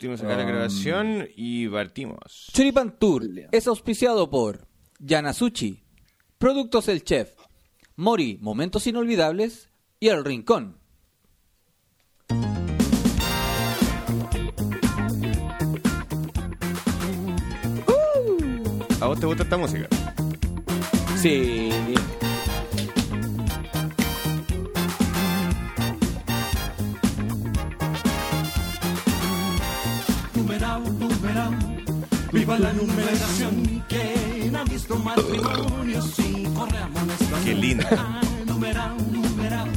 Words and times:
partimos 0.00 0.22
acá 0.22 0.34
la 0.34 0.44
Um. 0.44 0.48
grabación 0.48 1.28
y 1.36 1.68
partimos. 1.68 2.48
Choripan 2.54 2.98
Tour 2.98 3.22
es 3.52 3.66
auspiciado 3.66 4.30
por 4.30 4.66
Yanasuchi, 4.98 5.82
Productos 6.38 6.88
El 6.88 7.04
Chef, 7.04 7.32
Mori, 7.96 8.38
Momentos 8.40 8.86
Inolvidables 8.86 9.68
y 9.98 10.08
El 10.08 10.24
Rincón. 10.24 10.78
¿A 19.02 19.06
vos 19.06 19.20
te 19.20 19.26
gusta 19.26 19.42
esta 19.42 19.56
música? 19.58 19.86
Sí. 21.16 21.68
Viva 32.32 32.58
la 32.58 32.72
numeración. 32.72 33.84
¿Quién 33.88 34.56
ha 34.56 34.64
visto 34.64 34.96
matrimonio 34.96 36.02
sin 36.02 36.54
correr 36.54 36.82
amonestación? 36.82 37.44
Qué 37.44 37.54
linda. 37.54 38.20
Numeral, 38.46 38.96
numeral, 39.12 39.70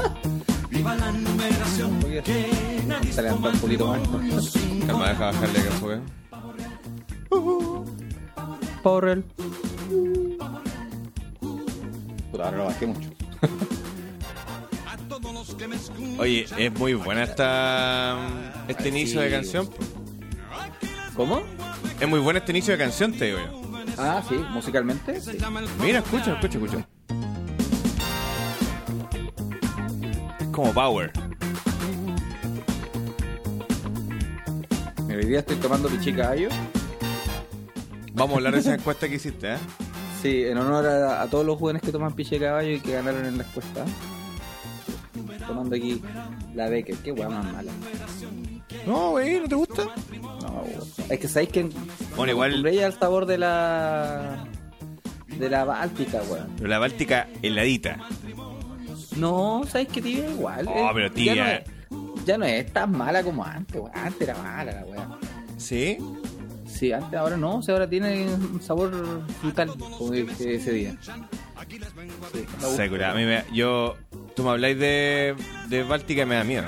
viva 0.70 0.96
la 0.96 1.12
numeración. 1.12 2.00
¿Quién 2.24 2.92
ha 2.92 3.00
visto 3.00 3.22
un 3.22 3.60
poquito 3.60 3.88
más. 3.88 4.54
Calma, 4.88 5.10
deja 5.10 5.26
bajarle 5.32 5.60
acá 5.60 5.70
un 5.72 5.80
poco. 7.30 7.86
Porrel. 8.84 9.24
Puta, 12.32 12.46
ahora 12.46 12.58
lo 12.58 12.66
bajé 12.66 12.88
mucho. 12.88 13.10
Oye, 16.18 16.46
es 16.58 16.74
muy 16.80 16.94
buena 16.96 17.24
esta 17.24 18.18
este 18.68 18.84
Ay, 18.84 18.90
inicio 18.90 19.20
sí. 19.20 19.26
de 19.26 19.32
canción. 19.32 19.70
¿Cómo? 21.16 21.44
Es 22.04 22.10
muy 22.10 22.20
bueno 22.20 22.38
este 22.40 22.52
inicio 22.52 22.74
de 22.74 22.80
canción, 22.80 23.14
te 23.14 23.28
digo 23.28 23.38
yo. 23.38 23.62
Ah, 23.98 24.22
sí, 24.28 24.36
musicalmente. 24.52 25.22
sí. 25.22 25.38
Mira, 25.80 26.00
escucha, 26.00 26.34
escucha, 26.34 26.58
escucha. 26.58 26.88
Es 30.38 30.48
como 30.48 30.74
Power. 30.74 31.14
Mira, 35.08 35.18
hoy 35.18 35.26
día 35.28 35.40
estoy 35.40 35.56
tomando 35.56 35.88
pichi 35.88 36.12
caballo. 36.12 36.50
Vamos 38.12 38.34
a 38.34 38.38
hablar 38.40 38.54
de 38.56 38.60
esa 38.60 38.74
encuesta 38.74 39.08
que 39.08 39.16
hiciste, 39.16 39.54
¿eh? 39.54 39.58
Sí, 40.22 40.44
en 40.44 40.58
honor 40.58 40.86
a, 40.86 41.22
a 41.22 41.28
todos 41.30 41.46
los 41.46 41.58
jóvenes 41.58 41.82
que 41.84 41.94
toman 41.94 42.12
piche 42.14 42.38
caballo 42.38 42.70
y 42.72 42.82
que 42.82 42.92
ganaron 42.92 43.26
en 43.26 43.38
la 43.38 43.46
encuesta. 43.46 43.86
Tomando 45.48 45.74
aquí 45.78 46.02
la 46.54 46.68
Becker. 46.68 46.98
Qué 46.98 47.14
weá 47.14 47.30
más 47.30 47.46
mala. 47.46 47.72
No, 48.86 49.12
güey, 49.12 49.40
¿no 49.40 49.48
te 49.48 49.56
gusta? 49.56 49.84
Weón. 50.64 50.82
es 51.10 51.20
que 51.20 51.28
sabéis 51.28 51.50
que. 51.52 51.70
Bueno, 52.16 52.32
igual- 52.32 52.72
ya 52.72 52.88
el 52.88 52.94
sabor 52.94 53.26
de 53.26 53.38
la. 53.38 54.46
de 55.38 55.50
la 55.50 55.64
Báltica, 55.66 56.22
weón. 56.30 56.48
Pero 56.58 56.70
la 56.70 56.80
Báltica 56.80 57.28
heladita. 57.42 57.98
No, 59.18 59.62
sabéis 59.68 59.90
que 59.90 60.02
tibia 60.02 60.30
igual. 60.30 60.68
Oh, 60.68 60.72
eh. 60.72 60.92
pero 60.94 61.08
Ya 61.10 61.14
tibia. 61.14 61.36
no, 61.44 61.50
es, 61.52 62.26
ya 62.26 62.38
no 62.38 62.46
es 62.46 62.74
tan 62.74 62.92
mala 62.92 63.24
como 63.24 63.44
antes, 63.44 63.76
weón. 63.80 63.92
Antes 63.96 64.22
era 64.28 64.36
mala 64.42 64.72
la 64.72 64.86
weá. 64.86 65.08
¿Sí? 65.58 65.98
Sí, 66.66 66.92
antes, 66.92 67.18
ahora 67.20 67.38
no, 67.38 67.58
o 67.58 67.62
sea, 67.62 67.76
ahora 67.76 67.88
tiene 67.88 68.26
un 68.26 68.60
sabor 68.62 68.92
frutal, 69.42 69.68
como 69.78 70.10
dije 70.12 70.56
ese 70.56 70.72
día. 70.72 70.96
Sí. 71.04 72.46
Segura. 72.76 73.12
A 73.12 73.14
mí 73.14 73.26
me, 73.26 73.44
yo, 73.54 73.96
tú 74.36 74.44
me 74.44 74.50
habláis 74.50 74.78
de, 74.80 75.36
de 75.70 75.84
Báltica 75.84 76.24
y 76.24 76.26
me 76.26 76.36
da 76.36 76.44
miedo. 76.44 76.66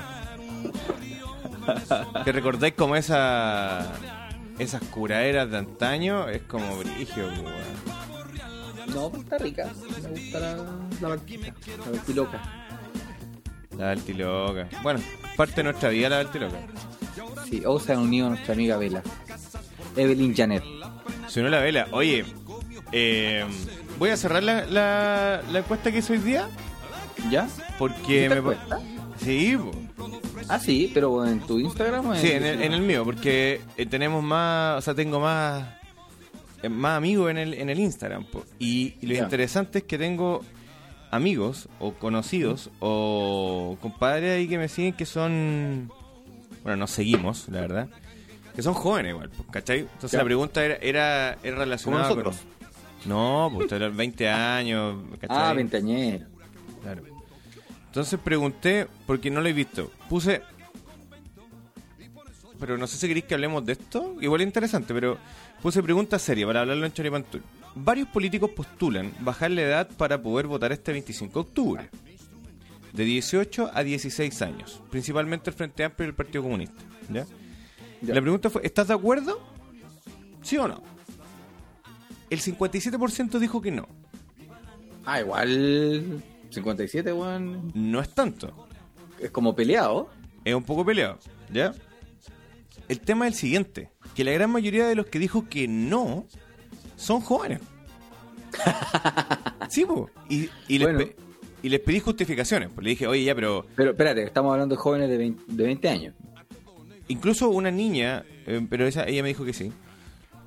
¿Te 2.23 2.31
recordáis 2.31 2.73
como 2.75 2.95
esa 2.95 3.91
esas 4.59 4.81
curaderas 4.83 5.49
de 5.51 5.57
antaño? 5.57 6.27
Es 6.29 6.43
como 6.43 6.77
brigio, 6.77 7.27
pues, 7.27 7.39
weón. 7.39 8.93
No, 8.93 9.09
pero 9.09 9.23
está 9.23 9.37
rica. 9.37 9.71
Me 10.03 10.09
gusta 10.09 10.39
la, 10.39 10.55
la 10.55 11.09
la 11.09 11.91
Baltiloca. 11.91 12.41
La 13.77 13.85
Baltiloca. 13.87 14.67
Bueno, 14.83 14.99
parte 15.35 15.55
de 15.57 15.63
nuestra 15.63 15.89
vida 15.89 16.09
la 16.09 16.17
Baltiloca. 16.17 16.57
Sí, 17.49 17.63
o 17.65 17.79
se 17.79 17.93
han 17.93 17.99
unido 17.99 18.27
a 18.27 18.29
nuestra 18.29 18.53
amiga 18.53 18.77
Vela. 18.77 19.01
Evelyn 19.95 20.35
Janet. 20.35 20.63
Si 21.27 21.41
no 21.41 21.49
la 21.49 21.59
vela. 21.59 21.87
Oye, 21.91 22.25
eh, 22.91 23.45
voy 23.99 24.09
a 24.09 24.17
cerrar 24.17 24.43
la, 24.43 24.65
la, 24.65 25.41
la 25.51 25.59
encuesta 25.59 25.91
que 25.91 25.99
hice 25.99 26.13
hoy 26.13 26.19
día. 26.19 26.47
¿Ya? 27.29 27.47
Porque 27.77 27.97
¿Sí 27.97 28.05
te 28.07 28.29
me. 28.29 28.35
encuesta? 28.35 28.79
Sí, 29.17 29.57
po. 29.57 29.71
Ah, 30.49 30.59
sí, 30.59 30.91
pero 30.93 31.25
en 31.25 31.39
tu 31.41 31.59
Instagram. 31.59 32.07
o 32.07 32.15
en 32.15 32.21
Sí, 32.21 32.31
en 32.31 32.45
el, 32.45 32.61
en 32.61 32.73
el 32.73 32.81
mío, 32.81 33.03
porque 33.03 33.61
eh, 33.77 33.85
tenemos 33.85 34.23
más, 34.23 34.77
o 34.77 34.81
sea, 34.81 34.93
tengo 34.93 35.19
más 35.19 35.65
eh, 36.63 36.69
más 36.69 36.97
amigos 36.97 37.29
en 37.31 37.37
el, 37.37 37.53
en 37.53 37.69
el 37.69 37.79
Instagram. 37.79 38.25
po. 38.25 38.43
Y, 38.59 38.95
y 39.01 39.07
lo 39.07 39.15
interesante 39.15 39.79
es 39.79 39.83
que 39.85 39.97
tengo 39.97 40.41
amigos 41.11 41.69
o 41.79 41.93
conocidos 41.93 42.69
o 42.79 43.77
compadres 43.81 44.37
ahí 44.37 44.47
que 44.47 44.57
me 44.57 44.67
siguen 44.67 44.93
que 44.93 45.05
son, 45.05 45.91
bueno, 46.63 46.77
nos 46.77 46.91
seguimos, 46.91 47.47
la 47.49 47.61
verdad, 47.61 47.89
que 48.55 48.61
son 48.61 48.73
jóvenes 48.73 49.11
igual, 49.11 49.29
po, 49.29 49.43
¿cachai? 49.51 49.79
Entonces 49.81 50.13
la 50.17 50.23
pregunta 50.23 50.63
era, 50.65 50.75
era, 50.75 51.37
era 51.43 51.57
relacionada 51.57 52.09
Como 52.09 52.23
nosotros. 52.23 52.45
con... 53.03 53.09
No, 53.09 53.51
pues 53.53 53.71
eran 53.71 53.95
20 53.95 54.29
años, 54.29 54.95
¿cachai? 55.21 55.37
Ah, 55.39 55.53
veinteañero. 55.53 56.25
Claro. 56.81 57.03
Entonces 57.87 58.19
pregunté, 58.21 58.87
porque 59.05 59.29
no 59.29 59.41
lo 59.41 59.47
he 59.47 59.53
visto. 59.53 59.91
Puse. 60.09 60.41
Pero 62.59 62.77
no 62.77 62.87
sé 62.87 62.97
si 62.97 63.07
queréis 63.07 63.25
que 63.25 63.33
hablemos 63.33 63.65
de 63.65 63.73
esto. 63.73 64.15
Igual 64.21 64.41
es 64.41 64.47
interesante, 64.47 64.93
pero 64.93 65.17
puse 65.61 65.83
pregunta 65.83 66.17
seria 66.19 66.47
para 66.47 66.61
hablarlo 66.61 66.85
en 66.85 66.93
Choripantul. 66.93 67.43
Varios 67.75 68.07
políticos 68.07 68.51
postulan 68.51 69.11
bajar 69.19 69.51
la 69.51 69.61
edad 69.61 69.89
para 69.97 70.21
poder 70.21 70.47
votar 70.47 70.71
este 70.71 70.93
25 70.93 71.33
de 71.33 71.39
octubre. 71.39 71.89
De 72.93 73.03
18 73.03 73.71
a 73.73 73.83
16 73.83 74.41
años. 74.41 74.81
Principalmente 74.89 75.49
el 75.49 75.55
Frente 75.55 75.83
Amplio 75.83 76.07
y 76.07 76.09
el 76.09 76.15
Partido 76.15 76.43
Comunista. 76.43 76.81
¿ya? 77.09 77.25
Ya. 78.01 78.13
La 78.13 78.21
pregunta 78.21 78.49
fue: 78.49 78.61
¿estás 78.65 78.87
de 78.87 78.93
acuerdo? 78.93 79.41
¿Sí 80.41 80.57
o 80.57 80.67
no? 80.67 80.81
El 82.29 82.39
57% 82.39 83.39
dijo 83.39 83.61
que 83.61 83.71
no. 83.71 83.87
Ah, 85.05 85.19
igual. 85.19 86.23
57, 86.49 87.11
weón. 87.11 87.71
No 87.73 87.99
es 87.99 88.09
tanto. 88.09 88.64
Es 89.19 89.31
como 89.31 89.55
peleado. 89.55 90.09
es 90.43 90.53
un 90.53 90.63
poco 90.63 90.85
peleado, 90.85 91.19
¿ya? 91.51 91.73
El 92.87 92.99
tema 92.99 93.27
es 93.27 93.33
el 93.33 93.39
siguiente, 93.39 93.89
que 94.13 94.23
la 94.23 94.31
gran 94.31 94.51
mayoría 94.51 94.85
de 94.87 94.95
los 94.95 95.07
que 95.07 95.17
dijo 95.19 95.47
que 95.49 95.67
no 95.67 96.25
son 96.95 97.21
jóvenes. 97.21 97.61
sí, 99.69 99.85
po. 99.85 100.09
Y, 100.29 100.49
y, 100.67 100.77
les 100.79 100.87
Bueno. 100.87 100.99
pe- 100.99 101.15
y 101.63 101.69
les 101.69 101.79
pedí 101.79 101.99
justificaciones. 101.99 102.69
Pues 102.73 102.83
le 102.83 102.91
dije, 102.91 103.07
oye, 103.07 103.23
ya, 103.23 103.33
pero 103.35 103.65
Pero 103.75 103.91
espérate, 103.91 104.23
estamos 104.23 104.51
hablando 104.53 104.75
de 104.75 104.79
jóvenes 104.81 105.09
de 105.09 105.17
20, 105.17 105.43
de 105.47 105.63
20 105.63 105.89
años. 105.89 106.13
incluso 107.07 107.49
una 107.49 107.71
niña, 107.71 108.23
eh, 108.45 108.65
pero 108.69 108.85
esa, 108.87 109.05
ella 109.07 109.23
me 109.23 109.29
dijo 109.29 109.45
que 109.45 109.53
sí. 109.53 109.71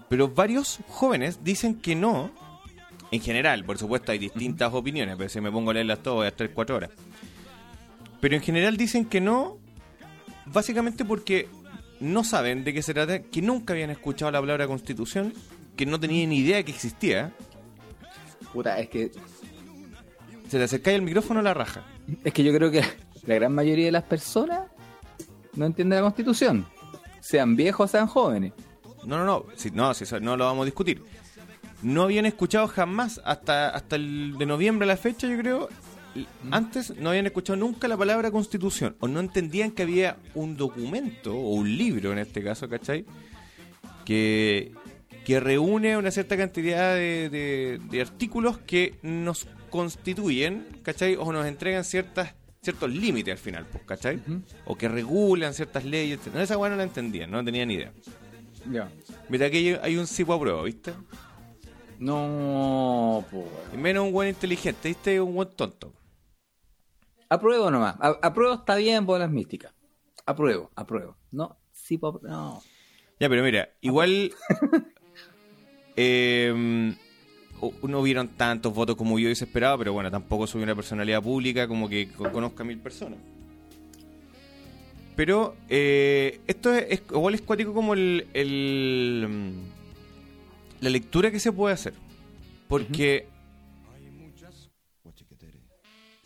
Pero 0.09 0.29
varios 0.29 0.79
jóvenes 0.89 1.43
dicen 1.45 1.75
que 1.81 1.95
no. 1.95 2.31
En 3.11 3.21
general, 3.21 3.65
por 3.65 3.79
supuesto, 3.79 4.13
hay 4.13 4.19
distintas 4.19 4.73
opiniones, 4.75 5.17
pero 5.17 5.29
si 5.31 5.41
me 5.41 5.51
pongo 5.51 5.71
a 5.71 5.75
leerlas 5.75 6.03
todas 6.03 6.17
voy 6.19 6.27
a 6.27 6.29
estar 6.29 6.51
cuatro 6.51 6.77
horas. 6.77 6.91
Pero 8.21 8.35
en 8.35 8.43
general 8.43 8.77
dicen 8.77 9.05
que 9.05 9.21
no, 9.21 9.59
básicamente 10.47 11.05
porque 11.05 11.49
no 12.01 12.25
saben 12.25 12.65
de 12.65 12.75
qué 12.75 12.83
se 12.83 12.95
trata, 12.95 13.21
que 13.21 13.43
nunca 13.43 13.73
habían 13.73 13.91
escuchado 13.91 14.31
la 14.31 14.41
palabra 14.41 14.67
constitución, 14.67 15.33
que 15.77 15.87
no 15.87 15.99
tenían 16.01 16.31
ni 16.31 16.39
idea 16.39 16.63
que 16.63 16.73
existía. 16.73 17.33
Puta, 18.53 18.79
es 18.79 18.89
que 18.89 19.11
Se 20.49 20.59
te 20.59 20.65
acercáis 20.65 20.97
el 20.97 21.03
micrófono 21.03 21.41
a 21.41 21.43
la 21.43 21.55
raja. 21.55 21.85
Es 22.25 22.33
que 22.33 22.43
yo 22.43 22.53
creo 22.53 22.71
que 22.71 22.83
la 23.27 23.35
gran 23.35 23.55
mayoría 23.55 23.87
de 23.87 23.93
las 23.93 24.05
personas 24.05 24.63
no 25.55 25.67
entienden 25.67 25.97
la 25.97 26.03
constitución. 26.03 26.67
Sean 27.21 27.57
viejos, 27.57 27.91
sean 27.91 28.07
jóvenes. 28.07 28.53
No, 29.05 29.19
no, 29.19 29.25
no, 29.25 29.45
si, 29.57 29.71
no, 29.71 29.93
si 29.95 30.05
eso 30.05 30.19
no 30.21 30.37
lo 30.37 30.45
vamos 30.45 30.63
a 30.63 30.65
discutir. 30.67 31.03
No 31.83 32.03
habían 32.03 32.27
escuchado 32.27 32.67
jamás, 32.67 33.21
hasta, 33.25 33.69
hasta 33.71 33.97
el 33.97 34.37
de 34.39 34.47
noviembre 34.47 34.85
a 34.85 34.89
la 34.89 34.97
fecha, 34.97 35.29
yo 35.29 35.39
creo, 35.39 35.69
antes 36.51 36.97
no 36.97 37.11
habían 37.11 37.27
escuchado 37.27 37.57
nunca 37.57 37.87
la 37.89 37.97
palabra 37.97 38.31
constitución, 38.31 38.97
o 39.01 39.09
no 39.09 39.21
entendían 39.21 39.71
que 39.71 39.83
había 39.83 40.17
un 40.35 40.57
documento, 40.57 41.35
o 41.35 41.55
un 41.55 41.77
libro 41.77 42.13
en 42.13 42.19
este 42.19 42.43
caso, 42.43 42.69
¿cachai? 42.69 43.05
Que, 44.05 44.73
que 45.25 45.41
reúne 45.41 45.97
una 45.97 46.11
cierta 46.11 46.37
cantidad 46.37 46.95
de, 46.95 47.29
de- 47.29 47.81
de 47.91 48.01
artículos 48.01 48.59
que 48.59 48.99
nos 49.03 49.47
constituyen, 49.71 50.67
¿cachai? 50.83 51.17
O 51.17 51.33
nos 51.33 51.47
entregan 51.47 51.85
ciertas 51.85 52.35
ciertos 52.61 52.91
límites 52.91 53.33
al 53.33 53.39
final, 53.39 53.67
pues, 53.71 53.85
¿cachai? 53.85 54.21
O 54.65 54.77
que 54.77 54.89
regulan 54.89 55.55
ciertas 55.55 55.85
leyes. 55.85 56.19
No, 56.35 56.41
esa 56.41 56.59
weá 56.59 56.71
no 56.71 56.77
la 56.77 56.83
entendían, 56.83 57.31
no 57.31 57.43
tenían 57.45 57.69
ni 57.69 57.75
idea. 57.75 57.93
Ya. 58.71 58.91
Mira, 59.29 59.47
aquí 59.47 59.59
hay- 59.59 59.79
hay 59.83 59.97
un 59.97 60.07
tipo 60.07 60.33
a 60.35 60.41
prueba, 60.41 60.63
¿viste? 60.65 60.93
No, 61.99 63.25
pues. 63.31 63.45
Y 63.75 63.77
menos 63.77 64.05
un 64.07 64.13
buen 64.13 64.29
inteligente, 64.29 64.89
¿viste? 64.89 65.21
Un 65.21 65.35
buen 65.35 65.49
tonto. 65.57 65.93
Apruebo 67.29 67.71
nomás. 67.71 67.97
A- 68.01 68.19
apruebo 68.23 68.55
está 68.55 68.77
bien 68.77 69.05
por 69.05 69.19
las 69.21 69.31
místicas. 69.31 69.73
Apruebo, 70.25 70.71
apruebo. 70.77 71.17
No, 71.31 71.59
sí, 71.73 71.99
no. 72.23 72.63
Ya, 73.21 73.29
pero 73.29 73.43
mira, 73.43 73.69
igual. 73.81 74.33
eh, 75.97 76.95
no 77.83 77.99
hubieron 78.01 78.29
tantos 78.29 78.73
votos 78.73 78.95
como 78.97 79.19
yo 79.19 79.27
hubiese 79.27 79.45
esperado, 79.45 79.79
pero 79.79 79.93
bueno, 79.93 80.11
tampoco 80.11 80.47
soy 80.47 80.63
una 80.63 80.77
personalidad 80.77 81.21
pública 81.23 81.67
como 81.67 81.89
que 81.89 82.09
co- 82.13 82.31
conozca 82.31 82.63
a 82.63 82.67
mil 82.67 82.79
personas. 82.79 83.19
Pero 85.17 85.57
eh, 85.69 86.41
esto 86.47 86.73
es, 86.73 86.87
es- 86.91 87.03
igual 87.11 87.35
es 87.35 87.43
cuático 87.43 87.75
como 87.75 87.95
el, 87.95 88.29
el, 88.35 89.27
la 90.81 90.91
lectura 90.91 91.31
que 91.31 91.41
se 91.41 91.53
puede 91.53 91.75
hacer. 91.75 91.95
Porque 92.69 93.27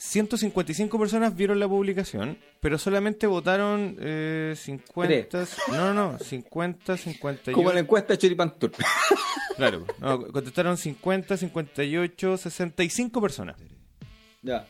155 0.03 0.99
personas 0.99 1.37
vieron 1.37 1.61
la 1.61 1.69
publicación, 1.69 2.37
pero 2.61 2.77
solamente 2.77 3.29
votaron 3.29 3.97
eh, 4.01 4.53
50... 4.57 5.47
No, 5.69 5.95
no, 5.95 5.95
no, 5.95 6.19
50, 6.19 6.97
58... 6.97 7.53
Como 7.53 7.73
la 7.73 7.81
encuesta 7.81 8.13
de 8.13 8.19
Choripantur. 8.19 8.73
Claro, 9.57 9.85
no, 10.01 10.29
contestaron 10.29 10.79
50, 10.79 11.37
58, 11.37 12.37
65 12.39 13.21
personas. 13.21 13.57
ya. 14.41 14.67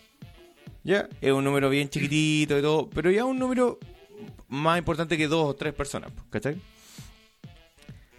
Ya, 0.83 1.09
es 1.21 1.31
un 1.31 1.45
número 1.45 1.71
bien 1.71 1.89
chiquitito 1.89 2.59
y 2.59 2.63
todo, 2.63 2.91
pero 2.91 3.09
ya 3.11 3.25
un 3.25 3.39
número 3.39 3.79
más 4.49 4.79
importante 4.79 5.17
que 5.17 5.29
dos 5.29 5.47
o 5.47 5.55
tres 5.55 5.73
personas, 5.73 6.11
¿cachai? 6.29 6.57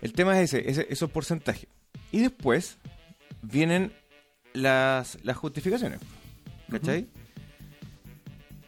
El 0.04 0.12
tema 0.12 0.40
es 0.40 0.54
ese, 0.54 0.70
ese 0.70 0.86
esos 0.90 1.10
porcentajes. 1.10 1.68
Y 2.12 2.20
después 2.20 2.78
vienen 3.42 3.94
las, 4.52 5.18
las 5.24 5.38
justificaciones, 5.38 6.00
¿cachai? 6.70 7.08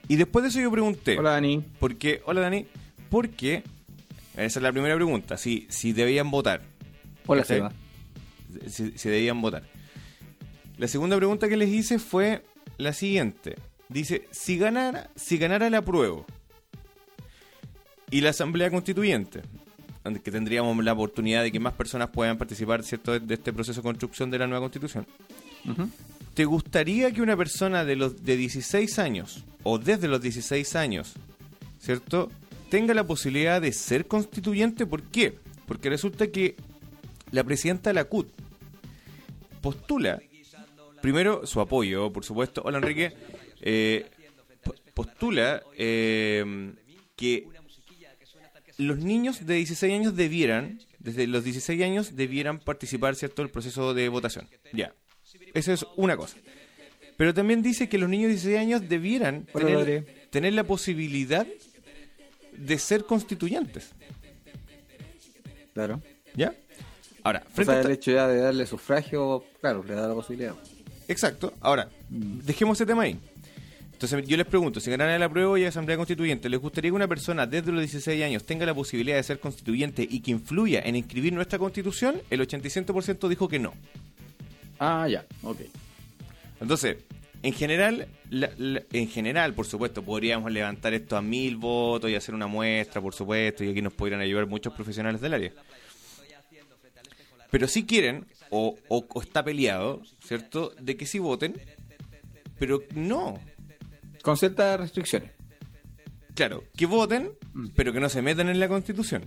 Y 0.08 0.16
después 0.16 0.44
de 0.44 0.50
eso 0.50 0.62
yo 0.62 0.72
pregunté, 0.72 1.18
Hola, 1.20 1.32
Dani. 1.32 1.62
porque, 1.80 2.22
hola 2.26 2.40
Dani, 2.40 2.66
porque, 3.10 3.64
esa 4.34 4.60
es 4.60 4.64
la 4.64 4.72
primera 4.72 4.96
pregunta, 4.96 5.36
si, 5.38 5.68
si 5.70 5.92
debían 5.92 6.32
votar, 6.32 6.62
Hola, 7.28 7.42
¿Cachai? 7.42 7.58
Seba. 7.58 7.74
si, 8.68 8.98
si 8.98 9.10
debían 9.10 9.42
votar. 9.42 9.64
La 10.78 10.88
segunda 10.88 11.18
pregunta 11.18 11.50
que 11.50 11.58
les 11.58 11.70
hice 11.70 12.00
fue 12.00 12.46
la 12.78 12.94
siguiente. 12.94 13.56
Dice, 13.90 14.28
si 14.32 14.58
ganara, 14.58 15.10
si 15.18 15.38
ganara 15.38 15.68
el 15.68 15.76
apruebo 15.76 16.26
y 18.10 18.22
la 18.22 18.30
Asamblea 18.30 18.72
Constituyente, 18.72 19.42
que 20.24 20.32
tendríamos 20.32 20.84
la 20.84 20.94
oportunidad 20.94 21.44
de 21.44 21.52
que 21.52 21.60
más 21.60 21.74
personas 21.74 22.10
puedan 22.10 22.38
participar 22.38 22.84
¿cierto? 22.84 23.20
de, 23.20 23.34
este 23.34 23.52
proceso 23.52 23.82
de 23.82 23.84
construcción 23.84 24.30
de 24.32 24.40
la 24.40 24.48
nueva 24.48 24.62
Constitución. 24.62 25.06
¿te 26.36 26.46
gustaría 26.46 27.12
que 27.12 27.22
una 27.22 27.36
persona 27.36 27.84
de 27.86 27.96
los 27.96 28.24
de 28.24 28.38
16 28.38 29.00
años 29.00 29.44
o 29.64 29.80
desde 29.80 30.08
los 30.08 30.22
16 30.22 30.76
años, 30.76 31.14
¿cierto? 31.80 32.30
tenga 32.70 32.94
la 32.94 33.06
posibilidad 33.06 33.62
de 33.62 33.72
ser 33.72 34.06
constituyente? 34.06 34.86
¿Por 34.86 35.02
qué? 35.04 35.38
Porque 35.66 35.90
resulta 35.90 36.28
que 36.28 36.56
la 37.32 37.44
presidenta 37.44 37.90
de 37.90 37.96
la 37.96 38.04
CUT 38.06 38.28
postula 39.62 40.20
primero 41.02 41.46
su 41.46 41.60
apoyo, 41.62 42.12
por 42.12 42.24
supuesto. 42.26 42.62
Hola 42.66 42.78
Enrique. 42.80 43.14
Eh, 43.62 44.06
po- 44.64 44.76
postula 44.94 45.62
eh, 45.78 46.74
que 47.16 47.48
los 48.78 48.98
niños 48.98 49.46
de 49.46 49.56
16 49.56 49.94
años 49.94 50.16
debieran, 50.16 50.80
desde 51.00 51.28
los 51.28 51.44
16 51.44 51.82
años, 51.84 52.16
debieran 52.16 52.60
participar, 52.60 53.16
¿cierto?, 53.16 53.42
del 53.42 53.52
proceso 53.52 53.94
de 53.94 54.10
votación. 54.10 54.48
Ya. 54.74 54.94
Eso 55.54 55.74
es 55.74 55.86
una 55.96 56.18
cosa. 56.18 56.38
Pero 57.18 57.34
también 57.34 57.62
dice 57.62 57.88
que 57.88 57.98
los 57.98 58.10
niños 58.10 58.28
de 58.28 58.34
16 58.34 58.58
años 58.58 58.90
debieran 58.90 59.46
tener, 59.46 60.28
tener 60.30 60.54
la 60.54 60.66
posibilidad 60.66 61.48
de 62.58 62.78
ser 62.78 63.06
constituyentes. 63.06 63.92
Claro. 65.74 66.02
¿Ya? 66.36 66.54
Ahora, 67.24 67.44
O 67.46 67.56
frente 67.56 67.72
a 67.72 67.76
sea, 67.76 67.84
el 67.84 67.92
hecho 67.92 68.12
ya 68.12 68.28
de 68.28 68.38
darle 68.40 68.66
sufragio, 68.66 69.46
claro, 69.60 69.84
le 69.84 69.94
da 69.94 70.08
la 70.08 70.14
posibilidad. 70.14 70.56
Exacto. 71.08 71.54
Ahora, 71.60 71.90
dejemos 72.10 72.78
ese 72.78 72.86
tema 72.86 73.04
ahí. 73.04 73.18
Entonces 73.96 74.28
yo 74.28 74.36
les 74.36 74.46
pregunto, 74.46 74.82
si 74.82 74.92
ganaran 74.92 75.18
la 75.22 75.30
prueba 75.30 75.58
y 75.58 75.62
la 75.64 75.70
Asamblea 75.70 75.96
Constituyente, 75.96 76.50
¿les 76.50 76.60
gustaría 76.60 76.92
que 76.92 76.96
una 76.96 77.08
persona 77.08 77.48
desde 77.48 77.72
los 77.72 77.80
16 77.80 78.22
años 78.24 78.44
tenga 78.46 78.66
la 78.66 78.74
posibilidad 78.74 79.16
de 79.16 79.24
ser 79.24 79.40
constituyente 79.40 80.06
y 80.10 80.20
que 80.20 80.32
influya 80.32 80.82
en 80.82 80.98
inscribir 80.98 81.32
nuestra 81.32 81.58
constitución? 81.58 82.22
El 82.30 82.42
87% 82.42 83.30
dijo 83.30 83.48
que 83.48 83.58
no. 83.58 83.74
Ah, 84.80 85.08
ya, 85.10 85.26
ok. 85.44 85.62
Entonces, 86.60 86.98
en 87.42 87.54
general, 87.54 88.08
la- 88.30 88.52
la- 88.58 88.84
en 88.92 89.08
general, 89.08 89.54
por 89.54 89.66
supuesto, 89.66 90.04
podríamos 90.04 90.52
levantar 90.52 90.94
esto 90.94 91.16
a 91.16 91.22
mil 91.22 91.56
votos 91.56 92.12
y 92.12 92.16
hacer 92.16 92.36
una 92.36 92.48
muestra, 92.48 93.00
por 93.02 93.14
supuesto, 93.16 93.64
y 93.64 93.70
aquí 93.70 93.82
nos 93.82 93.94
podrían 93.94 94.20
ayudar 94.20 94.46
muchos 94.46 94.74
profesionales 94.74 95.22
del 95.22 95.34
área. 95.36 95.52
Pero 97.50 97.68
si 97.70 97.86
quieren, 97.86 98.26
o, 98.50 98.76
o- 98.90 99.06
o 99.08 99.22
está 99.22 99.42
peleado, 99.44 100.02
¿cierto?, 100.26 100.74
de 100.82 100.98
que 100.98 101.06
sí 101.06 101.18
voten, 101.20 101.56
pero 102.60 102.82
no. 102.94 103.40
Con 104.26 104.38
ciertas 104.38 104.80
restricciones. 104.80 105.30
Claro, 106.34 106.64
que 106.76 106.88
voten, 106.88 107.34
pero 107.76 107.94
que 107.94 108.00
no 108.00 108.10
se 108.10 108.24
metan 108.24 108.50
en 108.50 108.60
la 108.60 108.68
constitución. 108.68 109.24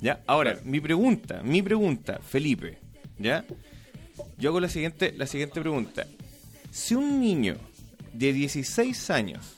¿Ya? 0.00 0.22
Ahora, 0.28 0.60
mi 0.62 0.78
pregunta, 0.78 1.42
mi 1.42 1.62
pregunta, 1.62 2.20
Felipe, 2.22 2.78
¿ya? 3.18 3.44
Yo 4.38 4.50
hago 4.50 4.60
la 4.60 4.68
siguiente, 4.68 5.12
la 5.16 5.26
siguiente 5.26 5.60
pregunta. 5.60 6.06
Si 6.70 6.94
un 6.94 7.20
niño 7.20 7.56
de 8.12 8.32
16 8.32 9.10
años 9.10 9.56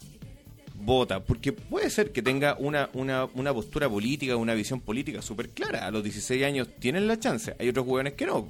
vota, 0.74 1.22
porque 1.22 1.52
puede 1.52 1.90
ser 1.90 2.10
que 2.10 2.22
tenga 2.22 2.56
una, 2.58 2.88
una, 2.94 3.26
una 3.34 3.52
postura 3.52 3.90
política, 3.90 4.36
una 4.36 4.54
visión 4.54 4.80
política 4.80 5.20
súper 5.20 5.50
clara, 5.50 5.86
a 5.86 5.90
los 5.90 6.02
16 6.02 6.42
años 6.44 6.66
tienen 6.78 7.06
la 7.06 7.20
chance, 7.20 7.54
hay 7.58 7.68
otros 7.68 7.86
hueones 7.86 8.14
que 8.14 8.24
no, 8.24 8.48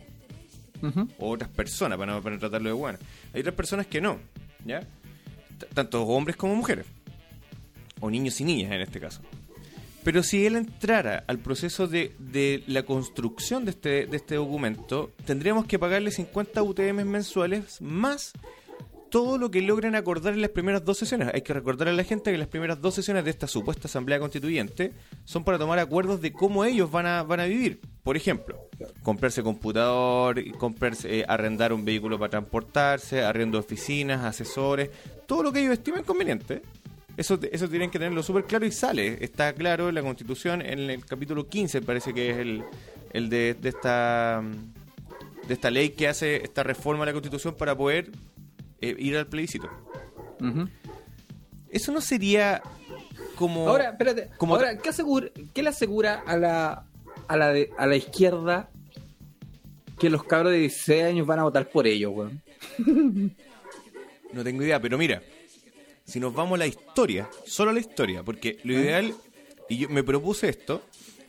o 1.18 1.30
otras 1.30 1.50
personas, 1.50 1.98
para 1.98 2.12
no, 2.12 2.22
para 2.22 2.38
tratarlo 2.38 2.68
de 2.68 2.74
bueno. 2.74 2.98
Hay 3.34 3.40
otras 3.40 3.56
personas 3.56 3.88
que 3.88 4.00
no, 4.00 4.20
¿ya? 4.64 4.86
Tanto 5.74 6.02
hombres 6.02 6.36
como 6.36 6.54
mujeres. 6.54 6.86
O 8.00 8.10
niños 8.10 8.40
y 8.40 8.44
niñas 8.44 8.72
en 8.72 8.80
este 8.80 9.00
caso. 9.00 9.22
Pero 10.04 10.22
si 10.22 10.46
él 10.46 10.56
entrara 10.56 11.24
al 11.26 11.38
proceso 11.38 11.86
de, 11.86 12.14
de 12.18 12.62
la 12.66 12.84
construcción 12.84 13.64
de 13.64 13.72
este, 13.72 14.06
de 14.06 14.16
este 14.16 14.36
documento, 14.36 15.12
tendríamos 15.26 15.66
que 15.66 15.78
pagarle 15.78 16.10
50 16.10 16.62
UTM 16.62 17.04
mensuales 17.04 17.80
más 17.82 18.32
todo 19.10 19.38
lo 19.38 19.50
que 19.50 19.62
logren 19.62 19.94
acordar 19.94 20.34
en 20.34 20.40
las 20.40 20.50
primeras 20.50 20.84
dos 20.84 20.98
sesiones. 20.98 21.30
Hay 21.32 21.42
que 21.42 21.52
recordar 21.52 21.88
a 21.88 21.92
la 21.92 22.04
gente 22.04 22.30
que 22.30 22.38
las 22.38 22.48
primeras 22.48 22.80
dos 22.80 22.94
sesiones 22.94 23.24
de 23.24 23.30
esta 23.30 23.46
supuesta 23.46 23.88
asamblea 23.88 24.18
constituyente 24.18 24.92
son 25.24 25.44
para 25.44 25.58
tomar 25.58 25.78
acuerdos 25.78 26.20
de 26.20 26.32
cómo 26.32 26.64
ellos 26.64 26.90
van 26.90 27.06
a, 27.06 27.22
van 27.22 27.40
a 27.40 27.44
vivir. 27.44 27.80
Por 28.02 28.16
ejemplo, 28.16 28.68
comprarse 29.02 29.42
computador, 29.42 30.42
comprarse, 30.56 31.20
eh, 31.20 31.24
arrendar 31.26 31.72
un 31.72 31.84
vehículo 31.84 32.18
para 32.18 32.30
transportarse, 32.30 33.22
arriendo 33.22 33.58
oficinas, 33.58 34.24
asesores, 34.24 34.90
todo 35.26 35.42
lo 35.42 35.52
que 35.52 35.60
ellos 35.60 35.72
estimen 35.72 36.04
conveniente. 36.04 36.62
Eso, 37.16 37.38
eso 37.50 37.68
tienen 37.68 37.90
que 37.90 37.98
tenerlo 37.98 38.22
súper 38.22 38.44
claro 38.44 38.64
y 38.64 38.70
sale. 38.70 39.22
Está 39.24 39.52
claro 39.52 39.88
en 39.88 39.96
la 39.96 40.02
Constitución, 40.02 40.62
en 40.62 40.90
el 40.90 41.04
capítulo 41.04 41.48
15, 41.48 41.82
parece 41.82 42.14
que 42.14 42.30
es 42.30 42.38
el, 42.38 42.62
el 43.12 43.28
de, 43.28 43.54
de 43.54 43.68
esta 43.68 44.42
de 45.48 45.54
esta 45.54 45.70
ley 45.70 45.90
que 45.90 46.06
hace 46.06 46.44
esta 46.44 46.62
reforma 46.62 47.04
a 47.04 47.06
la 47.06 47.12
Constitución 47.12 47.54
para 47.54 47.74
poder 47.74 48.10
eh, 48.80 48.94
ir 48.98 49.16
al 49.16 49.26
plebiscito. 49.26 49.68
Eso 51.70 51.92
no 51.92 52.00
sería 52.00 52.62
como... 53.36 53.68
Ahora, 53.68 53.90
espérate. 53.90 54.30
como 54.38 54.54
Ahora, 54.56 54.78
¿qué, 54.78 54.88
asegura, 54.88 55.28
¿qué 55.54 55.62
le 55.62 55.68
asegura 55.68 56.22
a 56.26 56.36
la, 56.36 56.84
a, 57.28 57.36
la 57.36 57.52
de- 57.52 57.70
a 57.76 57.86
la 57.86 57.96
izquierda 57.96 58.70
que 59.98 60.08
los 60.10 60.24
cabros 60.24 60.52
de 60.52 60.58
16 60.58 61.02
años 61.04 61.26
van 61.26 61.40
a 61.40 61.42
votar 61.42 61.68
por 61.68 61.86
ellos, 61.86 62.12
weón? 62.14 62.42
No 64.32 64.44
tengo 64.44 64.62
idea, 64.62 64.78
pero 64.80 64.98
mira, 64.98 65.22
si 66.04 66.20
nos 66.20 66.34
vamos 66.34 66.56
a 66.56 66.58
la 66.58 66.66
historia, 66.66 67.30
solo 67.46 67.70
a 67.70 67.74
la 67.74 67.80
historia, 67.80 68.22
porque 68.22 68.58
lo 68.62 68.74
ideal, 68.74 69.14
y 69.70 69.78
yo 69.78 69.88
me 69.88 70.02
propuse 70.02 70.50
esto, 70.50 70.82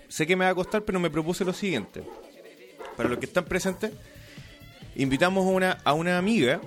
sé 0.09 0.27
que 0.27 0.35
me 0.35 0.43
va 0.43 0.51
a 0.51 0.55
costar, 0.55 0.83
pero 0.83 0.99
me 0.99 1.09
propuse 1.09 1.45
lo 1.45 1.53
siguiente. 1.53 2.03
Para 2.97 3.07
los 3.07 3.17
que 3.17 3.25
están 3.25 3.45
presentes, 3.45 3.93
invitamos 4.97 5.45
a 5.45 5.49
una, 5.49 5.71
a 5.85 5.93
una 5.93 6.17
amiga, 6.17 6.59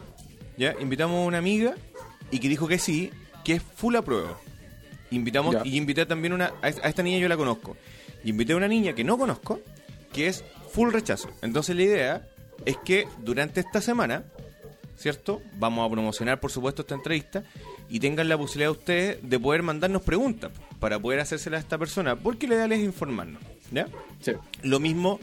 ¿ya? 0.57 0.75
Invitamos 0.81 1.17
a 1.17 1.27
una 1.27 1.39
amiga 1.39 1.75
y 2.31 2.39
que 2.39 2.49
dijo 2.49 2.69
que 2.69 2.79
sí, 2.79 3.11
que 3.45 3.55
es 3.55 3.63
full 3.63 3.97
apruebo. 3.97 4.37
Invitamos, 5.11 5.55
Ya. 5.55 5.63
y 5.65 5.77
invité 5.77 6.07
también 6.07 6.33
una, 6.33 6.53
a 6.63 6.69
esta 6.69 7.03
a 7.03 7.05
niña 7.05 7.19
yo 7.19 7.29
la 7.29 7.37
conozco. 7.37 7.77
Y 8.25 8.31
invité 8.31 8.55
a 8.55 8.57
una 8.57 8.69
niña 8.69 8.95
que 8.95 9.05
no 9.05 9.19
conozco, 9.19 9.61
que 10.13 10.29
es 10.29 10.45
full 10.71 10.91
rechazo. 10.93 11.29
Entonces 11.43 11.77
la 11.77 11.83
idea 11.83 12.29
es 12.65 12.77
que 12.79 13.07
durante 13.19 13.61
esta 13.61 13.81
semana, 13.81 14.25
¿cierto? 14.97 15.43
Vamos 15.59 15.87
a 15.87 15.91
promocionar, 15.93 16.41
por 16.41 16.51
supuesto, 16.51 16.83
esta 16.83 16.95
entrevista 16.95 17.43
y 17.89 18.01
tengan 18.01 18.29
la 18.29 18.39
posibilidad 18.39 18.71
ustedes 18.71 19.19
de 19.23 19.39
poder 19.39 19.63
mandarnos 19.63 20.03
preguntas 20.03 20.51
para 20.79 20.99
poder 20.99 21.21
hacérselas 21.21 21.59
a 21.59 21.63
esta 21.63 21.79
persona, 21.79 22.17
porque 22.17 22.47
la 22.47 22.55
idea 22.55 22.77
es 22.77 22.85
informarnos, 22.85 23.43
¿ya? 23.71 23.87
Sí. 24.21 24.33
Lo 24.63 24.81
mismo 24.81 25.21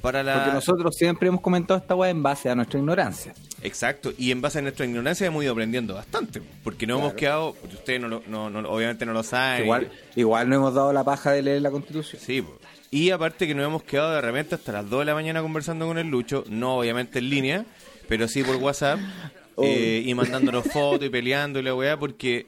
para 0.00 0.22
la... 0.22 0.34
Porque 0.34 0.52
nosotros 0.52 0.94
siempre 0.96 1.28
hemos 1.28 1.40
comentado 1.40 1.80
esta 1.80 1.94
weá 1.94 2.10
en 2.10 2.22
base 2.22 2.48
a 2.50 2.54
nuestra 2.54 2.78
ignorancia. 2.78 3.34
Exacto, 3.62 4.12
y 4.18 4.30
en 4.32 4.40
base 4.40 4.58
a 4.58 4.62
nuestra 4.62 4.84
ignorancia 4.86 5.26
hemos 5.26 5.42
ido 5.44 5.52
aprendiendo 5.52 5.94
bastante, 5.94 6.42
porque 6.64 6.86
no 6.86 6.98
hemos 6.98 7.14
quedado, 7.14 7.54
porque 7.60 7.76
ustedes 7.76 8.00
no, 8.00 8.08
lo- 8.08 8.22
no, 8.26 8.50
no- 8.50 8.68
obviamente 8.68 9.06
no 9.06 9.12
lo 9.12 9.22
saben. 9.22 9.62
Igual, 9.64 9.90
igual 10.16 10.48
no 10.48 10.56
hemos 10.56 10.74
dado 10.74 10.92
la 10.92 11.04
paja 11.04 11.30
de 11.32 11.42
leer 11.42 11.62
la 11.62 11.70
constitución. 11.70 12.20
Sí, 12.24 12.44
y 12.90 13.10
aparte 13.10 13.46
que 13.46 13.54
nos 13.54 13.64
hemos 13.66 13.82
quedado 13.84 14.12
de 14.14 14.20
repente 14.20 14.54
hasta 14.56 14.72
las 14.72 14.90
2 14.90 15.00
de 15.00 15.04
la 15.06 15.14
mañana 15.14 15.40
conversando 15.42 15.86
con 15.86 15.96
el 15.98 16.08
Lucho, 16.08 16.44
no 16.48 16.76
obviamente 16.78 17.20
en 17.20 17.30
línea, 17.30 17.64
pero 18.08 18.26
sí 18.28 18.42
por 18.42 18.56
WhatsApp, 18.56 18.98
eh, 19.62 20.02
y 20.04 20.12
mandándonos 20.14 20.64
fotos 20.66 21.06
y 21.06 21.10
peleando 21.10 21.58
y 21.60 21.62
la 21.62 21.74
weá, 21.74 21.96
porque, 21.96 22.46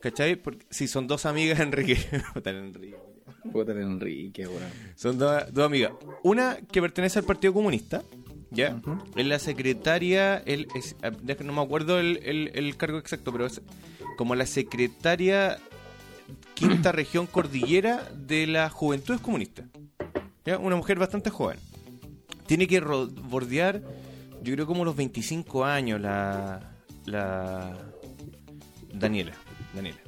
¿cachai? 0.00 0.34
Porque 0.36 0.64
si 0.68 0.88
son 0.88 1.06
dos 1.06 1.26
amigas, 1.26 1.60
Enrique, 1.60 1.96
Enrique. 2.44 2.96
Enrique, 3.54 4.46
weón. 4.46 4.62
Son 4.96 5.16
dos, 5.18 5.44
dos 5.52 5.64
amigas. 5.66 5.92
Una 6.24 6.58
que 6.70 6.80
pertenece 6.82 7.18
al 7.20 7.24
Partido 7.24 7.52
Comunista, 7.54 8.02
¿ya? 8.50 8.80
Es 9.16 9.26
la 9.26 9.38
secretaria, 9.38 10.38
es- 10.46 10.96
ah, 11.02 11.10
no 11.44 11.52
me 11.52 11.60
acuerdo 11.62 11.98
el, 12.00 12.18
el- 12.24 12.50
el 12.54 12.76
cargo 12.76 12.98
exacto, 12.98 13.32
pero 13.32 13.46
es 13.46 13.60
como 14.16 14.34
la 14.34 14.46
secretaria 14.46 15.58
quinta 16.54 16.92
región 16.92 17.26
cordillera 17.26 18.08
de 18.14 18.46
las 18.46 18.72
Juventudes 18.72 19.20
Comunistas. 19.20 19.66
¿Ya? 20.44 20.58
Una 20.58 20.76
mujer 20.76 20.98
bastante 20.98 21.30
joven. 21.30 21.58
Tiene 22.46 22.66
que 22.66 22.80
bordear, 22.80 23.82
yo 24.42 24.54
creo 24.54 24.66
como 24.66 24.84
los 24.84 24.96
25 24.96 25.64
años, 25.64 26.00
la, 26.00 26.72
la 27.04 27.76
Daniela. 28.92 29.34
Daniela. 29.74 29.98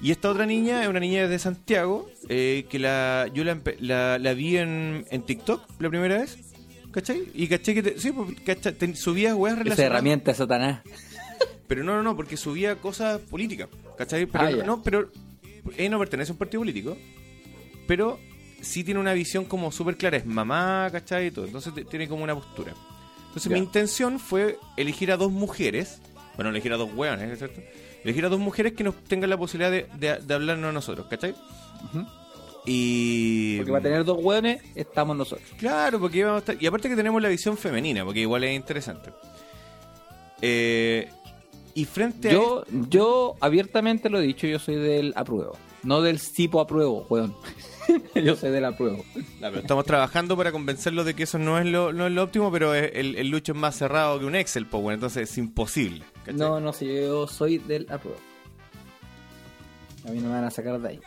Y 0.00 0.10
esta 0.10 0.30
otra 0.30 0.44
niña 0.46 0.82
es 0.82 0.88
una 0.88 1.00
niña 1.00 1.26
de 1.26 1.38
Santiago, 1.38 2.08
eh, 2.28 2.66
que 2.68 2.78
la 2.78 3.28
yo 3.32 3.42
la, 3.44 3.58
la, 3.80 4.18
la 4.18 4.34
vi 4.34 4.58
en, 4.58 5.06
en 5.10 5.22
TikTok 5.22 5.62
la 5.80 5.88
primera 5.88 6.18
vez, 6.18 6.45
¿cachai? 6.92 7.28
Y 7.34 7.46
caché 7.48 7.74
que 7.74 7.82
te- 7.82 7.98
sí, 8.00 8.12
pues, 8.12 8.34
cacha- 8.44 8.72
te- 8.72 8.94
subía 8.96 9.34
weas 9.34 9.54
Esa 9.54 9.62
relacionadas. 9.64 9.92
herramienta 9.92 10.34
Satanás. 10.34 10.80
Pero 11.68 11.82
no, 11.84 11.94
no, 11.96 12.02
no, 12.02 12.16
porque 12.16 12.36
subía 12.36 12.76
cosas 12.76 13.20
políticas, 13.20 13.68
¿cachai? 13.98 14.26
Pero 14.26 14.44
Ah, 14.44 14.50
no, 14.64 14.82
pero 14.82 15.10
ella 15.76 15.88
no 15.90 15.98
pertenece 15.98 16.30
a 16.30 16.34
un 16.34 16.38
partido 16.38 16.60
político, 16.60 16.96
pero 17.88 18.20
sí 18.60 18.84
tiene 18.84 19.00
una 19.00 19.12
visión 19.14 19.44
como 19.44 19.72
súper 19.72 19.96
clara, 19.96 20.16
es 20.16 20.24
mamá, 20.26 20.88
¿cachai? 20.92 21.26
Y 21.26 21.30
todo, 21.32 21.44
entonces 21.44 21.72
tiene 21.90 22.06
como 22.08 22.22
una 22.22 22.34
postura. 22.36 22.72
Entonces 23.26 23.50
Ya. 23.50 23.54
mi 23.54 23.58
intención 23.58 24.20
fue 24.20 24.58
elegir 24.76 25.10
a 25.10 25.16
dos 25.16 25.32
mujeres, 25.32 26.00
bueno, 26.36 26.50
elegir 26.50 26.72
a 26.72 26.76
dos 26.76 26.90
hueones, 26.94 27.36
¿cierto? 27.36 27.60
Elegir 28.04 28.24
a 28.24 28.28
dos 28.28 28.38
mujeres 28.38 28.72
que 28.74 28.84
nos 28.84 28.94
tengan 29.02 29.28
la 29.30 29.36
posibilidad 29.36 29.70
de, 29.72 29.88
de- 29.98 30.20
de 30.24 30.34
hablarnos 30.34 30.70
a 30.70 30.72
nosotros, 30.72 31.08
¿cachai? 31.10 31.34
Y... 32.66 33.56
Porque 33.58 33.72
para 33.72 33.82
tener 33.82 34.04
dos 34.04 34.18
hueones 34.20 34.60
estamos 34.74 35.16
nosotros. 35.16 35.48
Claro, 35.56 36.00
porque 36.00 36.18
íbamos 36.18 36.36
a 36.36 36.38
estar... 36.40 36.56
Y 36.62 36.66
aparte 36.66 36.88
que 36.88 36.96
tenemos 36.96 37.22
la 37.22 37.28
visión 37.28 37.56
femenina, 37.56 38.04
porque 38.04 38.20
igual 38.20 38.42
es 38.44 38.54
interesante. 38.56 39.10
Eh, 40.42 41.08
y 41.74 41.84
frente 41.84 42.30
a... 42.30 42.32
Yo, 42.32 42.64
yo 42.88 43.34
abiertamente 43.40 44.10
lo 44.10 44.18
he 44.18 44.22
dicho, 44.22 44.46
yo 44.46 44.58
soy 44.58 44.76
del 44.76 45.12
apruebo. 45.16 45.56
No 45.82 46.02
del 46.02 46.20
tipo 46.20 46.60
apruebo, 46.60 47.06
weón. 47.08 47.36
yo 48.16 48.34
soy 48.34 48.50
del 48.50 48.64
apruebo. 48.64 49.04
No, 49.14 49.22
pero 49.48 49.58
estamos 49.60 49.84
trabajando 49.84 50.36
para 50.36 50.50
convencerlo 50.50 51.04
de 51.04 51.14
que 51.14 51.22
eso 51.22 51.38
no 51.38 51.58
es 51.60 51.66
lo, 51.66 51.92
no 51.92 52.06
es 52.08 52.12
lo 52.12 52.24
óptimo, 52.24 52.50
pero 52.50 52.74
es- 52.74 52.90
el, 52.94 53.14
el 53.16 53.28
lucho 53.28 53.52
es 53.52 53.58
más 53.58 53.76
cerrado 53.76 54.18
que 54.18 54.24
un 54.24 54.34
Excel, 54.34 54.66
pues 54.66 54.82
bueno, 54.82 54.94
entonces 54.94 55.30
es 55.30 55.38
imposible. 55.38 56.04
¿cachai? 56.24 56.34
No, 56.34 56.58
no 56.58 56.72
sé, 56.72 56.86
yo 57.02 57.28
soy 57.28 57.58
del 57.58 57.86
apruebo. 57.88 58.18
A 60.08 60.10
mí 60.10 60.18
no 60.18 60.28
me 60.28 60.34
van 60.34 60.44
a 60.44 60.50
sacar 60.50 60.80
de 60.80 60.88
ahí. 60.88 61.00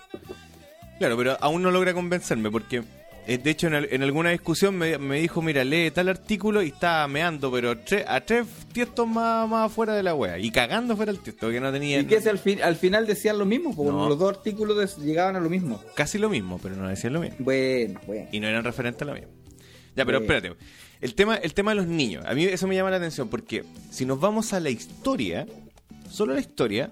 Claro, 1.00 1.18
pero 1.18 1.38
aún 1.42 1.62
no 1.64 1.72
logra 1.72 1.94
convencerme 1.94 2.52
porque, 2.52 2.84
eh, 3.26 3.38
de 3.38 3.50
hecho, 3.50 3.68
en, 3.68 3.74
al- 3.76 3.88
en 3.92 4.04
alguna 4.04 4.32
discusión 4.32 4.78
me, 4.78 4.98
me 4.98 5.20
dijo, 5.22 5.42
mira, 5.42 5.64
lee 5.64 5.92
tal 5.92 6.10
artículo 6.10 6.62
y 6.62 6.68
está 6.68 7.08
meando, 7.08 7.50
pero 7.52 7.74
tre- 7.86 8.04
a 8.08 8.20
tres 8.22 8.46
tiestos 8.74 9.08
más, 9.08 9.48
más 9.50 9.68
afuera 9.72 9.94
de 9.96 10.04
la 10.04 10.14
wea. 10.14 10.38
Y 10.38 10.52
cagando 10.52 10.98
fuera 10.98 11.12
el 11.12 11.20
tiesto, 11.20 11.50
que 11.50 11.60
no 11.62 11.72
tenía 11.72 12.00
¿Y 12.02 12.06
qué 12.06 12.20
si 12.22 12.28
al, 12.28 12.38
fin, 12.38 12.62
al 12.62 12.76
final 12.76 13.08
decían 13.08 13.38
lo 13.40 13.46
mismo? 13.46 13.74
Porque 13.76 13.92
No. 13.92 14.10
los 14.10 14.20
dos 14.20 14.38
artículos 14.38 14.98
llegaban 14.98 15.36
a 15.38 15.40
lo 15.40 15.50
mismo. 15.50 15.82
casi 15.96 16.18
lo 16.18 16.30
mismo, 16.30 16.60
pero 16.62 16.76
no 16.76 16.88
decían 16.90 17.14
lo 17.14 17.22
mismo. 17.22 17.38
Bueno, 17.40 18.00
bueno. 18.06 18.28
Y 18.32 18.40
no 18.42 18.48
eran 18.48 18.64
referentes 18.66 19.02
a 19.02 19.06
lo 19.06 19.14
mismo. 19.14 19.30
Ya, 19.96 20.06
pero 20.06 20.20
espérate. 20.20 20.54
El 21.02 21.16
tema, 21.16 21.36
el 21.36 21.54
tema 21.54 21.72
de 21.72 21.76
los 21.76 21.88
niños. 21.88 22.26
A 22.26 22.34
mí 22.34 22.44
eso 22.44 22.68
me 22.68 22.76
llama 22.76 22.90
la 22.92 22.98
atención 22.98 23.30
porque 23.30 23.64
si 23.90 24.06
nos 24.06 24.20
vamos 24.20 24.52
a 24.52 24.60
la 24.60 24.70
historia, 24.70 25.48
solo 26.10 26.34
la 26.34 26.42
historia, 26.42 26.92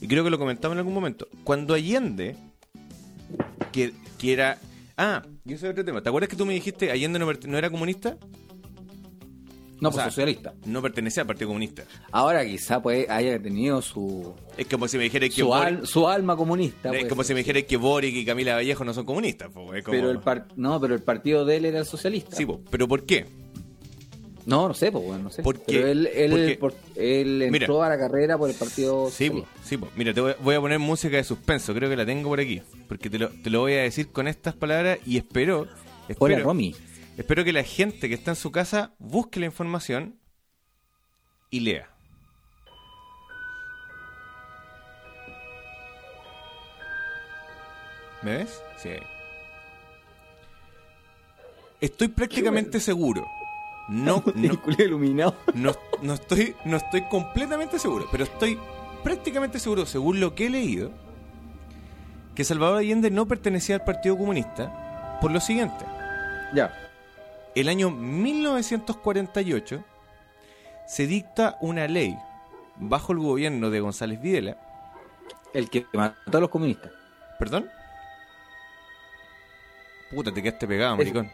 y 0.00 0.06
creo 0.06 0.22
que 0.22 0.30
lo 0.30 0.38
comentamos 0.38 0.74
en 0.74 0.78
algún 0.78 0.94
momento, 0.94 1.26
cuando 1.42 1.74
Allende, 1.74 2.36
que, 3.72 3.92
que 4.18 4.32
era... 4.32 4.58
Ah, 4.96 5.22
y 5.44 5.52
eso 5.54 5.66
es 5.66 5.72
otro 5.72 5.84
tema. 5.84 6.02
¿Te 6.02 6.08
acuerdas 6.08 6.28
que 6.30 6.36
tú 6.36 6.46
me 6.46 6.54
dijiste 6.54 6.90
Allende 6.90 7.18
no, 7.18 7.26
no 7.32 7.58
era 7.58 7.70
comunista? 7.70 8.16
No, 9.78 9.90
O 9.90 9.92
pues 9.92 9.96
sea, 9.96 10.04
socialista. 10.10 10.54
No 10.64 10.80
pertenecía 10.80 11.20
al 11.22 11.26
Partido 11.26 11.48
Comunista. 11.48 11.84
Ahora 12.10 12.46
quizá 12.46 12.80
pues 12.80 13.10
haya 13.10 13.38
tenido 13.42 13.82
su, 13.82 14.34
Es 14.56 14.66
como 14.68 14.88
si 14.88 14.96
me 14.96 15.02
dijera 15.04 15.28
que 15.28 15.34
su, 15.34 15.48
Boric- 15.48 15.66
al- 15.66 15.86
su 15.86 16.08
alma 16.08 16.34
comunista. 16.34 16.90
es 16.92 17.00
pues. 17.00 17.08
como 17.10 17.22
si 17.24 17.34
me 17.34 17.40
dijera 17.40 17.60
que 17.60 17.76
Boric 17.76 18.14
y 18.16 18.24
Camila 18.24 18.54
Vallejo 18.54 18.84
no 18.86 18.94
son 18.94 19.04
comunistas. 19.04 19.50
como- 19.52 19.72
Pero 19.72 20.10
el 20.10 20.20
par- 20.20 20.48
no, 20.56 20.80
pero 20.80 20.94
el 20.94 21.02
partido 21.02 21.44
de 21.44 21.56
él 21.58 21.66
era 21.66 21.78
el 21.80 21.84
socialista. 21.84 22.34
Sí, 22.34 22.46
po, 22.46 22.62
pero 22.70 22.88
¿por 22.88 23.04
qué? 23.04 23.26
No, 24.46 24.68
no 24.68 24.74
sé, 24.74 24.92
pues 24.92 25.04
bueno, 25.04 25.24
no 25.24 25.30
sé. 25.30 25.42
¿Por 25.42 25.58
Pero 25.60 25.88
él, 25.88 26.06
él, 26.06 26.30
Porque- 26.30 26.56
por- 26.56 26.74
él 26.94 27.42
entró 27.42 27.74
Mira. 27.74 27.86
a 27.86 27.88
la 27.90 27.98
carrera 27.98 28.38
por 28.38 28.48
el 28.48 28.54
partido 28.54 29.10
Sí, 29.10 29.28
po, 29.28 29.44
sí, 29.64 29.76
po. 29.76 29.88
Mira, 29.96 30.14
te 30.14 30.20
voy, 30.20 30.34
voy 30.40 30.54
a 30.54 30.60
poner 30.60 30.78
música 30.78 31.16
de 31.16 31.24
suspenso, 31.24 31.74
creo 31.74 31.90
que 31.90 31.96
la 31.96 32.06
tengo 32.06 32.28
por 32.28 32.38
aquí, 32.38 32.62
porque 32.86 33.10
te 33.10 33.18
lo, 33.18 33.28
te 33.30 33.50
lo 33.50 33.60
voy 33.60 33.72
a 33.72 33.82
decir 33.82 34.12
con 34.12 34.28
estas 34.28 34.54
palabras 34.54 35.00
y 35.04 35.16
espero, 35.16 35.62
Hola, 35.62 35.74
espero, 36.08 36.44
Romy. 36.44 36.76
espero 37.18 37.42
que 37.42 37.52
la 37.52 37.64
gente 37.64 38.08
que 38.08 38.14
está 38.14 38.30
en 38.30 38.36
su 38.36 38.52
casa 38.52 38.94
busque 39.00 39.40
la 39.40 39.46
información 39.46 40.20
y 41.50 41.60
lea. 41.60 41.90
¿Me 48.22 48.38
ves? 48.38 48.62
Sí. 48.78 48.90
Estoy 51.80 52.08
prácticamente 52.08 52.80
seguro. 52.80 53.26
No, 53.88 54.22
no, 54.34 54.58
iluminado. 54.78 55.36
no, 55.54 55.72
no 56.02 56.14
estoy, 56.14 56.54
no 56.64 56.76
estoy 56.76 57.02
completamente 57.08 57.78
seguro, 57.78 58.06
pero 58.10 58.24
estoy 58.24 58.58
prácticamente 59.02 59.58
seguro, 59.58 59.86
según 59.86 60.20
lo 60.20 60.34
que 60.34 60.46
he 60.46 60.50
leído, 60.50 60.90
que 62.34 62.44
Salvador 62.44 62.78
Allende 62.78 63.10
no 63.10 63.26
pertenecía 63.26 63.76
al 63.76 63.84
Partido 63.84 64.16
Comunista 64.18 65.18
por 65.20 65.30
lo 65.30 65.40
siguiente. 65.40 65.84
Ya. 66.54 66.72
El 67.54 67.68
año 67.68 67.90
1948 67.90 69.84
se 70.86 71.06
dicta 71.06 71.56
una 71.60 71.88
ley 71.88 72.16
bajo 72.76 73.12
el 73.12 73.18
gobierno 73.18 73.70
de 73.70 73.80
González 73.80 74.20
Videla, 74.20 74.58
El 75.54 75.70
que 75.70 75.86
mató 75.94 76.38
a 76.38 76.40
los 76.40 76.50
comunistas. 76.50 76.92
¿perdón? 77.38 77.68
Puta, 80.10 80.32
te 80.32 80.42
quedaste 80.42 80.66
pegado, 80.66 80.96
maricón. 80.96 81.30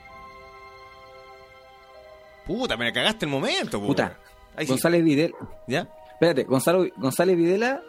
Puta, 2.46 2.76
me 2.76 2.92
cagaste 2.92 3.24
el 3.26 3.30
momento. 3.30 3.80
Puta. 3.80 4.18
Ahí 4.56 4.66
sí. 4.66 4.72
González 4.72 5.02
Videla. 5.04 5.34
¿Ya? 5.66 5.88
Espérate, 6.12 6.44
Gonzalo, 6.44 6.86
González 6.96 7.36
Videla 7.36 7.82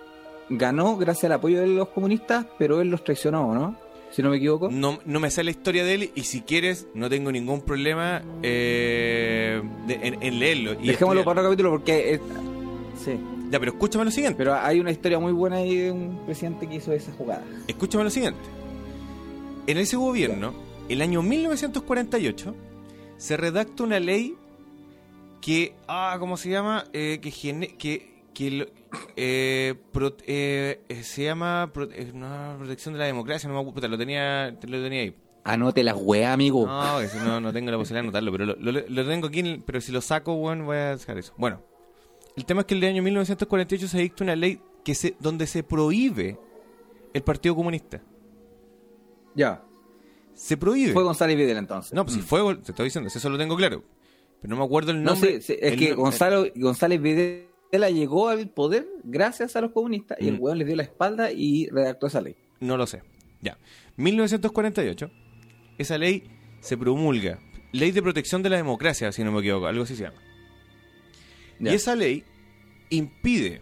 ganó 0.50 0.98
gracias 0.98 1.26
al 1.26 1.34
apoyo 1.34 1.60
de 1.62 1.68
los 1.68 1.90
comunistas, 1.90 2.46
pero 2.58 2.82
él 2.82 2.90
los 2.90 3.04
traicionó, 3.04 3.54
¿no? 3.54 3.78
Si 4.12 4.22
no 4.22 4.30
me 4.30 4.38
equivoco. 4.38 4.70
No, 4.70 5.00
no 5.06 5.20
me 5.20 5.32
sé 5.32 5.44
la 5.44 5.50
historia 5.52 5.84
de 5.84 5.94
él 5.96 6.12
y 6.14 6.22
si 6.24 6.42
quieres, 6.42 6.88
no 6.94 7.10
tengo 7.10 7.32
ningún 7.32 7.62
problema 7.62 8.22
eh, 8.44 9.62
de- 9.88 9.94
en, 9.96 10.22
en 10.22 10.40
leerlo. 10.40 10.74
Y 10.74 10.88
Dejémoslo 10.88 11.22
estudiarlo. 11.22 11.24
para 11.26 11.40
otro 11.42 11.50
capítulo 11.50 11.72
porque. 11.72 12.14
es- 12.14 12.22
Sí. 13.04 13.20
Ya, 13.50 13.60
pero 13.60 13.72
escúchame 13.72 14.06
lo 14.06 14.12
siguiente. 14.12 14.38
Pero 14.38 14.54
hay 14.56 14.80
una 14.80 14.92
historia 14.92 15.18
muy 15.20 15.32
buena 15.34 15.58
ahí 15.58 15.76
de 15.76 15.92
un 15.92 16.26
presidente 16.26 16.68
que 16.68 16.76
hizo 16.76 16.94
esa 16.94 17.12
jugada. 17.14 17.44
Escúchame 17.68 18.04
lo 18.04 18.10
siguiente. 18.12 18.40
En 19.68 19.78
ese 19.78 19.96
gobierno, 19.98 20.54
el 20.90 21.02
año 21.02 21.22
1948, 21.24 22.56
se 23.18 23.36
redacta 23.38 23.84
una 23.84 24.00
ley 24.00 24.36
que, 25.44 25.76
ah, 25.90 26.16
¿cómo 26.20 26.38
se 26.38 26.50
llama? 26.50 26.86
Eh, 26.94 27.20
que, 27.22 27.30
gene- 27.30 27.76
que, 27.78 28.24
que 28.34 28.50
lo- 28.52 28.66
eh, 29.18 29.76
pro- 29.92 30.16
eh, 30.26 30.82
eh, 30.88 31.04
se 31.04 31.26
llama 31.26 31.70
pro- 31.74 31.90
eh, 31.92 32.12
no, 32.14 32.56
protección 32.60 32.94
de 32.94 33.00
la 33.00 33.06
democracia, 33.08 33.50
no 33.50 33.62
me 33.62 33.68
acuerdo, 33.70 33.90
lo 33.90 33.98
tenía, 33.98 34.56
te 34.60 34.68
lo 34.68 34.82
tenía 34.82 35.02
ahí. 35.02 35.16
Anote 35.44 35.84
las 35.84 35.98
weas, 36.00 36.34
amigo. 36.34 36.66
No, 36.66 37.02
si 37.02 37.18
no, 37.18 37.42
no 37.42 37.52
tengo 37.52 37.70
la 37.72 37.78
posibilidad 37.78 38.02
de 38.04 38.08
anotarlo, 38.08 38.32
pero 38.32 38.46
lo, 38.46 38.56
lo- 38.56 38.88
lo 38.88 39.06
tengo 39.08 39.28
aquí, 39.28 39.42
el- 39.42 39.62
pero 39.66 39.82
si 39.82 39.92
lo 39.92 40.00
saco, 40.00 40.36
bueno, 40.38 40.64
voy 40.64 40.78
a 40.78 40.96
dejar 40.96 41.18
eso. 41.18 41.34
Bueno, 41.38 41.62
el 42.38 42.46
tema 42.46 42.62
es 42.62 42.68
que 42.68 42.76
el 42.76 42.84
año 42.86 43.04
1948 43.04 43.88
se 43.90 43.98
dicta 44.00 44.24
una 44.24 44.38
ley 44.38 44.62
que 44.86 44.96
se, 44.96 45.16
donde 45.20 45.46
se 45.46 45.62
prohíbe 45.64 46.40
el 47.14 47.22
Partido 47.22 47.54
Comunista. 47.56 48.02
Ya. 49.36 49.62
Se 50.34 50.56
prohíbe. 50.58 50.94
Fue 50.94 51.04
González 51.04 51.36
Videla 51.38 51.60
entonces. 51.60 51.94
No, 51.94 52.06
pues 52.06 52.16
si 52.16 52.22
fue, 52.22 52.56
te 52.56 52.72
estoy 52.72 52.86
diciendo, 52.86 53.10
eso 53.14 53.30
lo 53.30 53.38
tengo 53.38 53.56
claro. 53.58 53.84
Pero 54.44 54.56
no 54.56 54.60
me 54.60 54.66
acuerdo 54.66 54.92
el 54.92 55.02
No, 55.04 55.12
nombre. 55.14 55.42
sí, 55.42 55.54
sí, 55.54 55.60
es 55.60 55.72
el 55.74 55.80
que 55.80 55.90
no- 55.92 55.96
Gonzalo, 55.96 56.46
González 56.56 57.02
Videla 57.02 57.90
llegó 57.90 58.28
al 58.30 58.50
poder 58.50 58.86
gracias 59.04 59.56
a 59.56 59.62
los 59.62 59.72
comunistas 59.72 60.18
y 60.22 60.28
el 60.28 60.36
Mm. 60.38 60.42
weón 60.44 60.58
les 60.60 60.68
dio 60.68 60.76
la 60.76 60.84
espalda 60.84 61.32
y 61.32 61.68
redactó 61.70 62.08
esa 62.08 62.22
ley. 62.22 62.36
No 62.60 62.78
lo 62.78 62.86
sé. 62.86 63.02
Ya. 63.42 63.58
1948, 63.96 65.10
esa 65.78 65.98
ley 65.98 66.24
se 66.60 66.78
promulga. 66.78 67.40
Ley 67.72 67.92
de 67.92 68.02
protección 68.04 68.44
de 68.44 68.50
la 68.50 68.58
democracia, 68.58 69.12
si 69.12 69.24
no 69.24 69.32
me 69.32 69.40
equivoco, 69.40 69.66
algo 69.66 69.84
así 69.84 69.96
se 69.96 70.04
llama. 70.04 70.22
Ya. 71.60 71.72
Y 71.72 71.76
esa 71.76 71.96
ley 71.96 72.24
impide 72.90 73.62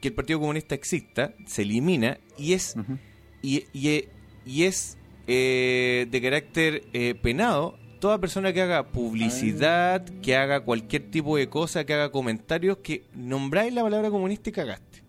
que 0.00 0.08
el 0.08 0.14
Partido 0.14 0.40
Comunista 0.40 0.74
exista, 0.74 1.34
se 1.46 1.62
elimina 1.62 2.18
y 2.38 2.52
es, 2.52 2.76
Ujú. 2.76 2.98
y, 3.40 3.64
y- 3.72 4.04
y 4.44 4.64
es 4.64 4.98
eh, 5.28 6.06
de 6.10 6.20
carácter 6.20 6.82
eh, 6.92 7.14
penado 7.14 7.78
toda 8.02 8.18
persona 8.18 8.52
que 8.52 8.60
haga 8.60 8.82
publicidad, 8.88 10.04
que 10.22 10.36
haga 10.36 10.64
cualquier 10.64 11.08
tipo 11.08 11.36
de 11.36 11.48
cosa, 11.48 11.84
que 11.84 11.94
haga 11.94 12.10
comentarios, 12.10 12.78
que 12.78 13.04
nombráis 13.14 13.72
la 13.72 13.82
palabra 13.82 14.10
comunista 14.10 14.50
y 14.50 14.52
cagaste. 14.52 15.04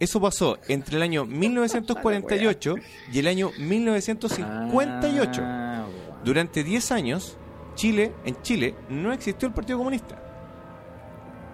Eso 0.00 0.18
pasó 0.18 0.56
entre 0.68 0.96
el 0.96 1.02
año 1.02 1.26
1948 1.26 2.76
y 3.12 3.18
el 3.18 3.26
año 3.26 3.50
1958. 3.58 5.42
Ah. 5.44 5.86
Durante 6.24 6.64
10 6.64 6.92
años, 6.92 7.36
Chile, 7.74 8.14
en 8.24 8.40
Chile, 8.40 8.74
no 8.88 9.12
existió 9.12 9.46
el 9.46 9.52
Partido 9.52 9.76
Comunista. 9.76 10.18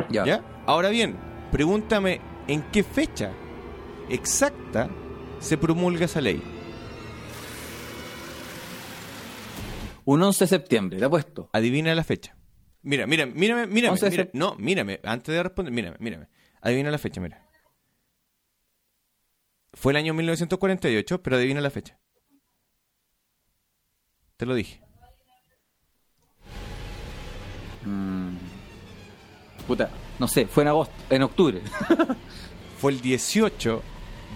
Ya. 0.08 0.24
¿Ya? 0.24 0.44
Ahora 0.66 0.90
bien, 0.90 1.16
pregúntame 1.50 2.20
en 2.46 2.62
qué 2.70 2.84
fecha 2.84 3.32
exacta 4.08 4.88
se 5.40 5.58
promulga 5.58 6.04
esa 6.04 6.20
ley. 6.20 6.40
Un 10.06 10.22
11 10.22 10.44
de 10.44 10.48
septiembre, 10.48 10.98
te 10.98 11.04
apuesto. 11.04 11.48
Adivina 11.52 11.94
la 11.94 12.04
fecha. 12.04 12.34
Mira, 12.82 13.06
mira, 13.06 13.26
mírame, 13.26 13.66
mírame, 13.66 13.92
11 13.92 14.04
de 14.06 14.10
mira- 14.10 14.24
sep- 14.24 14.30
no, 14.34 14.56
mírame, 14.56 15.00
antes 15.04 15.34
de 15.34 15.42
responder, 15.42 15.72
mírame, 15.72 15.96
mírame. 16.00 16.28
Adivina 16.60 16.90
la 16.90 16.98
fecha, 16.98 17.20
mira. 17.20 17.46
Fue 19.72 19.92
el 19.92 19.96
año 19.96 20.14
1948, 20.14 21.22
pero 21.22 21.36
adivina 21.36 21.60
la 21.60 21.70
fecha. 21.70 21.98
Te 24.36 24.46
lo 24.46 24.54
dije. 24.54 24.80
Mm. 27.84 28.36
Puta, 29.66 29.90
no 30.18 30.28
sé, 30.28 30.46
fue 30.46 30.62
en 30.64 30.68
agosto, 30.68 30.94
en 31.10 31.22
octubre. 31.22 31.60
Fue 32.78 32.92
el 32.92 33.00
18 33.00 33.82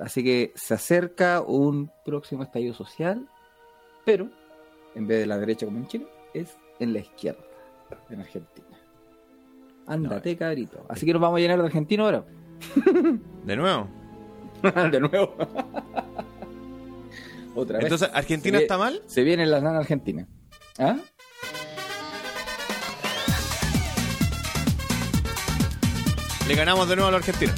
Así 0.00 0.24
que 0.24 0.52
se 0.56 0.74
acerca 0.74 1.40
un 1.40 1.90
próximo 2.04 2.42
estallido 2.42 2.74
social, 2.74 3.28
pero 4.04 4.28
en 4.94 5.06
vez 5.06 5.20
de 5.20 5.26
la 5.26 5.38
derecha 5.38 5.66
como 5.66 5.78
en 5.78 5.86
Chile, 5.86 6.06
es 6.32 6.56
en 6.80 6.92
la 6.92 6.98
izquierda, 7.00 7.44
en 8.10 8.20
Argentina. 8.20 8.66
Ándate, 9.86 10.36
cabrito. 10.36 10.84
Así 10.88 11.06
que 11.06 11.12
nos 11.12 11.22
vamos 11.22 11.38
a 11.38 11.40
llenar 11.40 11.58
de 11.60 11.66
argentinos 11.66 12.06
ahora. 12.06 12.24
De 13.44 13.56
nuevo. 13.56 13.88
de 14.90 15.00
nuevo. 15.00 15.34
Otra 17.54 17.76
vez. 17.76 17.84
Entonces, 17.84 18.10
¿Argentina 18.12 18.58
Se 18.58 18.64
está 18.64 18.78
mal? 18.78 19.02
Se 19.06 19.22
vienen 19.22 19.50
las 19.50 19.62
nanas 19.62 19.80
argentinas. 19.80 20.26
¿Ah? 20.78 20.96
Le 26.48 26.54
ganamos 26.54 26.88
de 26.88 26.96
nuevo 26.96 27.08
a 27.08 27.12
la 27.12 27.18
Argentina. 27.18 27.54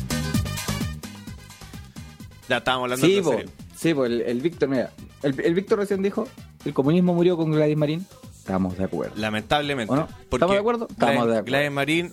Ya 2.48 2.58
estábamos 2.58 2.84
hablando 2.84 3.06
Sí, 3.06 3.16
en 3.16 3.24
po, 3.24 3.30
serio. 3.32 3.50
sí 3.76 3.94
po, 3.94 4.04
el, 4.06 4.20
el 4.22 4.40
Víctor, 4.40 4.68
mira, 4.68 4.92
el, 5.22 5.40
el 5.40 5.54
Víctor 5.54 5.78
recién 5.80 6.02
dijo, 6.02 6.28
el 6.64 6.72
comunismo 6.72 7.12
murió 7.14 7.36
con 7.36 7.50
Gladys 7.50 7.76
Marín. 7.76 8.06
Estamos 8.36 8.78
de 8.78 8.84
acuerdo. 8.84 9.14
Lamentablemente. 9.16 9.92
¿Estamos 10.30 10.52
de 10.54 10.58
acuerdo? 10.58 10.86
Estamos 10.88 11.14
Gladys- 11.14 11.26
de 11.26 11.38
acuerdo. 11.38 11.44
Gladys 11.44 11.70
Marín 11.72 12.12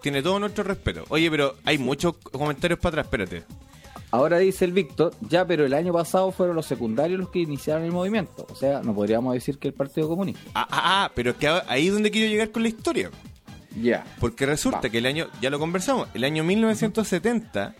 tiene 0.00 0.22
todo 0.22 0.38
nuestro 0.38 0.64
respeto. 0.64 1.04
Oye, 1.10 1.30
pero 1.30 1.56
hay 1.64 1.76
muchos 1.76 2.16
comentarios 2.16 2.78
para 2.78 3.02
atrás, 3.02 3.06
espérate. 3.06 3.42
Ahora 4.10 4.38
dice 4.38 4.64
el 4.64 4.72
Víctor, 4.72 5.12
ya, 5.20 5.44
pero 5.46 5.66
el 5.66 5.74
año 5.74 5.92
pasado 5.92 6.30
fueron 6.30 6.56
los 6.56 6.64
secundarios 6.66 7.18
los 7.20 7.28
que 7.30 7.40
iniciaron 7.40 7.84
el 7.84 7.92
movimiento. 7.92 8.46
O 8.50 8.54
sea, 8.54 8.80
no 8.80 8.94
podríamos 8.94 9.34
decir 9.34 9.58
que 9.58 9.68
el 9.68 9.74
Partido 9.74 10.08
Comunista. 10.08 10.40
Ah, 10.54 10.66
ah, 10.70 10.80
ah, 11.04 11.12
pero 11.14 11.32
es 11.32 11.36
que 11.36 11.48
ahí 11.48 11.88
es 11.88 11.92
donde 11.92 12.10
quiero 12.10 12.30
llegar 12.30 12.50
con 12.50 12.62
la 12.62 12.68
historia. 12.68 13.10
Ya. 13.80 14.04
Porque 14.20 14.46
resulta 14.46 14.80
Va. 14.82 14.88
que 14.88 14.98
el 14.98 15.06
año, 15.06 15.26
ya 15.40 15.50
lo 15.50 15.58
conversamos, 15.58 16.08
el 16.14 16.24
año 16.24 16.44
1970, 16.44 17.74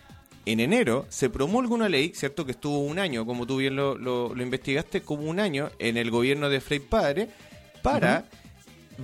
en 0.46 0.60
enero, 0.60 1.06
se 1.08 1.30
promulga 1.30 1.74
una 1.74 1.88
ley, 1.88 2.12
¿cierto? 2.14 2.44
Que 2.44 2.52
estuvo 2.52 2.80
un 2.80 2.98
año, 2.98 3.24
como 3.24 3.46
tú 3.46 3.58
bien 3.58 3.76
lo, 3.76 3.96
lo- 3.96 4.34
lo 4.34 4.42
investigaste, 4.42 5.02
como 5.02 5.22
un 5.30 5.40
año 5.40 5.70
en 5.78 5.96
el 5.96 6.10
gobierno 6.10 6.48
de 6.50 6.60
Frei 6.60 6.80
Padre, 6.80 7.28
para 7.82 8.24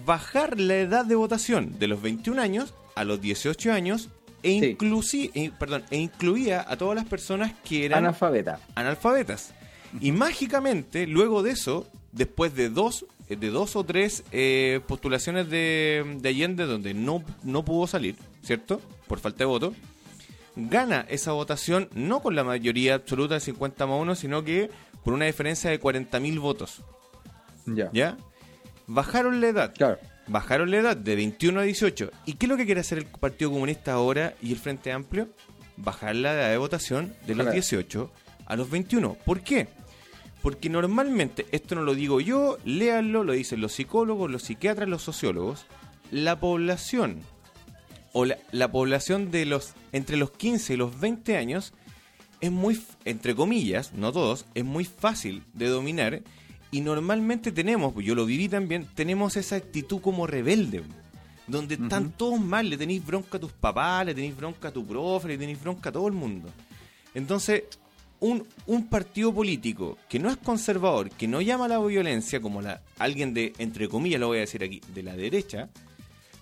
bajar 0.06 0.58
la 0.60 0.76
edad 0.76 1.04
de 1.04 1.14
votación 1.14 1.78
de 1.78 1.88
los 1.88 2.00
21 2.02 2.40
años 2.40 2.74
a 2.94 3.04
los 3.04 3.20
18 3.20 3.72
años 3.72 4.08
e, 4.42 4.76
Sí. 5.02 5.50
perdón, 5.58 5.84
e 5.90 5.98
incluía 5.98 6.64
a 6.66 6.76
todas 6.76 6.94
las 6.96 7.04
personas 7.06 7.52
que 7.64 7.84
eran 7.86 7.98
Analfabeta. 8.00 8.58
analfabetas. 8.74 9.52
Y 10.00 10.12
mágicamente, 10.12 11.06
luego 11.06 11.42
de 11.42 11.50
eso, 11.50 11.86
después 12.12 12.54
de 12.54 12.68
dos, 12.70 13.04
de 13.36 13.50
dos 13.50 13.76
o 13.76 13.84
tres 13.84 14.24
eh, 14.32 14.80
postulaciones 14.86 15.48
de, 15.50 16.16
de 16.20 16.28
Allende 16.28 16.66
donde 16.66 16.94
no, 16.94 17.22
no 17.42 17.64
pudo 17.64 17.86
salir, 17.86 18.16
¿cierto? 18.42 18.80
Por 19.06 19.18
falta 19.20 19.38
de 19.38 19.44
voto, 19.46 19.74
gana 20.56 21.06
esa 21.08 21.32
votación 21.32 21.88
no 21.94 22.20
con 22.20 22.34
la 22.34 22.44
mayoría 22.44 22.94
absoluta 22.94 23.34
de 23.34 23.40
50 23.40 23.86
más 23.86 24.00
1, 24.00 24.14
sino 24.16 24.44
que 24.44 24.70
por 25.04 25.14
una 25.14 25.26
diferencia 25.26 25.70
de 25.70 25.80
40.000 25.80 26.40
votos, 26.40 26.82
Ya. 27.66 27.90
¿ya? 27.92 28.16
Bajaron 28.86 29.40
la 29.40 29.48
edad. 29.48 29.74
Claro. 29.74 29.98
Bajaron 30.26 30.70
la 30.70 30.78
edad 30.78 30.96
de 30.96 31.16
21 31.16 31.60
a 31.60 31.62
18. 31.62 32.10
¿Y 32.26 32.34
qué 32.34 32.46
es 32.46 32.50
lo 32.50 32.56
que 32.56 32.66
quiere 32.66 32.80
hacer 32.80 32.98
el 32.98 33.06
Partido 33.06 33.50
Comunista 33.50 33.92
ahora 33.92 34.34
y 34.42 34.52
el 34.52 34.58
Frente 34.58 34.92
Amplio? 34.92 35.28
Bajar 35.76 36.14
la 36.16 36.34
edad 36.34 36.50
de 36.50 36.56
votación 36.58 37.14
de 37.26 37.34
los 37.34 37.44
Claro. 37.44 37.52
18 37.52 38.10
a 38.46 38.56
los 38.56 38.68
21. 38.70 39.14
¿Por 39.24 39.40
qué? 39.40 39.68
Porque 40.42 40.70
normalmente, 40.70 41.46
esto 41.52 41.74
no 41.74 41.82
lo 41.82 41.94
digo 41.94 42.20
yo, 42.20 42.58
léanlo, 42.64 43.24
lo 43.24 43.32
dicen 43.32 43.60
los 43.60 43.72
psicólogos, 43.72 44.30
los 44.30 44.42
psiquiatras, 44.42 44.88
los 44.88 45.02
sociólogos, 45.02 45.66
la 46.10 46.40
población 46.40 47.20
o 48.12 48.24
la, 48.24 48.38
la 48.50 48.72
población 48.72 49.30
de 49.30 49.46
los 49.46 49.74
entre 49.92 50.16
los 50.16 50.30
15 50.32 50.74
y 50.74 50.76
los 50.76 50.98
20 50.98 51.36
años 51.36 51.74
es 52.40 52.50
muy, 52.50 52.80
entre 53.04 53.34
comillas, 53.34 53.92
no 53.92 54.12
todos, 54.12 54.46
es 54.54 54.64
muy 54.64 54.84
fácil 54.84 55.42
de 55.52 55.68
dominar 55.68 56.22
y 56.70 56.80
normalmente 56.80 57.52
tenemos, 57.52 57.94
yo 58.02 58.14
lo 58.14 58.24
viví 58.24 58.48
también, 58.48 58.86
tenemos 58.94 59.36
esa 59.36 59.56
actitud 59.56 60.00
como 60.00 60.26
rebelde, 60.26 60.82
donde 61.46 61.74
están 61.74 62.12
todos 62.12 62.40
mal, 62.40 62.70
le 62.70 62.78
tenéis 62.78 63.04
bronca 63.04 63.36
a 63.36 63.40
tus 63.40 63.52
papás, 63.52 64.06
le 64.06 64.14
tenéis 64.14 64.36
bronca 64.36 64.68
a 64.68 64.72
tu 64.72 64.86
profe, 64.86 65.28
le 65.28 65.38
tenéis 65.38 65.60
bronca 65.60 65.88
a 65.90 65.92
todo 65.92 66.06
el 66.06 66.14
mundo. 66.14 66.48
Entonces, 67.12 67.64
un, 68.20 68.46
un 68.66 68.86
partido 68.88 69.32
político 69.34 69.98
que 70.08 70.18
no 70.18 70.30
es 70.30 70.36
conservador, 70.36 71.10
que 71.10 71.26
no 71.26 71.40
llama 71.40 71.64
a 71.64 71.68
la 71.68 71.78
violencia, 71.78 72.40
como 72.40 72.62
la, 72.62 72.82
alguien 72.98 73.34
de, 73.34 73.52
entre 73.58 73.88
comillas, 73.88 74.20
lo 74.20 74.28
voy 74.28 74.38
a 74.38 74.40
decir 74.40 74.62
aquí, 74.62 74.80
de 74.94 75.02
la 75.02 75.16
derecha, 75.16 75.68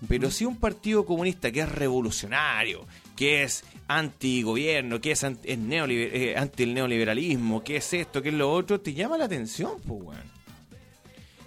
pero 0.07 0.31
sí 0.31 0.45
un 0.45 0.57
partido 0.57 1.05
comunista 1.07 1.51
que 1.51 1.61
es 1.61 1.69
revolucionario, 1.69 2.87
que 3.17 3.43
es 3.43 3.65
antigobierno, 3.89 5.01
que 5.01 5.13
es, 5.13 5.25
anti, 5.25 5.49
es 5.51 5.59
neoliber- 5.59 6.11
eh, 6.13 6.37
anti 6.37 6.63
el 6.65 6.75
neoliberalismo, 6.75 7.65
que 7.65 7.77
es 7.77 7.93
esto, 7.95 8.23
que 8.23 8.29
es 8.29 8.35
lo 8.35 8.53
otro, 8.53 8.81
te 8.81 8.93
llama 8.95 9.19
la 9.19 9.25
atención, 9.25 9.73
pues, 9.87 10.03
weón. 10.03 10.39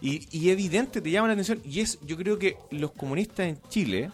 Y, 0.01 0.27
y 0.37 0.49
evidente 0.49 0.99
te 0.99 1.11
llama 1.11 1.27
la 1.27 1.33
atención. 1.33 1.61
Y 1.63 1.79
es, 1.79 1.99
yo 2.05 2.17
creo 2.17 2.39
que 2.39 2.57
los 2.71 2.91
comunistas 2.91 3.47
en 3.47 3.59
Chile 3.69 4.09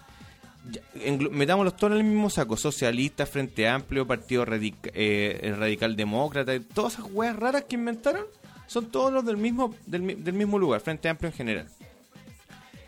ya, 0.72 0.82
englo- 1.06 1.30
metámoslos 1.32 1.76
todos 1.78 1.94
en 1.94 2.00
el 2.00 2.04
mismo 2.04 2.30
saco. 2.30 2.58
Socialista, 2.58 3.26
Frente 3.26 3.68
Amplio, 3.68 4.06
Partido 4.08 4.46
eh, 4.48 5.56
Radical 5.58 5.96
Demócrata, 5.96 6.60
todas 6.74 6.94
esas 6.94 7.06
weas 7.12 7.36
raras 7.36 7.64
que 7.66 7.76
inventaron 7.76 8.26
son 8.68 8.88
todos 8.92 9.12
los 9.14 9.26
del 9.26 9.38
mismo, 9.38 9.74
del, 9.86 10.24
del 10.24 10.34
mismo 10.34 10.60
lugar, 10.60 10.82
Frente 10.82 11.08
Amplio 11.10 11.30
en 11.30 11.36
general. 11.36 11.68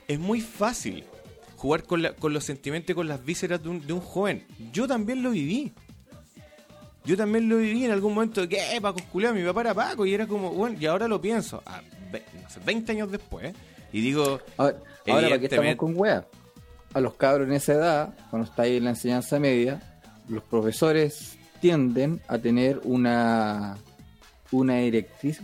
Es 0.07 0.19
muy 0.19 0.41
fácil 0.41 1.03
jugar 1.55 1.83
con, 1.83 2.01
la- 2.01 2.13
con 2.13 2.33
los 2.33 2.43
sentimientos 2.43 2.91
y 2.91 2.93
con 2.95 3.07
las 3.07 3.23
vísceras 3.23 3.61
de 3.61 3.69
un, 3.69 3.85
de 3.85 3.93
un 3.93 4.01
joven. 4.01 4.45
Yo 4.73 4.87
también 4.87 5.21
lo 5.23 5.31
viví. 5.31 5.71
Yo 7.05 7.15
también 7.17 7.47
lo 7.49 7.57
viví 7.57 7.85
en 7.85 7.91
algún 7.91 8.13
momento. 8.13 8.47
¿Qué? 8.47 8.59
Paco 8.81 8.99
culiao, 9.11 9.33
mi 9.33 9.43
papá 9.43 9.61
era 9.61 9.73
Paco. 9.73 10.05
Y 10.05 10.13
era 10.13 10.27
como, 10.27 10.51
bueno, 10.51 10.77
y 10.79 10.85
ahora 10.85 11.07
lo 11.07 11.19
pienso. 11.21 11.61
A 11.65 11.81
no 11.81 12.49
sé, 12.49 12.59
20 12.65 12.91
años 12.91 13.11
después. 13.11 13.53
Y 13.91 14.01
digo, 14.01 14.39
Ahora, 14.57 14.77
ahora 15.07 15.27
¿para 15.29 15.39
qué 15.39 15.45
estamos 15.45 15.75
con 15.75 15.93
weas? 15.95 16.25
A 16.93 16.99
los 16.99 17.13
cabros 17.15 17.47
en 17.47 17.53
esa 17.53 17.73
edad, 17.73 18.13
cuando 18.29 18.47
está 18.49 18.63
ahí 18.63 18.77
en 18.77 18.83
la 18.85 18.89
enseñanza 18.91 19.39
media, 19.39 19.79
los 20.27 20.43
profesores 20.43 21.37
tienden 21.61 22.21
a 22.27 22.37
tener 22.37 22.81
una 22.83 23.77
una 24.51 24.77
directriz 24.77 25.39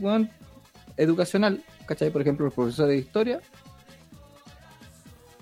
educacional. 0.98 1.64
¿Cachai? 1.86 2.10
Por 2.10 2.22
ejemplo, 2.22 2.46
los 2.46 2.54
profesores 2.56 2.90
de 2.96 2.98
historia 2.98 3.42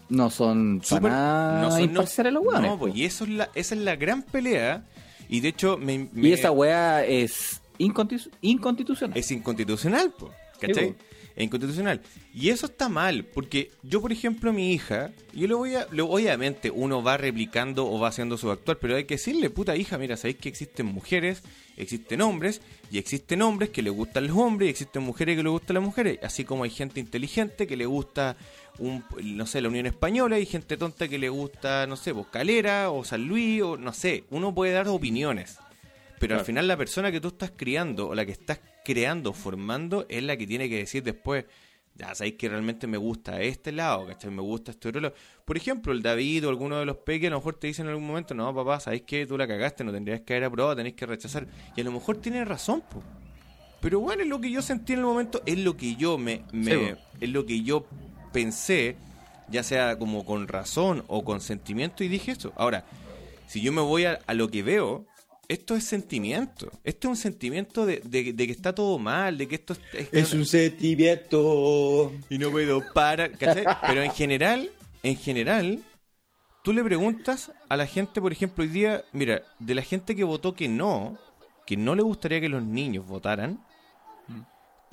no 0.10 0.30
son 0.30 0.82
Súper- 0.84 1.02
para 1.04 1.62
no 1.62 1.72
son- 1.72 1.94
no- 1.94 2.02
los 2.32 2.44
weones. 2.46 2.72
No, 2.72 2.78
pues, 2.80 2.96
y 2.96 3.06
eso 3.06 3.24
es 3.24 3.30
la, 3.32 3.50
esa 3.56 3.76
es 3.76 3.82
la 3.82 3.96
gran 3.96 4.22
pelea. 4.22 4.84
Y 5.30 5.40
de 5.40 5.48
hecho, 5.50 5.78
me, 5.78 6.10
me- 6.12 6.28
Y 6.30 6.34
esa 6.34 6.52
wea 6.52 7.06
es 7.06 7.62
inconstitu- 7.80 8.30
inconstitucional. 8.42 9.18
es 9.18 9.32
inconstitucional, 9.32 10.12
po, 10.12 10.30
¿cachai? 10.60 10.90
Sí. 10.90 10.96
Es 11.36 11.44
inconstitucional. 11.44 12.02
Y 12.34 12.50
eso 12.50 12.68
está 12.68 12.90
mal, 12.90 13.26
porque 13.26 13.72
yo, 13.82 14.02
por 14.02 14.12
ejemplo, 14.12 14.54
mi 14.54 14.72
hija, 14.74 15.12
yo 15.34 15.48
le 15.48 15.54
voy 15.56 15.76
a. 15.76 15.88
lo- 15.92 16.10
obviamente, 16.10 16.70
uno 16.70 17.02
va 17.02 17.18
replicando 17.18 17.90
o 17.90 18.00
va 18.00 18.10
haciendo 18.10 18.38
su 18.38 18.52
actual, 18.52 18.78
pero 18.80 18.96
hay 18.96 19.06
que 19.06 19.16
decirle, 19.16 19.50
puta 19.50 19.76
hija, 19.76 19.98
mira, 19.98 20.16
sabéis 20.16 20.38
que 20.38 20.50
existen 20.50 20.86
mujeres, 20.86 21.42
existen 21.76 22.22
hombres, 22.22 22.62
y 22.92 23.00
existen 23.00 23.42
hombres 23.42 23.70
que 23.72 23.82
le 23.82 23.90
gustan 23.90 24.28
los 24.28 24.38
hombres, 24.38 24.68
y 24.68 24.70
existen 24.72 25.02
mujeres 25.02 25.36
que 25.36 25.44
le 25.44 25.50
gustan 25.50 25.74
las 25.76 25.84
mujeres. 25.84 26.20
Así 26.22 26.44
como 26.44 26.66
hay 26.66 26.70
gente 26.70 27.00
inteligente 27.00 27.66
que 27.66 27.78
le 27.78 27.88
gusta, 27.88 28.38
un, 28.78 29.04
no 29.24 29.48
sé, 29.48 29.60
la 29.62 29.70
Unión 29.70 29.88
Española, 29.88 30.38
y 30.40 30.46
gente 30.46 30.78
tonta 30.78 31.08
que 31.08 31.18
le 31.18 31.30
gusta, 31.30 31.88
no 31.88 31.96
sé, 31.96 32.14
pues, 32.14 32.28
Calera 32.32 32.92
o 32.92 33.04
San 33.04 33.28
Luis, 33.28 33.62
o 33.64 33.76
no 33.78 33.92
sé. 33.94 34.24
Uno 34.30 34.54
puede 34.54 34.74
dar 34.74 34.88
opiniones. 34.88 35.58
Pero 36.28 36.40
al 36.40 36.46
final 36.46 36.68
la 36.68 36.78
persona 36.78 37.12
que 37.12 37.20
tú 37.22 37.30
estás 37.30 37.52
criando 37.56 38.10
o 38.10 38.16
la 38.16 38.26
que 38.26 38.32
estás 38.32 38.60
creando, 38.84 39.34
formando, 39.34 40.06
es 40.10 40.24
la 40.24 40.36
que 40.38 40.48
tiene 40.48 40.68
que 40.70 40.78
decir 40.78 41.04
después, 41.04 41.46
ya 41.96 42.16
sabéis 42.16 42.36
que 42.36 42.50
realmente 42.50 42.88
me 42.88 42.98
gusta 42.98 43.40
este 43.42 43.72
lado, 43.72 44.08
¿cachai? 44.08 44.32
Me 44.32 44.42
gusta 44.42 44.72
este 44.72 44.90
otro 44.90 45.00
lado. 45.02 45.14
Por 45.46 45.58
ejemplo, 45.58 45.94
el 45.94 46.02
David 46.02 46.48
o 46.48 46.50
alguno 46.50 46.80
de 46.80 46.86
los 46.86 46.98
peques 46.98 47.28
a 47.28 47.32
lo 47.32 47.38
mejor 47.38 47.56
te 47.56 47.68
dicen 47.68 47.86
en 47.86 47.92
algún 47.92 48.08
momento, 48.08 48.34
no, 48.34 48.54
papá, 48.54 48.80
sabéis 48.80 49.04
que 49.04 49.26
tú 49.28 49.38
la 49.38 49.48
cagaste, 49.48 49.84
no 49.84 49.92
tendrías 49.92 50.22
que 50.22 50.34
haber 50.34 50.46
aprobado, 50.46 50.76
tenés 50.76 50.94
que 50.94 51.06
rechazar. 51.06 51.46
Y 51.76 51.82
a 51.82 51.84
lo 51.84 51.92
mejor 51.92 52.18
tiene 52.18 52.44
razón, 52.46 52.82
po. 52.82 53.04
Pero 53.80 54.00
bueno, 54.00 54.24
es 54.24 54.30
lo 54.30 54.40
que 54.42 54.50
yo 54.50 54.62
sentí 54.62 54.94
en 54.94 55.00
el 55.00 55.06
momento, 55.06 55.42
es 55.46 55.60
lo 55.60 55.76
que 55.78 55.96
yo 55.96 56.18
me, 56.18 56.42
me- 56.52 56.72
Sí, 56.72 56.94
po. 56.94 57.00
es 57.22 57.30
lo 57.30 57.46
que 57.46 57.62
yo 57.64 57.86
pensé, 58.32 58.96
ya 59.50 59.62
sea 59.62 59.98
como 60.00 60.26
con 60.26 60.48
razón 60.48 61.04
o 61.08 61.24
con 61.24 61.42
sentimiento, 61.42 62.04
y 62.04 62.08
dije 62.08 62.32
eso. 62.32 62.54
Ahora, 62.56 62.86
si 63.48 63.62
yo 63.62 63.72
me 63.72 63.82
voy 63.82 64.06
a, 64.06 64.20
a 64.26 64.34
lo 64.34 64.50
que 64.50 64.64
veo, 64.64 65.06
esto 65.48 65.76
es 65.76 65.84
sentimiento. 65.84 66.72
Esto 66.84 67.08
es 67.08 67.10
un 67.12 67.18
sentimiento 67.18 67.86
de, 67.86 68.02
de- 68.04 68.34
de 68.34 68.46
que 68.46 68.52
está 68.52 68.74
todo 68.74 68.98
mal, 69.00 69.38
de 69.38 69.48
que 69.48 69.56
esto 69.56 69.74
es... 69.74 69.80
es- 70.12 70.34
sentimiento. 70.48 72.12
y 72.30 72.38
no 72.38 72.50
puedo 72.52 72.82
parar, 72.94 73.32
¿cachai? 73.38 73.66
Pero 73.88 74.02
en 74.04 74.12
general, 74.12 74.72
en 75.04 75.18
general, 75.18 75.84
tú 76.64 76.74
le 76.74 76.84
preguntas 76.84 77.52
a 77.70 77.78
la 77.78 77.86
gente, 77.88 78.22
por 78.22 78.32
ejemplo, 78.32 78.64
hoy 78.64 78.70
día, 78.70 79.04
mira, 79.12 79.44
de 79.60 79.76
la 79.76 79.82
gente 79.82 80.16
que 80.16 80.24
votó 80.24 80.54
que 80.56 80.68
no, 80.68 81.18
que 81.66 81.78
no 81.78 81.96
le 81.96 82.02
gustaría 82.04 82.40
que 82.42 82.50
los 82.50 82.64
niños 82.64 83.06
votaran, 83.06 83.60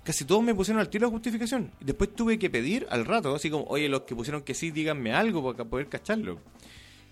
casi 0.04 0.24
todos 0.24 0.42
me 0.42 0.54
pusieron 0.54 0.80
al 0.80 0.88
tiro 0.88 1.06
la 1.06 1.12
justificación. 1.12 1.70
Después 1.80 2.14
tuve 2.14 2.38
que 2.38 2.50
pedir 2.50 2.86
al 2.90 3.04
rato, 3.04 3.34
así 3.34 3.50
como, 3.50 3.64
oye, 3.64 3.88
los 3.88 4.02
que 4.02 4.16
pusieron 4.16 4.42
que 4.42 4.54
sí, 4.54 4.70
díganme 4.70 5.12
algo 5.14 5.42
para 5.52 5.64
poder 5.68 5.88
cacharlo. 5.88 6.40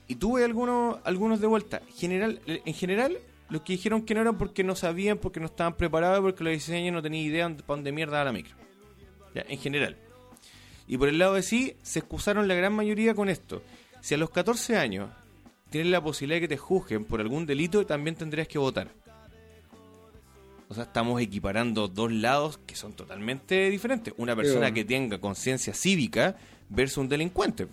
Y 0.08 0.16
tuve 0.16 0.44
algunos, 0.44 0.98
algunos 1.04 1.40
de 1.40 1.46
vuelta. 1.46 1.82
General, 1.94 2.40
en 2.46 2.74
general, 2.74 3.18
los 3.50 3.62
que 3.62 3.74
dijeron 3.74 4.02
que 4.02 4.14
no 4.14 4.22
eran 4.22 4.38
porque 4.38 4.64
no 4.64 4.74
sabían, 4.74 5.18
porque 5.18 5.38
no 5.38 5.46
estaban 5.46 5.76
preparados, 5.76 6.20
porque 6.20 6.44
los 6.44 6.50
16 6.52 6.78
años 6.78 6.94
no 6.94 7.02
tenían 7.02 7.26
idea 7.26 7.48
para 7.48 7.64
dónde 7.66 7.92
mierda 7.92 8.18
va 8.18 8.24
la 8.24 8.32
micro. 8.32 8.56
Ya, 9.34 9.44
en 9.46 9.58
general. 9.58 9.96
Y 10.86 10.96
por 10.96 11.08
el 11.08 11.18
lado 11.18 11.34
de 11.34 11.42
sí, 11.42 11.76
se 11.82 11.98
excusaron 11.98 12.48
la 12.48 12.54
gran 12.54 12.72
mayoría 12.72 13.14
con 13.14 13.28
esto. 13.28 13.62
Si 14.00 14.14
a 14.14 14.18
los 14.18 14.30
14 14.30 14.78
años 14.78 15.10
tienes 15.70 15.90
la 15.90 16.02
posibilidad 16.02 16.36
de 16.36 16.40
que 16.40 16.54
te 16.54 16.56
juzguen 16.56 17.04
por 17.04 17.20
algún 17.20 17.44
delito, 17.44 17.84
también 17.84 18.16
tendrías 18.16 18.48
que 18.48 18.58
votar. 18.58 18.88
O 20.68 20.74
sea, 20.74 20.84
estamos 20.84 21.20
equiparando 21.20 21.88
dos 21.88 22.12
lados 22.12 22.58
que 22.66 22.74
son 22.74 22.92
totalmente 22.94 23.70
diferentes. 23.70 24.14
Una 24.16 24.36
persona 24.36 24.72
que 24.72 24.84
tenga 24.84 25.18
conciencia 25.18 25.72
cívica 25.74 26.36
versus 26.68 26.98
un 26.98 27.08
delincuente. 27.08 27.66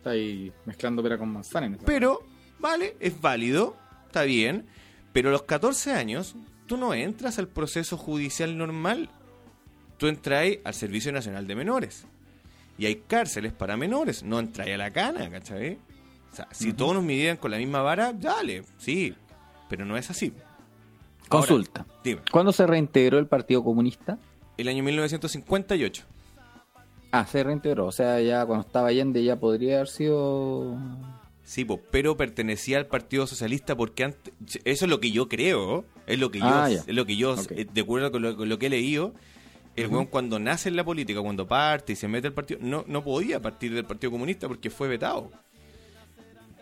Está 0.00 0.10
ahí 0.10 0.50
mezclando 0.64 1.02
pera 1.02 1.18
con 1.18 1.30
manzana. 1.30 1.66
en 1.66 1.76
Pero, 1.76 2.20
vale, 2.58 2.96
es 3.00 3.20
válido, 3.20 3.76
está 4.06 4.22
bien. 4.22 4.64
Pero 5.12 5.28
a 5.28 5.32
los 5.32 5.42
14 5.42 5.92
años, 5.92 6.36
tú 6.64 6.78
no 6.78 6.94
entras 6.94 7.38
al 7.38 7.48
proceso 7.48 7.98
judicial 7.98 8.56
normal. 8.56 9.10
Tú 9.98 10.06
entras 10.06 10.46
al 10.64 10.72
Servicio 10.72 11.12
Nacional 11.12 11.46
de 11.46 11.54
Menores. 11.54 12.06
Y 12.78 12.86
hay 12.86 13.02
cárceles 13.06 13.52
para 13.52 13.76
menores. 13.76 14.22
No 14.22 14.38
entras 14.38 14.66
a 14.66 14.76
la 14.78 14.90
cana, 14.90 15.28
¿cachai? 15.28 15.74
O 16.32 16.34
sea, 16.36 16.48
si 16.50 16.72
todos 16.72 16.94
nos 16.94 17.04
midieran 17.04 17.36
con 17.36 17.50
la 17.50 17.58
misma 17.58 17.82
vara, 17.82 18.14
dale, 18.14 18.62
sí. 18.78 19.14
Pero 19.68 19.84
no 19.84 19.98
es 19.98 20.08
así. 20.08 20.32
Ahora, 21.28 21.46
Consulta. 21.46 21.84
dime, 22.02 22.22
¿Cuándo 22.32 22.52
se 22.52 22.66
reintegró 22.66 23.18
el 23.18 23.26
Partido 23.26 23.62
Comunista? 23.62 24.18
el 24.56 24.66
año 24.68 24.82
1958. 24.82 26.04
Ah, 27.12 27.26
se 27.26 27.42
reintegró. 27.42 27.86
O 27.86 27.92
sea, 27.92 28.20
ya 28.20 28.46
cuando 28.46 28.66
estaba 28.66 28.88
Allende 28.88 29.22
ya 29.22 29.36
podría 29.36 29.76
haber 29.76 29.88
sido... 29.88 30.76
Sí, 31.42 31.64
po, 31.64 31.80
pero 31.90 32.16
pertenecía 32.16 32.78
al 32.78 32.86
Partido 32.86 33.26
Socialista 33.26 33.76
porque 33.76 34.04
antes, 34.04 34.32
eso 34.64 34.84
es 34.84 34.88
lo 34.88 35.00
que 35.00 35.10
yo 35.10 35.28
creo, 35.28 35.84
es 36.06 36.18
lo 36.20 36.30
que 36.30 36.38
yo, 36.38 36.46
Ah, 36.46 36.70
es 36.70 36.86
lo 36.86 37.04
que 37.06 37.16
yo, 37.16 37.34
eh, 37.50 37.66
de 37.72 37.80
acuerdo 37.80 38.12
con 38.12 38.22
lo, 38.22 38.36
con 38.36 38.48
lo 38.48 38.58
que 38.58 38.66
he 38.66 38.70
leído, 38.70 39.14
el 39.74 39.88
weón 39.88 40.06
cuando 40.06 40.38
nace 40.38 40.68
en 40.68 40.76
la 40.76 40.84
política, 40.84 41.20
cuando 41.20 41.48
parte 41.48 41.94
y 41.94 41.96
se 41.96 42.06
mete 42.06 42.28
al 42.28 42.34
partido, 42.34 42.60
no, 42.62 42.84
no 42.86 43.02
podía 43.02 43.40
partir 43.40 43.74
del 43.74 43.84
Partido 43.84 44.12
Comunista 44.12 44.46
porque 44.46 44.70
fue 44.70 44.86
vetado. 44.86 45.30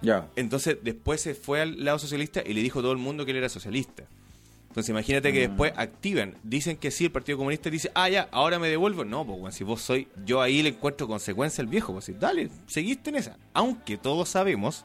Ya. 0.01 0.29
Entonces 0.37 0.79
después 0.83 1.21
se 1.21 1.35
fue 1.35 1.61
al 1.61 1.85
lado 1.85 1.99
socialista 1.99 2.43
y 2.47 2.55
le 2.55 2.63
dijo 2.63 2.79
a 2.79 2.83
todo 2.83 2.93
el 2.93 2.99
mundo 2.99 3.25
que 3.25 3.33
él 3.33 3.39
era 3.39 3.49
socialista. 3.49 4.05
Entonces 4.79 4.91
imagínate 4.91 5.33
que 5.33 5.41
después 5.41 5.73
activan, 5.75 6.37
dicen 6.45 6.77
que 6.77 6.93
sí, 6.93 7.07
el 7.07 7.11
Partido 7.11 7.37
Comunista 7.37 7.69
dice, 7.69 7.91
ah, 7.97 8.09
ya, 8.09 8.29
ahora 8.31 8.61
me 8.61 8.69
devuelvo. 8.69 9.05
No, 9.05 9.27
pues 9.27 9.37
weón, 9.41 9.53
si 9.53 9.65
vos 9.65 9.83
soy, 9.83 10.07
yo 10.25 10.41
ahí 10.41 10.63
le 10.63 10.69
encuentro 10.69 11.09
consecuencia 11.09 11.63
al 11.63 11.67
viejo, 11.67 11.93
pues 11.93 12.05
sí, 12.05 12.15
dale, 12.17 12.49
seguiste 12.69 13.11
en 13.11 13.17
esa. 13.17 13.37
Aunque 13.55 13.97
todos 13.97 14.29
sabemos 14.29 14.85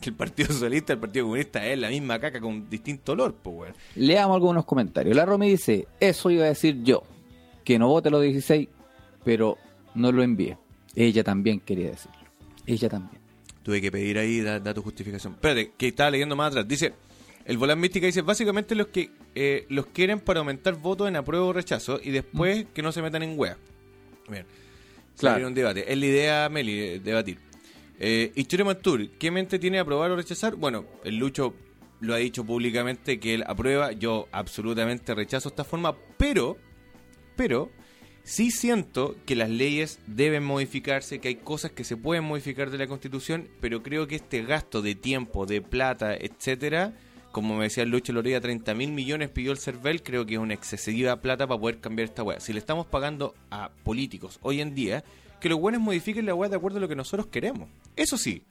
que 0.00 0.10
el 0.10 0.16
Partido 0.16 0.48
Socialista 0.52 0.92
el 0.92 0.98
Partido 0.98 1.26
Comunista 1.26 1.64
es 1.64 1.78
la 1.78 1.88
misma 1.88 2.18
caca 2.18 2.40
con 2.40 2.68
distinto 2.68 3.12
olor, 3.12 3.32
pues 3.40 3.56
weón. 3.56 3.74
Leamos 3.94 4.34
algunos 4.34 4.64
comentarios. 4.64 5.14
La 5.14 5.24
Romy 5.24 5.50
dice, 5.50 5.86
eso 6.00 6.30
iba 6.30 6.42
a 6.42 6.48
decir 6.48 6.82
yo, 6.82 7.04
que 7.62 7.78
no 7.78 7.86
vote 7.86 8.10
los 8.10 8.22
16, 8.22 8.68
pero 9.22 9.56
no 9.94 10.10
lo 10.10 10.24
envíe. 10.24 10.56
Ella 10.96 11.22
también 11.22 11.60
quería 11.60 11.90
decirlo. 11.90 12.18
Ella 12.66 12.88
también. 12.88 13.22
Tuve 13.62 13.80
que 13.80 13.92
pedir 13.92 14.18
ahí, 14.18 14.40
da, 14.40 14.58
da 14.58 14.74
tu 14.74 14.82
justificación. 14.82 15.34
Espérate, 15.34 15.74
que 15.78 15.86
estaba 15.86 16.10
leyendo 16.10 16.34
más 16.34 16.48
atrás. 16.48 16.66
Dice, 16.66 16.92
el 17.48 17.56
Volán 17.56 17.80
Mística 17.80 18.04
dice, 18.06 18.20
básicamente 18.20 18.74
los 18.74 18.88
que 18.88 19.10
eh, 19.34 19.64
los 19.70 19.86
quieren 19.86 20.20
para 20.20 20.40
aumentar 20.40 20.74
votos 20.74 21.08
en 21.08 21.16
apruebo 21.16 21.46
o 21.46 21.52
rechazo 21.54 21.98
y 22.02 22.10
después 22.10 22.66
que 22.74 22.82
no 22.82 22.92
se 22.92 23.00
metan 23.00 23.22
en 23.22 23.38
wea. 23.38 23.56
Bien. 24.28 24.44
Claro. 25.18 25.46
Un 25.46 25.54
debate. 25.54 25.90
Es 25.90 25.98
la 25.98 26.06
idea, 26.06 26.48
Meli, 26.50 26.76
de 26.76 27.00
debatir. 27.00 27.38
Eh, 27.98 28.32
Historia 28.34 28.66
Mantur, 28.66 29.08
¿qué 29.18 29.30
mente 29.30 29.58
tiene 29.58 29.78
aprobar 29.78 30.10
o 30.10 30.16
rechazar? 30.16 30.56
Bueno, 30.56 30.84
el 31.04 31.16
Lucho 31.16 31.54
lo 32.00 32.12
ha 32.12 32.18
dicho 32.18 32.44
públicamente 32.44 33.18
que 33.18 33.36
él 33.36 33.44
aprueba, 33.46 33.92
yo 33.92 34.28
absolutamente 34.30 35.14
rechazo 35.14 35.48
esta 35.48 35.64
forma, 35.64 35.96
pero, 36.18 36.58
pero, 37.34 37.70
sí 38.24 38.50
siento 38.50 39.16
que 39.24 39.34
las 39.34 39.48
leyes 39.48 40.00
deben 40.06 40.44
modificarse, 40.44 41.18
que 41.18 41.28
hay 41.28 41.36
cosas 41.36 41.72
que 41.72 41.84
se 41.84 41.96
pueden 41.96 42.24
modificar 42.24 42.70
de 42.70 42.76
la 42.76 42.86
Constitución, 42.86 43.48
pero 43.62 43.82
creo 43.82 44.06
que 44.06 44.16
este 44.16 44.42
gasto 44.42 44.82
de 44.82 44.94
tiempo, 44.94 45.46
de 45.46 45.62
plata, 45.62 46.14
etcétera, 46.14 46.92
como 47.32 47.56
me 47.56 47.64
decía 47.64 47.84
Lucho 47.84 48.12
Loría, 48.12 48.40
30 48.40 48.74
mil 48.74 48.92
millones 48.92 49.28
pidió 49.30 49.52
el 49.52 49.58
CERVEL, 49.58 50.02
creo 50.02 50.24
que 50.26 50.34
es 50.34 50.40
una 50.40 50.54
excesiva 50.54 51.16
plata 51.16 51.46
para 51.46 51.60
poder 51.60 51.78
cambiar 51.78 52.08
esta 52.08 52.22
weá. 52.22 52.40
Si 52.40 52.52
le 52.52 52.58
estamos 52.58 52.86
pagando 52.86 53.34
a 53.50 53.70
políticos 53.84 54.38
hoy 54.42 54.60
en 54.60 54.74
día, 54.74 55.04
que 55.40 55.48
los 55.48 55.60
buenos 55.60 55.80
modifiquen 55.80 56.26
la 56.26 56.34
weá 56.34 56.48
de 56.48 56.56
acuerdo 56.56 56.78
a 56.78 56.80
lo 56.80 56.88
que 56.88 56.96
nosotros 56.96 57.26
queremos. 57.28 57.68
Eso 57.96 58.16
sí, 58.18 58.42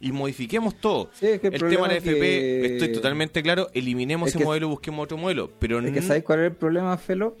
y 0.00 0.12
modifiquemos 0.12 0.76
todo. 0.76 1.10
Sí, 1.14 1.26
es 1.26 1.40
que 1.40 1.48
el 1.48 1.54
el 1.54 1.60
tema 1.70 1.88
de 1.88 1.94
la 1.94 1.98
FP, 1.98 2.20
que- 2.20 2.66
estoy 2.74 2.92
totalmente 2.92 3.42
claro, 3.42 3.68
eliminemos 3.74 4.28
Es 4.28 4.34
ese 4.34 4.38
que- 4.40 4.44
modelo, 4.44 4.68
busquemos 4.68 5.04
otro 5.04 5.16
modelo. 5.16 5.50
Pero 5.58 5.80
Es 5.80 5.90
que 5.92 6.02
¿sabes 6.02 6.22
cuál 6.22 6.40
es 6.40 6.46
el 6.50 6.56
problema, 6.56 6.96
Felo? 6.98 7.36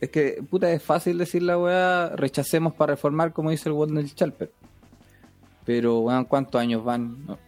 Es 0.00 0.08
que, 0.10 0.42
puta, 0.48 0.70
es 0.72 0.82
fácil 0.82 1.18
decir 1.18 1.42
la 1.42 1.58
weá, 1.58 2.10
rechacemos 2.16 2.72
para 2.74 2.94
reformar, 2.94 3.32
como 3.32 3.50
dice 3.50 3.68
el 3.68 3.74
Wonder 3.74 4.06
Chalper. 4.14 4.50
Pero, 5.64 6.00
weón, 6.00 6.24
¿cuántos 6.24 6.60
años 6.60 6.82
van? 6.84 7.26
No, 7.26 7.38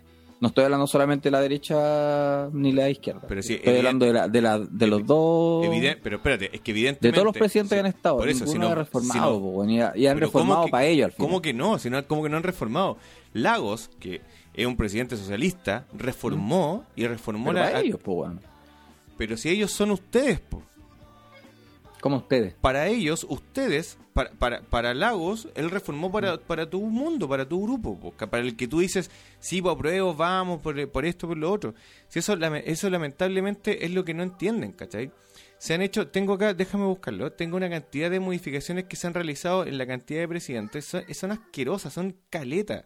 no 0.43 0.49
estoy 0.49 0.65
hablando 0.65 0.87
solamente 0.89 1.29
de 1.29 1.31
la 1.31 1.41
derecha 1.41 2.49
ni 2.53 2.73
la 2.73 2.91
izquierda. 2.91 3.23
Pero 3.29 3.43
sí, 3.43 3.55
estoy 3.55 3.77
hablando 3.77 4.05
de, 4.07 4.13
la, 4.13 4.29
de, 4.29 4.43
la, 4.43 4.59
de 4.59 4.87
los 4.89 5.07
dos. 5.07 5.65
Eviden- 5.65 5.99
pero 6.03 6.17
espérate, 6.17 6.51
es 6.53 6.61
que 6.61 6.73
evidentemente... 6.73 7.07
De 7.09 7.13
todos 7.13 7.25
los 7.27 7.37
presidentes 7.37 7.71
sí, 7.71 7.77
que 7.77 7.81
han 7.81 7.87
estado, 7.87 8.19
por 8.19 8.29
eso, 8.29 8.45
ninguno 8.45 8.53
si 8.53 8.59
no- 8.59 8.73
ha 8.73 8.75
reformado, 8.75 9.41
po, 9.41 9.65
y, 9.65 9.81
ha- 9.81 9.93
y 9.95 10.07
han 10.09 10.19
reformado 10.19 10.57
¿cómo 10.57 10.67
que- 10.67 10.71
para 10.73 10.85
ellos 10.87 11.05
al 11.07 11.13
final. 11.13 11.29
¿Cómo 11.29 11.41
que 11.43 11.55
no? 11.55 11.79
Si 11.79 11.89
no, 11.91 12.07
¿Cómo 12.07 12.23
que 12.25 12.29
no 12.29 12.37
han 12.37 12.43
reformado? 12.43 12.99
Lagos, 13.33 13.89
que 14.01 14.21
es 14.53 14.67
un 14.67 14.77
presidente 14.77 15.17
socialista, 15.17 15.87
reformó 15.95 16.85
y 16.97 17.07
reformó 17.07 17.51
Pero 17.53 17.59
la... 17.61 17.65
para 17.71 17.81
ellos, 17.81 18.01
po. 18.01 18.29
Pero 19.17 19.37
si 19.37 19.49
ellos 19.49 19.71
son 19.71 19.93
ustedes, 19.93 20.41
po. 20.41 20.63
Como 22.03 22.17
ustedes. 22.17 22.55
para 22.55 22.89
ellos, 22.89 23.25
ustedes, 23.29 23.97
para, 24.13 24.33
para, 24.33 24.63
para 24.63 24.93
Lagos, 24.93 25.49
él 25.55 25.71
reformó 25.71 26.11
para, 26.11 26.37
para 26.37 26.69
tu 26.69 26.81
mundo, 26.81 27.29
para 27.29 27.49
tu 27.49 27.63
grupo, 27.63 28.13
para 28.29 28.43
el 28.43 28.57
que 28.57 28.67
tú 28.67 28.81
dices, 28.81 29.09
sí, 29.39 29.63
pues 29.63 29.77
apruebo, 29.77 30.13
vamos, 30.13 30.61
por, 30.61 30.89
por 30.89 31.05
esto, 31.05 31.29
por 31.29 31.39
lo 31.39 31.53
otro. 31.53 31.75
Si 32.09 32.19
eso, 32.19 32.37
eso 32.65 32.91
lamentablemente 32.91 33.85
es 33.85 33.93
lo 33.93 34.05
que 34.05 34.15
no 34.15 34.25
entienden, 34.25 34.73
¿cachai? 34.73 35.13
Se 35.59 35.75
han 35.75 35.83
hecho, 35.83 36.09
tengo 36.09 36.33
acá, 36.33 36.55
déjame 36.55 36.87
buscarlo, 36.87 37.31
tengo 37.35 37.57
una 37.57 37.71
cantidad 37.71 38.11
de 38.11 38.19
modificaciones 38.19 38.87
que 38.87 38.97
se 38.97 39.07
han 39.07 39.15
realizado 39.15 39.65
en 39.65 39.79
la 39.79 39.87
cantidad 39.87 40.23
de 40.23 40.27
presidentes, 40.27 40.85
son, 40.85 41.05
son 41.15 41.31
asquerosas, 41.31 41.93
son 41.93 42.17
caleta. 42.31 42.85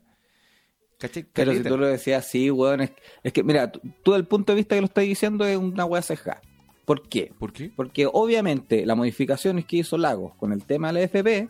¿Cachai? 0.99 1.25
Pero 1.33 1.55
si 1.55 1.63
tú 1.63 1.79
lo 1.79 1.87
decías 1.87 2.27
así, 2.27 2.51
weón, 2.51 2.83
es, 2.83 2.91
es 3.23 3.33
que, 3.33 3.43
mira, 3.43 3.73
tú, 3.73 3.81
tú 4.03 4.13
del 4.13 4.27
punto 4.27 4.53
de 4.53 4.57
vista 4.57 4.75
que 4.75 4.83
lo 4.83 4.89
estás 4.89 5.05
diciendo 5.05 5.47
es 5.47 5.57
una 5.57 5.87
weá 5.87 6.03
ceja. 6.03 6.43
¿Por 6.87 7.09
qué? 7.09 7.33
¿Por 7.39 7.53
qué? 7.53 7.71
Porque 7.75 8.07
obviamente 8.11 8.87
las 8.87 8.97
modificaciones 8.97 9.67
que 9.67 9.79
hizo 9.79 9.99
Lagos 9.99 10.33
con 10.37 10.53
el 10.53 10.63
tema 10.63 10.87
de 10.87 10.93
la 10.95 11.01
FP, 11.03 11.49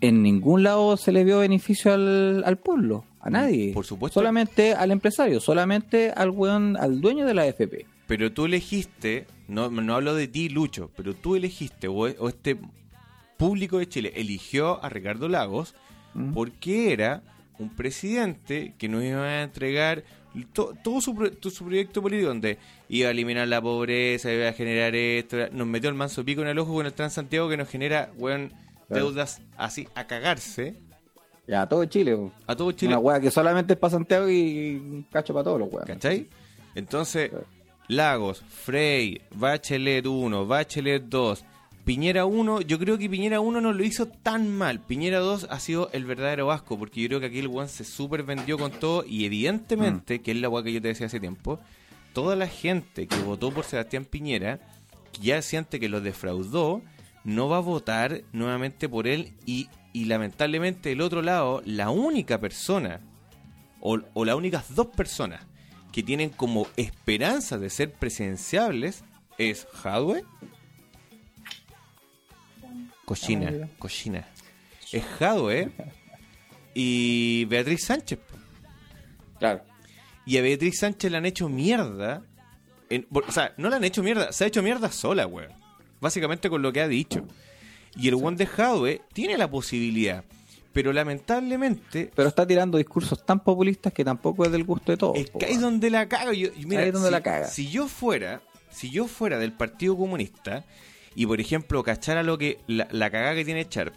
en 0.00 0.22
ningún 0.22 0.62
lado 0.62 0.96
se 0.96 1.12
le 1.12 1.24
vio 1.24 1.40
beneficio 1.40 1.92
al, 1.92 2.42
al 2.46 2.56
pueblo, 2.56 3.04
a 3.20 3.28
nadie. 3.28 3.72
Mm, 3.72 3.74
Por 3.74 3.84
supuesto. 3.84 4.20
Solamente 4.20 4.72
al 4.72 4.92
empresario, 4.92 5.40
solamente 5.40 6.12
al 6.12 6.30
weón, 6.30 6.76
al 6.76 7.00
dueño 7.00 7.26
de 7.26 7.34
la 7.34 7.46
FP. 7.46 7.86
Pero 8.06 8.32
tú 8.32 8.44
elegiste, 8.44 9.26
no, 9.48 9.68
no 9.68 9.94
hablo 9.94 10.14
de 10.14 10.28
ti, 10.28 10.48
Lucho, 10.48 10.90
pero 10.96 11.14
tú 11.14 11.34
elegiste, 11.34 11.88
o, 11.88 11.94
o 11.94 12.28
este 12.28 12.56
público 13.36 13.78
de 13.78 13.88
Chile 13.88 14.12
eligió 14.14 14.82
a 14.84 14.88
Ricardo 14.90 15.28
Lagos 15.28 15.74
¿Mm? 16.14 16.34
porque 16.34 16.92
era 16.92 17.22
un 17.58 17.70
presidente 17.70 18.74
que 18.78 18.88
nos 18.88 19.02
iba 19.02 19.24
a 19.24 19.42
entregar 19.42 20.04
to- 20.52 20.74
todo 20.82 21.00
su, 21.00 21.14
pro- 21.14 21.30
to- 21.32 21.50
su 21.50 21.64
proyecto 21.64 22.02
político, 22.02 22.28
donde 22.28 22.58
iba 22.88 23.08
a 23.08 23.10
eliminar 23.12 23.46
la 23.48 23.60
pobreza, 23.62 24.32
iba 24.32 24.48
a 24.48 24.52
generar 24.52 24.94
esto, 24.94 25.36
nos 25.52 25.66
metió 25.66 25.88
el 25.90 25.94
manso 25.96 26.24
pico 26.24 26.42
en 26.42 26.48
el 26.48 26.58
ojo 26.58 26.74
con 26.74 26.86
el 26.86 26.92
Transantiago 26.92 27.48
que 27.48 27.56
nos 27.56 27.68
genera, 27.68 28.10
weón, 28.16 28.52
deudas 28.88 29.40
así 29.56 29.88
a 29.94 30.06
cagarse 30.06 30.74
Ya, 31.46 31.66
todo 31.66 31.84
Chile. 31.86 32.14
weón. 32.14 32.32
a 32.46 32.54
todo 32.56 32.72
Chile. 32.72 32.92
Una 32.94 32.98
weá 32.98 33.20
que 33.20 33.30
solamente 33.30 33.74
es 33.74 33.78
para 33.78 33.92
Santiago 33.92 34.28
y 34.28 35.04
cacho 35.10 35.32
para 35.34 35.44
todos 35.44 35.60
los 35.60 35.68
weones. 35.72 35.94
¿Cachai? 35.94 36.26
Entonces. 36.74 37.30
Lagos, 37.86 38.42
Frey, 38.48 39.20
Bachelet 39.34 40.06
1, 40.06 40.46
Bachelet 40.46 41.02
2, 41.04 41.44
Piñera 41.84 42.24
1, 42.24 42.62
yo 42.62 42.78
creo 42.78 42.96
que 42.96 43.10
Piñera 43.10 43.40
1 43.40 43.60
no 43.60 43.72
lo 43.74 43.84
hizo 43.84 44.06
tan 44.06 44.50
mal. 44.56 44.80
Piñera 44.80 45.18
2 45.18 45.48
ha 45.50 45.60
sido 45.60 45.90
el 45.92 46.06
verdadero 46.06 46.50
asco, 46.50 46.78
porque 46.78 47.02
yo 47.02 47.08
creo 47.08 47.20
que 47.20 47.26
aquí 47.26 47.40
el 47.40 47.48
weón 47.48 47.68
se 47.68 47.84
super 47.84 48.22
vendió 48.22 48.56
con 48.56 48.70
todo 48.72 49.04
y 49.06 49.26
evidentemente, 49.26 50.22
que 50.22 50.30
es 50.30 50.38
la 50.38 50.48
weá 50.48 50.64
que 50.64 50.72
yo 50.72 50.80
te 50.80 50.88
decía 50.88 51.08
hace 51.08 51.20
tiempo, 51.20 51.60
toda 52.14 52.36
la 52.36 52.48
gente 52.48 53.06
que 53.06 53.16
votó 53.18 53.50
por 53.50 53.64
Sebastián 53.64 54.06
Piñera, 54.06 54.60
que 55.12 55.20
ya 55.20 55.42
siente 55.42 55.78
que 55.78 55.90
lo 55.90 56.00
defraudó, 56.00 56.80
no 57.22 57.50
va 57.50 57.58
a 57.58 57.60
votar 57.60 58.22
nuevamente 58.32 58.88
por 58.88 59.06
él 59.06 59.34
y, 59.44 59.68
y 59.92 60.06
lamentablemente 60.06 60.88
del 60.88 61.02
otro 61.02 61.20
lado, 61.20 61.60
la 61.66 61.90
única 61.90 62.40
persona 62.40 63.00
o, 63.80 63.98
o 64.14 64.24
las 64.24 64.36
únicas 64.36 64.74
dos 64.74 64.86
personas 64.86 65.42
que 65.92 66.02
tienen 66.02 66.30
como 66.30 66.66
esperanza 66.76 67.58
de 67.58 67.68
ser 67.68 67.92
presidenciables 67.92 69.04
es 69.36 69.66
Hadwe 69.82 70.24
Cochina, 73.04 73.68
cochina. 73.78 74.26
Es 74.92 75.04
Hadwe 75.20 75.70
y 76.74 77.44
Beatriz 77.46 77.84
Sánchez. 77.86 78.18
Claro. 79.38 79.62
Y 80.26 80.38
a 80.38 80.42
Beatriz 80.42 80.78
Sánchez 80.78 81.10
le 81.10 81.18
han 81.18 81.26
hecho 81.26 81.48
mierda. 81.48 82.22
en- 82.90 83.06
o 83.10 83.32
sea, 83.32 83.52
no 83.56 83.68
le 83.70 83.76
han 83.76 83.84
hecho 83.84 84.02
mierda, 84.02 84.30
se 84.32 84.44
ha 84.44 84.46
hecho 84.46 84.62
mierda 84.62 84.90
sola, 84.92 85.26
weón. 85.26 85.52
Básicamente 86.00 86.48
con 86.50 86.62
lo 86.62 86.72
que 86.72 86.80
ha 86.82 86.88
dicho. 86.88 87.26
Y 87.96 88.08
el 88.08 88.14
one 88.14 88.36
de 88.36 88.46
Hadwe 88.46 89.00
tiene 89.12 89.36
la 89.38 89.50
posibilidad. 89.50 90.22
Pero 90.72 90.92
lamentablemente 90.92 92.10
Pero 92.14 92.28
está 92.28 92.44
tirando 92.46 92.78
discursos 92.78 93.24
tan 93.24 93.40
populistas 93.40 93.92
que 93.92 94.04
tampoco 94.04 94.44
es 94.44 94.50
del 94.52 94.64
gusto 94.64 94.90
de 94.92 94.98
todos. 94.98 95.16
Es 95.18 95.30
que 95.30 95.46
ahí 95.46 95.52
es 95.52 95.60
donde 95.60 95.88
la 95.90 96.08
cago. 96.08 96.32
Yo, 96.32 96.48
mira, 96.66 96.82
Ahí 96.82 96.88
es 96.88 96.92
donde 96.94 97.08
si, 97.08 97.12
la 97.12 97.22
caga. 97.22 97.46
Si 97.46 97.70
yo 97.70 97.86
fuera, 97.88 98.42
si 98.70 98.90
yo 98.90 99.06
fuera 99.06 99.38
del 99.38 99.52
Partido 99.52 99.96
Comunista 99.96 100.64
y 101.14 101.26
por 101.26 101.40
ejemplo 101.40 101.82
cachara 101.82 102.22
lo 102.22 102.38
que 102.38 102.58
la, 102.66 102.88
la 102.90 103.10
cagada 103.10 103.34
que 103.34 103.44
tiene 103.44 103.66
Sharp, 103.70 103.94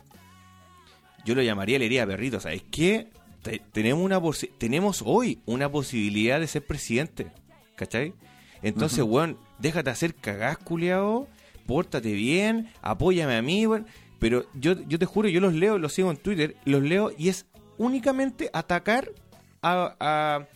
yo 1.26 1.36
lo 1.36 1.42
llamaría 1.42 1.78
le 1.80 1.86
diría 1.86 2.06
perrito, 2.08 2.40
¿sabes 2.40 2.64
qué? 2.72 3.08
Te- 3.42 3.62
tenemos 3.72 4.04
una 4.04 4.22
tenemos 4.58 5.04
hoy 5.06 5.40
una 5.46 5.70
posibilidad 5.72 6.40
de 6.40 6.48
ser 6.48 6.66
presidente, 6.66 7.28
¿cachai? 7.76 8.14
Entonces, 8.62 9.04
weón, 9.04 9.38
déjate 9.60 9.90
hacer 9.90 10.16
cagás, 10.16 10.58
culiao, 10.58 11.28
pórtate 11.66 12.14
bien, 12.14 12.70
apóyame 12.82 13.36
a 13.36 13.42
mí, 13.42 13.66
weón. 13.68 13.86
Pero 14.20 14.46
yo, 14.56 14.74
yo 14.88 14.98
te 14.98 15.06
juro, 15.06 15.30
yo 15.30 15.40
los 15.42 15.54
leo, 15.54 15.78
los 15.78 15.94
sigo 15.94 16.10
en 16.10 16.18
Twitter, 16.18 16.56
los 16.66 16.82
leo 16.82 17.12
y 17.16 17.30
es 17.30 17.46
únicamente 17.78 18.50
atacar 18.52 19.12
a, 19.62 19.96
a- 20.00 20.48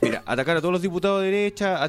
mira, 0.00 0.22
atacar 0.26 0.56
a 0.56 0.60
todos 0.60 0.72
los 0.72 0.82
diputados 0.82 1.22
de 1.22 1.30
derecha, 1.30 1.76
a, 1.82 1.84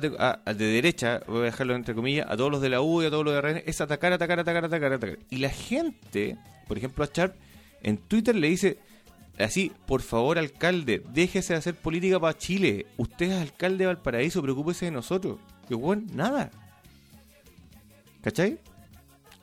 a- 0.46 0.54
de 0.54 0.66
derecha, 0.66 1.22
voy 1.28 1.42
a 1.42 1.44
dejarlo 1.46 1.76
entre 1.76 1.94
comillas, 1.96 2.26
a 2.30 2.36
todos 2.38 2.52
los 2.52 2.62
de 2.62 2.70
la 2.70 2.82
U 2.82 3.02
y 3.02 3.06
a 3.06 3.10
todos 3.10 3.24
los 3.26 3.34
de 3.34 3.42
RN, 3.42 3.64
es 3.66 3.82
atacar, 3.82 4.14
atacar, 4.14 4.40
atacar, 4.40 4.66
atacar, 4.66 4.94
atacar. 4.94 5.20
Y 5.30 5.38
la 5.38 5.50
gente, 5.50 6.38
por 6.68 6.78
ejemplo 6.78 7.04
a 7.04 7.10
Sharp, 7.14 7.36
en 7.84 7.98
Twitter 7.98 8.36
le 8.36 8.50
dice 8.50 8.78
así, 9.38 9.72
por 9.86 10.02
favor 10.02 10.38
alcalde, 10.38 11.02
déjese 11.14 11.54
de 11.54 11.60
hacer 11.60 11.76
política 11.76 12.20
para 12.20 12.38
Chile, 12.38 12.88
usted 12.98 13.32
es 13.32 13.42
alcalde 13.42 13.80
de 13.80 13.86
Valparaíso, 13.88 14.42
preocúpese 14.42 14.86
de 14.86 14.92
nosotros. 14.92 15.38
Que 15.68 15.76
bueno, 15.76 16.04
nada. 16.14 16.50
¿Cachai? 18.22 18.60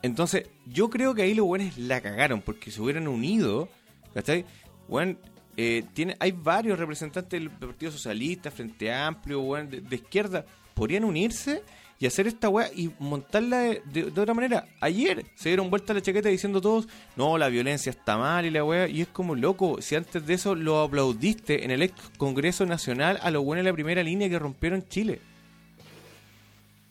Entonces, 0.03 0.49
yo 0.67 0.91
creo 0.91 1.15
que 1.15 1.23
ahí 1.23 1.35
los 1.35 1.47
buenos 1.47 1.79
la 1.79 2.01
cagaron, 2.01 2.43
porque 2.43 2.71
se 2.71 2.81
hubieran 2.83 3.09
unido, 3.09 3.69
¿cachai? 4.13 4.45
Bueno, 4.89 5.17
eh, 5.57 5.85
tiene, 5.95 6.17
hay 6.21 6.33
varios 6.33 6.79
representantes 6.79 7.39
del 7.41 7.51
Partido 7.51 7.91
Socialista, 7.93 8.51
Frente 8.51 8.93
Amplio, 8.93 9.41
weón, 9.41 9.71
de, 9.71 9.81
de 9.81 9.97
izquierda, 9.97 10.45
podrían 10.75 11.05
unirse 11.05 11.63
y 11.99 12.05
hacer 12.07 12.27
esta 12.27 12.51
weá 12.51 12.71
y 12.75 12.91
montarla 12.99 13.59
de, 13.61 13.83
de- 13.87 14.11
de 14.11 14.21
otra 14.21 14.35
manera. 14.35 14.67
Ayer 14.83 15.25
se 15.35 15.49
dieron 15.49 15.71
vuelta 15.71 15.95
la 15.95 16.03
chaqueta 16.03 16.29
diciendo 16.29 16.61
todos, 16.61 16.87
no, 17.17 17.39
la 17.39 17.49
violencia 17.49 17.89
está 17.89 18.19
mal 18.19 18.45
y 18.45 18.51
la 18.51 18.63
weá, 18.65 18.87
y 18.87 19.01
es 19.01 19.09
como 19.09 19.35
loco, 19.35 19.81
si 19.81 19.95
antes 19.95 20.27
de 20.27 20.35
eso 20.35 20.55
lo 20.55 20.81
aplaudiste 20.83 21.65
en 21.65 21.71
el 21.71 21.81
ex 21.83 21.95
Congreso 22.19 22.67
Nacional 22.67 23.19
a 23.23 23.31
los 23.31 23.43
buenos 23.43 23.65
de 23.65 23.71
la 23.71 23.75
primera 23.75 24.03
línea 24.03 24.29
que 24.29 24.39
rompieron 24.39 24.87
Chile. 24.89 25.21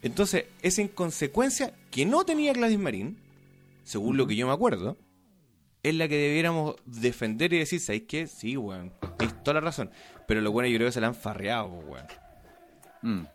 Entonces, 0.02 0.46
esa 0.62 0.82
inconsecuencia 0.82 1.74
que 1.92 2.06
no 2.06 2.24
tenía 2.26 2.54
Gladys 2.54 2.80
Marín, 2.80 3.18
según 3.84 4.18
lo 4.18 4.28
que 4.28 4.36
yo 4.36 4.48
me 4.48 4.54
acuerdo, 4.54 4.98
es 5.90 5.96
la 5.96 6.08
que 6.08 6.18
debiéramos 6.18 6.76
defender 6.86 7.54
y 7.54 7.60
decir, 7.60 7.80
¿sabéis 7.80 8.04
qué? 8.08 8.28
Sí, 8.28 8.58
weón, 8.58 8.92
tienes 9.18 9.44
toda 9.44 9.56
la 9.56 9.62
razón. 9.62 9.90
Pero 10.28 10.42
lo 10.42 10.52
bueno 10.52 10.68
yo 10.70 10.78
creo 10.78 10.88
que 10.88 10.92
se 10.94 11.02
la 11.02 11.08
han 11.08 11.16
farreado, 11.16 11.68
weón. 11.68 12.06
Mm. 13.02 13.26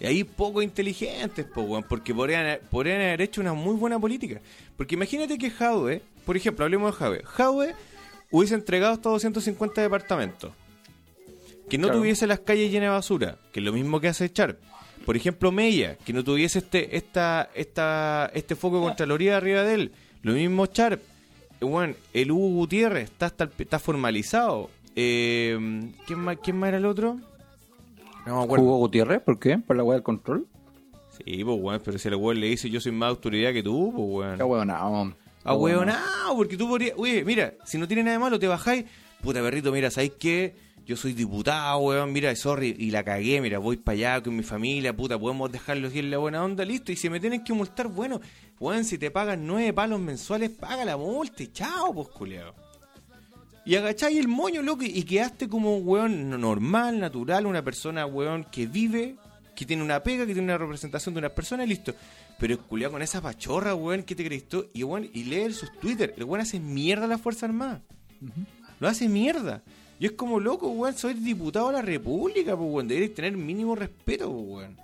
Y 0.00 0.06
ahí 0.06 0.24
poco 0.24 0.60
inteligentes, 0.62 1.44
po, 1.46 1.62
weón, 1.62 1.84
porque 1.88 2.14
podrían, 2.14 2.58
podrían 2.70 3.00
haber 3.00 3.22
hecho 3.22 3.40
una 3.40 3.52
muy 3.52 3.76
buena 3.76 3.98
política. 3.98 4.40
Porque 4.76 4.94
imagínate 4.96 5.38
que 5.38 5.50
Jadwe, 5.50 6.02
por 6.24 6.36
ejemplo, 6.36 6.64
hablemos 6.64 6.92
de 6.92 6.98
Jadwe. 6.98 7.22
Jadwe 7.24 7.74
hubiese 8.30 8.54
entregado 8.54 8.94
estos 8.94 9.12
250 9.12 9.82
departamentos. 9.82 10.52
Que 11.68 11.78
no 11.78 11.86
Claro. 11.86 12.00
tuviese 12.00 12.26
las 12.26 12.40
calles 12.40 12.70
llenas 12.70 12.88
de 12.88 12.94
basura, 12.94 13.38
que 13.52 13.60
es 13.60 13.64
lo 13.64 13.72
mismo 13.72 14.00
que 14.00 14.08
hace 14.08 14.30
Char. 14.32 14.58
Por 15.06 15.16
ejemplo, 15.16 15.52
Mella, 15.52 15.96
que 15.96 16.12
no 16.12 16.24
tuviese 16.24 16.58
este, 16.58 16.96
esta, 16.96 17.50
esta, 17.54 18.30
este 18.34 18.54
foco 18.56 18.78
de 18.80 18.86
Contraloría 18.86 19.36
arriba 19.36 19.62
de 19.62 19.74
él. 19.74 19.92
Lo 20.22 20.32
mismo 20.32 20.66
Char. 20.66 20.98
Bueno, 21.64 21.94
el 22.12 22.30
Hugo 22.30 22.48
Gutiérrez 22.54 23.04
está, 23.10 23.26
hasta 23.26 23.44
el- 23.44 23.50
está 23.58 23.78
formalizado. 23.78 24.70
Eh, 24.96 25.58
¿quién, 26.06 26.18
más, 26.20 26.36
¿Quién 26.42 26.56
más 26.58 26.68
era 26.68 26.78
el 26.78 26.86
otro? 26.86 27.18
No 28.26 28.38
me 28.38 28.44
acuerdo. 28.44 28.64
Hugo 28.64 28.78
Gutiérrez, 28.78 29.20
¿por 29.22 29.38
qué? 29.38 29.58
¿Por 29.58 29.76
la 29.76 29.82
weá 29.84 29.94
del 29.96 30.02
control? 30.02 30.46
Sí, 31.18 31.44
pues, 31.44 31.58
weón, 31.60 31.80
pero 31.84 31.98
si 31.98 32.08
el 32.08 32.16
weón 32.16 32.40
le 32.40 32.48
dice 32.48 32.68
yo 32.70 32.80
soy 32.80 32.92
más 32.92 33.08
autoridad 33.10 33.52
que 33.52 33.62
tú, 33.62 33.92
pues, 33.94 34.06
weón. 34.08 34.36
Qué 34.38 34.44
weón, 34.44 34.68
no. 34.68 34.74
Ah, 35.44 35.54
weón, 35.54 35.90
porque 36.36 36.56
tú 36.56 36.68
podrías. 36.68 36.94
Oye, 36.96 37.24
mira, 37.24 37.54
si 37.64 37.76
no 37.78 37.86
tiene 37.86 38.02
nada 38.02 38.16
de 38.16 38.18
malo, 38.20 38.38
te 38.38 38.46
bajáis. 38.48 38.84
Puta 39.22 39.40
perrito, 39.42 39.72
mira, 39.72 39.90
¿sabéis 39.90 40.12
qué? 40.18 40.54
Yo 40.86 40.96
soy 40.96 41.14
diputado, 41.14 41.78
weón, 41.78 42.12
mira, 42.12 42.34
sorry, 42.36 42.76
y 42.78 42.90
la 42.90 43.02
cagué, 43.04 43.40
mira, 43.40 43.58
voy 43.58 43.78
para 43.78 43.94
allá 43.94 44.22
con 44.22 44.36
mi 44.36 44.42
familia, 44.42 44.94
puta, 44.94 45.18
podemos 45.18 45.50
dejarlo 45.50 45.88
aquí 45.88 46.00
en 46.00 46.10
la 46.10 46.18
buena 46.18 46.44
onda, 46.44 46.62
listo. 46.64 46.92
Y 46.92 46.96
si 46.96 47.08
me 47.08 47.20
tienen 47.20 47.42
que 47.42 47.54
multar, 47.54 47.88
bueno, 47.88 48.20
weón, 48.60 48.84
si 48.84 48.98
te 48.98 49.10
pagan 49.10 49.46
nueve 49.46 49.72
palos 49.72 50.00
mensuales, 50.00 50.50
paga 50.50 50.84
la 50.84 50.96
multa 50.96 51.42
y 51.42 51.48
chao, 51.48 51.92
pues, 51.92 52.08
culiao. 52.08 52.54
Y 53.66 53.76
agacháis 53.76 54.18
el 54.18 54.28
moño, 54.28 54.60
loco, 54.60 54.84
y 54.84 55.02
quedaste 55.04 55.48
como 55.48 55.76
un 55.76 55.88
weón 55.88 56.28
normal, 56.38 57.00
natural, 57.00 57.46
una 57.46 57.64
persona, 57.64 58.04
weón, 58.04 58.44
que 58.44 58.66
vive, 58.66 59.16
que 59.56 59.64
tiene 59.64 59.82
una 59.82 60.02
pega, 60.02 60.26
que 60.26 60.34
tiene 60.34 60.48
una 60.48 60.58
representación 60.58 61.14
de 61.14 61.20
una 61.20 61.30
persona 61.30 61.64
y 61.64 61.68
listo. 61.68 61.94
Pero 62.38 62.58
culiado 62.58 62.92
con 62.92 63.00
esa 63.00 63.22
pachorra, 63.22 63.74
weón, 63.74 64.02
¿qué 64.02 64.14
te 64.14 64.24
crees 64.24 64.48
tú? 64.48 64.66
Y, 64.74 64.82
weón, 64.82 65.08
y 65.14 65.24
leer 65.24 65.54
sus 65.54 65.72
Twitter. 65.78 66.12
El 66.16 66.24
weón 66.24 66.42
hace 66.42 66.60
mierda 66.60 67.06
a 67.06 67.08
la 67.08 67.16
Fuerza 67.16 67.46
Armada. 67.46 67.80
Lo 68.80 68.88
hace 68.88 69.08
mierda. 69.08 69.62
Y 69.98 70.06
es 70.06 70.12
como 70.12 70.40
loco, 70.40 70.68
weón, 70.68 70.94
soy 70.94 71.14
diputado 71.14 71.68
de 71.68 71.74
la 71.74 71.82
República, 71.82 72.54
pues, 72.54 72.70
weón. 72.70 72.86
Deberías 72.88 73.14
tener 73.14 73.34
mínimo 73.34 73.74
respeto, 73.74 74.30
pues, 74.30 74.44
weón. 74.46 74.76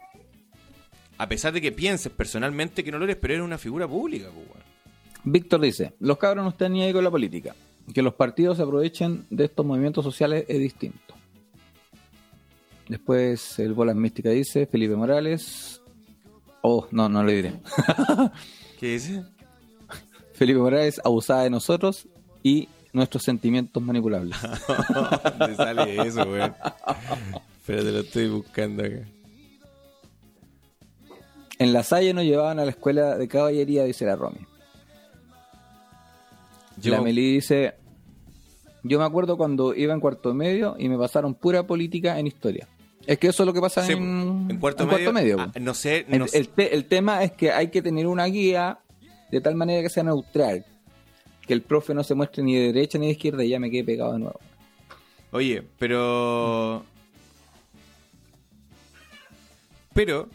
A 1.21 1.29
pesar 1.29 1.53
de 1.53 1.61
que 1.61 1.71
pienses 1.71 2.11
personalmente 2.11 2.83
que 2.83 2.91
no 2.91 2.97
lo 2.97 3.05
eres, 3.05 3.17
pero 3.17 3.35
eres 3.35 3.45
una 3.45 3.59
figura 3.59 3.87
pública, 3.87 4.31
pues. 4.33 4.65
Víctor 5.23 5.61
dice, 5.61 5.93
los 6.01 6.17
cabros 6.17 6.43
no 6.43 6.49
están 6.49 6.73
ni 6.73 6.83
ahí 6.83 6.95
con 6.95 7.05
la 7.05 7.11
política. 7.11 7.55
Que 7.93 8.01
los 8.01 8.15
partidos 8.15 8.57
se 8.57 8.63
aprovechen 8.63 9.27
de 9.29 9.45
estos 9.45 9.67
movimientos 9.67 10.03
sociales 10.03 10.47
es 10.49 10.59
distinto. 10.59 11.15
Después 12.89 13.59
el 13.59 13.75
Bolas 13.75 13.97
Mística 13.97 14.31
dice, 14.31 14.65
Felipe 14.65 14.97
Morales. 14.97 15.83
Oh, 16.63 16.87
no, 16.91 17.11
no 17.11 17.23
le 17.23 17.35
diré. 17.35 17.53
¿Qué 18.81 18.93
dice? 18.93 19.23
Felipe 20.33 20.59
Morales 20.59 21.03
abusada 21.05 21.43
de 21.43 21.51
nosotros 21.51 22.09
y 22.43 22.67
nuestros 22.95 23.25
sentimientos 23.25 23.83
manipulables. 23.83 24.39
¿Dónde 25.39 25.55
sale 25.55 26.01
eso, 26.01 26.23
weón? 26.23 26.55
Pero 27.67 27.85
te 27.85 27.93
lo 27.93 27.99
estoy 28.01 28.29
buscando 28.31 28.85
acá. 28.87 29.20
En 31.61 31.73
la 31.75 31.83
Salle 31.85 32.13
nos 32.15 32.25
llevaban 32.25 32.59
a 32.59 32.65
la 32.65 32.71
escuela 32.71 33.17
de 33.17 33.29
caballería, 33.29 33.85
dice 33.85 34.05
la 34.07 34.17
Romy. 34.17 34.39
Yo- 36.79 36.93
La 36.93 37.03
Meli 37.03 37.35
dice, 37.35 37.75
yo 38.83 38.99
me 38.99 39.05
acuerdo 39.05 39.37
cuando 39.37 39.75
iba 39.75 39.93
en 39.93 40.01
cuarto 40.01 40.33
medio 40.33 40.75
y 40.79 40.89
me 40.89 40.97
pasaron 40.97 41.35
pura 41.35 41.65
política 41.67 42.19
en 42.19 42.27
historia. 42.27 42.67
Es 43.07 43.19
que 43.19 43.29
eso 43.29 43.43
es 43.43 43.47
lo 43.47 43.53
que 43.53 43.61
pasa 43.61 43.85
Sí, 43.85 43.93
en, 43.93 44.47
en 44.51 44.59
cuarto 44.59 44.85
en 44.85 45.13
medio. 45.15 45.37
ah, 45.39 45.53
no 45.61 45.75
sé, 45.75 46.07
El, 46.09 46.19
no 46.21 46.27
el 46.33 46.49
te- 46.49 46.75
el 46.75 46.87
tema 46.87 47.23
es 47.25 47.33
que 47.33 47.53
hay 47.53 47.69
que 47.69 47.83
tener 47.83 48.07
una 48.07 48.25
guía 48.25 48.79
de 49.31 49.41
tal 49.43 49.55
manera 49.55 49.83
que 49.83 49.91
sea 49.91 50.03
neutral. 50.03 50.65
Que 51.47 51.53
el 51.53 51.61
profe 51.63 51.93
no 51.93 52.03
se 52.05 52.15
muestre 52.15 52.43
ni 52.43 52.55
de 52.55 52.73
derecha 52.73 52.97
ni 52.99 53.07
de 53.07 53.13
izquierda 53.13 53.45
y 53.45 53.51
ya 53.51 53.59
me 53.61 53.71
quede 53.71 53.85
pegado 53.85 54.13
de 54.15 54.19
nuevo. 54.21 54.41
Oye, 55.33 55.63
pero. 55.79 56.85
Pero. 59.93 60.29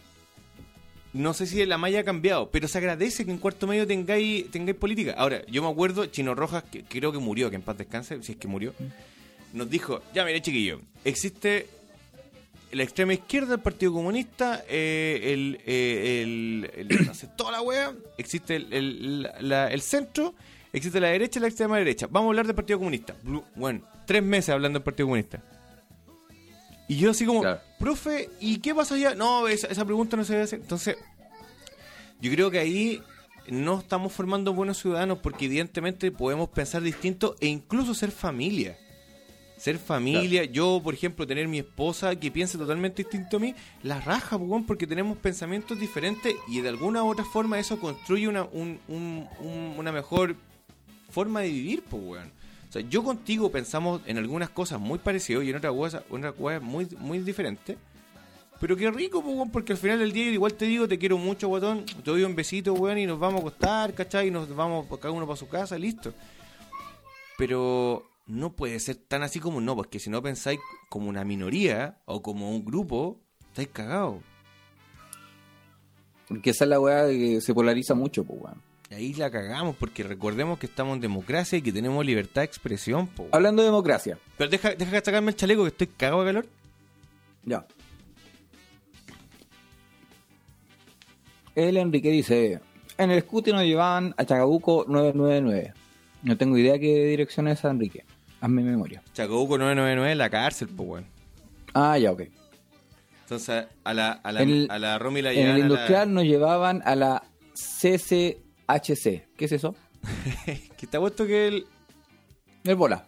No 1.16 1.34
sé 1.34 1.46
si 1.48 1.66
la 1.66 1.78
malla 1.78 2.02
ha 2.02 2.04
cambiado, 2.04 2.50
pero 2.52 2.68
se 2.68 2.78
agradece 2.78 3.24
que 3.26 3.32
en 3.32 3.38
cuarto 3.38 3.68
medio 3.68 3.88
tengáis, 3.88 4.52
tengáis 4.52 4.76
política. 4.78 5.16
Ahora, 5.18 5.46
yo 5.48 5.64
me 5.64 5.70
acuerdo, 5.70 6.06
Chino 6.08 6.36
Rojas, 6.36 6.64
que 6.70 6.84
creo 6.84 7.14
que 7.14 7.20
murió, 7.20 7.50
que 7.50 7.56
en 7.56 7.62
paz 7.62 7.78
descanse, 7.78 8.22
si 8.22 8.34
es 8.34 8.38
que 8.38 8.50
murió, 8.50 8.74
nos 9.54 9.70
dijo: 9.70 10.02
Ya, 10.14 10.26
mire, 10.26 10.42
chiquillo, 10.42 10.82
existe 11.06 11.68
la 12.74 12.84
extrema 12.84 13.14
izquierda, 13.14 13.54
el 13.56 13.62
Partido 13.62 13.94
Comunista, 13.94 14.66
eh, 14.68 15.32
el, 15.34 15.62
eh, 15.66 16.22
el, 16.76 17.16
sé, 17.16 17.30
toda 17.38 17.54
la 17.54 17.62
wea, 17.62 17.94
existe 18.18 18.58
el, 18.58 18.74
el, 18.74 19.22
la- 19.40 19.72
el 19.72 19.80
centro, 19.82 20.36
existe 20.74 21.00
la 21.00 21.08
derecha 21.08 21.40
y 21.40 21.44
la 21.44 21.48
extrema 21.48 21.78
derecha. 21.78 22.08
Vamos 22.12 22.28
a 22.28 22.32
hablar 22.32 22.46
del 22.48 22.56
Partido 22.56 22.78
Comunista. 22.80 23.16
Bueno, 23.56 23.82
tres 24.06 24.22
meses 24.22 24.50
hablando 24.50 24.80
del 24.80 24.84
Partido 24.84 25.06
Comunista. 25.08 25.42
Y 26.88 26.98
yo 26.98 27.12
así 27.12 27.26
como, 27.26 27.42
Claro. 27.42 27.62
profe, 27.80 28.30
¿y 28.40 28.58
qué 28.60 28.74
pasa 28.76 28.96
allá? 28.96 29.16
No, 29.16 29.48
esa, 29.48 29.68
esa 29.68 29.86
pregunta 29.86 30.16
no 30.18 30.24
se 30.24 30.34
debe 30.34 30.44
hacer. 30.46 30.60
Entonces, 30.60 30.98
yo 32.22 32.32
creo 32.32 32.52
que 32.52 32.60
ahí 32.60 33.02
no 33.48 33.80
estamos 33.80 34.14
formando 34.14 34.54
buenos 34.54 34.78
ciudadanos 34.78 35.20
porque 35.20 35.46
evidentemente 35.46 36.12
podemos 36.12 36.50
pensar 36.50 36.82
distinto 36.82 37.36
e 37.40 37.48
incluso 37.48 37.94
ser 37.94 38.12
familia. 38.12 38.78
Ser 39.58 39.78
familia, 39.80 40.44
yo, 40.44 40.82
por 40.84 40.94
ejemplo, 40.94 41.26
tener 41.26 41.48
mi 41.48 41.60
esposa 41.60 42.16
que 42.18 42.30
piense 42.30 42.58
totalmente 42.58 43.04
distinto 43.04 43.38
a 43.38 43.40
mí, 43.40 43.56
la 43.84 44.02
raja, 44.02 44.36
weón, 44.36 44.66
porque 44.66 44.86
tenemos 44.86 45.18
pensamientos 45.18 45.80
diferentes 45.80 46.36
y 46.50 46.60
de 46.60 46.70
alguna 46.70 47.04
u 47.04 47.10
otra 47.10 47.24
forma 47.24 47.58
eso 47.58 47.80
construye 47.80 48.28
una, 48.28 48.44
un- 48.44 48.80
un- 48.90 49.28
un- 49.40 49.74
una 49.78 49.92
mejor 49.94 50.36
forma 51.10 51.40
de 51.42 51.50
vivir, 51.50 51.84
pues, 51.90 52.04
weón. 52.04 52.32
Yo 52.82 53.04
contigo 53.04 53.52
pensamos 53.52 54.02
en 54.06 54.18
algunas 54.18 54.50
cosas 54.50 54.80
muy 54.80 55.00
parecidas 55.00 55.44
y 55.44 55.50
en 55.50 55.56
otras 55.58 55.74
cosas, 55.74 56.04
otras 56.10 56.34
cosas 56.34 56.62
muy, 56.62 56.88
muy 57.00 57.20
diferentes. 57.20 57.78
Pero 58.60 58.78
qué 58.78 58.90
rico, 58.90 59.24
porque 59.52 59.74
al 59.74 59.78
final 59.78 60.00
del 60.00 60.14
día 60.14 60.30
igual 60.32 60.54
te 60.54 60.66
digo, 60.66 60.88
te 60.88 60.98
quiero 60.98 61.18
mucho, 61.18 61.48
guatón, 61.48 61.86
te 61.86 62.10
doy 62.10 62.24
un 62.24 62.36
besito, 62.36 62.74
weón, 62.74 62.98
y 62.98 63.06
nos 63.06 63.20
vamos 63.20 63.40
a 63.40 63.42
acostar, 63.42 63.94
¿cachai? 63.94 64.30
Y 64.30 64.32
nos 64.32 64.54
vamos 64.56 64.88
cada 65.00 65.12
uno 65.12 65.28
para 65.28 65.38
su 65.38 65.50
casa, 65.50 65.78
listo. 65.78 66.14
Pero 67.38 68.10
no 68.28 68.54
puede 68.54 68.80
ser 68.80 68.96
tan 68.96 69.24
así 69.24 69.40
como 69.40 69.60
no, 69.60 69.76
porque 69.76 70.00
si 70.00 70.10
no 70.10 70.22
pensáis 70.22 70.60
como 70.90 71.10
una 71.10 71.26
minoría 71.26 72.00
o 72.06 72.22
como 72.22 72.50
un 72.50 72.64
grupo, 72.64 73.20
estáis 73.48 73.68
cagados. 73.68 74.22
Porque 76.28 76.52
esa 76.52 76.64
es 76.64 76.70
la 76.70 76.80
weá 76.80 77.08
que 77.08 77.42
se 77.42 77.54
polariza 77.54 77.94
mucho, 77.94 78.24
pues 78.24 78.40
weón. 78.42 78.75
Ahí 78.92 79.14
la 79.16 79.32
cagamos, 79.32 79.76
porque 79.76 80.04
recordemos 80.04 80.60
que 80.60 80.68
estamos 80.68 80.96
en 80.96 81.02
democracia 81.02 81.58
y 81.58 81.62
que 81.62 81.74
tenemos 81.74 82.06
libertad 82.06 82.42
de 82.42 82.46
expresión, 82.46 83.08
po. 83.08 83.28
Hablando 83.32 83.62
de 83.64 83.68
democracia. 83.70 84.18
Pero 84.38 84.50
deja, 84.50 84.76
deja 84.76 84.92
sacarme 85.04 85.32
el 85.32 85.36
chaleco 85.38 85.64
que 85.64 85.70
estoy 85.70 85.88
cagado 85.88 86.24
de 86.24 86.30
calor. 86.30 86.46
Ya. 87.44 87.66
El 91.56 91.78
Enrique 91.78 92.12
dice, 92.12 92.60
en 92.98 93.12
el 93.12 93.22
scooter 93.22 93.54
nos 93.54 93.64
llevaban 93.64 94.14
a 94.18 94.26
Chacabuco 94.26 94.86
999. 94.88 95.74
No 96.24 96.38
tengo 96.38 96.58
idea 96.58 96.78
qué 96.80 97.06
dirección 97.06 97.48
es 97.48 97.60
esa, 97.60 97.72
Enrique. 97.72 98.04
Hazme 98.42 98.62
memoria. 98.62 99.02
Chacabuco 99.14 99.58
999 99.58 100.12
en 100.12 100.18
la 100.18 100.30
cárcel, 100.30 100.68
pues, 100.76 100.90
weón. 100.90 101.06
Ah, 101.74 101.98
ya, 101.98 102.12
ok. 102.12 102.24
Entonces, 103.22 103.66
a 103.84 103.94
la, 103.94 104.12
a 104.12 104.32
la, 104.32 104.42
En 104.44 104.50
el- 104.50 104.68
a 104.70 104.78
la 104.80 105.00
Romy 105.00 105.22
la 105.22 105.32
En 105.32 105.38
llevan 105.38 105.56
el 105.56 105.60
la- 105.62 105.66
industrial 105.68 106.14
nos 106.14 106.24
llevaban 106.26 106.82
a 106.86 106.96
la 106.96 107.24
CCHC. 108.68 109.28
¿Qué 109.36 109.46
es 109.46 109.52
eso? 109.52 109.76
que 110.46 110.86
está 110.86 111.00
puesto 111.00 111.26
que 111.26 111.48
el, 111.48 111.68
El 112.64 112.76
bola. 112.76 113.06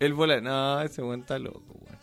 el 0.00 0.14
bola... 0.14 0.40
No, 0.40 0.80
ese 0.82 1.02
weón 1.02 1.20
está 1.20 1.38
loco, 1.38 1.62
weón. 1.68 1.98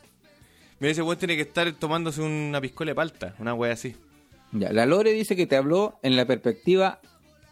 Mira, 0.79 0.91
ese 0.91 1.01
weón 1.01 1.17
tiene 1.17 1.35
que 1.35 1.43
estar 1.43 1.71
tomándose 1.73 2.21
una 2.21 2.59
piscola 2.61 2.91
de 2.91 2.95
palta, 2.95 3.35
una 3.39 3.53
wea 3.53 3.73
así. 3.73 3.95
Ya, 4.51 4.71
la 4.73 4.85
Lore 4.85 5.13
dice 5.13 5.35
que 5.35 5.47
te 5.47 5.55
habló 5.55 5.99
en 6.03 6.15
la 6.15 6.25
perspectiva 6.25 6.99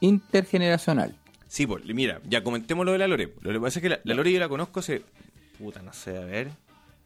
intergeneracional. 0.02 1.15
Sí, 1.47 1.65
pues, 1.65 1.84
mira, 1.86 2.21
ya 2.25 2.43
comentemos 2.43 2.86
lo 2.86 2.91
de 2.91 2.97
la 2.97 3.08
Lore. 3.08 3.34
Lo 3.41 3.52
que 3.52 3.60
pasa 3.60 3.80
es 3.80 3.84
que 3.84 3.89
la, 3.89 3.99
la 4.04 4.13
Lore 4.13 4.32
yo 4.32 4.39
la 4.39 4.49
conozco 4.49 4.82
hace. 4.82 5.04
Puta, 5.58 5.82
no 5.82 5.93
sé, 5.93 6.17
a 6.17 6.25
ver. 6.25 6.49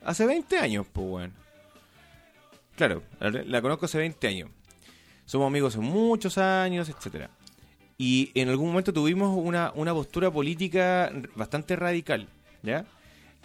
Hace 0.04 0.26
20 0.26 0.58
años, 0.58 0.86
pues, 0.92 1.08
weón. 1.08 1.34
Claro, 2.76 3.04
la, 3.20 3.30
la 3.30 3.62
conozco 3.62 3.86
hace 3.86 4.00
20 4.00 4.28
años. 4.28 4.50
Somos 5.26 5.48
amigos 5.48 5.76
hace 5.76 5.84
muchos 5.84 6.38
años, 6.38 6.90
etcétera. 6.90 7.30
Y 8.06 8.32
en 8.36 8.50
algún 8.50 8.68
momento 8.68 8.92
tuvimos 8.92 9.34
una, 9.34 9.72
una 9.76 9.94
postura 9.94 10.30
política 10.30 11.10
bastante 11.36 11.78
radical, 11.78 12.28
¿ya? 12.62 12.84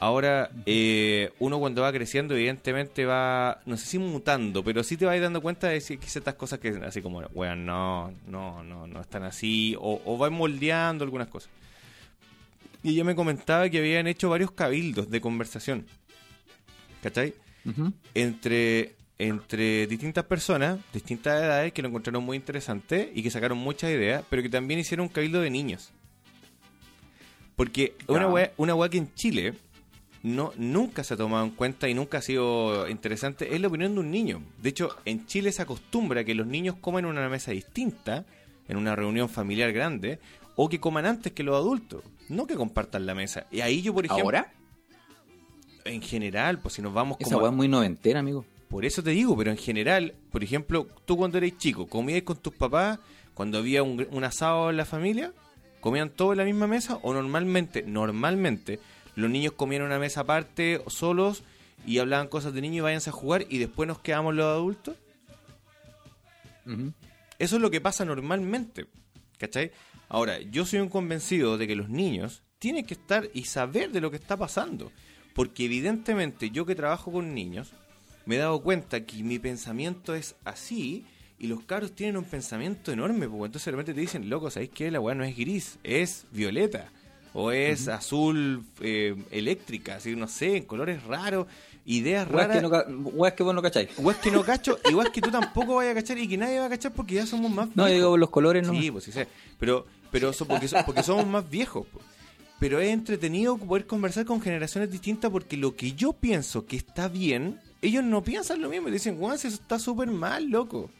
Ahora, 0.00 0.50
eh, 0.66 1.30
uno 1.38 1.60
cuando 1.60 1.82
va 1.82 1.92
creciendo, 1.92 2.34
evidentemente 2.34 3.04
va, 3.04 3.60
no 3.66 3.76
sé 3.76 3.86
si 3.86 4.00
mutando, 4.00 4.64
pero 4.64 4.82
sí 4.82 4.96
te 4.96 5.06
vas 5.06 5.20
dando 5.20 5.40
cuenta 5.40 5.68
de 5.68 5.80
que 5.80 6.08
ciertas 6.08 6.34
cosas 6.34 6.58
que 6.58 6.70
así 6.84 7.00
como, 7.02 7.20
weón, 7.34 7.66
no, 7.66 8.12
no, 8.26 8.64
no, 8.64 8.88
no 8.88 9.00
están 9.00 9.22
así, 9.22 9.76
o, 9.78 10.02
o 10.04 10.18
van 10.18 10.32
moldeando 10.32 11.04
algunas 11.04 11.28
cosas. 11.28 11.50
Y 12.82 12.94
ella 12.94 13.04
me 13.04 13.14
comentaba 13.14 13.68
que 13.68 13.78
habían 13.78 14.08
hecho 14.08 14.28
varios 14.28 14.50
cabildos 14.50 15.08
de 15.08 15.20
conversación, 15.20 15.86
¿cachai? 17.00 17.32
Entre, 18.12 18.96
entre 19.18 19.86
distintas 19.88 20.24
personas, 20.24 20.78
distintas 20.92 21.42
edades, 21.42 21.72
que 21.72 21.82
lo 21.82 21.88
encontraron 21.88 22.24
muy 22.24 22.36
interesante 22.36 23.10
y 23.14 23.22
que 23.22 23.30
sacaron 23.30 23.58
muchas 23.58 23.90
ideas, 23.90 24.24
pero 24.30 24.42
que 24.42 24.48
también 24.48 24.78
hicieron 24.78 25.06
un 25.06 25.12
cabildo 25.12 25.40
de 25.40 25.50
niños. 25.50 25.92
Porque 27.56 27.96
una 28.06 28.28
weá, 28.28 28.52
una 28.56 28.88
que 28.88 28.98
en 28.98 29.12
Chile 29.14 29.54
no, 30.22 30.52
nunca 30.56 31.02
se 31.02 31.14
ha 31.14 31.16
tomado 31.16 31.44
en 31.44 31.50
cuenta 31.50 31.88
y 31.88 31.94
nunca 31.94 32.18
ha 32.18 32.22
sido 32.22 32.88
interesante 32.88 33.52
es 33.52 33.60
la 33.60 33.66
opinión 33.66 33.94
de 33.94 34.00
un 34.00 34.10
niño. 34.12 34.40
De 34.62 34.68
hecho, 34.68 34.96
en 35.04 35.26
Chile 35.26 35.50
se 35.50 35.62
acostumbra 35.62 36.22
que 36.22 36.36
los 36.36 36.46
niños 36.46 36.76
coman 36.80 37.04
en 37.04 37.10
una 37.10 37.28
mesa 37.28 37.50
distinta, 37.50 38.24
en 38.68 38.76
una 38.76 38.94
reunión 38.94 39.28
familiar 39.28 39.72
grande, 39.72 40.20
o 40.54 40.68
que 40.68 40.78
coman 40.78 41.06
antes 41.06 41.32
que 41.32 41.42
los 41.42 41.56
adultos, 41.56 42.04
no 42.28 42.46
que 42.46 42.54
compartan 42.54 43.06
la 43.06 43.16
mesa. 43.16 43.46
Y 43.50 43.60
ahí 43.60 43.82
yo, 43.82 43.92
por 43.92 44.04
ejemplo, 44.04 44.24
¿Ahora? 44.26 44.52
en 45.84 46.02
general, 46.02 46.60
pues 46.60 46.74
si 46.74 46.82
nos 46.82 46.94
vamos 46.94 47.16
Esa 47.18 47.34
como... 47.34 47.48
es 47.48 47.52
muy 47.52 47.66
noventera, 47.66 48.20
amigo. 48.20 48.44
Por 48.68 48.84
eso 48.84 49.02
te 49.02 49.10
digo, 49.10 49.36
pero 49.36 49.50
en 49.50 49.56
general, 49.56 50.14
por 50.30 50.44
ejemplo, 50.44 50.88
tú 51.04 51.16
cuando 51.16 51.38
eres 51.38 51.56
chico, 51.56 51.86
comías 51.86 52.22
con 52.22 52.36
tus 52.36 52.54
papás, 52.54 52.98
cuando 53.34 53.58
había 53.58 53.82
un, 53.82 54.06
un 54.10 54.24
asado 54.24 54.70
en 54.70 54.76
la 54.76 54.84
familia, 54.84 55.32
comían 55.80 56.10
todos 56.10 56.32
en 56.32 56.38
la 56.38 56.44
misma 56.44 56.66
mesa, 56.66 56.98
o 57.02 57.12
normalmente, 57.12 57.82
normalmente, 57.82 58.78
los 59.16 59.30
niños 59.30 59.52
comían 59.52 59.82
en 59.82 59.86
una 59.86 59.98
mesa 59.98 60.20
aparte, 60.20 60.82
solos, 60.88 61.42
y 61.86 61.98
hablaban 61.98 62.28
cosas 62.28 62.52
de 62.52 62.60
niños 62.60 62.78
y 62.78 62.80
váyanse 62.80 63.10
a 63.10 63.12
jugar, 63.12 63.46
y 63.48 63.58
después 63.58 63.86
nos 63.86 64.00
quedamos 64.00 64.34
los 64.34 64.46
adultos. 64.46 64.96
Eso 67.38 67.56
es 67.56 67.62
lo 67.62 67.70
que 67.70 67.80
pasa 67.80 68.04
normalmente, 68.04 68.86
¿cachai? 69.38 69.70
Ahora, 70.08 70.40
yo 70.40 70.66
soy 70.66 70.80
un 70.80 70.88
convencido 70.88 71.56
de 71.56 71.66
que 71.66 71.76
los 71.76 71.88
niños 71.88 72.42
tiene 72.58 72.84
que 72.84 72.94
estar 72.94 73.28
y 73.32 73.44
saber 73.44 73.90
de 73.90 74.00
lo 74.00 74.10
que 74.10 74.16
está 74.16 74.36
pasando. 74.36 74.92
Porque 75.34 75.66
evidentemente 75.66 76.50
yo 76.50 76.66
que 76.66 76.74
trabajo 76.74 77.12
con 77.12 77.34
niños, 77.34 77.72
me 78.28 78.36
he 78.36 78.38
dado 78.38 78.60
cuenta 78.62 79.04
que 79.04 79.22
mi 79.24 79.38
pensamiento 79.38 80.14
es 80.14 80.36
así 80.44 81.04
y 81.38 81.46
los 81.46 81.62
cabros 81.64 81.92
tienen 81.92 82.16
un 82.18 82.24
pensamiento 82.24 82.92
enorme, 82.92 83.26
porque 83.28 83.46
entonces 83.46 83.64
de 83.64 83.70
repente 83.72 83.94
te 83.94 84.00
dicen, 84.00 84.28
loco, 84.28 84.50
¿sabéis 84.50 84.70
qué? 84.74 84.90
La 84.90 85.00
weá 85.00 85.14
no 85.14 85.24
es 85.24 85.36
gris, 85.36 85.78
es 85.82 86.26
violeta. 86.30 86.92
O 87.34 87.52
es 87.52 87.88
azul 87.88 88.64
eh, 88.80 89.14
eléctrica, 89.30 89.96
así 89.96 90.16
no 90.16 90.26
sé, 90.28 90.56
en 90.56 90.64
colores 90.64 91.02
raros, 91.04 91.46
ideas 91.84 92.26
Weas 92.30 92.48
raras. 92.48 92.56
que, 92.86 92.92
no, 92.92 93.08
weas 93.10 93.34
que 93.34 93.42
vos 93.44 93.54
no 93.54 93.62
cacháis. 93.62 93.88
Weas 93.98 94.18
que 94.18 94.30
no 94.30 94.42
cacho, 94.42 94.78
igual 94.90 95.12
que 95.12 95.20
tú 95.20 95.30
tampoco 95.30 95.76
vayas 95.76 95.92
a 95.92 96.00
cachar 96.00 96.18
y 96.18 96.26
que 96.26 96.36
nadie 96.36 96.58
va 96.58 96.66
a 96.66 96.70
cachar 96.70 96.92
porque 96.92 97.14
ya 97.14 97.26
somos 97.26 97.50
más 97.50 97.68
No, 97.76 97.84
viejos. 97.84 97.92
digo 97.94 98.10
por 98.10 98.18
los 98.18 98.30
colores, 98.30 98.66
no. 98.66 98.72
Sí, 98.72 98.90
pues 98.90 99.04
sí 99.04 99.12
sé. 99.12 99.28
Pero, 99.60 99.86
pero 100.10 100.32
porque, 100.48 100.68
so- 100.68 100.78
porque 100.84 101.02
somos 101.02 101.26
más 101.26 101.48
viejos. 101.48 101.86
po. 101.86 102.00
Pero 102.58 102.80
es 102.80 102.88
entretenido 102.90 103.56
poder 103.56 103.86
conversar 103.86 104.24
con 104.24 104.40
generaciones 104.40 104.90
distintas 104.90 105.30
porque 105.30 105.56
lo 105.56 105.76
que 105.76 105.92
yo 105.92 106.12
pienso 106.14 106.66
que 106.66 106.76
está 106.76 107.06
bien, 107.08 107.60
ellos 107.82 108.04
no 108.04 108.22
piensan 108.22 108.60
lo 108.60 108.68
mismo. 108.68 108.88
Y 108.88 108.92
dicen, 108.92 109.18
Juan, 109.18 109.34
eso 109.36 109.48
está 109.48 109.78
súper 109.78 110.08
mal, 110.10 110.48
loco. 110.50 110.90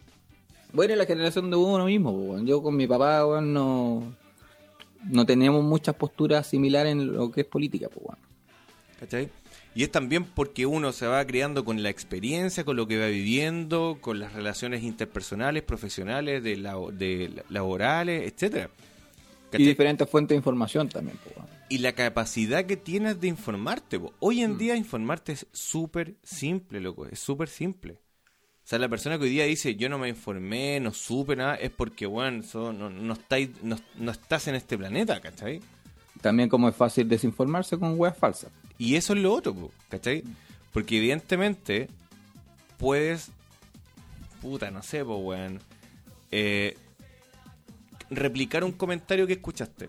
Bueno, 0.72 0.94
la 0.96 1.06
generación 1.06 1.50
de 1.50 1.56
uno 1.56 1.86
mismo, 1.86 2.10
weón. 2.10 2.46
yo 2.46 2.62
con 2.62 2.76
mi 2.76 2.86
papá, 2.86 3.24
weón, 3.26 3.52
no, 3.52 4.14
no 5.04 5.26
tenemos 5.26 5.64
muchas 5.64 5.94
posturas 5.94 6.46
similares 6.46 6.92
en 6.92 7.12
lo 7.12 7.30
que 7.30 7.40
es 7.42 7.46
política, 7.46 7.88
pues, 7.88 8.04
weón. 8.06 8.18
¿Cachai? 9.00 9.28
Y 9.74 9.84
es 9.84 9.90
también 9.92 10.24
porque 10.24 10.66
uno 10.66 10.92
se 10.92 11.06
va 11.06 11.24
creando 11.24 11.64
con 11.64 11.82
la 11.82 11.88
experiencia, 11.88 12.64
con 12.64 12.76
lo 12.76 12.86
que 12.88 12.98
va 12.98 13.06
viviendo, 13.06 13.98
con 14.00 14.18
las 14.18 14.32
relaciones 14.32 14.82
interpersonales, 14.82 15.62
profesionales, 15.62 16.42
de, 16.42 16.56
labo- 16.56 16.90
de 16.90 17.30
la- 17.34 17.44
laborales, 17.48 18.30
etcétera. 18.32 18.70
Y 18.74 19.50
¿Cachai? 19.52 19.66
diferentes 19.66 20.10
fuentes 20.10 20.30
de 20.30 20.36
información 20.36 20.88
también, 20.88 21.16
pues, 21.22 21.36
weón. 21.36 21.48
Y 21.68 21.78
la 21.78 21.92
capacidad 21.92 22.64
que 22.64 22.76
tienes 22.76 23.20
de 23.20 23.28
informarte. 23.28 23.98
po. 23.98 24.12
Hoy 24.20 24.42
en 24.42 24.58
día 24.58 24.76
informarte 24.76 25.32
es 25.32 25.46
súper 25.52 26.14
simple, 26.22 26.80
loco, 26.80 27.06
es 27.06 27.18
súper 27.20 27.48
simple. 27.48 28.00
O 28.64 28.68
sea, 28.70 28.78
la 28.78 28.88
persona 28.88 29.16
que 29.18 29.24
hoy 29.24 29.30
día 29.30 29.44
dice 29.44 29.76
yo 29.76 29.88
no 29.88 29.98
me 29.98 30.08
informé, 30.08 30.78
no 30.80 30.92
supe 30.92 31.36
nada, 31.36 31.54
es 31.54 31.70
porque, 31.70 32.04
bueno, 32.06 32.42
so- 32.42 32.72
no, 32.72 32.90
no, 32.90 33.14
estáis, 33.14 33.50
no, 33.62 33.76
no 33.96 34.10
estás 34.10 34.46
en 34.48 34.54
este 34.56 34.76
planeta, 34.76 35.20
¿cachai? 35.20 35.60
También 36.20 36.48
como 36.48 36.68
es 36.68 36.76
fácil 36.76 37.08
desinformarse 37.08 37.78
con 37.78 37.98
weas 37.98 38.16
falsas. 38.16 38.50
Y 38.76 38.96
eso 38.96 39.14
es 39.14 39.20
lo 39.20 39.32
otro, 39.32 39.54
po, 39.54 39.70
¿cachai? 39.88 40.22
Porque 40.72 40.98
evidentemente 40.98 41.88
puedes, 42.76 43.30
puta, 44.42 44.70
no 44.70 44.82
sé, 44.82 45.04
pues, 45.04 45.18
weón, 45.22 45.60
eh, 46.30 46.76
replicar 48.10 48.64
un 48.64 48.72
comentario 48.72 49.26
que 49.26 49.34
escuchaste. 49.34 49.88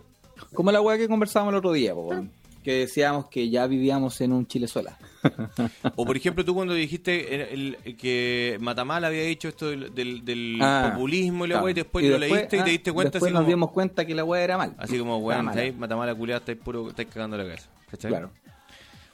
Como 0.54 0.72
la 0.72 0.80
wea 0.80 0.98
que 0.98 1.08
conversábamos 1.08 1.52
el 1.52 1.58
otro 1.58 1.72
día, 1.72 1.94
weón. 1.94 2.30
Que 2.64 2.72
decíamos 2.80 3.26
que 3.28 3.48
ya 3.48 3.66
vivíamos 3.66 4.20
en 4.20 4.32
un 4.34 4.46
Chile 4.46 4.68
sola. 4.68 4.98
O 5.96 6.04
por 6.04 6.16
ejemplo, 6.16 6.44
tú 6.44 6.54
cuando 6.54 6.74
dijiste 6.74 7.34
el- 7.54 7.76
el- 7.84 7.96
que 7.96 8.58
Matamala 8.60 9.06
había 9.06 9.22
dicho 9.22 9.48
esto 9.48 9.70
del, 9.70 9.94
del- 9.94 10.24
del 10.24 10.58
Ah, 10.60 10.90
populismo 10.92 11.44
y 11.46 11.48
la 11.48 11.52
claro. 11.54 11.64
weá, 11.64 11.70
y 11.70 11.74
después 11.74 12.04
Y 12.04 12.08
lo 12.08 12.18
después, 12.18 12.38
leíste 12.40 12.56
y 12.56 12.60
ah, 12.60 12.64
te 12.64 12.70
diste 12.70 12.92
cuenta 12.92 13.12
Después 13.12 13.28
así 13.28 13.32
nos 13.32 13.40
como, 13.40 13.48
dimos 13.50 13.70
cuenta 13.70 14.04
que 14.06 14.14
la 14.14 14.24
wea 14.24 14.42
era 14.44 14.58
mal. 14.58 14.74
así 14.78 14.98
como 14.98 15.16
weón, 15.18 15.48
estáis- 15.48 15.74
Matamala 15.76 16.14
culiada, 16.14 16.40
estáis 16.40 16.58
puro, 16.58 16.90
estáis 16.90 17.08
cagando 17.08 17.36
la 17.38 17.46
casa. 17.48 17.68
¿Cachai? 17.90 18.10
Claro. 18.10 18.30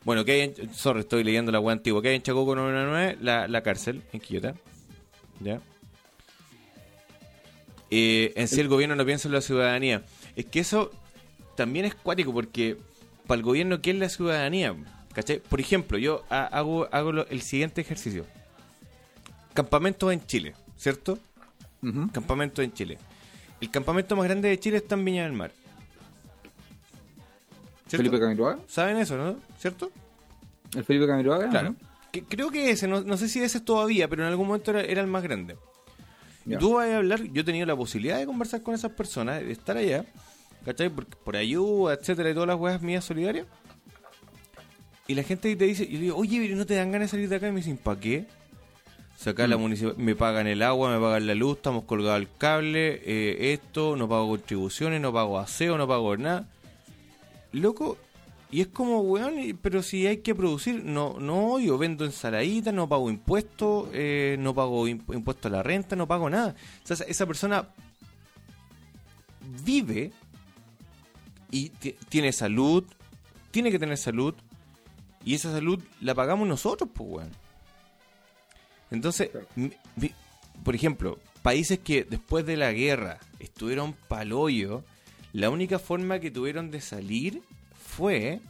Bueno, 0.04 0.24
que 0.24 0.32
hay 0.32 0.40
en, 0.40 0.74
sorry, 0.74 1.00
estoy 1.00 1.22
leyendo 1.24 1.50
la 1.52 1.60
weá 1.60 1.72
antigua, 1.72 2.02
que 2.02 2.08
hay 2.08 2.16
en 2.16 2.22
Chacoco 2.22 2.54
999, 2.56 3.18
la, 3.20 3.46
la 3.48 3.62
cárcel, 3.62 4.02
en 4.12 4.20
Quillota. 4.20 4.54
¿Ya? 5.40 5.60
Eh, 7.90 8.32
en 8.36 8.48
sí 8.48 8.60
el 8.60 8.68
gobierno 8.68 8.96
no 8.96 9.04
piensa 9.04 9.28
en 9.28 9.34
la 9.34 9.40
ciudadanía. 9.40 10.02
Es 10.34 10.46
que 10.46 10.60
eso 10.60 10.90
también 11.56 11.84
es 11.86 11.94
cuático 11.94 12.32
porque 12.32 12.76
para 13.26 13.38
el 13.38 13.42
gobierno, 13.44 13.80
¿qué 13.82 13.90
es 13.90 13.96
la 13.96 14.08
ciudadanía? 14.08 14.74
¿Cachai? 15.12 15.40
Por 15.40 15.60
ejemplo, 15.60 15.98
yo 15.98 16.24
ha- 16.30 16.44
hago, 16.46 16.88
hago 16.92 17.10
lo- 17.12 17.26
el 17.28 17.42
siguiente 17.42 17.80
ejercicio. 17.80 18.24
Campamentos 19.54 20.12
en 20.12 20.24
Chile, 20.26 20.54
¿cierto? 20.76 21.18
Ujú. 21.82 22.10
Campamentos 22.12 22.64
en 22.64 22.72
Chile. 22.72 22.98
El 23.60 23.70
campamento 23.70 24.14
más 24.16 24.26
grande 24.26 24.50
de 24.50 24.60
Chile 24.60 24.76
está 24.76 24.94
en 24.94 25.04
Viña 25.04 25.22
del 25.24 25.32
Mar. 25.32 25.50
¿Cierto? 27.88 27.96
Felipe 28.04 28.18
Camiroaga. 28.20 28.58
¿Saben 28.68 28.96
eso, 28.98 29.16
no? 29.16 29.36
¿Cierto? 29.58 29.90
El 30.74 30.84
Felipe 30.84 31.06
Camiroaga. 31.06 31.48
Claro. 31.48 31.70
¿no? 31.70 31.76
Que, 32.12 32.22
creo 32.24 32.50
que 32.50 32.70
ese, 32.70 32.88
no, 32.88 33.00
no 33.02 33.16
sé 33.16 33.28
si 33.28 33.42
ese 33.42 33.58
es 33.58 33.64
todavía, 33.64 34.08
pero 34.08 34.22
en 34.22 34.28
algún 34.28 34.48
momento 34.48 34.70
era, 34.72 34.82
era 34.82 35.00
el 35.00 35.06
más 35.06 35.22
grande. 35.22 35.56
Y 36.44 36.50
Ya. 36.50 36.58
tú 36.58 36.74
vas 36.74 36.88
a 36.90 36.96
hablar, 36.98 37.22
yo 37.22 37.42
he 37.42 37.44
tenido 37.44 37.64
la 37.66 37.76
posibilidad 37.76 38.18
de 38.18 38.26
conversar 38.26 38.62
con 38.62 38.74
esas 38.74 38.92
personas, 38.92 39.40
de 39.40 39.52
estar 39.52 39.76
allá, 39.76 40.04
¿cachai? 40.66 40.90
Por, 40.90 41.06
por 41.06 41.36
ayuda, 41.36 41.94
etcétera, 41.94 42.28
y 42.30 42.34
todas 42.34 42.48
las 42.48 42.58
weas 42.58 42.82
mías 42.82 43.04
solidarias. 43.04 43.46
Y 45.06 45.14
la 45.14 45.22
gente 45.22 45.56
te 45.56 45.64
dice, 45.64 45.84
y 45.84 45.92
yo 45.92 45.98
digo, 46.00 46.16
oye, 46.16 46.40
pero 46.40 46.56
¿no 46.56 46.66
te 46.66 46.74
dan 46.74 46.92
ganas 46.92 47.06
de 47.06 47.10
salir 47.12 47.28
de 47.30 47.36
acá? 47.36 47.48
Y 47.48 47.52
me 47.52 47.58
dicen, 47.58 47.78
¿para 47.78 47.98
qué? 47.98 48.26
O 49.18 49.18
sea, 49.18 49.32
acá 49.32 49.46
la 49.46 49.56
municipalidad 49.56 50.02
me 50.02 50.14
pagan 50.14 50.46
el 50.46 50.62
agua, 50.62 50.90
me 50.92 51.00
pagan 51.00 51.26
la 51.26 51.34
luz, 51.34 51.56
estamos 51.56 51.84
colgados 51.84 52.16
al 52.16 52.28
cable, 52.36 53.00
eh, 53.04 53.54
esto, 53.54 53.96
no 53.96 54.08
pago 54.08 54.28
contribuciones, 54.28 55.00
no 55.00 55.12
pago 55.12 55.38
aseo, 55.38 55.78
no 55.78 55.88
pago 55.88 56.16
nada. 56.18 56.48
Loco, 57.52 57.96
y 58.50 58.60
es 58.60 58.66
como, 58.66 59.00
weón, 59.00 59.58
pero 59.62 59.82
si 59.82 60.06
hay 60.06 60.18
que 60.18 60.34
producir, 60.34 60.84
no, 60.84 61.18
no, 61.18 61.58
yo 61.58 61.78
vendo 61.78 62.04
ensaladitas, 62.04 62.74
no 62.74 62.88
pago 62.88 63.08
impuestos, 63.08 63.88
eh, 63.92 64.36
no 64.38 64.54
pago 64.54 64.86
imp- 64.86 65.14
impuesto 65.14 65.48
a 65.48 65.52
la 65.52 65.62
renta, 65.62 65.96
no 65.96 66.06
pago 66.06 66.28
nada. 66.28 66.54
O 66.84 66.86
sea, 66.86 67.06
esa 67.06 67.26
persona 67.26 67.68
vive 69.64 70.12
y 71.56 71.68
ti- 71.70 71.96
tiene 72.08 72.32
salud, 72.32 72.84
tiene 73.50 73.70
que 73.70 73.78
tener 73.78 73.96
salud, 73.96 74.34
y 75.24 75.34
esa 75.34 75.50
salud 75.52 75.82
la 76.00 76.14
pagamos 76.14 76.46
nosotros, 76.46 76.90
pues, 76.92 77.08
weón. 77.10 77.30
Entonces, 78.90 79.30
por 80.62 80.74
ejemplo, 80.74 81.18
países 81.42 81.78
que 81.78 82.04
después 82.04 82.46
de 82.46 82.56
la 82.56 82.72
guerra 82.72 83.18
estuvieron 83.40 83.92
palollo, 83.94 84.84
la 85.32 85.50
única 85.50 85.78
forma 85.78 86.20
que 86.20 86.30
tuvieron 86.30 86.70
de 86.70 86.80
salir 86.80 87.42
fue 87.96 88.40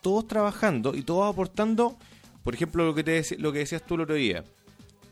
todos 0.00 0.28
trabajando 0.28 0.94
y 0.94 1.02
todos 1.02 1.32
aportando, 1.32 1.96
por 2.44 2.54
ejemplo, 2.54 2.84
lo 2.86 2.94
que, 2.94 3.02
te 3.04 3.36
lo 3.38 3.52
que 3.52 3.60
decías 3.60 3.84
tú 3.84 3.94
el 3.96 4.02
otro 4.02 4.14
día, 4.14 4.44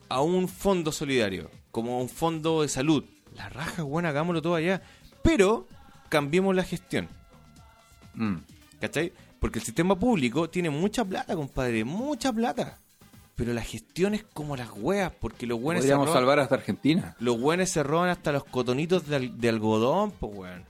a 0.08 0.20
un 0.20 0.46
fondo 0.48 0.92
solidario, 0.92 1.50
como 1.72 2.00
un 2.00 2.08
fondo 2.08 2.62
de 2.62 2.68
salud. 2.68 3.04
La 3.34 3.48
raja, 3.48 3.82
bueno, 3.82 4.08
hagámoslo 4.08 4.40
todo 4.40 4.54
allá. 4.54 4.80
Pero 5.22 5.66
cambiemos 6.08 6.54
la 6.54 6.64
gestión. 6.64 7.08
Mm. 8.14 8.36
¿Cachai? 8.80 9.12
Porque 9.40 9.58
el 9.58 9.64
sistema 9.64 9.98
público 9.98 10.48
tiene 10.50 10.70
mucha 10.70 11.04
plata, 11.04 11.34
compadre, 11.36 11.84
mucha 11.84 12.32
plata. 12.32 12.78
Pero 13.34 13.52
la 13.52 13.62
gestión 13.62 14.14
es 14.14 14.24
como 14.24 14.56
las 14.56 14.70
weas, 14.76 15.12
porque 15.20 15.46
los 15.46 15.60
buenos 15.60 15.82
se 15.84 15.88
Podríamos 15.88 16.06
roban, 16.08 16.20
salvar 16.20 16.38
hasta 16.40 16.54
Argentina. 16.54 17.14
los 17.20 17.38
buenos 17.38 17.68
se 17.68 17.82
roban 17.82 18.08
hasta 18.08 18.32
los 18.32 18.44
cotonitos 18.44 19.06
de, 19.06 19.16
al- 19.16 19.38
de 19.38 19.48
algodón, 19.50 20.10
pues 20.12 20.32
weón. 20.34 20.64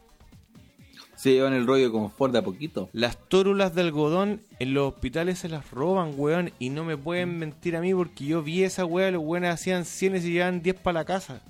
Se 1.14 1.32
llevan 1.32 1.55
el 1.55 1.66
rollo 1.66 1.84
de 1.87 1.91
confort 1.93 2.32
de 2.32 2.41
a 2.41 2.43
poquito. 2.43 2.91
Las 2.93 3.16
tórulas 3.28 3.74
de 3.74 3.82
algodón 3.82 4.43
en 4.59 4.74
los 4.74 4.93
hospitales 4.93 5.39
se 5.39 5.49
las 5.49 5.70
roban, 5.70 6.12
weón, 6.16 6.53
y 6.59 6.70
no 6.70 6.84
me 6.84 6.97
pueden 6.99 7.39
mentir 7.39 7.76
a 7.76 7.80
mí 7.80 7.95
porque 7.95 8.24
yo 8.26 8.43
vi 8.43 8.64
esa 8.64 8.84
wea, 8.84 9.11
los 9.12 9.22
buenos 9.22 9.51
hacían 9.55 9.84
100 9.84 10.16
y 10.16 10.20
se 10.20 10.30
llevaban 10.30 10.61
10 10.62 10.74
para 10.80 11.01
la 11.01 11.05
casa. 11.05 11.41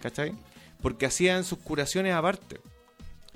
¿Cachai? 0.00 0.32
Porque 0.82 1.06
hacían 1.06 1.42
sus 1.44 1.58
curaciones 1.58 2.14
aparte. 2.14 2.60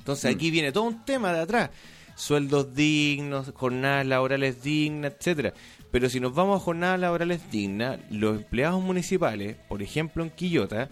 Entonces 0.05 0.35
aquí 0.35 0.51
viene 0.51 0.71
todo 0.71 0.85
un 0.85 1.03
tema 1.07 1.33
de 1.33 1.41
atrás. 1.41 1.71
Sueldos 2.15 2.75
dignos, 2.75 3.51
jornadas 3.55 4.05
laborales 4.07 4.63
dignas, 4.63 5.15
etcétera. 5.19 5.55
Pero 5.91 6.11
si 6.11 6.21
nos 6.21 6.35
vamos 6.35 6.61
a 6.61 6.65
jornadas 6.65 7.01
laborales 7.01 7.51
dignas, 7.51 7.99
los 8.11 8.37
empleados 8.37 8.83
municipales, 8.83 9.57
por 9.67 9.83
ejemplo 9.83 10.23
en 10.23 10.29
Quillota, 10.31 10.91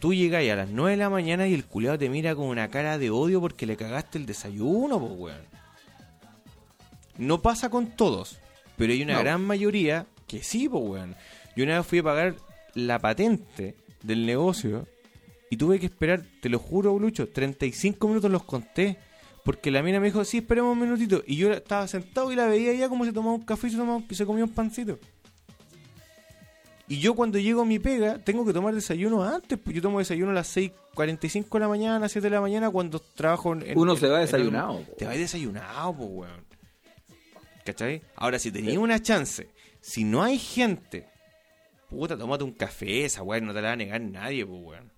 tú 0.00 0.14
llegas 0.14 0.42
a 0.48 0.56
las 0.56 0.70
9 0.70 0.92
de 0.92 0.96
la 0.96 1.10
mañana 1.10 1.46
y 1.46 1.52
el 1.52 1.66
culeado 1.66 1.98
te 1.98 2.08
mira 2.08 2.34
con 2.34 2.46
una 2.46 2.68
cara 2.70 2.96
de 2.96 3.10
odio 3.10 3.40
porque 3.40 3.66
le 3.66 3.76
cagaste 3.76 4.16
el 4.16 4.24
desayuno, 4.24 4.98
pues 4.98 5.12
weón. 5.18 5.44
No 7.18 7.42
pasa 7.42 7.68
con 7.68 7.88
todos, 7.88 8.38
pero 8.76 8.92
hay 8.92 9.02
una 9.02 9.14
No. 9.14 9.20
gran 9.20 9.42
mayoría 9.42 10.06
que 10.26 10.42
sí, 10.42 10.68
pues 10.68 10.82
weón. 10.84 11.14
Yo 11.54 11.64
una 11.64 11.78
vez 11.78 11.86
fui 11.86 11.98
a 11.98 12.02
pagar 12.02 12.34
la 12.74 12.98
patente 12.98 13.76
del 14.02 14.26
negocio 14.26 14.88
y 15.54 15.56
tuve 15.56 15.78
que 15.78 15.86
esperar, 15.86 16.22
te 16.40 16.48
lo 16.48 16.58
juro, 16.58 16.98
Lucho, 16.98 17.28
35 17.28 18.08
minutos 18.08 18.30
los 18.30 18.42
conté. 18.44 18.98
Porque 19.44 19.70
la 19.70 19.82
mina 19.82 20.00
me 20.00 20.06
dijo, 20.06 20.24
sí, 20.24 20.38
esperemos 20.38 20.72
un 20.72 20.80
minutito. 20.80 21.22
Y 21.26 21.36
yo 21.36 21.52
estaba 21.52 21.86
sentado 21.86 22.32
y 22.32 22.34
la 22.36 22.46
veía 22.46 22.72
ya 22.72 22.88
como 22.88 23.04
se 23.04 23.12
tomaba 23.12 23.34
un 23.34 23.42
café 23.44 23.66
y 23.66 23.70
se, 23.70 23.76
tomaba, 23.76 24.02
se 24.10 24.24
comía 24.24 24.42
un 24.44 24.50
pancito. 24.52 24.98
Y 26.88 26.98
yo 26.98 27.14
cuando 27.14 27.38
llego 27.38 27.62
a 27.62 27.64
mi 27.64 27.78
pega, 27.78 28.18
tengo 28.18 28.44
que 28.44 28.52
tomar 28.52 28.74
desayuno 28.74 29.22
antes. 29.22 29.58
Pues 29.58 29.74
yo 29.76 29.82
tomo 29.82 29.98
desayuno 30.00 30.30
a 30.32 30.34
las 30.34 30.54
6.45 30.56 31.48
de 31.52 31.60
la 31.60 31.68
mañana, 31.68 32.08
7 32.08 32.26
de 32.26 32.34
la 32.34 32.40
mañana, 32.40 32.70
cuando 32.70 32.98
trabajo 33.00 33.52
en... 33.54 33.62
en- 33.62 33.78
Uno 33.78 33.96
se 33.96 34.06
va 34.08 34.16
en- 34.16 34.20
en- 34.20 34.26
desayunado. 34.26 34.82
Te 34.98 35.04
vas 35.06 35.16
desayunado, 35.16 35.94
pues, 35.96 36.08
weón. 36.10 36.44
¿Cachai? 37.64 38.02
Ahora, 38.16 38.38
si 38.38 38.50
tenías 38.50 38.76
una 38.76 39.00
chance, 39.00 39.48
si 39.80 40.04
no 40.04 40.22
hay 40.22 40.38
gente, 40.38 41.06
puta, 41.88 42.16
tómate 42.18 42.44
un 42.44 42.52
café, 42.52 43.04
esa 43.06 43.22
weón, 43.22 43.46
no 43.46 43.54
te 43.54 43.62
la 43.62 43.68
va 43.68 43.72
a 43.72 43.76
negar 43.76 44.00
nadie, 44.00 44.44
pues, 44.44 44.60
weón. 44.62 44.92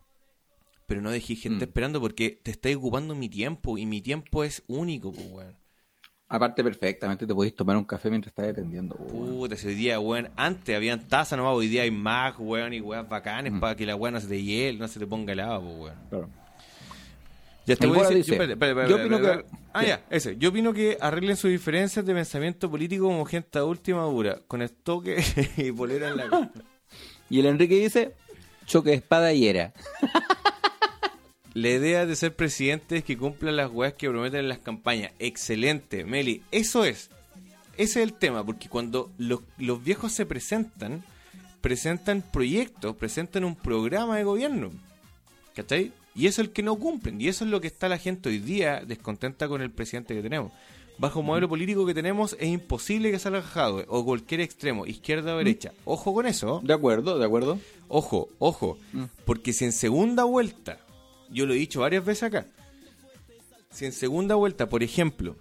Pero 0.87 1.01
no 1.01 1.11
dejé 1.11 1.34
gente 1.37 1.64
Mm. 1.66 1.68
esperando 1.68 2.01
porque 2.01 2.41
te 2.43 2.51
estáis 2.51 2.76
ocupando 2.76 3.14
mi 3.14 3.28
tiempo 3.28 3.76
y 3.78 3.87
mi 3.87 4.01
tiempo 4.01 4.45
es 4.45 4.62
único, 4.68 5.12
pues, 5.12 5.26
weón. 5.30 5.57
Aparte, 6.28 6.64
perfectamente 6.64 7.24
te 7.24 7.32
podéis 7.34 7.55
tomar 7.55 7.76
un 7.76 7.84
café 7.84 8.11
mientras 8.11 8.32
estás 8.32 8.49
atendiendo. 8.49 8.97
weón. 8.97 9.37
Puta, 9.37 9.55
ese 9.55 9.68
día, 9.70 10.01
weón, 10.01 10.28
antes 10.37 10.74
habían 10.74 11.07
tazas 11.07 11.37
nomás, 11.39 11.55
hoy 11.55 11.68
día 11.68 11.82
hay 11.82 11.91
más, 11.91 12.34
weón, 12.39 12.72
y 12.72 12.80
weas 12.80 13.09
bacanes 13.09 13.53
Mm. 13.53 13.61
para 13.61 13.76
que 13.76 13.87
la 13.87 13.95
weá 13.97 14.11
no 14.11 14.20
se 14.20 14.26
te 14.26 14.43
hiele, 14.43 14.78
no 14.78 14.89
se 14.89 14.99
te 14.99 15.07
ponga 15.07 15.32
helado, 15.32 15.61
pues, 15.62 15.76
weón. 15.78 15.95
Claro. 16.11 16.28
Ya 17.66 17.74
te 17.74 17.87
voy 17.89 17.99
a 17.99 18.09
decir, 18.09 18.37
yo, 18.89 18.97
opino 18.97 19.20
que-. 19.20 19.45
Ah, 19.72 19.84
ya, 19.84 20.05
ese. 20.09 20.37
Yo 20.39 20.51
opino 20.51 20.72
que 20.72 20.97
arreglen 21.01 21.37
sus 21.37 21.51
diferencias 21.51 22.07
de 22.07 22.14
pensamiento 22.14 22.70
político 22.70 23.07
como 23.07 23.24
gente 23.24 23.59
adulta 23.59 23.91
y 23.91 23.95
madura, 23.95 24.41
con 24.47 24.62
estoque 24.62 25.16
y 25.57 25.72
polera 25.72 26.09
en 26.11 26.16
la 26.16 26.30
cara. 26.30 26.51
Y 27.28 27.41
el 27.41 27.47
Enrique 27.47 27.74
dice, 27.74 28.14
choque 28.66 28.91
de 28.91 28.97
espada 28.97 29.32
y 29.32 29.49
era. 29.49 29.72
La 31.57 31.71
idea 31.71 32.05
de 32.05 32.15
ser 32.17 32.37
presidente 32.37 32.99
es 32.99 33.05
que 33.05 33.17
cumplan 33.17 33.57
las 33.57 33.71
weas 33.73 33.95
que 33.95 34.11
prometen 34.11 34.41
en 34.41 34.51
las 34.51 34.59
campañas. 34.59 35.13
Excelente, 35.19 36.05
Meli. 36.05 36.43
Eso 36.51 36.85
es. 36.85 37.09
Ese 37.79 38.03
es 38.03 38.09
el 38.09 38.13
tema, 38.13 38.45
porque 38.45 38.69
cuando 38.69 39.11
los, 39.17 39.41
los 39.57 39.83
viejos 39.83 40.13
se 40.13 40.27
presentan, 40.27 41.03
presentan 41.63 42.21
proyectos, 42.21 42.95
presentan 42.97 43.45
un 43.45 43.57
programa 43.57 44.19
de 44.19 44.25
gobierno. 44.25 44.71
¿Cachai? 45.55 45.93
Y 46.15 46.27
eso 46.27 46.43
es 46.43 46.49
el 46.49 46.53
que 46.53 46.63
no 46.63 46.77
cumplen. 46.77 47.19
Y 47.23 47.29
eso 47.29 47.47
es 47.47 47.51
lo 47.51 47.59
que 47.63 47.69
está 47.69 47.89
la 47.89 47.97
gente 47.97 48.29
hoy 48.29 48.39
día 48.39 48.83
descontenta 48.87 49.49
con 49.49 49.63
el 49.63 49.71
presidente 49.71 50.15
que 50.15 50.21
tenemos. 50.21 50.53
Bajo 50.99 51.21
el 51.21 51.27
modelo 51.27 51.49
político 51.49 51.87
que 51.87 51.95
tenemos 51.95 52.37
es 52.39 52.49
imposible 52.49 53.11
que 53.11 53.19
salga 53.19 53.41
Jadwe 53.41 53.87
o 53.89 54.05
cualquier 54.05 54.43
extremo, 54.43 54.85
izquierda 54.85 55.35
o 55.35 55.39
derecha. 55.39 55.73
Ojo 55.87 56.13
con 56.13 56.27
eso. 56.27 56.61
De 56.63 56.75
acuerdo, 56.75 57.19
de 57.19 57.25
acuerdo. 57.25 57.59
Ojo, 57.89 58.29
ojo, 58.39 58.77
porque 59.25 59.55
si 59.55 59.65
en 59.65 59.73
segunda 59.73 60.25
vuelta, 60.25 60.81
yo 61.31 61.47
lo 61.47 61.55
he 61.55 61.57
dicho 61.57 61.81
varias 61.81 62.05
veces 62.05 62.24
acá, 62.24 62.47
si 63.70 63.85
en 63.85 63.93
segunda 63.93 64.35
vuelta, 64.35 64.68
por 64.68 64.83
ejemplo, 64.83 65.37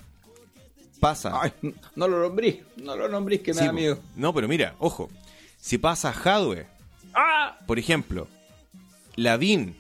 pasa... 1.00 1.40
Ay, 1.42 1.52
no 1.96 2.08
lo 2.08 2.20
nombrís, 2.22 2.58
no 2.78 2.96
lo 2.96 3.08
nombrís 3.08 3.42
que 3.42 3.54
me 3.54 3.60
Sí, 3.62 3.66
da 3.68 3.72
miedo. 3.74 4.00
No, 4.16 4.34
pero 4.34 4.48
mira, 4.48 4.76
ojo, 4.80 5.10
si 5.58 5.78
pasa 5.78 6.12
Jadwe, 6.14 6.68
por 7.68 7.80
ejemplo, 7.80 8.28
Lavín, 9.16 9.76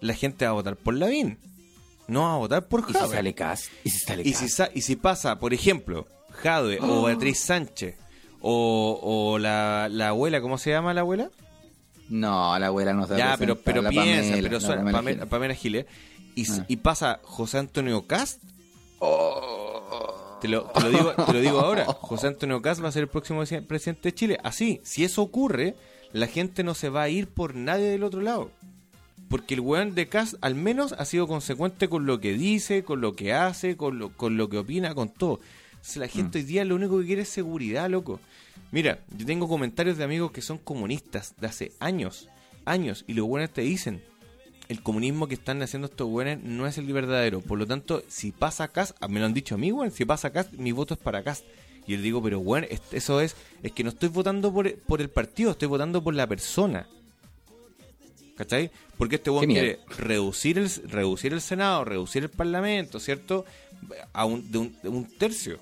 la 0.00 0.14
gente 0.14 0.44
va 0.44 0.50
a 0.52 0.54
votar 0.54 0.76
por 0.76 0.94
Lavín, 0.94 1.38
no 2.06 2.22
va 2.22 2.34
a 2.34 2.38
votar 2.38 2.68
por 2.68 2.80
¿Y 2.82 2.92
si 2.92 2.92
Jadwe. 2.92 3.16
sale 3.16 3.34
Cas? 3.34 3.70
¿Y 3.82 3.90
si 3.90 3.98
sale 3.98 4.22
Y 4.24 4.30
Cas? 4.32 4.40
si, 4.40 4.48
sa- 4.48 4.70
y 4.74 4.82
si 4.82 4.94
pasa, 4.96 5.38
por 5.40 5.52
ejemplo, 5.52 6.06
Jadwe 6.30 6.78
o 6.82 7.02
Beatriz 7.06 7.40
Sánchez 7.40 7.96
o, 8.40 9.00
o 9.02 9.38
la, 9.38 9.88
la 9.90 10.08
abuela, 10.10 10.40
¿cómo 10.40 10.56
se 10.58 10.70
llama 10.70 10.94
la 10.94 11.00
abuela? 11.00 11.30
No, 12.08 12.58
la 12.58 12.66
abuela 12.68 12.92
no 12.92 13.06
se 13.06 13.16
Ya, 13.16 13.36
pero, 13.38 13.56
pero 13.56 13.82
la 13.82 13.90
piensa, 13.90 14.30
Pamela, 14.30 14.48
pero 14.48 14.60
suena, 14.60 14.76
Pamela 14.92 14.92
Pamela, 14.98 15.16
Giles. 15.16 15.28
Pamela 15.28 15.54
Giles, 15.54 15.86
y, 16.36 16.42
s- 16.42 16.60
Ah. 16.60 16.64
y 16.68 16.76
pasa 16.76 17.20
José 17.24 17.58
Antonio 17.58 18.06
Cast, 18.06 18.42
Oh. 18.98 20.38
te 20.40 20.48
lo, 20.48 20.64
te 20.64 20.80
lo 20.80 20.90
digo, 20.90 21.12
te 21.14 21.32
lo 21.32 21.40
digo 21.40 21.60
ahora, 21.60 21.84
José 22.00 22.28
Antonio 22.28 22.60
Cast 22.62 22.82
va 22.82 22.88
a 22.88 22.92
ser 22.92 23.02
el 23.02 23.08
próximo 23.08 23.42
presi- 23.42 23.64
presidente 23.66 24.08
de 24.10 24.14
Chile. 24.14 24.38
Así, 24.42 24.80
si 24.84 25.04
eso 25.04 25.22
ocurre, 25.22 25.74
la 26.12 26.26
gente 26.26 26.62
no 26.64 26.74
se 26.74 26.88
va 26.88 27.02
a 27.02 27.08
ir 27.08 27.28
por 27.28 27.54
nadie 27.54 27.86
del 27.90 28.02
otro 28.04 28.20
lado. 28.20 28.50
Porque 29.28 29.54
el 29.54 29.60
weón 29.60 29.94
de 29.96 30.08
Cast 30.08 30.34
al 30.40 30.54
menos 30.54 30.92
ha 30.92 31.04
sido 31.04 31.26
consecuente 31.26 31.88
con 31.88 32.06
lo 32.06 32.20
que 32.20 32.34
dice, 32.34 32.84
con 32.84 33.00
lo 33.00 33.16
que 33.16 33.32
hace, 33.32 33.76
con 33.76 33.98
lo, 33.98 34.10
con 34.10 34.36
lo 34.36 34.48
que 34.48 34.58
opina, 34.58 34.94
con 34.94 35.08
todo. 35.08 35.40
La 35.96 36.06
gente 36.08 36.38
hoy 36.38 36.44
día 36.44 36.64
lo 36.64 36.74
único 36.76 36.98
que 37.00 37.06
quiere 37.06 37.22
es 37.22 37.28
seguridad, 37.28 37.88
loco. 37.90 38.20
Mira, 38.72 39.00
yo 39.16 39.26
tengo 39.26 39.48
comentarios 39.48 39.96
de 39.96 40.04
amigos 40.04 40.32
que 40.32 40.42
son 40.42 40.58
comunistas 40.58 41.34
de 41.38 41.46
hace 41.46 41.72
años, 41.78 42.28
años, 42.64 43.04
y 43.06 43.14
los 43.14 43.26
buenos 43.26 43.50
te 43.50 43.62
dicen, 43.62 44.02
el 44.68 44.82
comunismo 44.82 45.28
que 45.28 45.34
están 45.34 45.62
haciendo 45.62 45.86
estos 45.86 46.08
buenos 46.08 46.42
no 46.42 46.66
es 46.66 46.76
el 46.78 46.92
verdadero. 46.92 47.40
Por 47.40 47.58
lo 47.58 47.66
tanto, 47.66 48.02
si 48.08 48.32
pasa 48.32 48.68
Cast, 48.68 49.00
me 49.08 49.20
lo 49.20 49.26
han 49.26 49.34
dicho 49.34 49.54
a 49.54 49.58
mí, 49.58 49.70
weón, 49.70 49.90
si 49.90 50.04
pasa 50.04 50.32
Cast, 50.32 50.52
mi 50.54 50.72
voto 50.72 50.94
es 50.94 51.00
para 51.00 51.22
Cast. 51.22 51.44
Y 51.86 51.96
le 51.96 52.02
digo, 52.02 52.20
pero 52.20 52.40
bueno, 52.40 52.66
eso 52.90 53.20
es, 53.20 53.36
es 53.62 53.72
que 53.72 53.84
no 53.84 53.90
estoy 53.90 54.08
votando 54.08 54.52
por, 54.52 54.74
por 54.80 55.00
el 55.00 55.08
partido, 55.08 55.52
estoy 55.52 55.68
votando 55.68 56.02
por 56.02 56.14
la 56.14 56.26
persona. 56.26 56.88
¿Cachai? 58.36 58.70
Porque 58.98 59.16
este 59.16 59.30
Qué 59.30 59.46
quiere 59.46 59.78
reducir 59.96 60.58
el, 60.58 60.68
reducir 60.88 61.32
el 61.32 61.40
Senado, 61.40 61.84
reducir 61.84 62.24
el 62.24 62.28
Parlamento, 62.28 63.00
¿cierto? 63.00 63.46
A 64.12 64.26
un, 64.26 64.50
de, 64.50 64.58
un, 64.58 64.76
de 64.82 64.88
un 64.88 65.06
tercio. 65.06 65.58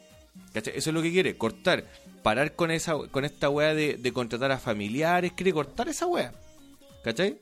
¿Cachai? 0.53 0.77
Eso 0.77 0.91
es 0.91 0.95
lo 0.95 1.03
que 1.03 1.13
quiere, 1.13 1.37
cortar. 1.37 1.85
Parar 2.25 2.57
con 2.57 2.73
esa 2.73 2.95
con 3.13 3.25
esta 3.25 3.49
weá 3.51 3.73
de, 3.75 3.95
de 3.99 4.13
contratar 4.13 4.51
a 4.51 4.59
familiares, 4.59 5.33
quiere 5.33 5.53
cortar 5.53 5.89
esa 5.89 6.07
weá. 6.07 6.33
¿Cachai? 7.05 7.39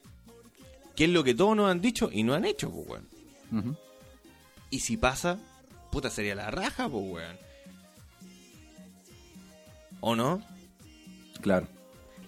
Que 0.94 1.04
es 1.04 1.10
lo 1.10 1.24
que 1.24 1.34
todos 1.34 1.56
nos 1.56 1.70
han 1.70 1.80
dicho 1.80 2.10
y 2.12 2.22
no 2.24 2.34
han 2.34 2.44
hecho, 2.44 2.70
pues 2.70 2.86
weón. 3.50 3.78
Y 4.68 4.80
si 4.80 4.96
pasa, 4.98 5.38
puta 5.90 6.10
sería 6.10 6.34
la 6.34 6.50
raja, 6.50 6.88
pues 6.88 7.04
weón. 7.10 7.36
¿O 10.00 10.16
no? 10.16 10.42
Claro. 11.40 11.68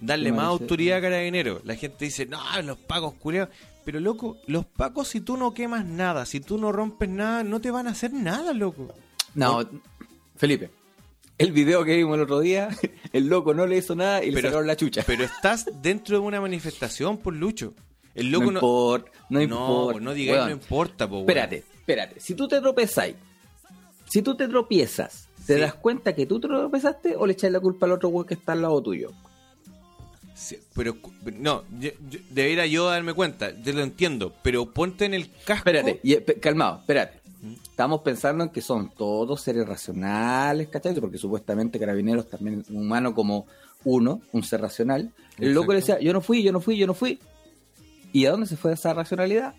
Darle 0.01 0.31
más 0.31 0.51
dice- 0.51 0.63
autoridad 0.63 0.97
a 0.97 1.01
carabinero. 1.01 1.61
La 1.63 1.75
gente 1.75 2.05
dice, 2.05 2.25
no, 2.25 2.39
los 2.63 2.77
pacos 2.77 3.13
culiados. 3.15 3.53
Pero 3.83 3.99
loco, 3.99 4.37
los 4.47 4.65
pacos 4.65 5.09
si 5.09 5.21
tú 5.21 5.37
no 5.37 5.53
quemas 5.53 5.85
nada, 5.85 6.25
si 6.25 6.39
tú 6.39 6.57
no 6.57 6.71
rompes 6.71 7.09
nada, 7.09 7.43
no 7.43 7.59
te 7.61 7.69
van 7.71 7.87
a 7.87 7.91
hacer 7.91 8.13
nada, 8.13 8.53
loco. 8.53 8.93
No, 9.35 9.67
Felipe. 10.37 10.71
El 11.37 11.51
video 11.51 11.83
que 11.83 11.95
vimos 11.97 12.15
el 12.15 12.21
otro 12.23 12.39
día, 12.39 12.69
el 13.13 13.27
loco 13.27 13.53
no 13.53 13.65
le 13.67 13.77
hizo 13.77 13.95
nada 13.95 14.23
y 14.23 14.27
le 14.27 14.33
Pero- 14.35 14.49
sacaron 14.49 14.67
la 14.67 14.75
chucha. 14.75 15.03
Pero 15.05 15.23
estás 15.23 15.65
dentro 15.81 16.17
de 16.19 16.23
una 16.25 16.39
manifestación 16.39 17.17
por 17.17 17.35
Lucho. 17.35 17.73
El 18.13 18.31
loco 18.31 18.45
no 18.45 18.51
no... 18.51 18.57
importa, 18.59 19.11
no 19.29 19.39
No, 19.39 19.43
importa. 19.43 19.91
pues 19.93 20.03
no 20.03 20.13
digáis 20.13 20.45
no 20.45 20.51
importa, 20.51 21.09
po. 21.09 21.19
Espérate, 21.19 21.57
espérate. 21.75 22.19
Si 22.21 22.33
tú 22.35 22.47
te 22.47 22.61
tropezáis, 22.61 23.15
si 24.09 24.21
tú 24.21 24.35
te 24.37 24.47
tropiezas, 24.47 25.27
¿te 25.45 25.55
Sí. 25.55 25.59
das 25.59 25.73
cuenta 25.73 26.15
que 26.15 26.25
tú 26.25 26.39
te 26.39 26.47
tropezaste 26.47 27.15
o 27.17 27.25
le 27.27 27.33
echas 27.33 27.51
la 27.51 27.59
culpa 27.59 27.85
al 27.85 27.91
otro 27.91 28.07
weón 28.09 28.25
que 28.25 28.35
está 28.35 28.53
al 28.53 28.61
lado 28.61 28.81
tuyo? 28.81 29.11
Sí, 30.33 30.57
pero 30.73 30.95
no, 31.37 31.63
yo- 31.79 31.91
yo- 32.09 32.19
debería 32.29 32.65
yo 32.65 32.85
darme 32.89 33.13
cuenta, 33.13 33.51
yo 33.61 33.73
lo 33.73 33.81
entiendo, 33.83 34.33
pero 34.43 34.71
ponte 34.73 35.05
en 35.05 35.13
el 35.13 35.29
casco. 35.31 35.69
Espérate, 35.69 35.99
y, 36.03 36.15
calmado, 36.39 36.79
espérate. 36.79 37.19
Estamos 37.63 38.01
pensando 38.01 38.43
en 38.43 38.49
que 38.49 38.61
son 38.61 38.89
todos 38.89 39.41
seres 39.41 39.67
racionales, 39.67 40.67
¿cachai? 40.69 40.95
Porque 40.95 41.17
supuestamente 41.17 41.79
Carabineros 41.79 42.29
también 42.29 42.61
es 42.61 42.69
un 42.69 42.83
humano 42.83 43.13
como 43.13 43.45
uno, 43.83 44.21
un 44.31 44.43
ser 44.43 44.61
racional. 44.61 45.11
El 45.37 45.53
loco 45.53 45.73
le 45.73 45.79
decía, 45.79 45.99
yo 45.99 46.13
no 46.13 46.21
fui, 46.21 46.43
yo 46.43 46.51
no 46.51 46.61
fui, 46.61 46.77
yo 46.77 46.87
no 46.87 46.93
fui. 46.93 47.19
¿Y 48.13 48.25
a 48.25 48.31
dónde 48.31 48.47
se 48.47 48.57
fue 48.57 48.73
esa 48.73 48.93
racionalidad? 48.93 49.55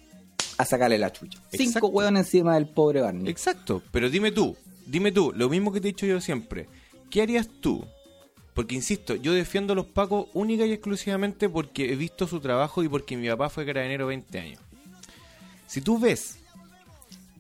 A 0.59 0.65
sacarle 0.65 0.99
la 0.99 1.13
chucha. 1.13 1.39
Exacto. 1.53 1.59
Cinco 1.59 1.87
hueones 1.89 2.27
encima 2.27 2.55
del 2.55 2.67
pobre 2.67 3.03
Barney. 3.03 3.29
Exacto, 3.31 3.83
pero 3.91 4.09
dime 4.09 4.33
tú, 4.33 4.57
dime 4.87 5.13
tú, 5.13 5.33
lo 5.35 5.49
mismo 5.49 5.73
que 5.73 5.81
te 5.81 5.89
he 5.89 5.93
dicho 5.93 6.07
yo 6.07 6.21
siempre. 6.21 6.69
¿Qué 7.11 7.23
harías 7.23 7.49
tú? 7.61 7.85
Porque 8.55 8.75
insisto, 8.75 9.15
yo 9.17 9.35
defiendo 9.35 9.75
a 9.75 9.77
los 9.77 9.87
pacos 9.87 10.29
única 10.33 10.65
y 10.65 10.73
exclusivamente 10.73 11.49
porque 11.51 11.93
he 11.93 11.97
visto 11.97 12.27
su 12.27 12.41
trabajo 12.41 12.83
y 12.83 12.89
porque 12.89 13.17
mi 13.17 13.29
papá 13.29 13.51
fue 13.51 13.67
carabinero 13.67 14.07
20 14.07 14.39
años. 14.39 14.61
Si 15.67 15.83
tú 15.83 15.99
ves 15.99 16.39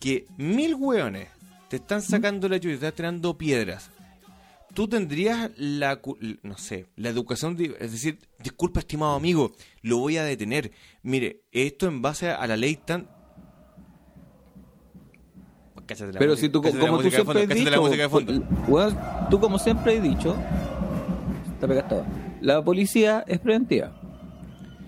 que 0.00 0.26
mil 0.36 0.74
hueones 0.74 1.28
te 1.68 1.76
están 1.76 2.02
sacando 2.02 2.48
la 2.48 2.60
chucha, 2.60 2.78
te 2.78 2.86
están 2.86 2.96
tirando 2.96 3.36
piedras, 3.36 3.90
tú 4.74 4.88
tendrías 4.88 5.50
la, 5.56 6.00
no 6.42 6.58
sé, 6.58 6.86
la 6.96 7.08
educación 7.08 7.56
de, 7.56 7.76
es 7.80 7.92
decir, 7.92 8.18
disculpa 8.38 8.80
estimado 8.80 9.14
amigo, 9.14 9.52
lo 9.82 9.98
voy 9.98 10.18
a 10.18 10.24
detener. 10.24 10.70
Mire, 11.02 11.42
esto 11.50 11.86
en 11.86 12.02
base 12.02 12.30
a 12.30 12.46
la 12.46 12.56
ley 12.56 12.76
tan... 12.76 13.08
Cállate 15.86 16.12
la 16.12 16.18
Pero 16.18 16.32
música, 16.32 16.46
si 16.46 16.52
tú, 16.52 16.60
cállate 16.62 16.80
como 16.80 16.98
tú 16.98 17.04
de 17.04 17.10
siempre 17.10 17.42
has 17.42 17.48
la 17.48 17.54
dicho, 17.54 19.28
tú 19.30 19.40
como 19.40 19.58
siempre 19.58 19.96
has 19.96 20.02
dicho, 20.02 20.36
te 21.60 21.66
la 22.40 22.62
policía 22.62 23.24
es 23.26 23.38
preventiva, 23.38 23.98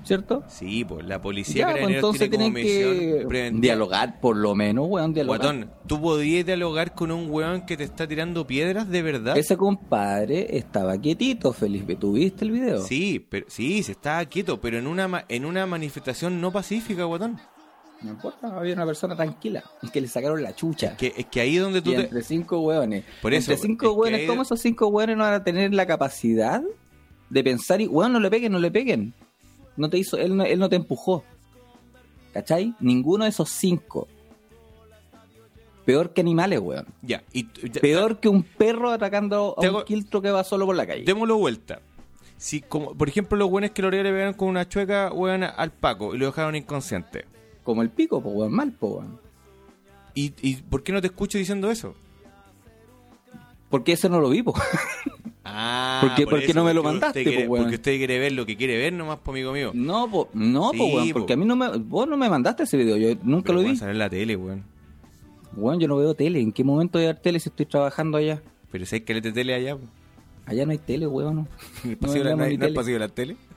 ¿cierto? 0.08 0.42
Sí, 0.48 0.84
pues 0.84 1.06
la 1.06 1.22
policía 1.22 1.68
Ya, 1.68 1.80
pues, 1.80 1.94
entonces 1.94 2.28
tiene 2.28 2.44
como 2.46 2.54
tienen 2.56 2.72
que 2.72 2.88
misión 3.04 3.28
preventiva. 3.28 3.60
dialogar, 3.62 4.20
por 4.20 4.36
lo 4.36 4.54
menos, 4.56 4.86
weón, 4.88 5.12
dialogar. 5.14 5.40
Guatón, 5.40 5.70
¿tú 5.86 6.00
podías 6.00 6.44
dialogar 6.46 6.94
con 6.94 7.12
un 7.12 7.30
weón 7.30 7.64
que 7.66 7.76
te 7.76 7.84
está 7.84 8.08
tirando 8.08 8.46
piedras 8.46 8.88
de 8.88 9.02
verdad? 9.02 9.36
Ese 9.38 9.56
compadre 9.56 10.56
estaba 10.56 10.98
quietito, 10.98 11.52
Felipe. 11.52 11.94
¿Tú 11.94 12.14
viste 12.14 12.44
el 12.44 12.50
video? 12.50 12.80
Sí, 12.80 13.24
pero 13.28 13.46
sí, 13.48 13.82
se 13.84 13.92
estaba 13.92 14.24
quieto, 14.24 14.60
pero 14.60 14.78
en 14.78 14.86
una 14.88 15.06
ma- 15.06 15.24
en 15.28 15.44
una 15.44 15.64
manifestación 15.66 16.40
no 16.40 16.50
pacífica, 16.50 17.04
guatón. 17.04 17.38
No 18.00 18.10
importa, 18.10 18.56
había 18.56 18.74
una 18.74 18.86
persona 18.86 19.16
tranquila. 19.16 19.64
Es 19.82 19.90
que 19.90 20.00
le 20.00 20.06
sacaron 20.06 20.40
la 20.40 20.54
chucha. 20.54 20.96
Que, 20.96 21.12
es 21.16 21.26
que 21.26 21.40
ahí 21.40 21.56
es 21.56 21.62
donde 21.62 21.82
tú 21.82 21.90
Y 21.90 21.96
te... 21.96 22.00
entre 22.02 22.22
cinco 22.22 22.60
hueones. 22.60 23.04
Por 23.20 23.34
eso, 23.34 23.50
Entre 23.50 23.66
cinco 23.66 23.86
es 23.86 23.90
que 23.92 23.96
hueones, 23.98 24.20
ahí- 24.20 24.26
¿cómo 24.28 24.42
esos 24.42 24.60
cinco 24.60 24.86
hueones 24.86 25.16
no 25.16 25.24
van 25.24 25.34
a 25.34 25.42
tener 25.42 25.74
la 25.74 25.84
capacidad 25.84 26.62
de 27.28 27.44
pensar 27.44 27.80
y, 27.80 27.88
weón, 27.88 28.12
no 28.12 28.20
le 28.20 28.30
peguen, 28.30 28.52
no 28.52 28.60
le 28.60 28.70
peguen? 28.70 29.14
No 29.78 29.88
te 29.88 29.96
hizo, 29.98 30.18
él 30.18 30.36
no, 30.36 30.44
él 30.44 30.58
no 30.58 30.68
te 30.68 30.76
empujó. 30.76 31.24
¿Cachai? 32.34 32.74
Ninguno 32.80 33.24
de 33.24 33.30
esos 33.30 33.48
cinco. 33.48 34.06
Peor 35.86 36.12
que 36.12 36.20
animales, 36.20 36.58
weón. 36.60 36.86
Ya, 37.00 37.22
y 37.32 37.46
ya- 37.70 37.80
Peor 37.80 38.20
que 38.20 38.28
un 38.28 38.42
perro 38.42 38.90
atacando 38.90 39.54
a 39.56 39.70
un 39.70 39.84
quiltro 39.84 40.20
que 40.20 40.30
va 40.30 40.44
solo 40.44 40.66
por 40.66 40.76
la 40.76 40.86
calle. 40.86 41.04
Démoslo 41.04 41.38
vuelta. 41.38 41.80
Si, 42.36 42.60
como, 42.60 42.94
por 42.94 43.08
ejemplo, 43.08 43.36
los 43.38 43.48
buenos 43.50 43.70
que 43.70 43.80
lo 43.82 43.90
le 43.90 44.02
pegaron 44.02 44.34
con 44.34 44.48
una 44.48 44.68
chueca, 44.68 45.10
weón, 45.12 45.42
al 45.44 45.70
Paco 45.72 46.14
y 46.14 46.18
lo 46.18 46.26
dejaron 46.26 46.54
inconsciente. 46.56 47.24
como 47.64 47.82
el 47.82 47.90
pico, 47.90 48.22
po, 48.22 48.30
weón, 48.30 48.52
mal, 48.52 48.72
po, 48.72 48.88
weón. 48.98 49.18
¿Y, 50.14 50.32
¿Y 50.42 50.56
por 50.56 50.82
qué 50.82 50.92
no 50.92 51.00
te 51.00 51.06
escucho 51.08 51.38
diciendo 51.38 51.70
eso? 51.70 51.94
Porque 53.70 53.92
eso 53.92 54.08
no 54.08 54.20
lo 54.20 54.28
vi, 54.30 54.42
po. 54.42 54.54
Ah, 55.50 55.98
¿Por 56.02 56.14
qué- 56.14 56.24
por 56.26 56.38
qué 56.40 56.44
eso, 56.46 56.54
no 56.54 56.64
me 56.64 56.74
lo 56.74 56.82
mandaste, 56.82 57.20
usted 57.20 57.30
quiere- 57.30 57.46
po, 57.46 57.52
weón? 57.52 57.64
Porque 57.64 57.76
usted 57.76 57.96
quiere 57.96 58.18
ver 58.18 58.32
lo 58.32 58.44
que 58.44 58.56
quiere 58.56 58.76
ver 58.76 58.92
nomás, 58.92 59.18
po, 59.18 59.30
amigo 59.30 59.52
mío. 59.52 59.70
No, 59.74 60.10
po, 60.10 60.28
no, 60.34 60.70
Sí, 60.72 60.78
po, 60.78 60.84
weón, 60.86 61.08
po. 61.08 61.18
porque 61.20 61.32
a 61.32 61.36
mí 61.36 61.44
no 61.46 61.56
me, 61.56 61.68
vos 61.78 62.06
no 62.08 62.16
me 62.16 62.28
mandaste 62.28 62.64
ese 62.64 62.76
video, 62.76 62.96
yo 62.96 63.14
nunca 63.22 63.46
Pero 63.48 63.62
lo 63.62 63.68
vi. 63.68 63.76
salir 63.76 63.92
en 63.92 63.98
la 63.98 64.10
tele, 64.10 64.36
weón. 64.36 64.64
Weón, 65.56 65.80
yo 65.80 65.88
no 65.88 65.96
veo 65.96 66.14
tele, 66.14 66.40
¿en 66.40 66.52
qué 66.52 66.62
momento 66.64 66.98
voy 66.98 67.04
a 67.06 67.12
ver 67.12 67.18
tele 67.20 67.40
si 67.40 67.48
estoy 67.48 67.66
trabajando 67.66 68.18
allá? 68.18 68.42
Pero 68.70 68.84
si 68.86 68.96
hay 68.96 69.00
que 69.00 69.20
de 69.20 69.32
tele 69.32 69.54
allá. 69.54 69.76
Allá 70.46 70.64
no 70.66 70.72
hay 70.72 70.78
tele, 70.78 71.06
weón, 71.06 71.34
no. 71.36 71.48
¿En 71.84 71.90
el 71.90 71.90
No 71.92 71.98
pasillo 72.06 72.24
de 72.24 72.30
la- 72.30 72.36
no 72.36 72.44
hay- 72.44 72.56
no 72.58 72.82
tele. 72.82 72.98
la? 72.98 73.08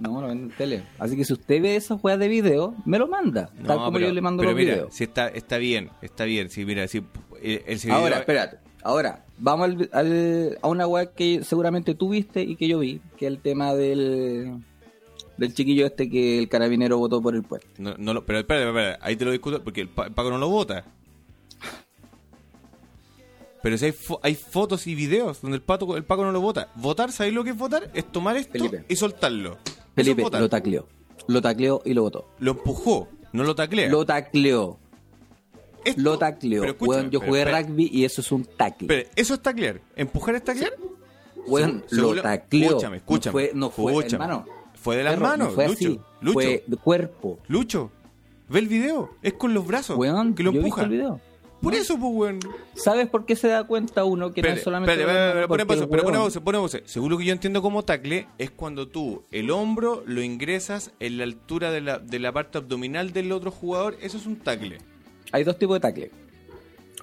No, 0.00 0.20
no 0.20 0.28
venden 0.28 0.50
tele. 0.56 0.84
Así 0.98 1.16
que 1.16 1.24
si 1.24 1.32
usted 1.32 1.60
ve 1.60 1.74
esas 1.76 1.98
weas 2.02 2.18
de 2.18 2.28
video, 2.28 2.74
me 2.84 2.98
lo 2.98 3.08
manda. 3.08 3.50
tal 3.66 3.78
como 3.78 3.92
pero- 3.92 4.06
yo 4.06 4.12
le 4.12 4.20
mando 4.20 4.40
pero 4.42 4.50
los 4.52 4.58
mira, 4.60 4.74
videos. 4.74 4.94
si 4.94 5.04
está, 5.04 5.28
está 5.28 5.58
bien, 5.58 5.90
está 6.02 6.24
bien. 6.24 6.50
Si 6.50 6.64
mira, 6.64 6.86
si 6.88 6.98
el, 7.42 7.62
el 7.66 7.90
Ahora, 7.90 8.18
espérate. 8.18 8.58
Ahora, 8.84 9.24
vamos 9.38 9.64
al, 9.70 9.90
al- 9.92 10.58
a 10.62 10.68
una 10.68 10.86
wea 10.86 11.06
que 11.06 11.42
seguramente 11.44 11.94
tú 11.94 12.10
viste 12.10 12.42
y 12.42 12.56
que 12.56 12.68
yo 12.68 12.78
vi, 12.80 13.00
que 13.16 13.26
es 13.26 13.32
el 13.32 13.38
tema 13.40 13.74
del, 13.74 14.62
del 15.36 15.54
chiquillo 15.54 15.86
este 15.86 16.08
que 16.10 16.38
el 16.38 16.48
carabinero 16.48 16.98
votó 16.98 17.20
por 17.22 17.34
el 17.34 17.42
puente. 17.42 17.66
No, 17.78 17.94
no 17.98 18.14
lo- 18.14 18.24
pero 18.26 18.40
espérate, 18.40 18.68
espérate, 18.68 18.98
ahí 19.02 19.16
te 19.16 19.24
lo 19.24 19.30
discuto 19.32 19.62
porque 19.62 19.80
el, 19.82 19.88
Pa- 19.88 20.06
el 20.06 20.12
Paco 20.12 20.30
no 20.30 20.38
lo 20.38 20.48
vota. 20.48 20.84
Pero 23.62 23.76
si 23.76 23.86
hay, 23.86 23.92
fo- 23.92 24.20
hay 24.22 24.34
fotos 24.36 24.86
y 24.86 24.94
videos 24.94 25.40
donde 25.42 25.56
el, 25.56 25.62
pato, 25.62 25.96
el 25.96 26.04
Paco 26.04 26.22
no 26.24 26.30
lo 26.32 26.40
vota. 26.40 26.70
Votar, 26.76 27.10
¿sabéis 27.10 27.34
lo 27.34 27.42
que 27.42 27.50
es 27.50 27.56
votar? 27.58 27.90
Es 27.92 28.10
tomar 28.10 28.36
esto 28.36 28.52
Felipe. 28.52 28.84
y 28.88 28.94
soltarlo. 28.96 29.58
Felipe 29.96 30.22
es 30.22 30.30
lo 30.32 30.48
tacleó. 30.48 30.86
Lo 31.26 31.42
tacleó 31.42 31.82
y 31.84 31.92
lo 31.92 32.02
votó. 32.02 32.28
Lo 32.38 32.52
empujó, 32.52 33.08
no 33.32 33.42
lo 33.42 33.54
taclea. 33.56 33.90
Lo 33.90 34.06
tacleó. 34.06 34.78
Esto- 35.88 36.00
Lo 36.02 36.18
tacleó. 36.18 36.60
pero 36.62 36.72
escúchame, 36.72 36.96
Weón, 36.98 37.10
yo 37.10 37.20
pero 37.20 37.30
jugué 37.32 37.44
rugby 37.44 37.90
y 37.92 38.04
eso 38.04 38.20
es 38.20 38.32
un 38.32 38.44
tacle. 38.44 38.86
Espera, 38.94 39.10
¿eso 39.16 39.34
es 39.34 39.40
taclear? 39.40 39.80
¿Empujar 39.96 40.34
es 40.36 40.44
taclear? 40.44 40.72
Weón, 41.46 41.84
Se- 41.86 41.96
lo 41.96 42.20
tacleó. 42.20 42.68
Escúchame, 42.70 42.96
escúchame. 42.98 43.32
No 43.32 43.32
fue, 43.32 43.50
no 43.54 43.70
fue 43.70 43.92
escúchame. 43.92 44.24
hermano. 44.24 44.46
Fue 44.74 44.96
de 44.96 45.02
las 45.04 45.14
Perro, 45.14 45.26
manos, 45.26 45.48
no 45.48 45.54
fue 45.54 45.64
Lucho. 45.68 45.76
así. 45.76 46.00
Lucho. 46.20 46.32
Fue 46.34 46.64
de 46.66 46.76
cuerpo. 46.76 47.38
Lucho, 47.48 47.90
ve 48.48 48.60
el 48.60 48.68
video. 48.68 49.10
Es 49.22 49.32
con 49.34 49.52
los 49.54 49.66
brazos 49.66 49.96
Weón, 49.98 50.34
que 50.34 50.42
lo 50.42 50.50
empuja. 50.50 50.82
el 50.84 50.88
video. 50.90 51.20
Por 51.60 51.74
eso, 51.74 51.98
pues, 51.98 52.12
weón. 52.14 52.38
¿Sabes 52.76 53.08
por 53.08 53.26
qué 53.26 53.34
se 53.34 53.48
da 53.48 53.64
cuenta 53.64 54.04
uno 54.04 54.32
que 54.32 54.42
no 54.42 54.48
es 54.48 54.62
solamente... 54.62 54.94
pone 55.48 55.66
pausa, 55.66 55.82
el 55.82 55.88
pero 55.90 56.04
pone 56.04 56.58
pausa. 56.58 56.78
Según 56.84 57.10
lo 57.10 57.18
que 57.18 57.24
yo 57.24 57.32
entiendo 57.32 57.60
como 57.62 57.82
tacle, 57.84 58.28
es 58.38 58.52
cuando 58.52 58.86
tú 58.86 59.24
el 59.32 59.50
hombro 59.50 60.04
lo 60.06 60.22
ingresas 60.22 60.92
en 61.00 61.18
la 61.18 61.24
altura 61.24 61.72
de 61.72 61.80
la, 61.80 61.98
de 61.98 62.20
la 62.20 62.30
parte 62.30 62.58
abdominal 62.58 63.12
del 63.12 63.32
otro 63.32 63.50
jugador. 63.50 63.96
Eso 64.00 64.18
es 64.18 64.26
un 64.26 64.36
tacle. 64.36 64.78
Hay 65.32 65.44
dos 65.44 65.58
tipos 65.58 65.76
de 65.76 65.80
tackle. 65.80 66.10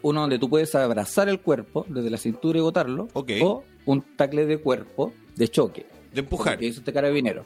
Uno 0.02 0.22
donde 0.22 0.38
tú 0.40 0.50
puedes 0.50 0.74
abrazar 0.76 1.30
el 1.30 1.40
cuerpo 1.40 1.86
desde 1.88 2.10
la 2.10 2.18
cintura 2.18 2.60
y 2.60 2.62
botarlo. 2.62 3.08
O 3.14 3.64
un 3.86 4.02
tackle 4.16 4.46
de 4.46 4.58
cuerpo 4.58 5.14
de 5.36 5.48
choque. 5.48 5.86
De 6.14 6.22
empujar. 6.22 6.58
Que 6.58 6.68
hizo 6.68 6.80
este 6.80 6.94
carabinero. 6.94 7.46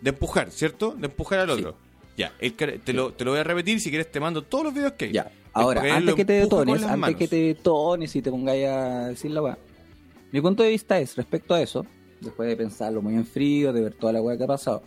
De 0.00 0.10
empujar, 0.10 0.50
¿cierto? 0.50 0.94
De 0.96 1.06
empujar 1.06 1.40
al 1.40 1.48
Sí. 1.48 1.52
otro. 1.64 1.76
Ya, 2.16 2.32
el 2.40 2.54
te, 2.54 2.92
lo, 2.92 3.12
te 3.12 3.24
lo 3.24 3.30
voy 3.30 3.40
a 3.40 3.44
repetir. 3.44 3.80
Si 3.80 3.90
quieres, 3.90 4.10
te 4.10 4.18
mando 4.18 4.42
todos 4.42 4.64
los 4.64 4.74
videos 4.74 4.92
que 4.92 5.06
hay. 5.06 5.12
Ya. 5.12 5.30
Ahora, 5.52 5.82
antes 5.96 6.14
que 6.14 6.24
te 6.24 6.32
detones, 6.34 6.82
antes 6.82 6.98
manos. 6.98 7.16
que 7.16 7.28
te 7.28 7.36
detones 7.36 8.14
y 8.16 8.22
te 8.22 8.30
pongáis 8.30 8.66
a 8.66 9.08
decir 9.08 9.30
la 9.30 9.42
weá. 9.42 9.58
Mi 10.32 10.40
punto 10.40 10.62
de 10.62 10.70
vista 10.70 10.98
es, 10.98 11.16
respecto 11.16 11.54
a 11.54 11.60
eso, 11.62 11.86
después 12.20 12.48
de 12.48 12.56
pensarlo 12.56 13.02
muy 13.02 13.14
en 13.14 13.24
frío, 13.24 13.72
de 13.72 13.82
ver 13.82 13.94
toda 13.94 14.12
la 14.12 14.20
weá 14.20 14.36
que 14.36 14.44
ha 14.44 14.48
pasado, 14.48 14.82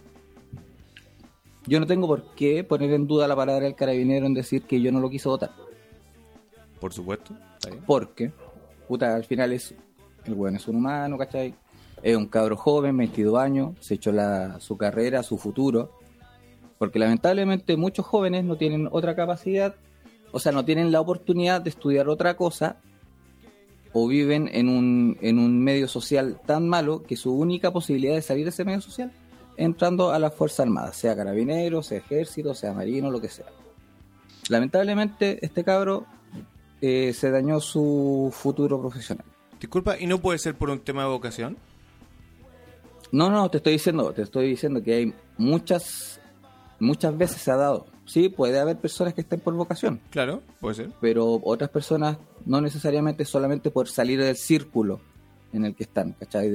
yo 1.68 1.80
no 1.80 1.86
tengo 1.86 2.07
por 2.07 2.34
qué 2.36 2.64
poner 2.64 2.91
en 2.91 3.07
duda 3.07 3.28
la 3.28 3.36
palabra 3.36 3.66
del 3.66 3.76
carabinero 3.76 4.26
en 4.26 4.34
decir 4.34 4.64
que 4.64 4.82
yo 4.82 4.91
no 4.91 4.99
lo 4.99 5.09
quise 5.09 5.30
votar. 5.30 5.51
Por 6.80 6.93
supuesto. 6.93 7.36
Porque, 7.86 8.32
puta, 8.88 9.16
al 9.16 9.24
final 9.24 9.53
es. 9.53 9.76
El 10.26 10.34
weón 10.34 10.55
es 10.55 10.68
un 10.68 10.78
humano, 10.78 11.18
¿cachai? 11.18 11.53
Es 12.03 12.16
un 12.16 12.28
cabro 12.28 12.55
joven, 12.55 12.97
22 12.97 13.39
años, 13.39 13.76
se 13.80 13.95
echó 13.95 14.12
la, 14.12 14.59
su 14.59 14.78
carrera, 14.78 15.24
su 15.24 15.38
futuro. 15.38 15.91
Porque 16.78 16.99
lamentablemente 16.99 17.78
muchos 17.78 18.05
jóvenes 18.05 18.43
no 18.43 18.55
tienen 18.55 18.88
otra 18.91 19.16
capacidad, 19.16 19.76
o 20.32 20.39
sea, 20.39 20.51
no 20.51 20.66
tienen 20.66 20.91
la 20.91 20.99
oportunidad 20.99 21.62
de 21.62 21.70
estudiar 21.70 22.09
otra 22.09 22.36
cosa, 22.36 22.78
o 23.93 24.07
viven 24.07 24.49
en 24.51 24.68
un, 24.70 25.18
en 25.22 25.38
un 25.38 25.64
medio 25.64 25.88
social 25.88 26.39
tan 26.45 26.68
malo 26.68 27.03
que 27.03 27.16
su 27.16 27.34
única 27.34 27.72
posibilidad 27.72 28.16
de 28.16 28.22
salir 28.22 28.45
de 28.45 28.49
ese 28.49 28.66
medio 28.66 28.82
social 28.82 29.12
entrando 29.64 30.12
a 30.12 30.20
las 30.20 30.34
Fuerzas 30.34 30.62
Armadas, 30.62 30.95
sea 30.97 31.16
carabinero, 31.16 31.82
sea 31.84 31.99
ejército, 31.99 32.53
sea 32.53 32.74
marino, 32.74 33.09
lo 33.12 33.22
que 33.22 33.30
sea. 33.30 33.45
Lamentablemente, 34.49 35.39
este 35.45 35.64
cabro 35.64 36.05
eh, 36.82 37.14
se 37.14 37.30
dañó 37.32 37.59
su 37.59 38.32
futuro 38.36 38.80
profesional. 38.80 39.26
Disculpa, 39.59 39.97
¿y 39.99 40.07
no 40.07 40.20
puede 40.20 40.39
ser 40.39 40.55
por 40.55 40.70
un 40.70 40.80
tema 40.80 41.03
de 41.03 41.09
vocación? 41.09 41.57
No, 43.12 43.30
no, 43.30 43.49
te 43.49 43.57
estoy 43.57 43.74
diciendo, 43.74 44.12
te 44.14 44.22
estoy 44.24 44.47
diciendo 44.49 44.82
que 44.82 44.93
hay 44.93 45.14
muchas, 45.38 46.20
muchas 46.80 47.18
veces 47.18 47.41
se 47.41 47.51
ha 47.51 47.55
dado. 47.57 47.86
Sí, 48.05 48.30
puede 48.30 48.59
haber 48.59 48.78
personas 48.78 49.14
que 49.14 49.22
estén 49.22 49.39
por 49.39 49.53
vocación, 49.53 50.01
Claro, 50.09 50.41
puede 50.59 50.76
ser. 50.76 50.89
pero 50.99 51.39
otras 51.43 51.70
personas 51.70 52.18
no 52.45 52.59
necesariamente 52.62 53.24
solamente 53.26 53.70
por 53.70 53.88
salir 53.88 54.20
del 54.22 54.36
círculo 54.36 54.99
en 55.53 55.66
el 55.66 55.76
que 55.76 55.84
están, 55.84 56.14
¿cachai? 56.14 56.49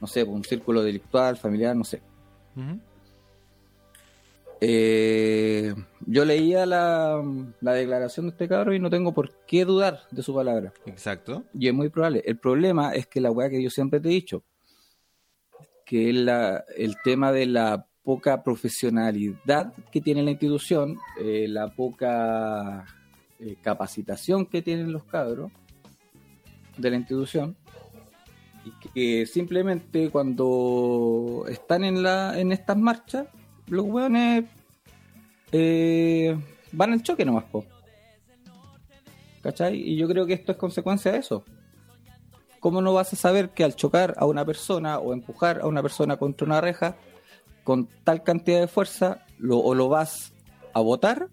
No 0.00 0.06
sé, 0.06 0.22
un 0.22 0.44
círculo 0.44 0.82
delictual, 0.82 1.36
familiar, 1.36 1.76
no 1.76 1.84
sé. 1.84 2.02
Eh, 4.60 5.74
yo 6.06 6.24
leía 6.24 6.66
la, 6.66 7.22
la 7.60 7.72
declaración 7.72 8.26
de 8.26 8.30
este 8.32 8.48
cabro 8.48 8.74
y 8.74 8.78
no 8.78 8.90
tengo 8.90 9.12
por 9.12 9.32
qué 9.46 9.64
dudar 9.64 10.00
de 10.10 10.22
su 10.22 10.34
palabra. 10.34 10.72
Exacto. 10.86 11.44
Y 11.54 11.68
es 11.68 11.74
muy 11.74 11.88
probable. 11.88 12.22
El 12.26 12.38
problema 12.38 12.94
es 12.94 13.06
que 13.06 13.20
la 13.20 13.30
weá 13.30 13.48
que 13.48 13.62
yo 13.62 13.70
siempre 13.70 14.00
te 14.00 14.08
he 14.08 14.12
dicho, 14.12 14.42
que 15.84 16.10
es 16.10 16.16
la, 16.16 16.64
el 16.76 16.96
tema 17.02 17.32
de 17.32 17.46
la 17.46 17.86
poca 18.02 18.42
profesionalidad 18.42 19.72
que 19.90 20.00
tiene 20.00 20.22
la 20.22 20.30
institución, 20.30 20.98
eh, 21.20 21.46
la 21.48 21.68
poca 21.68 22.84
eh, 23.38 23.56
capacitación 23.62 24.46
que 24.46 24.62
tienen 24.62 24.92
los 24.92 25.04
cabros 25.04 25.52
de 26.76 26.90
la 26.90 26.96
institución, 26.96 27.56
que 28.94 29.26
simplemente 29.26 30.10
cuando 30.10 31.44
están 31.48 31.84
en, 31.84 32.02
la, 32.02 32.38
en 32.38 32.52
estas 32.52 32.76
marchas, 32.76 33.26
los 33.68 33.84
weones 33.84 34.44
eh, 35.52 36.36
van 36.72 36.92
al 36.92 37.02
choque 37.02 37.24
nomás, 37.24 37.44
po. 37.44 37.64
¿Cachai? 39.42 39.76
Y 39.76 39.96
yo 39.96 40.06
creo 40.08 40.26
que 40.26 40.34
esto 40.34 40.52
es 40.52 40.58
consecuencia 40.58 41.12
de 41.12 41.18
eso. 41.18 41.44
¿Cómo 42.58 42.82
no 42.82 42.92
vas 42.92 43.12
a 43.12 43.16
saber 43.16 43.50
que 43.50 43.64
al 43.64 43.74
chocar 43.74 44.14
a 44.18 44.26
una 44.26 44.44
persona 44.44 44.98
o 44.98 45.14
empujar 45.14 45.60
a 45.60 45.66
una 45.66 45.82
persona 45.82 46.18
contra 46.18 46.46
una 46.46 46.60
reja 46.60 46.96
con 47.64 47.88
tal 48.04 48.22
cantidad 48.22 48.60
de 48.60 48.68
fuerza, 48.68 49.24
lo, 49.38 49.58
o 49.58 49.74
lo 49.74 49.88
vas 49.88 50.34
a 50.74 50.80
botar 50.80 51.28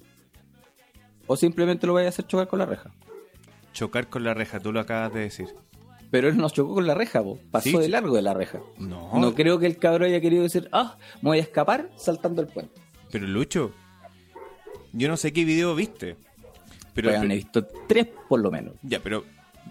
o 1.26 1.36
simplemente 1.36 1.86
lo 1.86 1.94
vas 1.94 2.06
a 2.06 2.10
hacer 2.10 2.28
chocar 2.28 2.48
con 2.48 2.60
la 2.60 2.66
reja? 2.66 2.92
Chocar 3.74 4.08
con 4.08 4.24
la 4.24 4.34
reja, 4.34 4.60
tú 4.60 4.72
lo 4.72 4.80
acabas 4.80 5.14
de 5.14 5.20
decir. 5.22 5.48
Pero 6.10 6.30
él 6.30 6.38
nos 6.38 6.54
chocó 6.54 6.76
con 6.76 6.88
la 6.88 6.94
reja, 6.96 7.22
po. 7.22 7.40
pasó 7.52 7.70
Sí, 7.70 7.78
de 7.78 7.90
largo 7.90 8.16
de 8.16 8.22
la 8.22 8.34
reja. 8.34 8.60
No, 8.78 9.12
No 9.20 9.36
creo 9.36 9.60
que 9.60 9.66
el 9.66 9.78
cabrón 9.78 10.08
haya 10.10 10.22
querido 10.22 10.44
decir, 10.44 10.70
ah, 10.72 10.98
me 11.22 11.30
voy 11.32 11.40
a 11.40 11.42
escapar 11.42 11.90
saltando 11.98 12.42
el 12.42 12.48
puente. 12.48 12.80
pero 13.12 13.28
Lucho, 13.28 13.72
yo 14.94 15.08
no 15.10 15.18
sé 15.18 15.34
qué 15.34 15.44
video 15.46 15.76
viste. 15.76 16.16
Pero, 16.94 17.10
Pero, 17.10 17.22
han 17.22 17.28
visto 17.30 17.66
tres 17.88 18.08
por 18.28 18.40
lo 18.40 18.50
menos. 18.50 18.74
ya, 18.82 19.00
pero, 19.02 19.24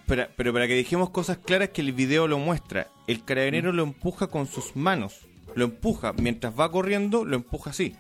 para, 0.07 0.29
pero 0.37 0.53
para 0.53 0.69
que 0.69 0.75
dejemos 0.77 1.11
cosas 1.11 1.39
claras 1.39 1.71
que 1.71 1.81
el 1.81 1.93
video 1.93 2.29
lo 2.29 2.39
muestra. 2.39 2.87
El 3.07 3.25
carabinero 3.25 3.73
lo 3.73 3.83
empuja 3.83 4.29
con 4.29 4.47
sus 4.47 4.77
manos. 4.77 5.27
Lo 5.55 5.65
empuja. 5.65 6.13
Mientras 6.13 6.53
va 6.59 6.71
corriendo, 6.71 7.25
lo 7.25 7.35
empuja 7.37 7.71
así. 7.71 7.97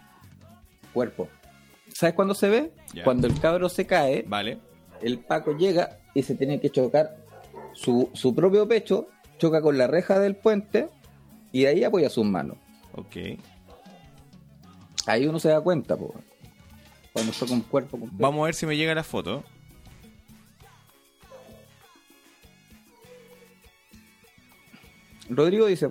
Cuerpo. 0.93 1.28
¿Sabes 1.93 2.14
cuándo 2.14 2.34
se 2.34 2.49
ve? 2.51 2.72
Ya. 2.93 3.03
Cuando 3.05 3.26
el 3.26 3.41
cabro 3.41 3.68
se 3.68 3.87
cae, 3.87 4.24
¿Vale? 4.28 4.59
el 5.01 5.18
Paco 5.20 5.57
llega 5.57 5.99
y 6.14 6.22
se 6.22 6.34
tiene 6.34 6.61
que 6.61 6.70
chocar 6.70 7.16
su, 7.77 8.11
su 8.14 8.35
propio 8.35 8.66
pecho, 8.66 9.07
choca 9.39 9.61
con 9.61 9.77
la 9.79 9.87
reja 9.87 10.18
del 10.18 10.35
puente 10.35 10.89
y 11.53 11.62
de 11.62 11.68
ahí 11.68 11.85
apoya 11.85 12.09
sus 12.11 12.24
manos. 12.24 12.57
Ok. 12.95 13.16
Ahí 15.07 15.27
uno 15.27 15.39
se 15.39 15.51
da 15.51 15.61
cuenta, 15.61 15.97
po, 15.97 16.14
cuando 17.12 17.33
choca 17.33 17.53
un 17.53 17.61
cuerpo 17.61 17.99
completo. 17.99 18.16
Vamos 18.22 18.43
a 18.43 18.47
ver 18.47 18.55
si 18.55 18.66
me 18.66 18.77
llega 18.77 18.95
la 18.95 19.05
foto. 19.05 19.45
Rodrigo 25.29 25.66
dice. 25.66 25.89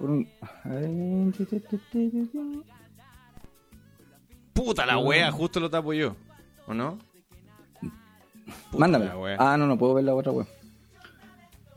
Puta 4.53 4.85
la 4.85 4.97
wea, 4.97 5.31
justo 5.31 5.59
lo 5.59 5.69
tapo 5.69 5.93
yo. 5.93 6.15
¿O 6.67 6.73
no? 6.73 6.97
Puta 8.71 8.77
Mándame. 8.79 9.05
la 9.05 9.17
wea. 9.17 9.37
Ah, 9.39 9.57
no, 9.57 9.67
no 9.67 9.77
puedo 9.77 9.93
ver 9.95 10.05
la 10.05 10.15
otra 10.15 10.31
web. 10.31 10.47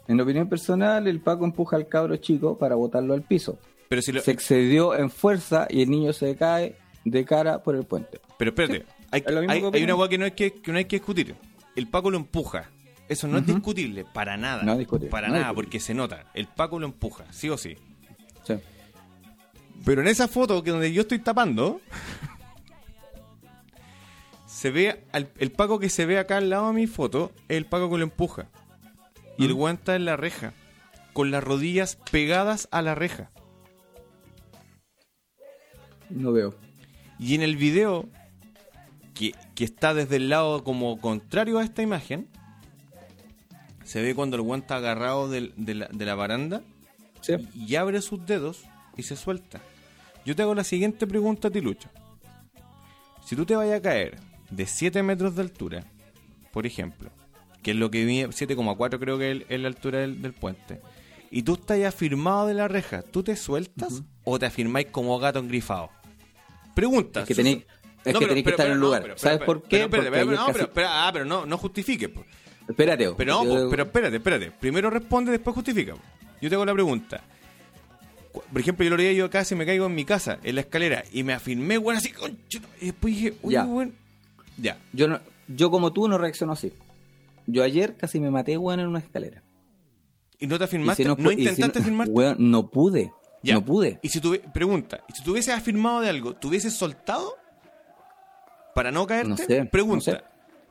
En 0.09 0.21
opinión 0.21 0.49
personal, 0.49 1.07
el 1.07 1.21
Paco 1.21 1.45
empuja 1.45 1.77
al 1.77 1.87
cabro 1.87 2.17
chico 2.17 2.59
para 2.59 2.75
botarlo 2.75 3.15
al 3.15 3.23
piso. 3.23 3.59
Pero 3.89 4.03
si 4.03 4.13
lo, 4.13 4.21
Se 4.21 4.31
excedió 4.33 4.95
en 4.97 5.11
fuerza 5.11 5.67
y 5.71 5.83
el 5.83 5.91
niño 5.91 6.13
se 6.13 6.35
cae 6.37 6.77
de 7.05 7.25
cara 7.25 7.63
por 7.63 7.77
el 7.77 7.85
puente. 7.85 8.21
Pero 8.39 8.51
espérate, 8.51 8.85
Hay, 9.11 9.23
hay- 9.27 9.63
hay 9.73 9.85
una 9.85 9.95
hueá 9.95 10.09
que 10.09 10.19
no 10.19 10.25
hay 10.25 10.33
que, 10.33 10.53
que 10.53 10.73
no 10.73 10.79
hay 10.79 10.85
que 10.87 10.97
discutir. 10.97 11.35
El 11.77 11.87
Paco 11.89 12.11
lo 12.11 12.17
empuja. 12.19 12.71
Eso 13.09 13.27
no 13.29 13.39
es 13.39 13.47
discutible, 13.47 14.05
para 14.05 14.37
nada. 14.37 14.63
No 14.65 14.73
es 14.73 14.79
discutible, 14.79 15.11
Para 15.11 15.29
no 15.29 15.35
nada, 15.35 15.45
discutible. 15.47 15.65
porque 15.67 15.81
se 15.81 15.95
nota. 15.95 16.25
El 16.35 16.47
Paco 16.47 16.79
lo 16.79 16.87
empuja, 16.87 17.25
sí 17.31 17.49
o 17.49 17.57
sí. 17.57 17.77
Sí. 18.45 18.55
Pero 19.85 20.03
en 20.03 20.09
esa 20.09 20.29
foto 20.29 20.63
que 20.63 20.71
donde 20.71 20.93
yo 20.93 21.03
estoy 21.03 21.21
tapando, 21.21 21.81
se 24.47 24.71
ve 24.71 25.05
al- 25.13 25.31
el 25.39 25.53
Paco 25.53 25.79
que 25.79 25.89
se 25.89 26.07
ve 26.07 26.19
acá 26.19 26.39
al 26.39 26.51
lado 26.51 26.69
de 26.69 26.73
mi 26.75 26.87
foto, 26.87 27.33
es 27.49 27.57
el 27.57 27.67
Paco 27.67 27.91
que 27.91 27.99
lo 27.99 28.03
empuja. 28.05 28.47
Y 29.39 29.45
el 29.47 29.53
weón 29.53 29.77
está 29.77 29.95
en 29.97 30.05
la 30.05 30.17
reja, 30.17 30.53
con 31.13 31.31
las 31.31 31.43
rodillas 31.45 31.97
pegadas 32.11 32.69
a 32.73 32.83
la 32.83 32.95
reja. 32.95 33.31
No 36.11 36.33
veo. 36.33 36.55
Y 37.19 37.35
en 37.35 37.43
el 37.43 37.57
video, 37.57 38.09
que, 39.15 39.33
que 39.55 39.65
está 39.65 39.95
desde 39.95 40.17
el 40.17 40.29
lado 40.29 40.65
como 40.65 41.01
contrario 41.01 41.59
a 41.59 41.65
esta 41.65 41.83
imagen, 41.83 42.29
se 43.85 44.03
ve 44.03 44.15
cuando 44.15 44.37
el 44.37 44.43
weón 44.43 44.61
está 44.61 44.77
agarrado 44.77 45.29
del- 45.29 45.53
de, 45.57 45.75
la, 45.75 45.89
de 45.89 46.05
la 46.05 46.15
baranda 46.15 46.63
Sí. 47.21 47.35
y 47.55 47.75
abre 47.77 48.01
sus 48.01 48.25
dedos 48.27 48.65
y 48.97 49.03
se 49.03 49.17
suelta. 49.17 49.61
Yo 50.25 50.37
te 50.37 50.43
hago 50.43 50.55
la 50.55 50.65
siguiente 50.65 51.07
pregunta 51.07 51.49
a 51.49 51.51
ti, 51.51 51.61
Lucho. 51.61 51.89
Si 53.25 53.35
tú 53.37 53.45
te 53.45 53.57
vayas 53.57 53.79
a 53.79 53.83
caer 53.83 54.19
de 54.51 54.67
7 54.67 55.03
metros 55.03 55.35
de 55.35 55.43
altura, 55.43 55.85
por 56.53 56.65
ejemplo, 56.67 57.11
que 57.63 57.73
es 57.73 57.77
lo 57.77 57.91
que 57.91 58.05
vi, 58.05 58.23
7,4 58.23 58.99
creo 58.99 59.19
que 59.19 59.31
es, 59.33 59.43
es 59.49 59.61
la 59.61 59.69
altura 59.69 59.99
del, 60.01 60.23
del 60.23 60.33
puente, 60.33 60.81
y 61.31 61.43
tú 61.43 61.55
estás 61.55 61.83
afirmado 61.85 62.47
de 62.47 62.55
la 62.55 62.69
reja, 62.69 63.03
¿tú 63.03 63.23
te 63.23 63.37
sueltas 63.37 64.03
o 64.25 64.39
te 64.39 64.47
afirmáis 64.47 64.87
como 64.91 65.19
gato 65.19 65.39
engrifado? 65.39 65.91
Pregunta. 66.75 67.21
Es 67.23 67.27
que 67.29 67.35
tenéis 67.35 67.65
es 68.05 68.15
No, 68.15 68.21
que 68.21 68.27
tenéis 68.27 68.45
que 68.45 68.53
pero- 68.53 68.57
estar 68.57 68.67
en 68.73 68.79
no, 68.79 68.87
lugar. 68.87 69.03
pero- 69.03 69.19
¿Sabes 69.19 69.39
pero- 69.39 69.47
por 69.47 69.63
qué? 69.69 69.89
Porque 69.89 70.09
ayer 70.09 70.27
no, 70.27 70.47
casi- 70.47 70.65
ah, 70.87 71.11
pero 71.13 71.25
no, 71.25 71.45
no 71.45 71.59
justifique. 71.59 72.09
po. 72.09 72.25
Espérate. 72.69 73.11
Pero 73.17 73.33
no, 73.45 73.45
po, 73.45 73.71
pero 73.71 73.83
espérate, 73.83 74.17
espérate. 74.17 74.51
Primero 74.53 74.89
responde, 74.91 75.33
después 75.33 75.55
justifica. 75.55 75.95
po. 75.95 76.01
Yo 76.41 76.49
te 76.49 76.55
hago 76.55 76.65
la 76.65 76.73
pregunta. 76.73 77.23
Por 78.53 78.61
ejemplo, 78.61 78.85
yo 78.85 78.91
lo 78.91 78.95
haría 78.95 79.13
yo 79.13 79.29
casi 79.31 79.55
me 79.57 79.67
caigo 79.67 79.87
en 79.87 79.95
mi 79.95 80.05
casa, 80.05 80.39
en 80.45 80.55
la 80.55 80.61
escalera, 80.61 81.03
y 81.13 81.25
me 81.25 81.33
afirmé, 81.33 81.77
bueno, 81.79 81.99
así, 81.99 82.13
conchito, 82.13 82.69
y 82.81 82.87
después 82.87 83.15
dije, 83.15 83.35
uy, 83.43 83.55
Ya. 83.55 83.65
bueno. 83.65 83.93
Ya. 84.57 84.79
Yo, 84.93 85.09
no- 85.09 85.21
yo 85.49 85.71
como 85.71 85.93
tú 85.93 86.07
no 86.09 86.17
reacciono 86.19 86.53
así. 86.53 86.73
Yo 87.51 87.63
ayer 87.65 87.97
casi 87.97 88.21
me 88.21 88.31
maté, 88.31 88.59
weón, 88.59 88.79
en 88.81 88.89
una 88.89 88.99
escalera. 88.99 89.43
¿Y 90.39 90.47
no 90.47 90.59
te 90.59 90.65
afirmaste? 90.65 91.03
si 91.03 91.09
¿No, 91.09 91.33
y 91.33 91.35
si 91.37 91.41
intentaste 91.41 91.79
afirmarte? 91.81 92.13
Weón, 92.13 92.37
no 92.39 92.71
pude. 92.71 93.11
Ya. 93.43 93.55
No 93.55 93.65
pude. 93.65 93.99
Y 94.03 94.09
si 94.11 94.21
tuve, 94.21 94.41
pregunta, 94.41 95.01
¿y 95.09 95.13
si 95.15 95.23
tú 95.25 95.33
hubieses 95.33 95.55
afirmado 95.55 96.01
de 96.03 96.11
algo, 96.11 96.35
¿tú 96.35 96.49
hubieses 96.49 96.75
soltado? 96.75 97.35
¿Para 98.75 98.91
no 98.93 99.07
caerte? 99.07 99.29
No 99.31 99.37
sé, 99.37 99.65
Pregunta. 99.65 100.13
no 100.13 100.19
sé. 100.19 100.25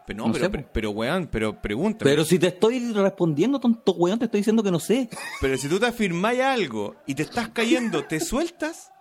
Pero 0.06 0.18
no, 0.20 0.28
No 0.28 0.34
pero, 0.34 0.46
sé, 0.46 0.50
pero, 0.52 0.70
pero, 0.72 0.92
weón, 0.92 1.28
pero 1.30 1.62
pregunta. 1.62 2.06
Pero 2.06 2.24
si 2.24 2.40
te 2.40 2.48
estoy 2.48 2.94
respondiendo, 2.94 3.60
tonto 3.60 3.92
weón, 3.94 4.20
te 4.20 4.26
estoy 4.26 4.40
diciendo 4.42 4.64
que 4.64 4.72
no 4.72 4.80
sé. 4.80 5.10
Pero 5.42 5.58
si 5.58 5.68
tú 5.68 5.80
te 5.80 5.88
afirmáis 5.88 6.40
algo 6.40 6.96
y 7.06 7.16
te 7.16 7.24
estás 7.24 7.50
cayendo, 7.50 8.06
¿te 8.06 8.20
sueltas? 8.22 8.92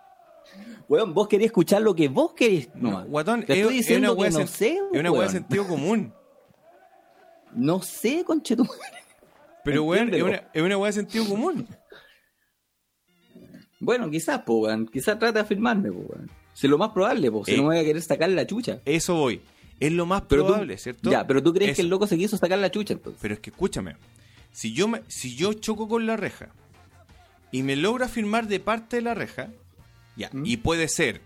Weón, 0.89 1.13
vos 1.13 1.27
querías 1.27 1.47
escuchar 1.47 1.81
lo 1.81 1.93
que 1.95 2.09
vos 2.09 2.33
querés. 2.33 2.69
No, 2.75 3.05
guatón, 3.05 3.43
te 3.45 3.53
es, 3.53 3.59
estoy 3.59 3.77
es 3.79 3.85
diciendo 3.85 4.13
una 4.15 4.23
que 4.25 4.31
no 4.39 4.47
sé, 4.47 4.73
es 4.73 4.99
una 4.99 5.11
weá 5.11 5.11
de 5.11 5.11
weón. 5.11 5.29
sentido 5.31 5.67
común. 5.67 6.13
No 7.53 7.81
sé, 7.81 8.23
conchetum. 8.25 8.67
Pero 9.63 9.83
weón, 9.83 10.13
es 10.13 10.21
una, 10.23 10.49
es 10.53 10.61
una 10.61 10.77
weá 10.77 10.87
de 10.87 10.93
sentido 10.93 11.25
común. 11.27 11.67
Bueno, 13.79 14.09
quizás, 14.09 14.39
po, 14.43 14.59
weón. 14.61 14.87
Quizás 14.87 15.19
trata 15.19 15.33
de 15.33 15.39
afirmarme, 15.41 15.91
po, 15.91 15.99
weón. 15.99 16.29
Si 16.53 16.65
es 16.67 16.71
lo 16.71 16.77
más 16.77 16.89
probable, 16.89 17.29
po. 17.31 17.45
Si 17.45 17.51
Eh. 17.53 17.57
no 17.57 17.63
me 17.63 17.69
voy 17.69 17.77
a 17.79 17.83
querer 17.83 18.01
sacar 18.01 18.29
la 18.29 18.45
chucha. 18.47 18.79
Eso 18.85 19.15
voy. 19.15 19.41
Es 19.79 19.91
lo 19.91 20.05
más 20.07 20.23
Pero 20.27 20.41
tú- 20.43 20.47
probable, 20.47 20.77
¿cierto? 20.77 21.11
Ya, 21.11 21.27
pero 21.27 21.43
tú 21.43 21.53
crees 21.53 21.75
que 21.75 21.83
el 21.83 21.87
loco 21.89 22.07
se 22.07 22.17
quiso 22.17 22.35
sacar 22.37 22.57
la 22.57 22.71
chucha, 22.71 22.93
entonces. 22.93 23.19
Pero 23.21 23.35
es 23.35 23.39
que 23.39 23.51
escúchame. 23.51 23.95
Si 24.51 24.73
yo, 24.73 24.87
me, 24.87 25.03
si 25.07 25.35
yo 25.35 25.53
choco 25.53 25.87
con 25.87 26.07
la 26.07 26.17
reja 26.17 26.49
y 27.51 27.61
me 27.61 27.75
logro 27.75 28.03
afirmar 28.05 28.47
de 28.47 28.59
parte 28.59 28.95
de 28.95 29.01
la 29.03 29.13
reja, 29.13 29.49
ya, 30.15 30.29
¿Mm? 30.33 30.45
y 30.47 30.57
puede 30.57 30.87
ser, 30.87 31.21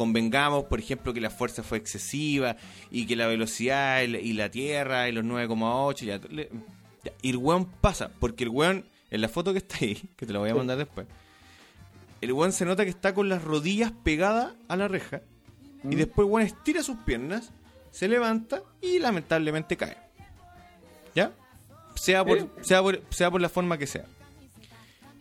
convengamos, 0.00 0.64
por 0.64 0.78
ejemplo, 0.80 1.12
que 1.12 1.20
la 1.20 1.28
fuerza 1.28 1.62
fue 1.62 1.76
excesiva 1.76 2.56
y 2.90 3.04
que 3.04 3.16
la 3.16 3.26
velocidad 3.26 4.00
y 4.00 4.06
la, 4.06 4.18
y 4.18 4.32
la 4.32 4.50
tierra 4.50 5.10
y 5.10 5.12
los 5.12 5.24
9,8, 5.26 6.04
ya, 6.06 6.18
le- 6.30 6.48
ya, 7.04 7.12
y 7.20 7.28
el 7.28 7.36
weón 7.36 7.66
pasa, 7.66 8.10
porque 8.18 8.44
el 8.44 8.48
weón, 8.48 8.86
en 9.10 9.20
la 9.20 9.28
foto 9.28 9.52
que 9.52 9.58
está 9.58 9.76
ahí, 9.82 9.96
que 10.16 10.24
te 10.24 10.32
la 10.32 10.38
voy 10.38 10.48
a 10.48 10.54
mandar 10.54 10.78
después, 10.78 11.06
el 12.22 12.32
weón 12.32 12.52
se 12.52 12.64
nota 12.64 12.84
que 12.84 12.90
está 12.90 13.12
con 13.12 13.28
las 13.28 13.44
rodillas 13.44 13.92
pegadas 14.02 14.54
a 14.68 14.76
la 14.76 14.88
reja 14.88 15.20
y 15.84 15.96
después 15.96 16.26
el 16.26 16.32
weón 16.32 16.46
estira 16.46 16.82
sus 16.82 16.96
piernas, 17.04 17.50
se 17.90 18.08
levanta 18.08 18.62
y 18.80 19.00
lamentablemente 19.00 19.76
cae. 19.76 19.98
¿Ya? 21.14 21.32
Sea 21.94 22.24
por, 22.24 22.48
sea 22.62 22.80
por, 22.82 23.02
sea 23.10 23.30
por 23.30 23.42
la 23.42 23.50
forma 23.50 23.76
que 23.76 23.86
sea. 23.86 24.06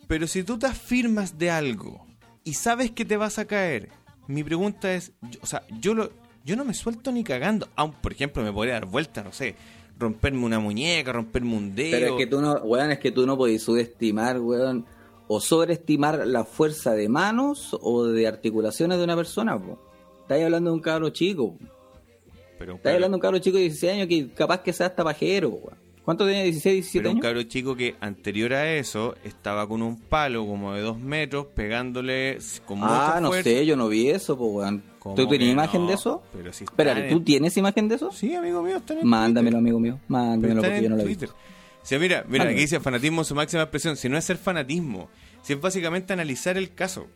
Pero 0.07 0.25
si 0.25 0.43
tú 0.43 0.57
te 0.57 0.67
afirmas 0.67 1.37
de 1.37 1.51
algo 1.51 2.05
y 2.45 2.53
sabes 2.53 2.91
que 2.91 3.03
te 3.05 3.17
vas 3.17 3.37
a 3.39 3.45
caer, 3.45 3.89
mi 4.29 4.43
pregunta 4.43 4.93
es, 4.93 5.11
yo- 5.21 5.39
o 5.41 5.45
sea, 5.45 5.63
yo 5.79 5.93
lo, 5.93 6.09
yo 6.45 6.55
no 6.55 6.63
me 6.65 6.73
suelto 6.73 7.11
ni 7.11 7.23
cagando. 7.23 7.67
Aun, 7.75 7.91
por 7.93 8.13
ejemplo, 8.13 8.41
me 8.43 8.51
podría 8.53 8.73
dar 8.75 8.85
vuelta, 8.85 9.23
no 9.23 9.31
sé, 9.31 9.55
romperme 9.97 10.45
una 10.45 10.59
muñeca, 10.59 11.11
romperme 11.11 11.55
un 11.55 11.75
dedo. 11.75 11.91
Pero 11.91 12.05
es 12.07 12.17
que 12.19 12.27
tú 12.27 12.41
no, 12.41 12.53
weón, 12.59 12.91
es 12.91 12.99
que 12.99 13.11
tú 13.11 13.25
no 13.25 13.35
podés 13.37 13.61
subestimar, 13.63 14.39
weón, 14.39 14.85
o 15.27 15.39
sobreestimar 15.41 16.25
la 16.25 16.43
fuerza 16.45 16.93
de 16.93 17.09
manos 17.09 17.77
o 17.81 18.05
de 18.05 18.25
articulaciones 18.27 18.97
de 18.97 19.03
una 19.03 19.15
persona, 19.15 19.59
po. 19.61 19.79
Estás 20.21 20.41
hablando 20.41 20.69
de 20.71 20.75
un 20.75 20.81
cabro 20.81 21.09
chico. 21.09 21.55
pero, 22.57 22.75
Estás 22.75 22.93
hablando 22.93 23.15
de 23.15 23.17
un 23.17 23.21
cabro 23.21 23.39
chico 23.39 23.57
de 23.57 23.63
16 23.63 23.93
años 23.93 24.07
que 24.07 24.29
capaz 24.33 24.61
que 24.61 24.73
sea 24.73 24.87
hasta 24.87 25.03
pajero, 25.03 25.49
weón. 25.49 25.77
¿Cuánto 26.05 26.25
tenía? 26.25 26.43
¿16, 26.45 26.51
17 26.63 26.99
pero 27.03 27.11
un 27.11 27.19
cabro 27.19 27.43
chico 27.43 27.75
que 27.75 27.95
anterior 27.99 28.53
a 28.53 28.71
eso 28.73 29.15
estaba 29.23 29.67
con 29.67 29.81
un 29.83 29.99
palo 29.99 30.45
como 30.47 30.73
de 30.73 30.81
dos 30.81 30.97
metros 30.99 31.47
pegándole 31.55 32.39
con 32.65 32.79
Ah, 32.81 32.87
mucha 33.11 33.21
no 33.21 33.27
fuerza. 33.29 33.49
sé, 33.49 33.65
yo 33.65 33.75
no 33.75 33.87
vi 33.89 34.09
eso, 34.09 34.37
pues, 34.37 34.51
weón. 34.51 34.83
¿Cómo 34.97 35.15
¿Tú 35.15 35.27
tienes 35.27 35.47
que 35.47 35.51
imagen 35.53 35.81
no? 35.83 35.87
de 35.87 35.93
eso? 35.93 36.23
Pero 36.33 36.51
si 36.51 36.63
está 36.63 36.73
Espérate, 36.73 37.07
en- 37.09 37.13
¿tú 37.13 37.21
tienes 37.23 37.55
imagen 37.57 37.87
de 37.87 37.95
eso? 37.95 38.11
Sí, 38.11 38.33
amigo 38.35 38.61
mío, 38.63 38.77
está 38.77 38.93
en 38.93 38.99
el 38.99 39.05
Mándamelo, 39.05 39.57
Twitter. 39.57 39.59
amigo 39.59 39.79
mío. 39.79 39.99
Mándamelo 40.07 40.61
porque 40.61 40.81
yo 40.83 40.89
no 40.89 40.95
lo 40.97 41.05
vi. 41.05 41.13
O 41.15 41.27
sea, 41.83 41.99
mira, 41.99 42.17
mira, 42.27 42.43
Mándame. 42.45 42.51
aquí 42.51 42.59
dice 42.61 42.79
fanatismo 42.79 43.21
en 43.21 43.25
su 43.25 43.35
máxima 43.35 43.63
expresión. 43.63 43.95
Si 43.95 44.09
no 44.09 44.17
es 44.17 44.25
ser 44.25 44.37
fanatismo, 44.37 45.09
si 45.41 45.53
es 45.53 45.61
básicamente 45.61 46.11
analizar 46.11 46.57
el 46.57 46.73
caso. 46.73 47.07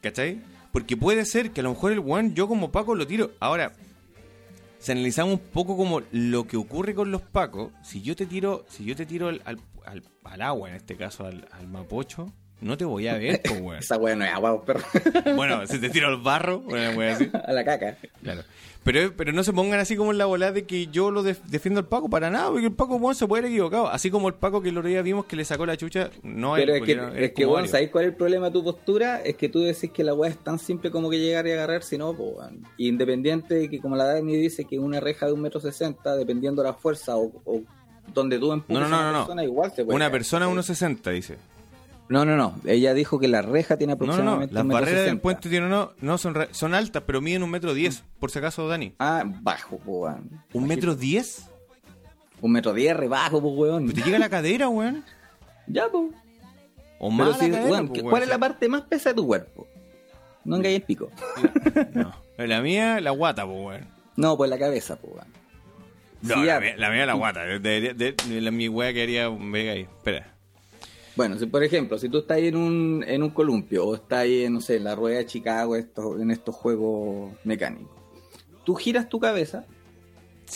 ¿Cachai? 0.00 0.40
Porque 0.72 0.96
puede 0.96 1.24
ser 1.26 1.50
que 1.52 1.60
a 1.60 1.64
lo 1.64 1.70
mejor 1.70 1.92
el 1.92 2.00
one, 2.00 2.32
yo 2.34 2.48
como 2.48 2.72
Paco 2.72 2.94
lo 2.94 3.06
tiro. 3.06 3.30
Ahora, 3.38 3.72
si 4.82 4.92
analizamos 4.92 5.34
un 5.34 5.40
poco 5.40 5.76
como 5.76 6.02
lo 6.10 6.46
que 6.46 6.56
ocurre 6.56 6.94
con 6.94 7.10
los 7.10 7.22
Pacos, 7.22 7.70
si 7.82 8.02
yo 8.02 8.16
te 8.16 8.26
tiro, 8.26 8.64
si 8.68 8.84
yo 8.84 8.96
te 8.96 9.06
tiro 9.06 9.28
al, 9.28 9.40
al, 9.44 9.58
al- 10.24 10.42
agua, 10.42 10.70
en 10.70 10.74
este 10.76 10.96
caso 10.96 11.24
al, 11.26 11.46
al 11.52 11.68
mapocho, 11.68 12.32
no 12.62 12.76
te 12.78 12.84
voy 12.84 13.08
a 13.08 13.18
ver, 13.18 13.40
pues, 13.44 13.60
weón. 13.60 13.78
Esa 13.80 13.96
weá 13.98 14.16
no 14.16 14.24
es 14.24 14.32
agua, 14.32 14.64
perro. 14.64 14.80
Bueno, 15.36 15.66
si 15.66 15.78
te 15.78 15.90
tiro 15.90 16.08
al 16.08 16.16
barro, 16.22 16.58
una 16.66 16.90
wea 16.90 17.12
así. 17.16 17.30
A 17.32 17.52
la 17.52 17.64
caca. 17.64 17.96
Claro. 18.22 18.42
Pero, 18.84 19.12
pero 19.16 19.32
no 19.32 19.44
se 19.44 19.52
pongan 19.52 19.78
así 19.78 19.94
como 19.94 20.10
en 20.10 20.18
la 20.18 20.24
bola 20.26 20.50
de 20.50 20.64
que 20.64 20.88
yo 20.88 21.12
lo 21.12 21.22
def- 21.22 21.40
defiendo 21.44 21.78
al 21.78 21.86
Paco 21.86 22.10
para 22.10 22.30
nada, 22.30 22.50
porque 22.50 22.66
el 22.66 22.72
Paco 22.72 22.98
bueno, 22.98 23.14
se 23.14 23.28
puede 23.28 23.42
haber 23.42 23.52
equivocado. 23.52 23.88
Así 23.88 24.10
como 24.10 24.26
el 24.26 24.34
Paco 24.34 24.60
que 24.60 24.70
el 24.70 24.78
otro 24.78 24.88
día 24.88 25.02
vimos 25.02 25.26
que 25.26 25.36
le 25.36 25.44
sacó 25.44 25.64
la 25.66 25.76
chucha, 25.76 26.10
no 26.24 26.54
Pero 26.54 26.72
él, 26.74 26.76
es 26.76 26.78
porque 26.80 26.94
que, 26.94 27.00
era 27.00 27.18
es 27.26 27.32
que 27.32 27.46
varios. 27.46 27.70
¿sabéis 27.70 27.90
cuál 27.90 28.04
es 28.06 28.10
el 28.10 28.16
problema 28.16 28.46
de 28.46 28.52
tu 28.52 28.64
postura? 28.64 29.20
Es 29.22 29.36
que 29.36 29.48
tú 29.48 29.60
decís 29.60 29.90
que 29.92 30.02
la 30.02 30.14
weá 30.14 30.30
es 30.30 30.38
tan 30.38 30.58
simple 30.58 30.90
como 30.90 31.10
que 31.10 31.20
llegar 31.20 31.46
y 31.46 31.52
agarrar, 31.52 31.84
si 31.84 31.96
no, 31.96 32.12
pues. 32.12 32.32
Independiente 32.76 33.54
de 33.54 33.70
que, 33.70 33.78
como 33.80 33.94
la 33.94 34.04
Dani 34.06 34.36
dice, 34.36 34.64
que 34.64 34.80
una 34.80 34.98
reja 34.98 35.26
de 35.26 35.32
un 35.32 35.42
metro 35.42 35.60
sesenta, 35.60 36.16
dependiendo 36.16 36.60
de 36.62 36.68
la 36.68 36.74
fuerza 36.74 37.16
o, 37.16 37.30
o 37.44 37.60
donde 38.12 38.36
tú 38.40 38.52
empujes 38.52 38.74
No, 38.82 38.88
no, 38.88 38.88
no, 38.88 38.96
a 38.96 38.98
una 39.00 39.06
no, 39.06 39.12
no. 39.12 39.18
persona, 39.26 39.44
igual 39.44 39.70
se 39.70 39.84
puede 39.84 39.94
Una 39.94 40.06
caer. 40.06 40.12
persona 40.12 40.48
1.60, 40.48 41.12
dice. 41.12 41.36
No, 42.12 42.24
no, 42.26 42.36
no. 42.36 42.54
Ella 42.66 42.92
dijo 42.94 43.18
que 43.18 43.26
la 43.28 43.40
reja 43.42 43.76
tiene 43.78 43.94
No, 43.94 43.98
no, 43.98 44.06
no. 44.06 44.12
aproximadamente 44.12 44.54
Las 44.54 44.62
un 44.62 44.68
metro 44.68 44.80
barreras 44.82 45.04
del 45.06 45.20
puente 45.20 45.48
tienen 45.48 45.70
no, 45.70 45.92
no 46.00 46.18
son, 46.18 46.34
re- 46.34 46.48
son 46.52 46.74
altas, 46.74 47.02
pero 47.06 47.20
miden 47.20 47.42
un 47.42 47.50
metro 47.50 47.72
diez, 47.74 48.04
por 48.20 48.30
si 48.30 48.38
acaso, 48.38 48.68
Dani. 48.68 48.94
Ah, 48.98 49.22
bajo, 49.24 49.80
weón. 49.86 50.28
¿Un 50.52 50.66
metro 50.66 50.94
diez? 50.94 51.48
Un 52.40 52.52
metro 52.52 52.74
diez, 52.74 52.94
rebajo, 52.96 53.40
pues, 53.40 53.54
weón. 53.56 53.90
Te 53.92 54.02
llega 54.02 54.18
la 54.18 54.28
cadera, 54.28 54.68
weón. 54.68 55.04
Ya, 55.66 55.84
pues. 55.90 56.10
O 56.98 57.10
más 57.10 57.38
si, 57.38 57.48
pues, 57.48 57.62
¿cuál 57.66 57.88
weón. 58.04 58.22
es 58.22 58.28
la 58.28 58.38
parte 58.38 58.68
más 58.68 58.82
pesada 58.82 59.12
de 59.14 59.16
tu 59.16 59.26
cuerpo? 59.26 59.66
No 60.44 60.56
engañes 60.56 60.80
el 60.80 60.82
pico. 60.82 61.10
No. 61.94 62.12
La 62.36 62.60
mía, 62.60 63.00
la 63.00 63.10
guata, 63.12 63.46
pues, 63.46 63.58
weón. 63.64 63.86
No, 64.16 64.36
pues 64.36 64.50
la 64.50 64.58
cabeza, 64.58 64.96
pues, 64.96 65.14
weón. 65.14 65.28
No, 66.22 66.34
Sí, 66.34 66.42
la, 66.44 66.60
mía, 66.60 66.74
la 66.76 66.90
mía 66.90 67.06
la 67.06 67.14
guata. 67.14 67.40
De, 67.44 67.58
de- 67.94 68.40
la, 68.40 68.50
mi 68.50 68.68
wea 68.68 68.92
quedaría 68.92 69.30
mega 69.30 69.72
ahí. 69.72 69.82
Espera. 69.82 70.31
Bueno, 71.16 71.38
si 71.38 71.46
por 71.46 71.62
ejemplo, 71.62 71.98
si 71.98 72.08
tú 72.08 72.18
estás 72.18 72.38
ahí 72.38 72.46
en 72.48 72.56
un, 72.56 73.04
en 73.06 73.22
un 73.22 73.30
columpio 73.30 73.84
o 73.86 73.94
estás 73.94 74.20
ahí, 74.20 74.44
en, 74.44 74.54
no 74.54 74.60
sé, 74.60 74.76
en 74.76 74.84
la 74.84 74.94
rueda 74.94 75.18
de 75.18 75.26
Chicago, 75.26 75.76
estos, 75.76 76.20
en 76.20 76.30
estos 76.30 76.54
juegos 76.54 77.32
mecánicos, 77.44 77.90
tú 78.64 78.74
giras 78.74 79.08
tu 79.08 79.20
cabeza 79.20 79.66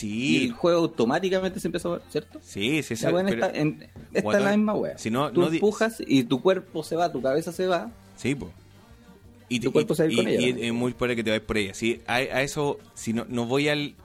y 0.01 0.35
el 0.37 0.41
Sí, 0.43 0.49
juego 0.49 0.79
automáticamente 0.79 1.59
se 1.59 1.67
empieza 1.67 1.87
a 1.87 1.91
mover, 1.91 2.03
¿cierto? 2.09 2.39
sí, 2.43 2.81
sí. 2.83 2.93
La 2.95 2.99
sí, 2.99 3.07
buena 3.11 3.29
pero- 3.29 3.45
está 3.45 3.57
en, 3.59 3.87
Guatón, 4.23 4.35
en 4.41 4.45
la 4.45 4.57
misma 4.57 4.73
wea. 4.75 4.97
si 4.97 5.09
no- 5.11 5.31
tú 5.31 5.41
no 5.41 5.47
empujas 5.47 6.01
y 6.05 6.23
tu 6.23 6.41
cuerpo 6.41 6.83
se 6.83 6.95
va, 6.95 7.11
tu 7.11 7.21
cabeza 7.21 7.51
se 7.51 7.67
va, 7.67 7.91
Sí, 8.15 8.33
pues. 8.33 8.51
Y, 9.49 9.59
Tu 9.61 9.71
cuerpo 9.71 9.95
se 9.95 10.07
va 10.07 10.11
y- 10.11 10.15
con 10.15 10.27
ella, 10.27 10.41
y 10.41 10.53
¿no? 10.53 10.59
es 10.59 10.73
muy 10.73 10.91
probable 10.93 11.15
que 11.15 11.23
te 11.23 11.29
vayas 11.29 11.45
por 11.45 11.57
ella. 11.57 11.73
Sí, 11.73 12.01
a, 12.07 12.15
a 12.15 12.41
eso, 12.41 12.79
si 12.95 13.13
no, 13.13 13.25
no 13.29 13.45
voy 13.45 13.69
al... 13.69 13.95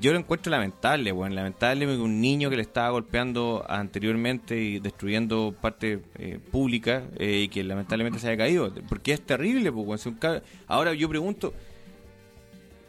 Yo 0.00 0.12
lo 0.12 0.18
encuentro 0.18 0.50
lamentable, 0.50 1.12
bueno, 1.12 1.34
lamentable 1.34 1.86
que 1.86 1.96
un 1.96 2.20
niño 2.20 2.50
que 2.50 2.56
le 2.56 2.62
estaba 2.62 2.90
golpeando 2.90 3.64
anteriormente 3.66 4.60
y 4.60 4.80
destruyendo 4.80 5.54
parte 5.58 6.02
eh, 6.18 6.38
pública 6.50 7.04
eh, 7.18 7.44
y 7.44 7.48
que 7.48 7.64
lamentablemente 7.64 8.18
se 8.18 8.28
haya 8.28 8.36
caído. 8.36 8.70
Porque 8.88 9.12
es 9.14 9.22
terrible, 9.22 9.72
pues, 9.72 10.06
cab- 10.20 10.42
Ahora 10.66 10.92
yo 10.92 11.08
pregunto, 11.08 11.54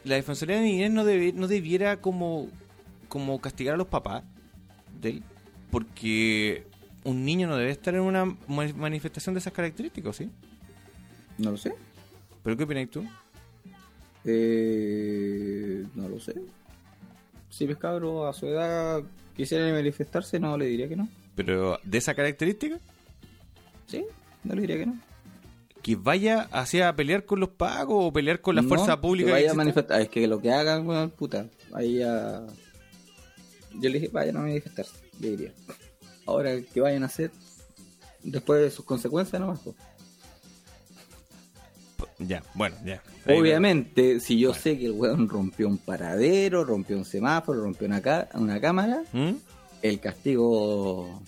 la 0.04 0.16
Defensoría 0.16 0.56
de 0.56 0.62
Niñez 0.62 0.90
no, 0.90 1.04
debe- 1.06 1.32
no 1.32 1.48
debiera 1.48 2.02
como, 2.02 2.48
como 3.08 3.40
castigar 3.40 3.74
a 3.74 3.78
los 3.78 3.86
papás 3.86 4.22
de 5.00 5.08
él, 5.08 5.22
porque 5.70 6.66
un 7.04 7.24
niño 7.24 7.48
no 7.48 7.56
debe 7.56 7.70
estar 7.70 7.94
en 7.94 8.02
una 8.02 8.26
ma- 8.26 8.72
manifestación 8.76 9.34
de 9.34 9.38
esas 9.38 9.54
características, 9.54 10.16
¿sí? 10.16 10.28
No 11.38 11.50
lo 11.52 11.56
sé. 11.56 11.72
¿Pero 12.42 12.56
qué 12.58 12.64
opinas 12.64 12.90
tú? 12.90 13.06
Eh, 14.26 15.84
no 15.94 16.08
lo 16.08 16.20
sé. 16.20 16.34
Si 17.56 17.66
ves 17.66 17.76
cabro 17.76 18.26
a 18.26 18.32
su 18.32 18.46
edad 18.46 19.00
quisiera 19.36 19.70
manifestarse, 19.72 20.40
no 20.40 20.58
le 20.58 20.66
diría 20.66 20.88
que 20.88 20.96
no. 20.96 21.08
Pero 21.36 21.78
de 21.84 21.98
esa 21.98 22.14
característica, 22.14 22.78
Sí, 23.86 24.04
no 24.42 24.54
le 24.54 24.62
diría 24.62 24.78
que 24.78 24.86
no. 24.86 24.98
que 25.82 25.94
vaya 25.94 26.48
hacia 26.50 26.94
pelear 26.96 27.24
con 27.26 27.38
los 27.38 27.50
pagos 27.50 27.96
o 28.06 28.12
pelear 28.12 28.40
con 28.40 28.56
la 28.56 28.62
No, 28.62 28.68
fuerza 28.68 29.00
pública. 29.00 29.26
que 29.28 29.32
vaya 29.32 29.50
a 29.52 29.54
manifestar. 29.54 30.00
Es 30.00 30.08
que 30.08 30.26
lo 30.26 30.40
que 30.40 30.50
hagan, 30.50 30.84
weón, 30.86 31.10
puta. 31.10 31.46
Ahí 31.74 31.98
ya. 31.98 32.44
Yo 33.74 33.88
le 33.90 34.00
dije, 34.00 34.08
vayan 34.12 34.36
a 34.38 34.40
manifestarse, 34.40 34.96
le 35.20 35.30
diría. 35.30 35.52
Ahora, 36.26 36.60
que 36.60 36.80
vayan 36.80 37.02
a 37.02 37.06
hacer 37.06 37.30
después 38.22 38.62
de 38.62 38.70
sus 38.70 38.84
consecuencias, 38.84 39.38
no 39.40 39.48
más. 39.48 39.60
Ya, 42.18 42.42
bueno, 42.54 42.76
ya. 42.84 43.02
Obviamente, 43.28 44.20
si 44.20 44.38
yo 44.38 44.54
sé 44.54 44.78
que 44.78 44.86
el 44.86 44.92
weón 44.92 45.28
rompió 45.28 45.68
un 45.68 45.78
paradero, 45.78 46.64
rompió 46.64 46.96
un 46.96 47.04
semáforo, 47.04 47.62
rompió 47.62 47.86
una, 47.86 48.00
ca- 48.00 48.28
una 48.34 48.60
cámara, 48.60 49.02
¿Mm? 49.12 49.32
el 49.82 50.00
castigo 50.00 51.22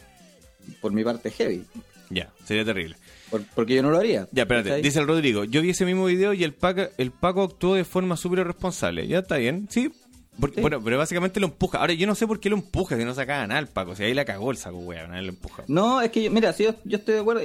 por 0.81 0.93
mi 0.93 1.05
parte 1.05 1.29
es 1.29 1.35
heavy. 1.37 1.65
Ya, 2.11 2.33
sería 2.45 2.65
terrible. 2.65 2.97
Por- 3.31 3.45
porque 3.55 3.75
yo 3.75 3.83
no 3.83 3.91
lo 3.91 3.99
haría. 3.99 4.29
Ya, 4.33 4.43
espérate, 4.43 4.77
dice 4.83 5.01
el 5.01 5.07
Rodrigo, 5.09 5.45
yo 5.45 5.61
vi 5.63 5.71
ese 5.71 5.85
mismo 5.85 6.05
video 6.07 6.33
y 6.33 6.45
el 6.45 6.55
Paco, 6.55 6.83
el 6.99 7.11
Paco 7.11 7.43
actuó 7.43 7.75
de 7.75 7.85
forma 7.85 8.17
súper 8.17 8.41
irresponsable. 8.41 9.07
Ya 9.09 9.19
está 9.21 9.37
bien, 9.37 9.67
sí. 9.71 9.91
Porque- 10.39 10.57
Sí. 10.57 10.61
Bueno, 10.61 10.83
pero 10.85 10.99
básicamente 10.99 11.41
lo 11.41 11.47
empuja. 11.47 11.79
Ahora, 11.79 11.95
yo 11.95 12.07
no 12.07 12.15
sé 12.15 12.27
por 12.27 12.39
qué 12.41 12.51
lo 12.51 12.57
empuja, 12.57 12.97
si 12.97 13.05
no 13.05 13.15
sacaba 13.15 13.47
nada 13.47 13.59
el 13.59 13.69
Paco. 13.69 13.97
Si 13.97 14.03
ahí 14.05 14.13
la 14.15 14.25
cagó 14.27 14.51
el 14.51 14.59
saco, 14.59 14.77
weón, 14.79 15.11
lo 15.13 15.29
empuja. 15.31 15.65
No, 15.67 16.01
es 16.03 16.11
que, 16.11 16.25
yo- 16.25 16.31
mira, 16.31 16.53
si 16.53 16.65
yo, 16.65 16.75
yo 16.85 16.99
estoy 16.99 17.15
de 17.15 17.21
acuerdo, 17.21 17.41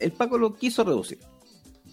el 0.00 0.12
Paco 0.12 0.36
lo 0.36 0.54
quiso 0.54 0.82
reducir. 0.84 1.18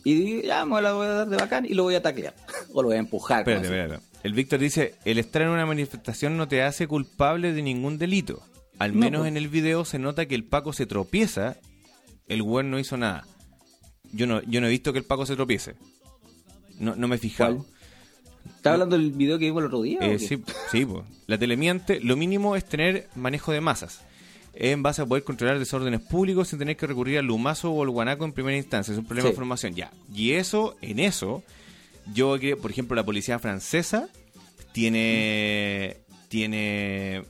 Y 0.05 0.43
ya, 0.43 0.65
me 0.65 0.81
la 0.81 0.93
voy 0.93 1.07
a 1.07 1.09
dar 1.09 1.27
de 1.27 1.35
bacán 1.35 1.65
y 1.65 1.73
lo 1.73 1.83
voy 1.83 1.95
a 1.95 2.01
taclear. 2.01 2.33
o 2.73 2.81
lo 2.81 2.87
voy 2.89 2.95
a 2.97 2.99
empujar. 2.99 3.39
Espérate, 3.39 3.65
espérate. 3.65 3.99
El 4.23 4.33
Víctor 4.33 4.59
dice, 4.59 4.95
el 5.03 5.17
estar 5.19 5.41
en 5.41 5.49
una 5.49 5.65
manifestación 5.65 6.37
no 6.37 6.47
te 6.47 6.63
hace 6.63 6.87
culpable 6.87 7.51
de 7.53 7.61
ningún 7.61 7.97
delito. 7.97 8.41
Al 8.79 8.93
No, 8.93 8.99
menos 8.99 9.19
pues. 9.21 9.29
en 9.29 9.37
el 9.37 9.49
video 9.49 9.83
se 9.83 9.99
nota 9.99 10.25
que 10.27 10.35
el 10.35 10.43
Paco 10.45 10.73
se 10.73 10.85
tropieza, 10.85 11.57
el 12.27 12.41
weón 12.41 12.71
no 12.71 12.79
hizo 12.79 12.97
nada. 12.97 13.25
Yo 14.13 14.27
no, 14.27 14.41
yo 14.43 14.61
no 14.61 14.67
he 14.67 14.69
visto 14.69 14.93
que 14.93 14.99
el 14.99 15.05
Paco 15.05 15.25
se 15.25 15.35
tropiece. 15.35 15.75
No, 16.79 16.95
no 16.95 17.07
me 17.07 17.15
he 17.15 17.19
fijado. 17.19 17.65
¿Estás 18.45 18.73
hablando 18.73 18.97
del 18.97 19.11
video 19.11 19.39
que 19.39 19.45
vimos 19.45 19.61
el 19.61 19.67
otro 19.67 19.81
día? 19.81 19.99
Eh, 20.01 20.19
sí, 20.19 20.41
sí. 20.71 20.85
La 21.25 21.37
telemiente, 21.37 21.99
lo 21.99 22.15
mínimo 22.15 22.55
es 22.55 22.65
tener 22.65 23.07
manejo 23.15 23.51
de 23.51 23.61
masas. 23.61 24.01
En 24.57 24.81
base 24.83 25.01
a 25.01 25.05
poder 25.05 25.23
controlar 25.23 25.59
desórdenes 25.59 25.99
públicos 26.01 26.47
sin 26.47 26.59
tener 26.59 26.77
que 26.77 26.87
recurrir 26.87 27.17
al 27.19 27.25
lumazo 27.25 27.71
o 27.71 27.83
al 27.83 27.89
guanaco 27.89 28.23
en 28.25 28.31
primera 28.33 28.55
instancia. 28.57 28.93
Es 28.93 28.97
un 28.97 29.05
problema 29.05 29.27
Sí. 29.27 29.31
de 29.33 29.35
formación. 29.35 29.75
Ya. 29.75 29.91
Y 30.13 30.31
eso, 30.31 30.77
en 30.81 30.99
eso, 30.99 31.43
yo 32.13 32.39
que, 32.39 32.55
por 32.55 32.71
ejemplo, 32.71 32.95
la 32.95 33.03
policía 33.03 33.37
francesa 33.39 34.07
tiene. 34.71 35.97
tiene 36.29 37.23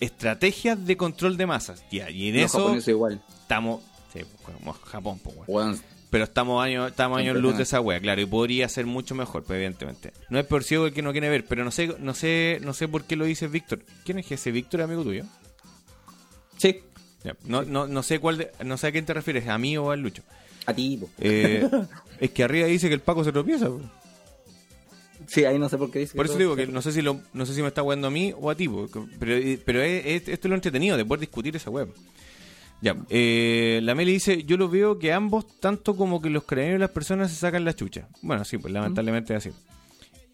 estrategias 0.00 0.84
de 0.84 0.96
control 0.96 1.36
de 1.36 1.46
masas. 1.46 1.84
Ya. 1.90 2.10
Y 2.10 2.28
en 2.28 2.40
Los 2.42 2.54
eso 2.54 2.90
igual. 2.90 3.22
estamos. 3.40 3.82
Sí, 4.12 4.20
pues, 4.44 4.76
Japón, 4.84 5.18
pues. 5.22 5.36
Weón, 5.46 5.80
Pero 6.10 6.24
estamos 6.24 6.62
años, 6.62 6.90
estamos 6.90 7.18
años 7.18 7.36
luz 7.38 7.56
de 7.56 7.64
esa 7.64 7.80
wea, 7.80 7.98
claro, 7.98 8.20
y 8.20 8.26
podría 8.26 8.68
ser 8.68 8.86
mucho 8.86 9.16
mejor, 9.16 9.42
pues 9.42 9.56
evidentemente. 9.56 10.12
No 10.30 10.38
es 10.38 10.46
por 10.46 10.62
ciego 10.62 10.86
el 10.86 10.92
que 10.92 11.02
no 11.02 11.10
quiere 11.10 11.28
ver, 11.28 11.44
pero 11.44 11.64
no 11.64 11.72
sé, 11.72 11.96
no 11.98 12.14
sé, 12.14 12.60
no 12.62 12.72
sé 12.72 12.86
por 12.86 13.02
qué 13.04 13.16
lo 13.16 13.24
dice 13.24 13.48
Víctor. 13.48 13.80
¿Quién 14.04 14.20
es 14.20 14.30
ese 14.30 14.52
Víctor, 14.52 14.82
amigo 14.82 15.02
tuyo? 15.02 15.24
Sí, 16.58 16.80
No, 17.44 17.62
no, 17.62 17.86
no 17.86 18.02
sé 18.02 18.18
cuál, 18.18 18.38
de- 18.38 18.50
no 18.64 18.76
sé 18.76 18.88
a 18.88 18.92
quién 18.92 19.04
te 19.06 19.14
refieres, 19.14 19.48
a 19.48 19.56
mí 19.58 19.76
o 19.78 19.90
al 19.90 20.00
Lucho. 20.00 20.22
a 20.66 20.74
ti. 20.74 21.00
Eh, 21.20 21.68
es 22.20 22.30
que 22.30 22.44
arriba 22.44 22.66
dice 22.66 22.88
que 22.88 22.94
el 22.94 23.00
Paco 23.00 23.24
se 23.24 23.32
tropieza. 23.32 23.66
po. 23.68 23.80
Sí, 25.26 25.44
ahí 25.44 25.58
no 25.58 25.68
sé 25.68 25.78
por 25.78 25.90
qué 25.90 26.00
dice. 26.00 26.16
Por 26.16 26.26
eso 26.26 26.36
digo 26.36 26.54
que 26.54 26.66
no 26.66 26.82
sé 26.82 26.92
si 26.92 27.00
lo, 27.00 27.20
no 27.32 27.46
sé 27.46 27.54
si 27.54 27.62
me 27.62 27.68
está 27.68 27.80
jugando 27.82 28.08
a 28.08 28.10
mí 28.10 28.34
o 28.38 28.50
a 28.50 28.54
ti, 28.54 28.68
po. 28.68 28.88
pero, 29.18 29.36
pero 29.64 29.82
es- 29.82 30.04
es- 30.06 30.28
esto 30.28 30.48
es 30.48 30.50
lo 30.50 30.54
entretenido 30.54 30.96
de 30.96 31.04
poder 31.04 31.20
discutir 31.20 31.56
esa 31.56 31.70
web. 31.70 31.88
Ya, 32.82 32.94
eh, 33.08 33.80
la 33.82 33.94
Meli 33.94 34.12
dice, 34.12 34.42
yo 34.44 34.58
lo 34.58 34.68
veo 34.68 34.98
que 34.98 35.12
ambos, 35.12 35.46
tanto 35.60 35.96
como 35.96 36.20
que 36.20 36.28
los 36.28 36.44
carabineros 36.44 36.78
y 36.78 36.80
las 36.80 36.90
personas 36.90 37.30
se 37.30 37.36
sacan 37.38 37.64
la 37.64 37.74
chucha. 37.74 38.08
Bueno, 38.20 38.44
sí, 38.44 38.58
pues 38.58 38.74
lamentablemente 38.74 39.34
es 39.34 39.46
así. 39.46 39.56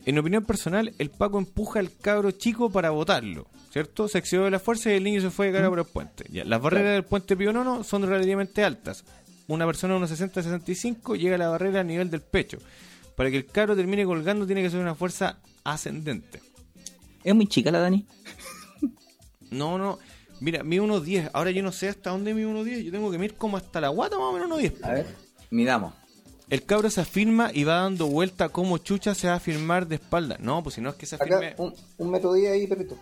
En 0.07 0.19
opinión 0.19 0.45
personal, 0.45 0.95
el 0.99 1.11
Paco 1.11 1.39
empuja 1.39 1.81
al 1.81 1.95
cabro 1.97 2.31
chico 2.31 2.71
para 2.71 2.91
botarlo, 2.91 3.47
¿cierto? 3.71 4.09
Se 4.09 4.19
excedió 4.19 4.45
de 4.45 4.51
la 4.51 4.59
fuerza 4.59 4.91
y 4.91 4.95
el 4.97 5.05
niño 5.05 5.21
se 5.21 5.31
fue 5.31 5.47
de 5.47 5.53
cara 5.53 5.69
por 5.69 5.79
el 5.79 5.85
puente. 5.85 6.25
Ya, 6.31 6.45
las 6.45 6.61
barreras 6.61 6.95
del 6.95 7.05
puente 7.05 7.37
Pío 7.37 7.53
Nono 7.53 7.85
son 7.85 8.07
relativamente 8.07 8.65
altas. 8.65 9.05
Una 9.47 9.67
persona 9.67 9.95
de 9.95 9.99
unos 9.99 10.11
60-65 10.11 11.19
llega 11.19 11.35
a 11.35 11.39
la 11.39 11.49
barrera 11.49 11.81
a 11.81 11.85
nivel 11.85 12.11
del 12.11 12.23
pecho. 12.23 12.59
Para 13.17 13.31
que 13.31 13.37
el 13.37 13.47
cabro 13.47 13.77
termine 13.77 14.05
colgando 14.05 14.47
tiene 14.47 14.63
que 14.63 14.71
ser 14.71 14.81
una 14.81 14.95
fuerza 14.95 15.39
ascendente. 15.65 16.41
Es 17.23 17.35
muy 17.35 17.47
chica 17.47 17.71
la 17.71 17.81
Dani. 17.81 18.07
No, 19.51 19.79
no. 19.79 19.99
Mira, 20.39 20.63
mi 20.63 20.77
1.10. 20.77 21.31
Ahora 21.33 21.51
yo 21.51 21.61
no 21.61 21.73
sé 21.73 21.89
hasta 21.89 22.11
dónde 22.11 22.33
mi 22.35 22.43
1.10. 22.43 22.85
Yo 22.85 22.93
tengo 22.93 23.11
que 23.11 23.19
medir 23.19 23.35
como 23.35 23.57
hasta 23.57 23.81
la 23.81 23.89
guata 23.89 24.17
más 24.17 24.27
o 24.27 24.33
menos 24.33 24.49
1.10. 24.49 24.85
A 24.85 24.93
ver, 24.93 25.07
midamos. 25.51 25.93
El 26.51 26.65
cabro 26.65 26.91
se 26.91 27.01
afirma 27.01 27.51
y 27.55 27.63
va 27.63 27.75
dando 27.77 28.07
vuelta 28.09 28.49
como 28.49 28.79
chucha 28.79 29.15
se 29.15 29.29
va 29.29 29.35
a 29.35 29.37
afirmar 29.37 29.87
de 29.87 29.95
espalda. 29.95 30.37
No, 30.41 30.63
pues 30.63 30.75
si 30.75 30.81
no 30.81 30.91
es 30.91 30.97
que 30.97 31.07
se 31.07 31.15
afirme. 31.15 31.55
un, 31.59 31.73
un 31.99 32.11
metro 32.11 32.35
diez 32.35 32.51
ahí, 32.51 32.67
perrito. 32.67 32.99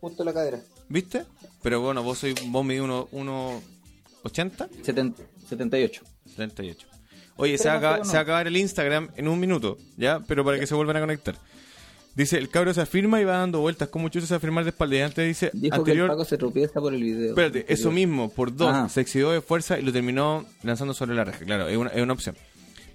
Justo 0.00 0.24
la 0.24 0.32
cadera. 0.32 0.60
¿Viste? 0.88 1.26
Pero 1.62 1.80
bueno, 1.82 2.02
vos 2.02 2.18
soy 2.18 2.34
vos 2.46 2.64
medís 2.64 2.82
1.80. 2.82 4.68
70, 4.82 5.22
78. 5.48 6.02
78. 6.26 6.86
Oye, 7.36 7.58
se 7.58 7.68
va, 7.68 7.74
a 7.74 7.98
no. 7.98 8.04
se 8.04 8.12
va 8.14 8.18
a 8.18 8.22
acabar 8.22 8.46
el 8.46 8.56
Instagram 8.56 9.10
en 9.16 9.28
un 9.28 9.38
minuto, 9.38 9.76
¿ya? 9.98 10.20
Pero 10.26 10.42
para 10.44 10.58
que 10.58 10.66
se 10.66 10.74
vuelvan 10.74 10.96
a 10.96 11.00
conectar. 11.00 11.34
Dice, 12.16 12.38
el 12.38 12.48
cabro 12.48 12.72
se 12.72 12.80
afirma 12.80 13.20
y 13.20 13.24
va 13.24 13.36
dando 13.36 13.60
vueltas 13.60 13.88
como 13.88 14.08
chucha 14.08 14.26
se 14.26 14.34
afirmar 14.34 14.64
de 14.64 14.70
espalda. 14.70 14.96
Y 14.96 15.00
antes 15.00 15.26
dice, 15.26 15.50
Dijo 15.52 15.76
anterior... 15.76 16.06
que 16.08 16.12
el 16.12 16.16
Paco 16.16 16.24
se 16.24 16.38
tropieza 16.38 16.80
por 16.80 16.94
el 16.94 17.02
video. 17.02 17.28
Espérate, 17.28 17.66
eso 17.68 17.90
mismo, 17.90 18.30
por 18.30 18.56
dos, 18.56 18.70
Ah. 18.72 18.88
se 18.88 19.02
excedió 19.02 19.30
de 19.32 19.42
fuerza 19.42 19.78
y 19.78 19.82
lo 19.82 19.92
terminó 19.92 20.46
lanzando 20.62 20.94
sobre 20.94 21.14
la 21.14 21.24
reja. 21.24 21.44
Claro, 21.44 21.68
es 21.68 21.76
una, 21.76 21.90
es 21.90 22.00
una 22.02 22.14
opción. 22.14 22.34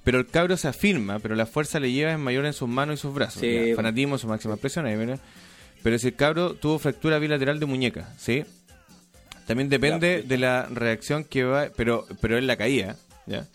Pero 0.03 0.17
el 0.19 0.25
cabro 0.25 0.57
se 0.57 0.67
afirma, 0.67 1.19
pero 1.19 1.35
la 1.35 1.45
fuerza 1.45 1.79
le 1.79 1.91
lleva 1.91 2.11
en 2.13 2.19
mayor 2.19 2.47
en 2.47 2.53
sus 2.53 2.67
manos 2.67 2.95
y 2.95 3.01
sus 3.01 3.13
brazos. 3.13 3.41
Sí, 3.41 3.69
Ya, 3.69 3.75
fanatismo, 3.75 4.17
su 4.17 4.27
máxima 4.27 4.55
expresión. 4.55 4.87
ahí, 4.87 4.95
¿verdad? 4.95 5.19
Pero 5.83 5.99
si 5.99 6.07
el 6.07 6.15
cabro 6.15 6.55
tuvo 6.55 6.79
fractura 6.79 7.19
bilateral 7.19 7.59
de 7.59 7.67
muñeca, 7.67 8.11
¿sí? 8.17 8.43
También 9.45 9.69
depende 9.69 10.23
de 10.23 10.37
la 10.39 10.65
reacción 10.65 11.23
que 11.25 11.43
va, 11.43 11.67
pero 11.75 12.05
pero 12.21 12.37
es 12.39 12.43
la 12.43 12.55
caída, 12.57 12.95
¿ya? 13.27 13.47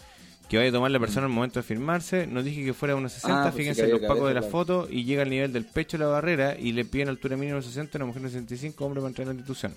Que 0.49 0.57
vaya 0.57 0.71
a 0.71 0.73
tomar 0.73 0.91
la 0.93 1.01
persona 1.01 1.27
al 1.27 1.33
momento 1.33 1.59
de 1.59 1.65
firmarse. 1.65 2.27
Nos 2.27 2.45
dije 2.45 2.65
que 2.65 2.73
fuera 2.73 2.95
unos 2.95 3.13
60, 3.13 3.39
Ah, 3.39 3.43
pues 3.43 3.55
fíjense 3.57 3.89
los 3.89 4.01
pacos 4.01 4.29
de 4.29 4.35
la 4.35 4.43
foto 4.43 4.87
y 4.89 5.05
llega 5.05 5.23
al 5.23 5.31
nivel 5.31 5.53
del 5.53 5.65
pecho 5.65 5.99
de 5.99 6.05
la 6.05 6.11
barrera 6.11 6.57
y 6.59 6.73
le 6.73 6.85
piden 6.85 7.09
altura 7.09 7.37
mínima 7.37 7.57
de 7.57 7.63
60, 7.63 7.99
una 7.99 8.07
mujer 8.07 8.23
de 8.23 8.29
65, 8.29 8.85
hombre 8.85 9.01
para 9.01 9.09
entrar 9.09 9.25
en 9.25 9.29
la 9.29 9.35
institución. 9.35 9.75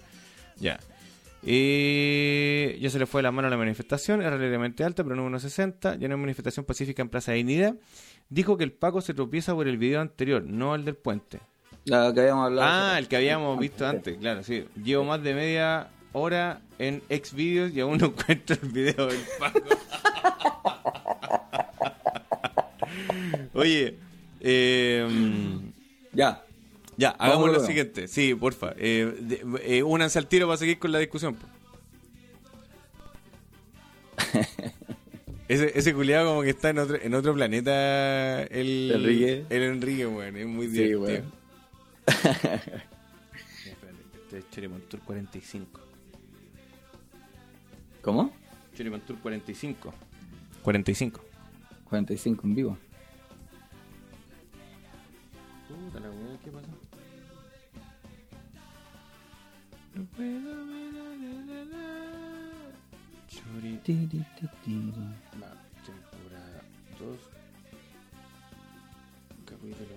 Ya. 0.57 0.79
Y 1.41 2.77
ya 2.79 2.89
se 2.89 2.99
le 2.99 3.05
fue 3.05 3.23
la 3.23 3.31
mano 3.31 3.47
a 3.47 3.51
la 3.51 3.57
manifestación, 3.57 4.21
es 4.21 4.29
relativamente 4.29 4.83
alta, 4.83 5.03
pero 5.03 5.15
no 5.15 5.27
1,60. 5.29 5.97
Ya 5.97 6.07
no 6.07 6.15
hay 6.15 6.21
manifestación 6.21 6.65
pacífica 6.65 7.01
en 7.01 7.09
Plaza 7.09 7.31
Dignidad. 7.31 7.75
Dijo 8.29 8.57
que 8.57 8.63
el 8.63 8.71
Paco 8.71 9.01
se 9.01 9.13
tropieza 9.13 9.55
por 9.55 9.67
el 9.67 9.77
video 9.77 10.01
anterior, 10.01 10.43
no 10.43 10.75
el 10.75 10.85
del 10.85 10.95
puente. 10.95 11.39
La 11.85 12.13
que 12.13 12.19
habíamos 12.19 12.45
hablado. 12.45 12.69
Ah, 12.69 12.99
el 12.99 13.07
que 13.07 13.15
habíamos 13.15 13.57
visto 13.57 13.87
antes, 13.87 14.17
claro, 14.17 14.43
sí. 14.43 14.65
Llevo 14.83 15.05
más 15.05 15.23
de 15.23 15.33
media 15.33 15.87
hora 16.13 16.61
en 16.79 17.01
ex 17.09 17.33
videos 17.33 17.71
y 17.73 17.79
aún 17.79 17.97
no 17.97 18.07
encuentro 18.07 18.55
el 18.61 18.69
video 18.69 19.07
del 19.07 19.19
Paco. 19.39 19.61
Oye, 23.53 23.95
eh, 24.41 25.07
Ya. 26.13 26.43
ya, 26.97 27.11
Vamos 27.19 27.35
hagamos 27.35 27.51
lo 27.51 27.59
siguiente. 27.65 28.07
Sí, 28.07 28.33
porfa. 28.35 28.73
Eh, 28.77 29.15
de- 29.19 29.41
eh, 29.77 29.83
únanse 29.83 30.17
al 30.19 30.27
tiro 30.27 30.47
para 30.47 30.57
seguir 30.57 30.79
con 30.79 30.91
la 30.91 30.99
discusión. 30.99 31.37
Ese, 35.47 35.71
ese 35.77 35.93
culiado 35.95 36.27
como 36.29 36.43
que 36.43 36.51
está 36.51 36.69
en 36.69 36.77
otro, 36.77 36.97
en 37.01 37.13
otro 37.15 37.33
planeta 37.33 38.43
el 38.43 38.91
Enrique. 38.93 39.45
El 39.49 39.63
Enrique, 39.63 40.05
weón. 40.05 40.37
Es 40.37 40.45
muy 40.45 40.67
Sí, 40.67 40.73
divertido. 40.73 41.01
weón. 41.01 41.23
Espérate, 42.05 44.03
este 44.23 44.37
es 44.37 44.49
Chorimantur 44.51 44.99
45. 45.01 45.81
¿Cómo? 48.01 48.31
Chorimantur 48.75 49.17
45. 49.19 49.93
45. 50.63 51.21
45 51.89 52.47
en 52.47 52.55
vivo. 52.55 52.77
Puta 55.67 55.99
la 55.99 56.09
weá, 56.09 56.37
¿qué 56.43 56.51
pasó? 56.51 56.67
No 59.95 60.05
puedo 60.15 60.65
ver 60.67 60.93
la, 60.93 61.03
la, 61.03 61.33
la, 61.45 61.65
la. 61.65 61.87
Chori. 63.27 63.77
Ti, 63.83 64.07
ti, 64.07 64.25
ti, 64.39 64.47
ti. 64.63 64.93
Va, 65.41 65.51
temporada 65.85 66.61
2. 66.99 67.19
Capítulo. 69.45 69.95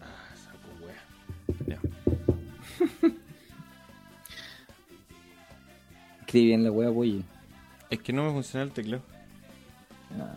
Ah, 0.00 0.34
saco 0.34 0.68
wea. 0.84 1.02
Ya. 1.66 1.80
Escribe 6.26 6.46
bien 6.46 6.64
la 6.64 6.72
wea, 6.72 6.92
pollo. 6.92 7.22
Es 7.88 8.00
que 8.00 8.12
no 8.12 8.24
me 8.24 8.32
funciona 8.32 8.64
el 8.64 8.72
teclado. 8.72 9.02
Ah. 10.18 10.34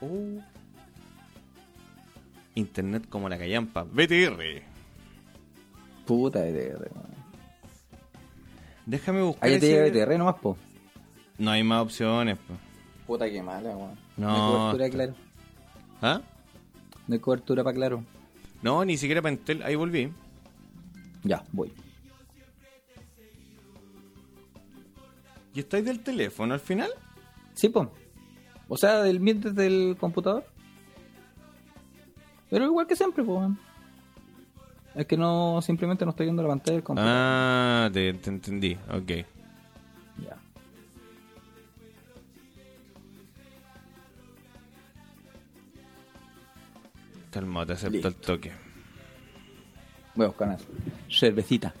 Uh. 0.00 0.40
Internet 2.54 3.08
como 3.08 3.28
la 3.28 3.38
callampa. 3.38 3.84
BTR. 3.84 4.62
Puta 6.06 6.40
BTR, 6.40 6.90
weón. 6.92 7.12
Déjame 8.84 9.22
buscar. 9.22 9.48
Ahí 9.48 9.58
te 9.58 9.66
ese- 9.66 9.90
llega 9.90 10.04
BTR 10.06 10.18
nomás, 10.18 10.34
po. 10.36 10.56
No 11.38 11.50
hay 11.50 11.62
más 11.62 11.82
opciones, 11.82 12.36
po. 12.38 12.54
Puta 13.06 13.30
que 13.30 13.42
mala, 13.42 13.76
weón. 13.76 13.94
No. 14.16 14.26
No 14.28 14.34
hay 14.34 14.40
cobertura, 14.52 14.90
claro. 14.90 15.14
¿Ah? 16.02 16.20
No 17.08 17.14
hay 17.14 17.20
cobertura 17.20 17.64
para 17.64 17.74
claro. 17.74 18.04
No, 18.62 18.84
ni 18.84 18.96
siquiera 18.96 19.20
para 19.20 19.34
Entel. 19.34 19.62
Ahí 19.62 19.74
volví. 19.74 20.12
Ya, 21.24 21.44
voy. 21.52 21.72
¿Y 25.54 25.60
estáis 25.60 25.84
del 25.84 26.00
teléfono 26.00 26.54
al 26.54 26.60
final? 26.60 26.90
Sí, 27.54 27.68
po. 27.68 27.92
O 28.68 28.76
sea, 28.76 29.02
del 29.02 29.20
Meet 29.20 29.38
desde 29.38 29.66
el 29.66 29.96
computador. 29.98 30.44
Pero 32.48 32.64
igual 32.64 32.86
que 32.86 32.96
siempre, 32.96 33.22
weón. 33.22 33.58
Es 34.94 35.06
que 35.06 35.16
no, 35.16 35.60
simplemente 35.62 36.04
no 36.04 36.10
estoy 36.10 36.26
viendo 36.26 36.42
la 36.42 36.48
pantalla 36.48 36.76
del 36.76 36.84
computador. 36.84 37.14
Ah, 37.14 37.90
te, 37.92 38.12
te 38.14 38.30
entendí. 38.30 38.76
Ok. 38.90 39.26
Calma, 47.32 47.64
te 47.64 47.72
acepto 47.72 47.92
Listo. 47.92 48.08
el 48.08 48.14
toque. 48.14 48.52
Voy 50.14 50.24
a 50.24 50.28
buscar 50.28 50.48
una 50.48 50.58
cervecita. 51.10 51.72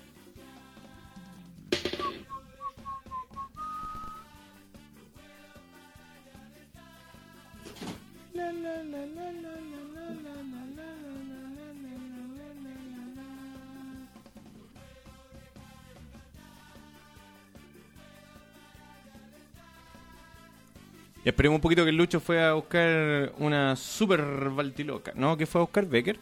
Esperemos 21.42 21.56
un 21.56 21.60
poquito 21.60 21.82
que 21.82 21.90
el 21.90 21.96
Lucho 21.96 22.20
fue 22.20 22.40
a 22.40 22.52
buscar 22.52 23.32
una 23.38 23.74
super 23.74 24.50
baltiloca. 24.50 25.10
¿No? 25.16 25.36
¿Qué 25.36 25.44
fue 25.44 25.60
a 25.60 25.64
buscar? 25.64 25.84
¿Becker? 25.86 26.16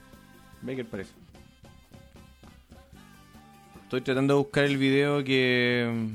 Becker 0.62 0.86
parece. 0.86 1.12
Estoy 3.82 4.00
tratando 4.00 4.32
de 4.32 4.38
buscar 4.38 4.64
el 4.64 4.78
video 4.78 5.22
que... 5.22 6.08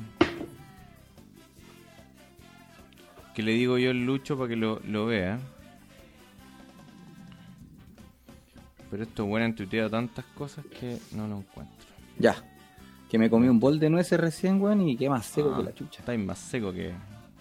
Que 3.36 3.43
le 3.43 3.51
digo 3.51 3.78
yo 3.78 3.91
al 3.91 4.03
Lucho 4.03 4.39
para 4.39 4.49
que 4.49 4.56
lo, 4.56 4.80
lo 4.80 5.06
vea. 5.06 5.38
Pero 8.89 9.03
esto 9.03 9.28
bueno 9.28 9.45
han 9.45 9.56
tuiteado 9.56 9.91
tantas 9.91 10.26
cosas 10.34 10.66
que 10.66 10.97
no 11.12 11.28
lo 11.28 11.38
encuentro. 11.38 11.86
Ya. 12.18 12.38
Que 13.08 13.20
me 13.20 13.30
comí 13.30 13.49
un 13.49 13.60
bol 13.60 13.80
de 13.80 13.91
nueces 13.91 14.20
recién, 14.20 14.60
weón, 14.60 14.82
y 14.82 14.97
qué 14.97 15.12
más 15.12 15.28
seco 15.28 15.51
Ah, 15.53 15.58
que 15.58 15.64
la 15.64 15.76
chucha. 15.76 15.99
Está 15.99 16.18
más 16.18 16.39
seco 16.39 16.74
que, 16.74 16.91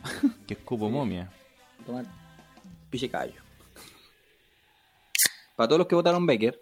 que 0.46 0.52
escupo 0.52 0.90
momia. 0.90 1.30
Tomar 1.86 2.04
piche 2.90 3.08
callo. 3.10 3.40
Para 5.56 5.68
todos 5.68 5.78
los 5.78 5.86
que 5.88 5.94
votaron 5.94 6.26
Becker. 6.26 6.60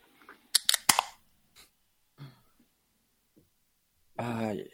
Ay, 4.17 4.69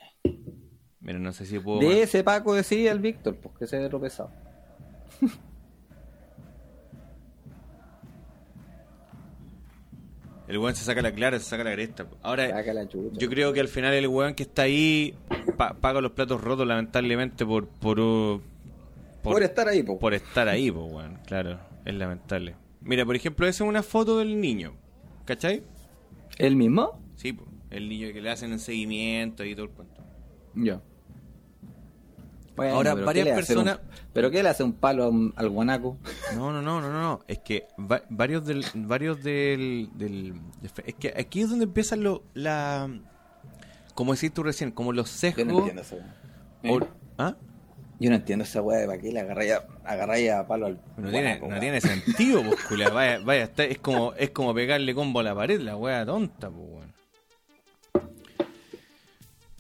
Mira, 1.00 1.18
no 1.18 1.32
sé 1.32 1.46
si 1.46 1.58
puedo... 1.58 1.78
de 1.80 2.02
ese 2.02 2.22
Paco 2.24 2.54
decía 2.54 2.92
el 2.92 2.98
Víctor, 2.98 3.36
pues 3.36 3.56
que 3.58 3.66
se 3.66 3.82
ha 3.84 3.88
pesado. 3.88 4.30
El 10.46 10.56
weón 10.58 10.74
se 10.74 10.84
saca 10.84 11.02
la 11.02 11.12
clara, 11.12 11.38
se 11.38 11.44
saca 11.44 11.62
la 11.62 11.72
cresta. 11.72 12.06
Ahora, 12.22 12.48
Saca 12.48 12.72
la 12.72 12.88
chucha. 12.88 13.18
yo 13.18 13.28
creo 13.28 13.52
que 13.52 13.60
al 13.60 13.68
final 13.68 13.92
el 13.92 14.06
weón 14.08 14.34
que 14.34 14.44
está 14.44 14.62
ahí 14.62 15.14
pa- 15.58 15.74
paga 15.74 16.00
los 16.00 16.12
platos 16.12 16.40
rotos 16.40 16.66
lamentablemente 16.66 17.44
por 17.44 17.68
por, 17.68 18.40
Por, 19.32 19.42
estar 19.42 19.68
ahí, 19.68 19.82
pues. 19.82 19.98
por 19.98 20.14
estar 20.14 20.48
ahí, 20.48 20.70
pues 20.70 20.92
weón. 20.92 21.18
Claro, 21.26 21.58
es 21.84 21.94
lamentable. 21.94 22.54
Mira, 22.80 23.04
por 23.04 23.16
ejemplo, 23.16 23.46
esa 23.46 23.64
es 23.64 23.68
una 23.68 23.82
foto 23.82 24.18
del 24.18 24.40
niño. 24.40 24.74
¿Cachai? 25.24 25.62
¿El 26.38 26.56
mismo? 26.56 27.00
Sí, 27.16 27.32
po, 27.32 27.44
el 27.70 27.88
niño 27.88 28.12
que 28.12 28.20
le 28.20 28.30
hacen 28.30 28.52
en 28.52 28.58
seguimiento 28.60 29.44
y 29.44 29.54
todo 29.54 29.64
el 29.66 29.70
cuento. 29.72 30.02
Ya. 30.54 30.80
Bueno, 32.56 32.74
Ahora, 32.74 32.94
varias 32.94 33.12
¿qué 33.14 33.24
le 33.24 33.40
hace 33.40 33.52
un- 33.56 33.64
personas- 33.64 33.80
¿Pero 34.12 34.30
qué 34.32 34.42
le 34.42 34.48
hace 34.48 34.64
un 34.64 34.72
palo 34.72 35.04
a 35.04 35.08
un- 35.08 35.32
al 35.36 35.48
guanaco? 35.48 35.96
No, 36.34 36.52
no, 36.52 36.60
no, 36.60 36.80
no, 36.80 36.90
no, 36.92 37.00
no. 37.00 37.20
Es 37.28 37.38
que 37.38 37.68
va- 37.78 38.02
varios 38.10 38.44
del, 38.46 38.64
varios 38.74 39.22
del, 39.22 39.90
del, 39.94 40.34
es 40.84 40.94
que 40.94 41.14
aquí 41.16 41.42
es 41.42 41.50
donde 41.50 41.66
empiezan 41.66 42.02
lo, 42.02 42.24
la, 42.34 42.88
como 43.94 44.12
decís 44.14 44.32
tú 44.32 44.42
recién, 44.42 44.72
como 44.72 44.92
los 44.92 45.08
sesgos. 45.08 45.46
no 45.46 45.58
entiendo 45.58 45.82
o- 46.68 46.80
¿Ah? 47.18 47.36
Yo 48.00 48.10
no 48.10 48.16
entiendo 48.16 48.44
esa 48.44 48.62
weá 48.62 48.78
de 48.78 48.86
para 48.86 48.98
qué 49.00 49.10
le 49.12 49.20
agarráis 49.20 50.30
a, 50.30 50.46
palo 50.46 50.66
al 50.66 50.80
No 50.96 51.10
tiene, 51.10 51.40
no 51.40 51.80
sentido, 51.80 52.42
pues, 52.44 52.60
culia. 52.64 52.88
Vaya, 52.90 53.18
vaya, 53.24 53.44
está- 53.44 53.64
es 53.64 53.78
como, 53.78 54.12
es 54.14 54.30
como 54.30 54.54
pegarle 54.54 54.94
combo 54.94 55.18
a 55.20 55.24
la 55.24 55.34
pared, 55.34 55.60
la 55.60 55.76
wea 55.76 56.06
tonta, 56.06 56.48
pues, 56.48 56.68
weón. 56.70 56.94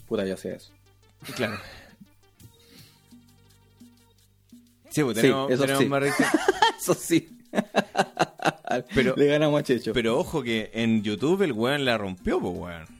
Puta, 0.06 0.24
yo 0.24 0.36
sé 0.36 0.54
eso. 0.54 0.72
Claro. 1.34 1.58
Sí, 4.90 5.02
pues 5.02 5.16
Sí, 5.16 5.22
tenemos, 5.22 5.50
eso 5.50 5.62
tenemos 5.62 5.82
sí. 5.82 5.88
más 5.88 6.02
rating. 6.02 6.24
Eso 6.80 6.94
sí. 6.94 7.38
Pero- 8.94 9.14
le 9.16 9.26
ganamos 9.26 9.60
a 9.60 9.62
Checho. 9.64 9.92
Pero 9.92 10.16
ojo 10.18 10.42
que 10.42 10.70
en 10.72 11.02
YouTube 11.02 11.42
el 11.42 11.52
weón 11.52 11.84
la 11.84 11.98
rompió, 11.98 12.40
pues, 12.40 12.54
weón. 12.56 12.97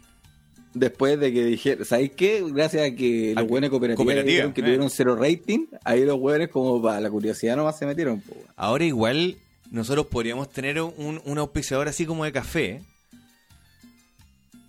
Después 0.75 1.19
de 1.19 1.33
que 1.33 1.45
dijeron, 1.45 1.85
¿sabéis 1.85 2.13
qué? 2.13 2.45
Gracias 2.53 2.83
a 2.93 2.95
que 2.95 3.33
los 3.35 3.49
buenos 3.49 3.71
cooperativos 3.71 4.05
cooperativa, 4.05 4.31
dijeron 4.31 4.53
que 4.53 4.61
eh. 4.61 4.65
tuvieron 4.65 4.91
cero 4.91 5.17
rating, 5.17 5.67
ahí 5.85 6.05
los 6.05 6.19
buenos 6.19 6.49
como 6.49 6.81
para 6.83 7.01
la 7.01 7.11
curiosidad 7.11 7.57
nomás 7.57 7.79
se 7.79 7.87
metieron. 7.87 8.21
po. 8.21 8.37
Ahora 8.57 8.85
igual 8.85 9.37
nosotros 9.71 10.07
podríamos 10.07 10.51
tener 10.51 10.81
un, 10.81 11.21
un 11.25 11.39
auspiciador 11.39 11.89
así 11.89 12.07
como 12.07 12.25
de 12.25 12.33
café, 12.33 12.83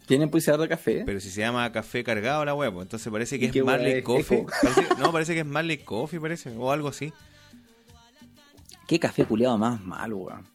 ¿Tienen 0.10 0.32
pulsador 0.32 0.62
de 0.62 0.70
café? 0.70 1.04
pero 1.06 1.20
si 1.20 1.30
se 1.30 1.42
llama 1.42 1.72
café 1.72 2.04
cargado 2.04 2.44
la 2.44 2.56
wea, 2.56 2.72
pues 2.72 2.86
entonces 2.86 3.12
parece 3.12 3.38
que 3.38 3.52
¿Y 3.54 3.60
es 3.60 3.64
Marley 3.64 4.00
es? 4.00 4.04
Coffee. 4.04 4.44
No, 4.98 5.12
parece 5.12 5.36
que 5.36 5.42
es 5.42 5.46
Marley 5.46 5.78
Coffee, 5.78 6.20
parece, 6.20 6.50
o 6.58 6.72
algo 6.72 6.88
así. 6.88 7.14
¿Qué 8.88 9.00
café 9.00 9.26
culiado 9.26 9.56
más 9.60 9.80
malo, 9.82 10.18
weón? 10.18 10.48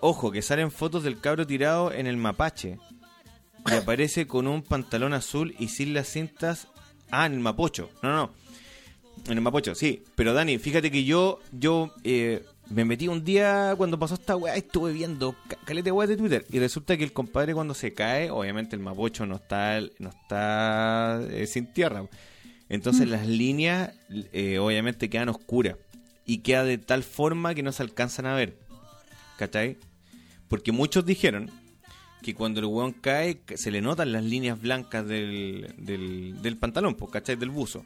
Ojo, 0.00 0.32
que 0.32 0.42
salen 0.42 0.72
fotos 0.72 1.04
del 1.04 1.20
cabro 1.20 1.46
tirado 1.46 1.92
en 1.92 2.08
el 2.08 2.16
mapache. 2.16 2.78
Y 3.66 3.74
aparece 3.74 4.26
con 4.26 4.46
un 4.46 4.62
pantalón 4.62 5.12
azul 5.12 5.54
y 5.58 5.68
sin 5.68 5.94
las 5.94 6.08
cintas. 6.08 6.68
Ah, 7.10 7.26
en 7.26 7.34
el 7.34 7.40
mapocho. 7.40 7.90
No, 8.02 8.12
no. 8.14 8.30
En 9.26 9.32
el 9.32 9.40
mapocho, 9.42 9.74
sí. 9.74 10.02
Pero 10.14 10.32
Dani, 10.32 10.58
fíjate 10.58 10.90
que 10.90 11.04
yo, 11.04 11.40
yo 11.52 11.92
eh, 12.04 12.42
me 12.70 12.84
metí 12.84 13.06
un 13.08 13.24
día 13.24 13.74
cuando 13.76 13.98
pasó 13.98 14.14
esta 14.14 14.36
weá, 14.36 14.56
estuve 14.56 14.92
viendo 14.92 15.34
ca- 15.48 15.58
caleta 15.64 15.92
weá 15.92 16.06
de 16.06 16.16
Twitter. 16.16 16.46
Y 16.50 16.58
resulta 16.58 16.96
que 16.96 17.04
el 17.04 17.12
compadre 17.12 17.52
cuando 17.54 17.74
se 17.74 17.92
cae, 17.92 18.30
obviamente 18.30 18.76
el 18.76 18.82
mapocho 18.82 19.26
no 19.26 19.36
está, 19.36 19.80
no 19.98 20.08
está 20.08 21.20
eh, 21.30 21.46
sin 21.46 21.66
tierra. 21.72 22.06
Entonces 22.68 23.08
las 23.08 23.26
líneas 23.26 23.92
eh, 24.32 24.58
obviamente 24.58 25.10
quedan 25.10 25.28
oscuras. 25.28 25.76
Y 26.24 26.38
queda 26.38 26.64
de 26.64 26.78
tal 26.78 27.02
forma 27.02 27.54
que 27.54 27.62
no 27.62 27.72
se 27.72 27.82
alcanzan 27.82 28.26
a 28.26 28.34
ver. 28.34 28.56
¿Cachai? 29.36 29.76
Porque 30.48 30.70
muchos 30.72 31.04
dijeron 31.04 31.50
que 32.22 32.34
cuando 32.34 32.60
el 32.60 32.66
weón 32.66 32.92
cae 32.92 33.40
se 33.54 33.70
le 33.70 33.80
notan 33.80 34.12
las 34.12 34.24
líneas 34.24 34.60
blancas 34.60 35.06
del, 35.06 35.74
del, 35.78 36.40
del 36.42 36.56
pantalón, 36.56 36.94
pues, 36.94 37.10
¿cachai? 37.10 37.36
Del 37.36 37.50
buzo. 37.50 37.84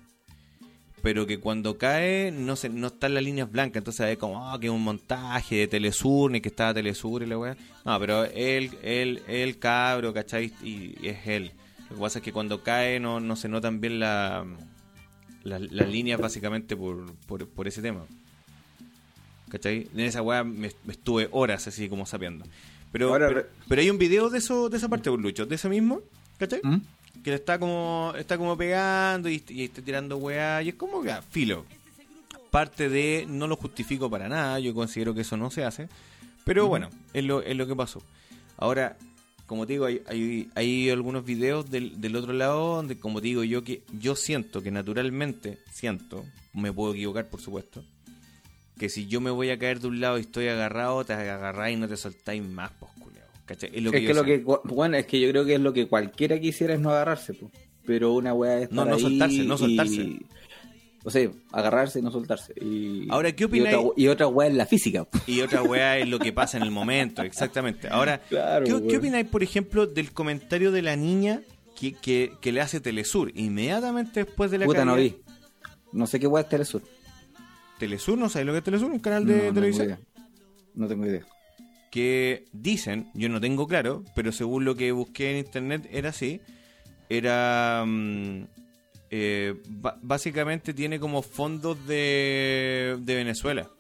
Pero 1.03 1.27
que 1.27 1.39
cuando 1.39 1.77
cae 1.77 2.31
no 2.33 2.57
se, 2.57 2.71
no 2.71 2.87
están 2.87 3.13
las 3.15 3.23
líneas 3.23 3.51
blancas, 3.53 3.77
entonces 3.83 4.09
es 4.09 4.17
como 4.19 4.49
ah, 4.51 4.59
que 4.59 4.69
es 4.69 4.73
un 4.73 4.83
montaje 4.83 5.57
de 5.57 5.69
Telesur, 5.69 6.31
ni 6.31 6.41
que 6.41 6.49
estaba 6.49 6.73
Telesur 6.73 7.23
y 7.23 7.27
la 7.27 7.39
weá. 7.39 7.57
No, 7.85 7.99
pero 8.01 8.25
él, 8.25 8.71
él, 8.83 9.23
él 9.29 9.59
cabro, 9.59 10.15
¿cachai? 10.15 10.53
Y 10.63 10.95
es 11.07 11.27
él. 11.27 11.53
Lo 11.91 11.97
que 11.97 12.01
pasa 12.03 12.19
es 12.21 12.25
que 12.25 12.33
cuando 12.33 12.63
cae 12.63 12.99
no, 13.01 13.21
no 13.21 13.37
se 13.37 13.49
notan 13.49 13.81
bien 13.81 14.01
la- 14.01 14.47
las 15.43 15.61
líneas 15.61 16.19
básicamente 16.19 16.75
por, 16.75 17.15
por, 17.27 17.47
por 17.51 17.69
ese 17.69 17.83
tema. 17.83 18.07
¿Cachai? 19.51 19.87
En 19.93 20.01
esa 20.01 20.23
weá 20.23 20.43
me, 20.43 20.71
me 20.85 20.93
estuve 20.93 21.29
horas 21.33 21.67
así 21.69 21.89
como 21.91 22.07
sapeando. 22.07 22.47
Pero, 22.95 23.09
Ahora, 23.09 23.45
pero, 23.67 23.83
hay 23.83 23.91
un 23.91 23.99
video 23.99 24.31
de 24.31 24.39
eso 24.39 24.69
de 24.69 24.77
esa 24.77 24.89
parte, 24.89 25.11
Lucho, 25.11 25.47
de 25.47 25.57
ese 25.57 25.69
mismo, 25.69 26.03
¿cachai? 26.39 26.61
¿Mm? 26.63 26.77
Que 27.25 27.31
le 27.31 27.37
está 27.37 27.59
como, 27.59 28.13
está 28.17 28.39
como 28.39 28.57
pegando 28.57 29.29
y, 29.29 29.43
y 29.49 29.65
está 29.65 29.83
tirando 29.83 30.17
weá 30.17 30.63
y 30.63 30.69
es 30.69 30.75
como 30.77 31.03
que, 31.03 31.11
ah, 31.11 31.21
filo. 31.21 31.65
Parte 32.53 32.89
de, 32.89 33.27
no 33.29 33.49
lo 33.49 33.57
justifico 33.57 34.09
para 34.09 34.29
nada, 34.29 34.61
yo 34.61 34.73
considero 34.75 35.13
que 35.13 35.23
eso 35.23 35.37
no 35.37 35.51
se 35.51 35.65
hace, 35.65 35.89
pero 36.45 36.69
bueno, 36.69 36.89
es 37.13 37.25
lo, 37.25 37.43
es 37.43 37.57
lo 37.57 37.67
que 37.67 37.75
pasó. 37.75 38.01
Ahora, 38.59 38.97
como 39.47 39.67
te 39.67 39.73
digo, 39.73 39.87
hay, 39.87 40.01
hay, 40.07 40.49
hay 40.55 40.89
algunos 40.89 41.25
videos 41.25 41.69
del, 41.69 42.01
del 42.01 42.15
otro 42.15 42.33
lado 42.33 42.77
donde, 42.77 42.97
como 42.97 43.21
te 43.21 43.27
digo, 43.27 43.43
yo 43.43 43.65
que 43.65 43.83
yo 43.99 44.15
siento 44.15 44.63
que 44.63 44.71
naturalmente, 44.71 45.59
siento, 45.73 46.25
me 46.53 46.73
puedo 46.73 46.95
equivocar 46.95 47.29
por 47.29 47.41
supuesto, 47.41 47.83
que 48.79 48.89
si 48.89 49.07
yo 49.07 49.21
me 49.21 49.31
voy 49.31 49.51
a 49.51 49.59
caer 49.59 49.81
de 49.81 49.87
un 49.89 50.01
lado 50.01 50.19
y 50.19 50.23
estoy 50.23 50.49
agarrado, 50.49 51.05
te 51.05 51.13
agarráis 51.13 51.77
y 51.77 51.81
no 51.81 51.89
te 51.89 51.97
soltáis 51.97 52.43
más, 52.43 52.71
pues, 52.79 52.91
culiao. 52.99 53.25
¿Cachai? 53.47 53.71
Es 53.75 53.83
lo 53.83 53.91
que 53.91 53.99
es 53.99 54.07
que 54.07 54.15
lo 54.15 54.25
que, 54.25 54.45
bueno, 54.65 54.97
es 54.97 55.07
que 55.07 55.21
yo 55.21 55.29
creo 55.31 55.45
que 55.45 55.55
es 55.55 55.61
lo 55.61 55.73
que 55.73 55.87
cualquiera 55.87 56.41
quisiera 56.41 56.75
es 56.75 56.81
no 56.81 56.91
agarrarse, 56.91 57.35
po. 57.35 57.51
pero 57.87 58.13
una 58.15 58.33
weá 58.35 58.61
es 58.63 58.71
No, 58.73 58.85
no 58.85 58.95
ahí 58.95 59.01
soltarse, 59.01 59.45
no 59.45 59.55
y- 59.55 59.59
soltarse. 59.59 60.19
O 61.07 61.11
sea, 61.11 61.29
agarrarse 61.53 61.99
y 61.99 62.03
no 62.03 62.11
soltarse. 62.11 62.55
Y, 62.59 63.07
Ahora, 63.11 63.31
¿qué 63.33 63.43
y 63.43 63.47
opináis? 63.47 63.77
otra, 63.77 63.91
y 63.95 64.09
otra 64.09 64.27
weá 64.27 64.49
es 64.49 64.55
la 64.55 64.65
física. 64.65 65.05
po. 65.05 65.19
Y 65.27 65.43
otra 65.43 65.63
weá 65.63 65.99
es 65.99 66.09
lo 66.09 66.19
que 66.19 66.33
pasa 66.33 66.57
en 66.57 66.63
el 66.63 66.71
momento, 66.71 67.21
exactamente. 67.23 67.89
Ahora, 67.89 68.23
Claro, 68.31 68.65
¿qué. 68.65 68.87
¿qué 68.89 68.97
opináis, 68.97 69.27
por 69.29 69.43
ejemplo, 69.43 69.87
del 69.87 70.13
comentario 70.13 70.73
de 70.73 70.81
la 70.81 70.97
niña 70.97 71.43
que, 71.79 71.93
que, 71.93 72.33
que 72.41 72.53
le 72.53 72.63
hace 72.63 72.81
Telesur 72.81 73.31
inmediatamente 73.35 74.25
después 74.25 74.51
de 74.51 74.57
la 74.59 74.65
Puta, 74.65 74.87
no 74.87 74.95
caída? 74.95 75.15
vi. 75.15 75.23
No 75.93 76.07
sé 76.07 76.19
qué 76.19 76.27
weá 76.27 76.43
es 76.45 76.49
Telesur. 76.49 76.83
Telesur, 77.85 78.17
¿no 78.19 78.29
sabes 78.29 78.47
lo 78.47 78.53
que 78.53 78.59
es 78.59 78.65
Telesur? 78.65 78.91
Un 78.91 78.99
canal 78.99 79.25
No, 79.27 79.33
de 79.33 79.37
no 79.37 79.43
tengo 79.43 79.55
televisión. 79.55 79.99
No 80.75 80.89
tengo 80.89 81.07
idea. 81.07 81.25
que 81.91 82.45
dicen, 82.53 83.11
yo 83.15 83.29
no 83.29 83.41
tengo 83.41 83.67
claro, 83.69 84.03
pero 84.15 84.33
según 84.33 84.65
lo 84.65 84.75
que 84.75 84.91
busqué 84.93 85.31
en 85.31 85.37
internet 85.39 85.89
era 85.93 86.09
así, 86.11 86.41
era 87.09 87.85
mm, 87.87 88.45
eh, 89.11 89.55
básicamente 90.03 90.75
tiene 90.75 90.99
como 90.99 91.23
fondos 91.23 91.87
de, 91.87 92.97
de 93.01 93.15
Venezuela. 93.15 93.71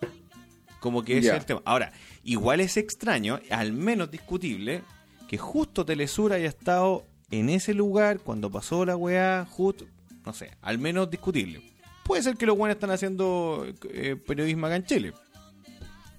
Como 0.81 1.03
que 1.03 1.19
ese 1.19 1.29
es 1.31 1.35
el 1.35 1.45
tema. 1.47 1.63
Ahora, 1.65 1.93
igual 2.23 2.61
es 2.61 2.77
extraño, 2.77 3.41
al 3.51 3.73
menos 3.73 4.11
discutible, 4.11 4.83
que 5.27 5.39
justo 5.39 5.85
Telesur 5.85 6.33
haya 6.35 6.49
estado 6.49 7.05
en 7.31 7.49
ese 7.49 7.73
lugar 7.75 8.21
cuando 8.21 8.51
pasó 8.51 8.85
la 8.85 8.95
weá, 8.97 9.47
justo, 9.51 9.87
no 10.25 10.33
sé, 10.35 10.51
al 10.61 10.79
menos 10.79 11.11
discutible. 11.11 11.63
Puede 12.05 12.23
ser 12.23 12.37
que 12.37 12.47
los 12.47 12.57
buenos 12.57 12.75
están 12.77 12.91
haciendo 12.91 13.67
eh, 13.91 14.17
periodismo 14.17 14.67
acá 14.67 14.77
en 14.77 14.85
Chile. 14.87 15.13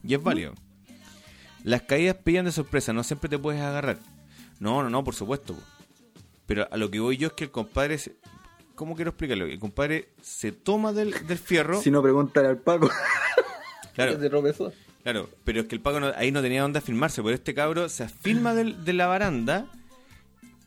Y 0.03 0.13
es 0.13 0.21
válido. 0.23 0.53
Las 1.63 1.83
caídas 1.83 2.15
pillan 2.23 2.45
de 2.45 2.51
sorpresa, 2.51 2.93
no 2.93 3.03
siempre 3.03 3.29
te 3.29 3.37
puedes 3.39 3.61
agarrar. 3.61 3.97
No, 4.59 4.83
no, 4.83 4.89
no, 4.89 5.03
por 5.03 5.15
supuesto. 5.15 5.55
Pero 6.45 6.67
a 6.71 6.77
lo 6.77 6.89
que 6.91 6.99
voy 6.99 7.17
yo 7.17 7.27
es 7.27 7.33
que 7.33 7.43
el 7.45 7.51
compadre... 7.51 7.97
se- 7.97 8.15
¿Cómo 8.75 8.95
quiero 8.95 9.11
explicarlo? 9.11 9.45
El 9.45 9.57
compadre 9.59 10.09
se 10.21 10.51
toma 10.51 10.91
del, 10.91 11.25
del 11.27 11.37
fierro. 11.37 11.81
Si 11.81 11.89
no, 11.89 12.01
pregúntale 12.01 12.49
al 12.49 12.57
Paco. 12.57 12.89
Claro, 13.95 15.29
pero 15.45 15.61
es 15.61 15.67
que 15.67 15.75
el 15.75 15.81
Paco 15.81 15.99
no- 15.99 16.11
ahí 16.15 16.31
no 16.31 16.41
tenía 16.41 16.61
dónde 16.61 16.79
afirmarse, 16.79 17.21
pero 17.23 17.33
este 17.35 17.53
cabro 17.53 17.87
se 17.89 18.03
afirma 18.03 18.53
del- 18.53 18.83
de 18.83 18.93
la 18.93 19.07
baranda, 19.07 19.67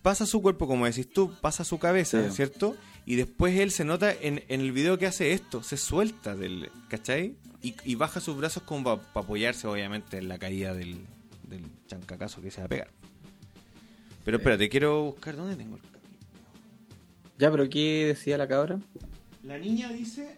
pasa 0.02 0.26
su 0.26 0.40
cuerpo, 0.40 0.66
como 0.66 0.86
decís 0.86 1.10
tú, 1.12 1.32
pasa 1.40 1.64
su 1.64 1.78
cabeza, 1.78 2.24
Sí. 2.30 2.36
¿cierto? 2.36 2.76
Y 3.09 3.16
después 3.16 3.59
él 3.59 3.70
se 3.70 3.86
nota 3.86 4.12
en, 4.12 4.44
en 4.48 4.61
el 4.61 4.70
video 4.70 4.98
que 4.98 5.06
hace 5.06 5.32
esto, 5.32 5.62
se 5.62 5.78
suelta 5.78 6.36
del, 6.36 6.70
¿cachai? 6.90 7.36
Y, 7.62 7.74
y 7.84 7.94
baja 7.94 8.20
sus 8.20 8.36
brazos 8.36 8.64
como 8.64 8.84
para 8.84 9.24
apoyarse, 9.24 9.66
obviamente, 9.66 10.18
en 10.18 10.28
la 10.28 10.38
caída 10.38 10.74
del, 10.74 11.06
del 11.44 11.62
chancacazo 11.86 12.42
que 12.42 12.50
se 12.50 12.61
va 12.61 12.66
a 12.66 12.68
pegar. 12.68 12.90
Pero 14.26 14.36
espérate, 14.36 14.68
quiero 14.68 15.04
buscar 15.04 15.36
dónde 15.36 15.56
tengo 15.56 15.76
el 15.76 15.80
capítulo. 15.80 16.12
Ya, 17.38 17.50
pero 17.50 17.70
¿qué 17.70 18.09
decía 18.09 18.36
la 18.36 18.46
cabra? 18.46 18.78
La 19.42 19.56
niña 19.56 19.90
dice. 19.90 20.36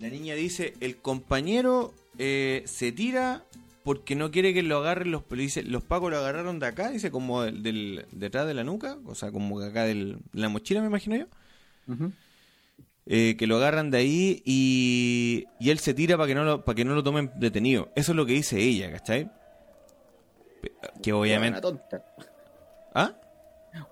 La 0.00 0.08
niña 0.08 0.34
dice: 0.34 0.74
el 0.80 0.96
compañero 0.96 1.94
eh, 2.18 2.64
se 2.66 2.90
tira 2.90 3.44
porque 3.84 4.16
no 4.16 4.30
quiere 4.30 4.52
que 4.54 4.62
lo 4.62 4.78
agarren 4.78 5.10
los 5.12 5.22
dice 5.28 5.62
los 5.62 5.84
pacos 5.84 6.10
lo 6.10 6.18
agarraron 6.18 6.58
de 6.58 6.66
acá 6.66 6.90
dice 6.90 7.10
como 7.10 7.42
del, 7.42 7.62
del- 7.62 8.06
detrás 8.12 8.46
de 8.46 8.54
la 8.54 8.64
nuca 8.64 8.98
o 9.04 9.14
sea 9.14 9.30
como 9.30 9.60
que 9.60 9.66
acá 9.66 9.84
de 9.84 10.16
la 10.32 10.48
mochila 10.48 10.80
me 10.80 10.86
imagino 10.88 11.16
yo 11.16 11.26
eh, 13.06 13.36
que 13.38 13.46
lo 13.46 13.56
agarran 13.56 13.90
de 13.90 13.98
ahí 13.98 14.42
y, 14.46 15.44
y 15.60 15.70
él 15.70 15.78
se 15.78 15.92
tira 15.92 16.16
para 16.16 16.26
que 16.26 16.34
no 16.34 16.44
lo 16.44 16.64
para 16.64 16.74
que 16.74 16.84
no 16.84 16.94
lo 16.94 17.02
tomen 17.02 17.30
detenido 17.36 17.92
eso 17.94 18.12
es 18.12 18.16
lo 18.16 18.24
que 18.26 18.32
dice 18.32 18.58
ella 18.58 18.90
¿cachai? 18.90 19.30
Que 21.02 21.12
obviamente 21.12 21.60
Hueona 21.60 21.78
tonta. 21.78 22.04
¿ah? 22.94 23.20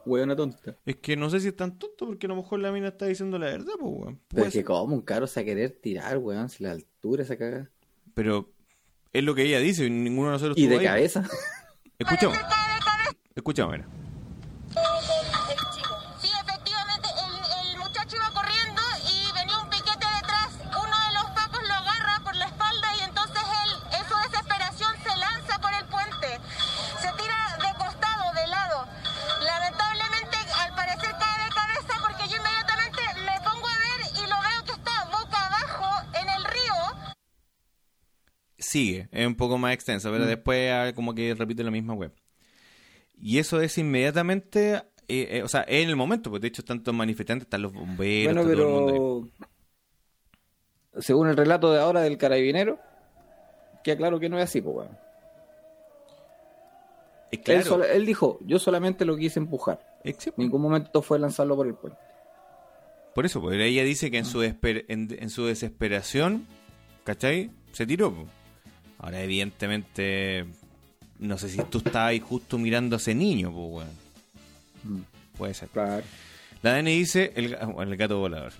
Hueona 0.06 0.36
tonta. 0.36 0.76
Es 0.86 0.96
que 0.96 1.16
no 1.16 1.28
sé 1.28 1.40
si 1.40 1.48
es 1.48 1.56
tan 1.56 1.78
tonto 1.78 2.06
porque 2.06 2.26
a 2.26 2.28
lo 2.28 2.36
mejor 2.36 2.60
la 2.60 2.72
mina 2.72 2.88
está 2.88 3.06
diciendo 3.06 3.38
la 3.38 3.46
verdad, 3.46 3.74
pues, 3.78 3.92
weón. 3.92 4.20
Pero 4.28 4.46
es 4.46 4.52
que 4.52 4.64
como 4.64 4.94
un 4.94 5.02
caro 5.02 5.26
se 5.26 5.40
a 5.40 5.44
querer 5.44 5.70
tirar, 5.72 6.18
weón, 6.18 6.48
si 6.48 6.62
la 6.62 6.70
altura 6.70 7.24
esa 7.24 7.36
caga. 7.36 7.68
Pero 8.14 8.50
es 9.12 9.24
lo 9.24 9.34
que 9.34 9.42
ella 9.44 9.58
dice 9.58 9.86
y 9.86 9.90
ninguno 9.90 10.28
de 10.28 10.32
nosotros 10.34 10.58
Y 10.58 10.66
de 10.66 10.78
ahí. 10.78 10.84
cabeza. 10.84 11.24
Escuchamos. 11.98 12.38
Escuchamos, 13.34 13.72
mira. 13.72 13.86
Sigue, 38.72 39.08
es 39.12 39.26
un 39.26 39.34
poco 39.34 39.58
más 39.58 39.74
extenso, 39.74 40.10
pero 40.10 40.24
después 40.26 40.72
ah, 40.72 40.92
como 40.94 41.14
que 41.14 41.34
repite 41.34 41.62
la 41.62 41.70
misma 41.70 41.92
web. 41.94 42.12
Y 43.20 43.38
eso 43.38 43.60
es 43.60 43.76
inmediatamente, 43.76 44.76
eh, 45.08 45.28
eh, 45.30 45.42
o 45.44 45.48
sea, 45.48 45.64
en 45.68 45.88
el 45.90 45.96
momento, 45.96 46.30
pues 46.30 46.40
de 46.40 46.48
hecho 46.48 46.62
están 46.62 46.82
todos 46.82 46.96
manifestantes, 46.96 47.44
están 47.46 47.60
los 47.62 47.72
bomberos, 47.72 48.34
Bueno, 48.34 48.40
está 48.50 48.52
todo 48.54 48.66
el 48.68 48.74
mundo 48.74 48.92
ahí. 48.92 49.28
pero. 50.90 51.02
Según 51.02 51.28
el 51.28 51.36
relato 51.36 51.70
de 51.72 51.80
ahora 51.80 52.00
del 52.00 52.16
carabinero, 52.18 52.78
queda 53.84 53.96
claro 53.98 54.18
que 54.18 54.28
no 54.28 54.38
es 54.38 54.44
así, 54.44 54.60
pues, 54.62 54.88
Él, 57.30 57.40
claro, 57.42 57.62
solo- 57.64 57.84
él 57.84 58.04
dijo: 58.06 58.38
Yo 58.42 58.58
solamente 58.58 59.04
lo 59.04 59.16
quise 59.16 59.38
empujar. 59.38 59.80
En 60.04 60.16
ningún 60.36 60.60
momento 60.62 61.00
fue 61.02 61.18
lanzarlo 61.18 61.56
por 61.56 61.66
el 61.66 61.74
puente. 61.74 61.98
por 63.14 63.24
eso, 63.26 63.40
pues 63.40 63.58
ella 63.60 63.84
dice 63.84 64.10
que 64.10 64.18
en 64.18 64.24
su, 64.24 64.42
en, 64.42 64.58
en 64.88 65.30
su 65.30 65.46
desesperación, 65.46 66.46
¿cachai? 67.04 67.50
Se 67.72 67.86
tiró. 67.86 68.14
Ahora, 69.02 69.20
evidentemente, 69.20 70.46
no 71.18 71.36
sé 71.36 71.48
si 71.48 71.58
tú 71.64 71.78
estabas 71.78 72.10
ahí 72.10 72.20
justo 72.20 72.56
mirando 72.56 72.96
a 72.96 72.98
ese 72.98 73.14
niño, 73.14 73.52
pues, 73.52 73.68
weón. 73.70 73.88
Mm. 74.84 75.02
Puede 75.36 75.54
ser. 75.54 75.68
Claro. 75.70 76.04
La 76.62 76.74
DN 76.74 76.90
dice, 76.90 77.32
el, 77.34 77.56
bueno, 77.74 77.90
el 77.90 77.98
gato 77.98 78.18
volador. 78.18 78.52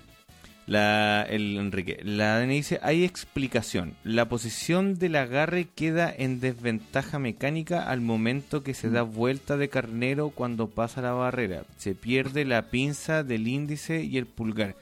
La, 0.65 1.25
el 1.29 1.57
Enrique, 1.57 1.99
la 2.03 2.39
DN 2.39 2.53
dice, 2.53 2.79
hay 2.83 3.05
explicación. 3.05 3.95
La 4.03 4.27
posición 4.27 4.99
del 4.99 5.15
agarre 5.15 5.67
queda 5.73 6.13
en 6.15 6.41
desventaja 6.41 7.19
mecánica 7.19 7.89
al 7.89 8.01
momento 8.01 8.63
que 8.63 8.73
se 8.73 8.89
da 8.89 9.03
vuelta 9.03 9.55
de 9.55 9.69
carnero 9.69 10.29
cuando 10.29 10.69
pasa 10.69 11.01
la 11.01 11.13
barrera. 11.13 11.63
Se 11.77 11.95
pierde 11.95 12.43
la 12.43 12.69
pinza 12.69 13.23
del 13.23 13.47
índice 13.47 14.03
y 14.03 14.17
el 14.17 14.25
pulgar. 14.25 14.75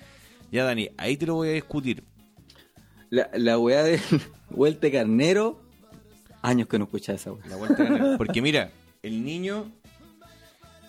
Ya, 0.52 0.64
Dani, 0.64 0.90
ahí 0.98 1.18
te 1.18 1.28
lo 1.28 1.36
voy 1.36 1.50
a 1.50 1.54
discutir. 1.54 2.04
La, 3.12 3.30
la 3.36 3.60
weá 3.60 3.84
de 3.84 4.00
vuelta 4.50 4.88
de 4.88 4.94
carnero. 4.94 5.62
Años 6.42 6.68
que 6.68 6.80
no 6.80 6.86
escuchaba 6.86 7.18
esa 7.18 7.32
weá. 7.34 7.46
La 7.48 7.56
vuelta 7.58 7.84
de 7.84 7.90
carnero. 7.90 8.18
Porque 8.18 8.42
mira, 8.42 8.72
el 9.04 9.24
niño 9.24 9.72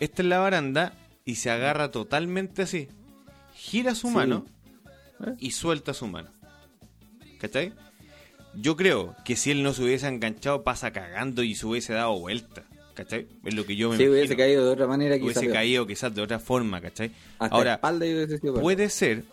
está 0.01 0.23
en 0.23 0.31
la 0.31 0.39
baranda 0.39 0.95
y 1.27 1.35
se 1.35 1.51
agarra 1.51 1.91
totalmente 1.91 2.63
así. 2.63 2.89
Gira 3.55 3.95
su 3.95 4.09
Sí. 4.09 4.15
mano 4.15 4.47
¿Eh? 5.27 5.35
y 5.39 5.51
suelta 5.51 5.93
su 5.93 6.07
mano. 6.07 6.31
¿Cachai? 7.39 7.73
Yo 8.55 8.77
creo 8.77 9.15
que 9.25 9.35
si 9.37 9.51
él 9.51 9.63
no 9.63 9.73
se 9.75 9.83
hubiese 9.83 10.07
enganchado, 10.09 10.63
pasa 10.63 10.93
cagando 10.93 11.43
y 11.43 11.55
se 11.55 11.67
hubiese 11.67 11.93
dado 11.93 12.19
vuelta. 12.19 12.63
¿Cachai? 12.95 13.27
Es 13.45 13.55
lo 13.55 13.65
que 13.67 13.75
yo 13.77 13.91
me 13.91 13.97
Si 13.97 14.07
hubiese 14.07 14.35
imagino. 14.35 14.37
caído 14.45 14.65
de 14.67 14.71
otra 14.73 14.87
manera, 14.87 15.19
quizás. 15.19 15.39
Hubiese 15.39 15.53
caído 15.53 15.87
quizás 15.87 16.15
de 16.15 16.23
otra 16.23 16.39
forma, 16.39 16.81
¿cachai? 16.81 17.11
Hasta 17.39 17.57
Ahora, 17.57 17.81
hubiese 17.83 18.39
puede 18.39 18.89
ser, 18.91 19.25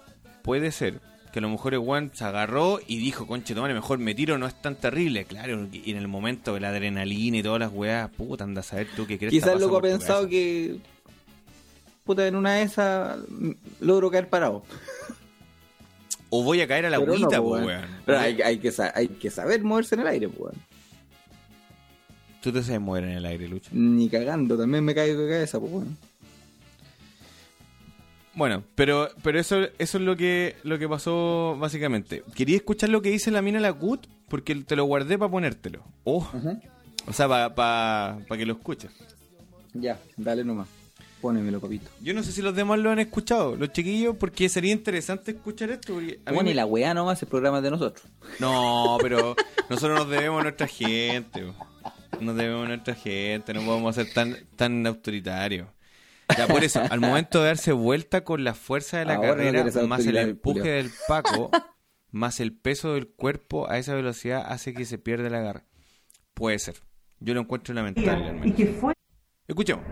puede 0.41 0.72
ser 0.72 1.02
Que 1.31 1.39
a 1.39 1.41
lo 1.43 1.49
mejor 1.49 1.73
el 1.73 1.80
weón 1.80 2.11
se 2.14 2.23
agarró 2.23 2.80
y 2.88 2.97
dijo, 2.97 3.27
conche, 3.27 3.53
tomare, 3.53 3.73
mejor 3.76 3.99
me 3.99 4.15
tiro, 4.15 4.38
no 4.39 4.47
es 4.47 4.60
tan 4.61 4.76
terrible. 4.76 5.26
Claro, 5.26 5.68
y 5.72 5.91
en 5.91 5.97
el 5.97 6.07
momento 6.07 6.56
de 6.56 6.60
la 6.60 6.69
adrenalina 6.69 7.38
y 7.38 7.43
todas 7.43 7.60
las 7.60 7.72
weas, 7.72 8.10
puta, 8.10 8.43
anda 8.43 8.61
a 8.61 8.64
saber 8.64 8.88
tú 8.95 9.06
qué 9.06 9.18
crees. 9.19 9.31
Quizás 9.31 9.60
loco 9.60 9.77
ha 9.77 9.81
pensado 9.81 10.27
que. 10.27 10.77
Puta, 12.03 12.26
en 12.26 12.35
una 12.35 12.56
de 12.56 12.64
esas 12.64 13.19
mm, 13.30 13.51
logro 13.81 14.10
caer 14.10 14.27
parado. 14.27 14.64
O 16.31 16.43
voy 16.43 16.61
a 16.61 16.68
caer 16.68 16.88
a 16.88 16.89
la 16.89 16.97
Pero 16.99 17.11
no, 17.11 17.18
agüita, 17.18 17.38
po, 17.38 17.43
po, 17.43 17.49
weón. 17.51 17.65
weón. 17.65 17.85
Pero 18.06 18.19
hay, 18.19 18.41
hay 18.41 18.57
que, 18.57 18.72
hay 18.95 19.07
que 19.07 19.30
saber 19.30 19.64
moverse 19.64 19.95
en 19.95 20.01
el 20.01 20.07
aire, 20.07 20.27
pues, 20.30 20.39
weón. 20.41 20.56
Tú 22.41 22.51
te 22.51 22.64
sabes 22.64 22.81
mover 22.81 23.03
en 23.03 23.11
el 23.11 23.26
aire, 23.26 23.47
Lucho. 23.47 23.69
Ni 23.73 24.10
cagando, 24.10 24.57
también 24.57 24.84
me 24.84 24.95
caigo 24.95 25.22
de 25.22 25.30
cabeza, 25.30 25.60
pues, 25.60 25.72
weón. 25.72 25.97
Bueno, 28.40 28.64
pero 28.74 29.10
pero 29.22 29.38
eso 29.38 29.68
eso 29.80 29.98
es 29.98 30.03
lo 30.03 30.16
que 30.16 30.56
lo 30.64 30.80
que 30.80 30.88
pasó 30.88 31.57
básicamente. 31.60 32.24
Quería 32.34 32.56
escuchar 32.56 32.90
lo 32.90 33.02
que 33.02 33.10
dice 33.10 33.32
la 33.32 33.41
mina 33.41 33.60
la 33.60 33.74
CUT 33.74 34.07
porque 34.30 34.56
te 34.56 34.78
lo 34.78 34.86
guardé 34.86 35.18
para 35.18 35.30
ponértelo. 35.30 35.84
Oh, 36.06 36.26
o 37.06 37.11
sea, 37.11 37.28
para 37.28 37.53
pa, 37.53 38.20
pa 38.30 38.38
que 38.38 38.45
lo 38.45 38.53
escuches. 38.53 38.91
Ya, 39.74 39.99
dale 40.16 40.45
nomás. 40.45 40.70
Pónemelo, 41.20 41.60
papito. 41.60 41.90
Yo 41.99 42.14
no 42.14 42.24
sé 42.24 42.32
si 42.32 42.41
los 42.41 42.56
demás 42.56 42.80
lo 42.80 42.91
han 42.91 42.99
escuchado, 42.99 43.57
los 43.57 43.74
chiquillos, 43.74 44.16
porque 44.16 44.48
sería 44.48 44.72
interesante 44.72 45.32
escuchar 45.32 45.72
esto. 45.72 45.98
a 45.98 45.99
mí 45.99 46.16
Bueno, 46.34 46.49
y 46.49 46.53
la 46.53 46.66
weá 46.66 46.94
nomás, 46.94 47.22
el 47.22 47.28
programa 47.28 47.60
de 47.60 47.72
nosotros. 47.72 48.06
No, 48.40 48.98
pero 49.02 49.36
nosotros 49.70 49.99
nos 49.99 50.10
debemos 50.10 50.40
a 50.40 50.44
nuestra 50.44 50.68
gente. 50.68 51.44
Nos 52.22 52.38
debemos 52.38 52.64
a 52.64 52.68
nuestra 52.70 52.95
gente, 52.95 53.53
no 53.53 53.66
podemos 53.66 53.95
ser 53.95 54.14
tan, 54.14 54.38
tan 54.56 54.88
autoritarios. 54.88 55.68
Ya, 56.38 56.47
por 56.47 56.64
eso, 56.64 56.81
al 56.89 56.99
momento 56.99 57.39
de 57.41 57.47
darse 57.47 57.72
vuelta 57.72 58.23
con 58.23 58.43
la 58.43 58.53
fuerza 58.53 58.99
de 58.99 59.06
la 59.06 59.15
Ahora 59.15 59.30
no 59.30 59.35
carrera, 59.35 59.72
ser 59.72 59.88
más 59.88 60.06
el 60.06 60.18
empuje 60.18 60.69
del 60.69 60.91
Paco, 61.07 61.49
más 62.11 62.39
el 62.39 62.53
peso 62.56 62.93
del 62.93 63.07
cuerpo 63.10 63.69
a 63.69 63.77
esa 63.77 63.95
velocidad 63.95 64.43
hace 64.47 64.73
que 64.73 64.85
se 64.85 64.97
pierda 64.97 65.30
la 65.30 65.39
garra. 65.41 65.64
Puede 66.34 66.60
ser. 66.60 66.76
Yo 67.19 67.34
lo 67.34 67.41
encuentro 67.41 67.73
lamentable. 67.73 68.30
al 68.30 68.47
y 68.47 68.51
que 68.53 68.68
fue 68.68 68.93
Escuchemos. 69.47 69.84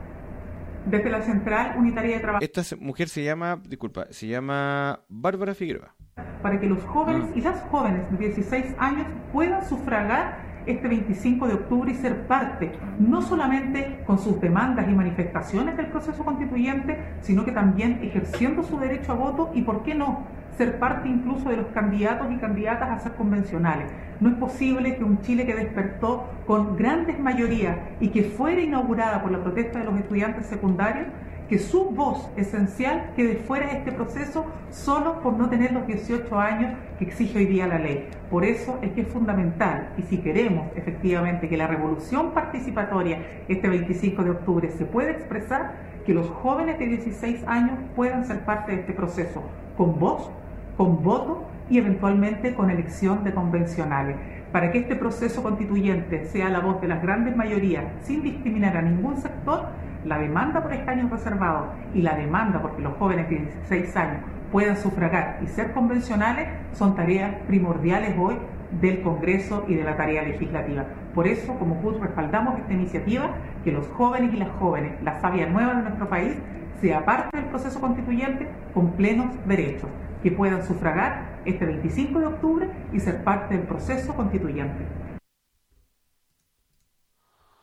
desde 0.86 1.10
la 1.10 1.22
Central 1.22 1.76
Unitaria 1.78 2.16
de 2.16 2.22
Trabajo 2.22 2.46
Esta 2.46 2.62
mujer 2.78 3.10
se 3.10 3.24
llama, 3.24 3.62
disculpa, 3.66 4.08
se 4.12 4.28
llama 4.28 5.02
Bárbara 5.10 5.54
Figueroa. 5.54 5.96
para 6.42 6.60
que 6.60 6.68
los 6.68 6.82
jóvenes 6.84 7.30
y 7.36 7.42
las 7.42 7.60
jóvenes 7.70 8.10
de 8.12 8.18
16 8.30 8.76
años 8.78 9.08
puedan 9.34 9.68
sufragar 9.68 10.47
este 10.68 10.88
25 10.88 11.48
de 11.48 11.54
octubre 11.54 11.92
y 11.92 11.96
ser 11.96 12.28
parte, 12.28 12.72
no 13.00 13.22
solamente 13.22 14.04
con 14.06 14.20
sus 14.20 14.40
demandas 14.40 14.88
y 14.90 14.94
manifestaciones 14.94 15.78
del 15.78 15.88
proceso 15.88 16.24
constituyente, 16.24 16.98
sino 17.22 17.46
que 17.46 17.52
también 17.52 18.00
ejerciendo 18.04 18.64
su 18.64 18.80
derecho 18.80 19.14
a 19.14 19.16
voto 19.16 19.52
y, 19.54 19.62
¿por 19.62 19.84
qué 19.84 19.96
no?, 19.96 20.26
ser 20.58 20.80
parte 20.80 21.08
incluso 21.08 21.50
de 21.50 21.58
los 21.58 21.68
candidatos 21.68 22.32
y 22.32 22.38
candidatas 22.38 22.90
a 22.90 23.00
ser 23.00 23.14
convencionales. 23.14 23.92
No 24.20 24.30
es 24.30 24.36
posible 24.36 24.98
que 24.98 25.04
un 25.04 25.22
Chile 25.22 25.46
que 25.46 25.56
despertó 25.56 26.26
con 26.48 26.76
grandes 26.76 27.20
mayorías 27.20 27.78
y 28.00 28.10
que 28.10 28.24
fuera 28.24 28.60
inaugurada 28.60 29.22
por 29.22 29.32
la 29.32 29.44
protesta 29.44 29.80
de 29.80 29.86
los 29.86 30.00
estudiantes 30.00 30.48
secundarios, 30.48 31.08
que 31.50 31.60
su 31.60 31.86
voz 31.92 32.30
esencial 32.36 33.12
quede 33.16 33.36
fuera 33.36 33.68
de 33.68 33.78
este 33.78 33.92
proceso 33.92 34.46
solo 34.70 35.22
por 35.22 35.34
no 35.34 35.50
tener 35.50 35.72
los 35.72 35.88
18 35.88 36.40
años 36.40 36.74
que 37.00 37.06
exige 37.06 37.40
hoy 37.40 37.46
día 37.46 37.68
la 37.68 37.80
ley. 37.80 38.10
Por 38.30 38.44
eso 38.44 38.80
es 38.82 38.92
que 38.92 39.02
es 39.02 39.08
fundamental, 39.08 39.94
y 39.98 40.02
si 40.04 40.18
queremos 40.18 40.68
efectivamente 40.76 41.48
que 41.48 41.58
la 41.58 41.68
revolución 41.68 42.32
participatoria 42.34 43.22
este 43.48 43.70
25 43.70 44.24
de 44.24 44.32
octubre 44.32 44.70
se 44.72 44.86
pueda 44.86 45.12
expresar, 45.12 45.74
que 46.06 46.14
los 46.14 46.30
jóvenes 46.30 46.80
de 46.80 46.88
16 46.88 47.46
años 47.48 47.80
puedan 47.96 48.26
ser 48.26 48.40
parte 48.42 48.74
de 48.74 48.82
este 48.82 48.94
proceso, 48.94 49.44
con 49.78 50.00
voz, 50.00 50.30
con 50.76 51.04
voto 51.04 51.46
y 51.70 51.78
eventualmente 51.78 52.54
con 52.56 52.70
elección 52.70 53.24
de 53.24 53.34
convencionales. 53.34 54.16
Para 54.52 54.72
que 54.72 54.80
este 54.80 54.96
proceso 54.96 55.44
constituyente 55.44 56.26
sea 56.26 56.50
la 56.50 56.60
voz 56.60 56.80
de 56.80 56.88
las 56.88 57.02
grandes 57.02 57.36
mayorías 57.36 57.84
sin 58.04 58.24
discriminar 58.24 58.78
a 58.78 58.82
ningún 58.82 59.18
sector, 59.18 59.68
la 60.08 60.18
demanda 60.18 60.62
por 60.62 60.74
escaños 60.74 61.12
reservados 61.12 61.68
y 61.94 62.02
la 62.02 62.16
demanda 62.16 62.62
porque 62.62 62.82
los 62.82 62.96
jóvenes 62.98 63.30
de 63.30 63.38
16 63.38 63.98
años 63.98 64.22
puedan 64.52 64.78
sufragar 64.78 65.40
y 65.44 65.48
ser 65.48 65.74
convencionales 65.74 66.48
son 66.72 66.96
tareas 66.96 67.36
primordiales 67.48 68.16
hoy 68.18 68.36
del 68.82 69.02
Congreso 69.02 69.66
y 69.68 69.76
de 69.76 69.84
la 69.84 69.96
tarea 69.96 70.24
legislativa. 70.24 70.86
Por 71.14 71.28
eso, 71.28 71.58
como 71.58 71.82
CUT, 71.82 72.02
respaldamos 72.02 72.60
esta 72.60 72.74
iniciativa, 72.74 73.32
que 73.64 73.72
los 73.72 73.88
jóvenes 73.90 74.34
y 74.34 74.38
las 74.38 74.50
jóvenes, 74.60 75.02
la 75.04 75.20
sabia 75.20 75.48
nueva 75.48 75.76
de 75.76 75.84
nuestro 75.84 76.10
país, 76.10 76.34
sea 76.82 77.06
parte 77.06 77.38
del 77.38 77.48
proceso 77.48 77.80
constituyente 77.80 78.48
con 78.74 78.92
plenos 78.92 79.28
derechos, 79.46 79.90
que 80.22 80.32
puedan 80.32 80.64
sufragar 80.64 81.40
este 81.46 81.66
25 81.66 82.20
de 82.20 82.26
octubre 82.28 82.70
y 82.94 83.00
ser 83.00 83.24
parte 83.24 83.58
del 83.58 83.66
proceso 83.66 84.14
constituyente. 84.16 84.86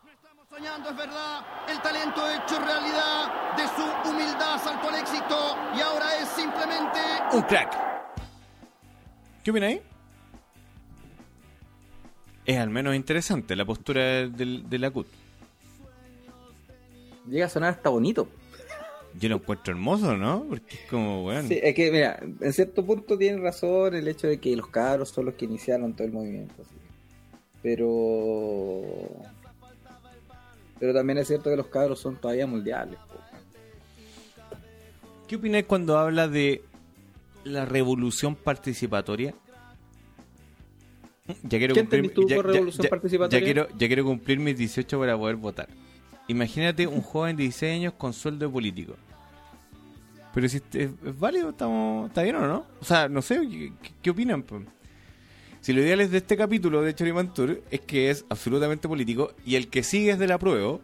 No 0.05 0.11
estamos 0.11 0.43
soñando, 0.56 0.90
es 0.90 0.97
verdad. 0.97 1.40
El 1.68 1.81
talento 1.82 2.20
hecho 2.31 2.59
realidad. 2.59 3.56
De 3.56 3.62
su 3.68 4.10
humildad 4.10 4.59
saltó 4.62 4.89
al 4.90 5.01
éxito 5.01 5.56
y 5.76 5.81
ahora 5.81 6.18
es 6.22 6.28
simplemente 6.28 6.98
Un 7.32 7.43
crack. 7.43 7.72
¿Qué 9.43 9.51
opina 9.51 9.66
ahí? 9.68 9.81
Es 12.47 12.59
al 12.59 12.70
menos 12.70 12.94
interesante 12.94 13.56
la 13.56 13.64
postura 13.64 14.28
del- 14.28 14.68
de 14.68 14.78
la 14.78 14.90
CUT. 14.90 15.06
Llega 17.28 17.47
a 17.47 17.48
sonar 17.48 17.70
hasta 17.74 17.89
bonito. 17.89 18.28
Yo 19.18 19.28
lo 19.28 19.36
encuentro 19.36 19.72
hermoso, 19.72 20.16
¿no? 20.16 20.44
Porque 20.48 20.74
es 20.74 20.90
como, 20.90 21.22
bueno. 21.22 21.48
Sí, 21.48 21.59
es 21.62 21.74
que, 21.74 21.90
mira, 21.93 22.18
en 22.40 22.52
cierto 22.52 22.85
punto 22.85 23.16
tiene 23.16 23.40
razón 23.40 23.94
el 23.94 24.09
hecho 24.09 24.26
de 24.26 24.40
que 24.40 24.55
los 24.56 24.66
cabros 24.66 25.10
son 25.10 25.26
los 25.26 25.35
que 25.35 25.44
iniciaron 25.44 25.94
todo 25.94 26.06
el 26.06 26.12
movimiento. 26.12 26.55
así. 26.60 26.74
Pero. 27.62 28.82
Pero 30.78 30.92
también 30.92 31.18
es 31.18 31.28
cierto 31.28 31.51
que 31.51 31.56
los 31.56 31.66
cabros 31.68 32.01
son 32.01 32.16
todavía 32.16 32.46
mundiales. 32.46 32.98
po. 33.09 33.14
¿Qué 35.28 35.36
opináis 35.36 35.64
cuando 35.66 35.96
habla 35.98 36.28
de 36.28 36.62
la 37.44 37.64
revolución 37.64 38.34
participatoria? 38.34 39.34
Ya 41.42 41.59
quiero 41.59 41.74
¿Qué 41.74 41.80
cumplir, 41.80 42.05
entendís 42.05 42.14
tú 42.14 42.28
ya, 42.28 42.36
por 42.36 42.46
ya- 42.46 42.52
revolución 42.52 42.82
ya- 42.84 42.90
participatoria? 42.90 43.38
ya 43.40 43.44
quiero, 43.44 43.68
ya 43.78 43.86
quiero 43.86 44.05
cumplir 44.05 44.38
mis 44.40 44.56
18 44.59 44.98
para 44.98 45.16
poder 45.16 45.36
votar. 45.36 45.68
Imagínate 46.28 46.86
un 46.86 47.01
joven 47.01 47.36
de 47.36 47.44
16 47.44 47.74
años 47.80 47.94
con 47.96 48.12
sueldo 48.12 48.51
político. 48.51 48.94
Pero 50.34 50.48
si 50.48 50.56
es, 50.59 50.62
es 51.05 51.18
válido, 51.18 51.51
estamos, 51.51 52.09
¿está 52.09 52.22
bien 52.22 52.36
o 52.36 52.46
no? 52.46 52.66
O 52.80 52.84
sea, 52.84 53.09
no 53.09 53.22
sé, 53.22 53.40
¿qué, 53.48 53.72
qué- 53.82 53.92
qué 54.02 54.10
opinan? 54.10 54.44
Si 55.65 55.73
lo 55.73 55.81
ideal 55.81 56.03
es 56.03 56.11
de 56.11 56.19
este 56.19 56.36
capítulo 56.36 56.82
de 56.82 56.95
Chorimantur 56.95 57.62
es 57.70 57.81
que 57.81 58.11
es 58.11 58.27
absolutamente 58.28 58.86
político 58.86 59.32
y 59.47 59.55
el 59.55 59.69
que 59.69 59.82
sigue 59.82 60.11
es 60.11 60.19
de 60.19 60.27
la 60.27 60.36
prueba. 60.39 60.78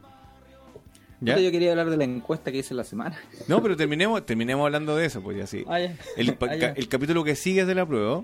¿Ya? 1.20 1.38
Yo 1.38 1.50
quería 1.50 1.72
hablar 1.72 1.90
de 1.90 1.98
la 1.98 2.04
encuesta 2.04 2.50
que 2.50 2.58
hice 2.58 2.72
la 2.72 2.84
semana. 2.84 3.14
No, 3.46 3.60
pero 3.62 3.76
terminemos, 3.76 4.24
terminemos 4.24 4.64
hablando 4.64 4.96
de 4.96 5.04
eso, 5.04 5.20
pues 5.20 5.36
ya 5.36 5.46
sí. 5.46 5.64
Ah. 5.68 5.80
El, 5.80 6.34
Ah, 6.40 6.72
el 6.76 6.88
capítulo 6.88 7.24
que 7.24 7.36
sigue 7.36 7.60
es 7.60 7.66
de 7.66 7.74
la 7.74 7.84
prueba 7.84 8.22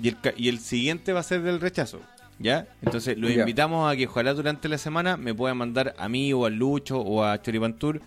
y 0.00 0.06
el, 0.08 0.20
ca- 0.20 0.32
y 0.36 0.48
el 0.48 0.60
siguiente 0.60 1.12
va 1.12 1.18
a 1.20 1.24
ser 1.24 1.42
del 1.42 1.60
rechazo. 1.60 1.98
¿Ya? 2.38 2.68
Entonces 2.82 3.18
lo 3.18 3.28
Ya. 3.28 3.40
invitamos 3.40 3.92
a 3.92 3.96
que 3.96 4.06
ojalá 4.06 4.32
durante 4.32 4.68
la 4.68 4.78
semana 4.78 5.16
me 5.16 5.34
puedan 5.34 5.56
mandar 5.56 5.96
a 5.98 6.08
mí 6.08 6.32
o 6.32 6.46
a 6.46 6.50
Lucho 6.50 7.00
o 7.00 7.24
a 7.24 7.42
Choripantur 7.42 8.00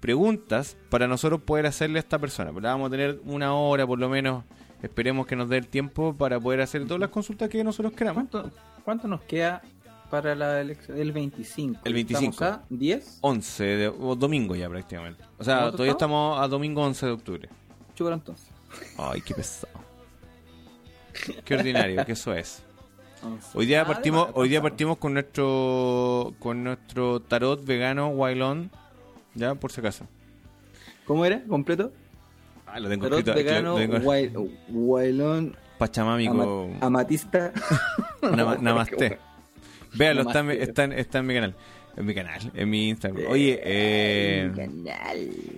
preguntas 0.00 0.76
para 0.88 1.06
nosotros 1.06 1.42
poder 1.42 1.66
hacerle 1.66 1.98
a 1.98 2.02
esta 2.02 2.18
persona. 2.18 2.50
La 2.60 2.70
vamos 2.72 2.88
a 2.88 2.90
tener 2.90 3.20
una 3.24 3.54
hora 3.54 3.86
por 3.86 4.00
lo 4.00 4.08
menos. 4.08 4.42
Esperemos 4.82 5.26
que 5.26 5.36
nos 5.36 5.48
dé 5.48 5.58
el 5.58 5.66
tiempo 5.68 6.14
para 6.14 6.40
poder 6.40 6.60
hacer 6.62 6.84
todas 6.86 7.00
las 7.00 7.10
consultas 7.10 7.48
que 7.48 7.62
nosotros 7.62 7.92
queramos. 7.92 8.24
¿Cuánto, 8.30 8.50
¿Cuánto 8.84 9.08
nos 9.08 9.20
queda 9.22 9.62
para 10.10 10.34
la 10.34 10.60
elección? 10.60 10.98
El 10.98 11.12
25. 11.12 11.80
El 11.84 11.94
25. 11.94 12.30
Estamos 12.32 12.60
a 12.60 12.64
10. 12.70 13.18
11 13.20 13.64
de 13.64 13.88
o 13.88 14.16
domingo 14.16 14.56
ya 14.56 14.68
prácticamente. 14.68 15.22
O 15.38 15.44
sea, 15.44 15.56
¿Cuánto 15.56 15.72
todavía 15.78 15.92
estamos? 15.92 16.32
estamos 16.32 16.44
a 16.44 16.48
domingo 16.48 16.82
11 16.82 17.06
de 17.06 17.12
octubre. 17.12 17.48
Chúpalo 17.94 18.14
entonces. 18.16 18.48
Ay, 18.96 19.20
qué 19.20 19.34
pesado. 19.34 19.72
Qué 21.44 21.54
ordinario, 21.56 22.04
que 22.06 22.12
eso 22.12 22.32
es. 22.32 22.62
Hoy 23.52 23.66
día 23.66 23.82
Ah, 23.82 23.86
partimos, 23.86 24.28
hoy 24.34 24.48
día 24.48 24.62
partimos 24.62 24.96
con 24.96 25.12
nuestro 25.12 26.32
con 26.38 26.64
nuestro 26.64 27.20
tarot 27.20 27.62
vegano 27.62 28.08
Wailon, 28.08 28.70
ya 29.34 29.54
por 29.56 29.70
si 29.72 29.80
acaso. 29.80 30.06
¿Cómo 31.04 31.24
era? 31.26 31.42
¿Completo? 31.44 31.92
Ah, 32.72 32.80
lo 32.80 32.88
tengo 32.88 33.06
escrito 33.06 33.34
vegano, 33.34 33.78
lo 33.78 33.98
tengo- 34.00 34.50
Wailón, 34.68 35.56
Pachamámico. 35.78 36.32
ama- 36.72 36.86
amatista. 36.86 37.52
Nama- 38.22 38.56
namaste. 38.60 39.18
Véalo, 39.94 40.22
está, 40.22 40.40
en 40.40 40.46
mi- 40.46 40.52
Namaste. 40.54 40.62
está, 40.70 40.84
en- 40.84 40.92
está 40.92 41.18
en 41.18 41.26
mi 41.26 41.34
canal. 41.34 41.56
En 41.96 42.06
mi 42.06 42.14
canal, 42.14 42.52
en 42.54 42.70
mi 42.70 42.88
Instagram. 42.88 43.24
Oye, 43.28 43.60
eh, 43.64 44.52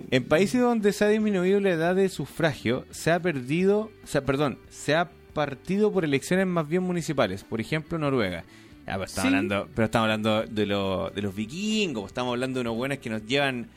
en 0.09 0.23
países 0.25 0.59
donde 0.59 0.91
se 0.91 1.05
ha 1.05 1.07
disminuido 1.07 1.59
la 1.59 1.69
edad 1.69 1.95
de 1.95 2.09
sufragio, 2.09 2.85
se 2.89 3.11
ha 3.11 3.19
perdido, 3.19 3.91
o 4.03 4.07
sea, 4.07 4.25
perdón, 4.25 4.57
se 4.69 4.95
ha 4.95 5.09
partido 5.33 5.91
por 5.91 6.03
elecciones 6.03 6.47
más 6.47 6.67
bien 6.67 6.81
municipales. 6.83 7.43
Por 7.43 7.61
ejemplo, 7.61 7.99
Noruega. 7.99 8.43
Ya, 8.87 8.93
pero, 8.93 9.03
estamos 9.03 9.29
Sí. 9.29 9.35
hablando, 9.35 9.69
pero 9.75 9.85
estamos 9.85 10.05
hablando 10.05 10.43
de, 10.43 10.65
lo- 10.65 11.09
de 11.11 11.21
los 11.21 11.35
vikingos, 11.35 12.07
estamos 12.07 12.31
hablando 12.33 12.57
de 12.57 12.61
unos 12.61 12.75
buenos 12.77 12.97
que 12.97 13.09
nos 13.11 13.23
llevan 13.25 13.67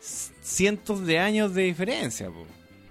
cientos 0.00 1.04
de 1.04 1.18
años 1.18 1.52
de 1.54 1.62
diferencia. 1.64 2.28
po. 2.28 2.46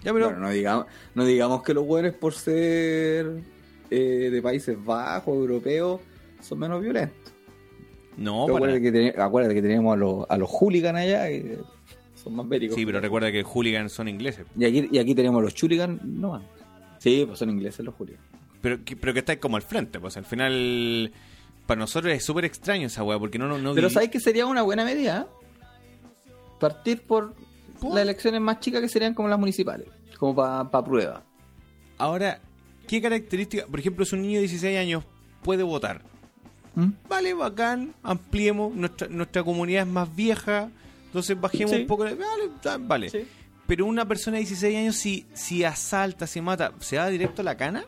Ya, 0.08 0.14
pero 0.14 0.28
Bueno, 0.28 0.40
no 0.40 0.50
digamos, 0.52 0.86
no 1.16 1.26
digamos 1.26 1.64
que 1.64 1.74
los 1.74 1.86
buenos 1.86 2.14
por 2.14 2.34
ser 2.34 3.42
eh, 3.92 4.30
de 4.32 4.42
Países 4.42 4.78
Bajos, 4.82 5.36
europeos, 5.36 6.00
son 6.40 6.60
menos 6.60 6.82
violentos. 6.82 7.34
no, 8.16 8.46
Pero 8.46 8.58
para- 8.60 8.72
acuérdate, 8.74 9.14
que 9.14 9.22
acuérdate 9.22 9.56
que 9.56 9.62
tenemos 9.62 9.94
a 9.94 9.98
los, 9.98 10.26
a 10.30 10.38
los 10.38 10.50
hooligans 10.50 10.98
allá, 10.98 11.28
que 11.28 11.58
son 12.16 12.36
más 12.38 12.48
bélicos. 12.48 12.76
Sí, 12.78 12.86
pero 12.86 13.02
recuerda 13.02 13.34
que 13.34 13.44
hooligans 13.44 13.92
son 13.92 14.08
ingleses. 14.08 14.46
Y 14.58 14.64
aquí, 14.64 14.88
y 14.90 14.98
aquí 14.98 15.14
tenemos 15.14 15.40
a 15.40 15.44
los 15.44 15.54
chuligans, 15.54 16.02
no. 16.06 16.42
Sí, 17.00 17.26
pues 17.28 17.38
son 17.40 17.50
ingleses 17.50 17.84
los 17.86 17.94
hooligans. 17.96 18.24
Pero 18.62 18.86
que, 18.86 18.96
pero 18.96 19.12
que 19.12 19.20
estáis 19.20 19.40
como 19.40 19.58
al 19.58 19.62
frente, 19.62 20.00
pues 20.00 20.16
al 20.16 20.24
final 20.24 21.12
para 21.66 21.80
nosotros 21.80 22.14
es 22.14 22.24
súper 22.24 22.46
extraño 22.46 22.88
esa 22.88 23.04
weá, 23.04 23.20
porque 23.20 23.38
no, 23.38 23.50
no, 23.50 23.58
no 23.58 23.74
Pero 23.76 23.90
¿sabes 23.90 24.08
que 24.10 24.22
sería 24.22 24.46
una 24.46 24.62
buena 24.62 24.86
medida? 24.86 25.28
Partir 26.62 27.02
por 27.02 27.36
las 27.84 27.98
elecciones 28.00 28.42
más 28.42 28.60
chicas 28.62 28.82
que 28.82 28.90
serían 28.90 29.14
como 29.14 29.28
las 29.28 29.38
municipales, 29.38 29.88
como 30.18 30.36
para 30.36 30.84
prueba. 30.86 31.24
Ahora, 31.98 32.40
¿qué 32.88 33.02
características? 33.02 33.68
Por 33.68 33.80
ejemplo, 33.80 34.06
si 34.06 34.16
un 34.16 34.22
niño 34.24 34.36
de 34.36 34.42
16 34.42 34.78
años 34.78 35.04
puede 35.44 35.64
votar. 35.64 36.02
¿Mm? 36.76 36.90
Vale, 37.10 37.34
bacán, 37.34 37.94
ampliemos, 38.04 38.74
nuestra, 38.74 39.08
nuestra 39.08 39.44
comunidad 39.44 39.84
es 39.84 39.88
más 39.88 40.16
vieja, 40.16 40.70
entonces 41.08 41.40
bajemos 41.40 41.72
Sí. 41.72 41.82
un 41.82 41.88
poco, 41.88 42.04
vale, 42.04 42.78
vale. 42.80 43.10
Sí. 43.10 43.28
Pero 43.66 43.86
una 43.86 44.06
persona 44.08 44.36
de 44.38 44.42
16 44.44 44.78
años, 44.78 44.96
si, 44.96 45.26
si 45.34 45.64
asalta, 45.64 46.28
si 46.28 46.40
mata, 46.40 46.72
¿se 46.80 46.98
va 46.98 47.08
directo 47.10 47.42
a 47.42 47.46
la 47.46 47.58
cana? 47.58 47.84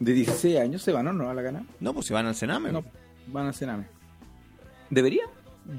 De 0.00 0.12
16 0.12 0.58
años 0.58 0.82
se 0.82 0.92
van 0.92 1.06
o 1.08 1.12
no 1.12 1.28
a 1.30 1.34
la 1.34 1.42
gana. 1.42 1.64
No, 1.80 1.94
pues 1.94 2.06
se 2.06 2.14
van 2.14 2.26
al 2.26 2.34
Sename. 2.34 2.72
No, 2.72 2.84
van 3.28 3.46
a 3.48 3.52
Sename. 3.52 3.84
¿Debería? 4.90 5.24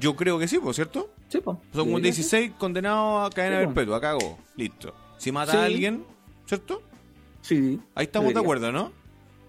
Yo 0.00 0.16
creo 0.16 0.38
que 0.38 0.48
sí, 0.48 0.58
¿cierto? 0.72 1.10
Sí, 1.28 1.40
pues. 1.40 1.56
Son 1.72 1.84
como 1.84 1.96
Debería 1.98 2.12
16 2.12 2.52
condenados 2.58 3.26
a 3.30 3.34
cadena 3.34 3.60
Sí, 3.60 3.66
perpetua, 3.66 4.00
cagó, 4.00 4.38
listo. 4.56 4.94
Si 5.18 5.30
mata 5.32 5.52
Sí. 5.52 5.58
a 5.58 5.64
alguien, 5.64 6.04
¿cierto? 6.46 6.82
Sí. 7.40 7.80
Ahí 7.94 8.04
estamos 8.06 8.34
de 8.34 8.40
acuerdo, 8.40 8.72
¿no? 8.72 8.92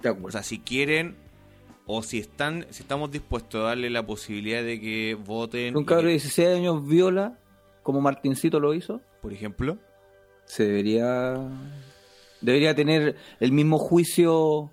De 0.02 0.10
O 0.10 0.12
acuerdo. 0.14 0.32
sea, 0.32 0.44
si 0.44 0.60
quieren 0.60 1.16
o 1.88 2.04
si 2.04 2.20
están, 2.20 2.68
si 2.70 2.84
estamos 2.84 3.10
dispuestos 3.12 3.62
a 3.62 3.70
darle 3.70 3.90
la 3.90 4.06
posibilidad 4.06 4.62
de 4.62 4.80
que 4.80 5.16
voten, 5.16 5.76
un 5.76 5.84
y 5.84 5.86
cabro 5.86 6.04
de 6.04 6.08
que, 6.10 6.14
16 6.20 6.48
años 6.50 6.86
viola, 6.88 7.40
como 7.82 8.02
Martincito 8.02 8.60
lo 8.60 8.74
hizo, 8.74 9.02
por 9.22 9.34
ejemplo, 9.34 9.78
se 10.46 10.66
debería 10.66 11.36
debería 12.42 12.76
tener 12.76 13.16
el 13.40 13.52
mismo 13.52 13.80
juicio 13.80 14.72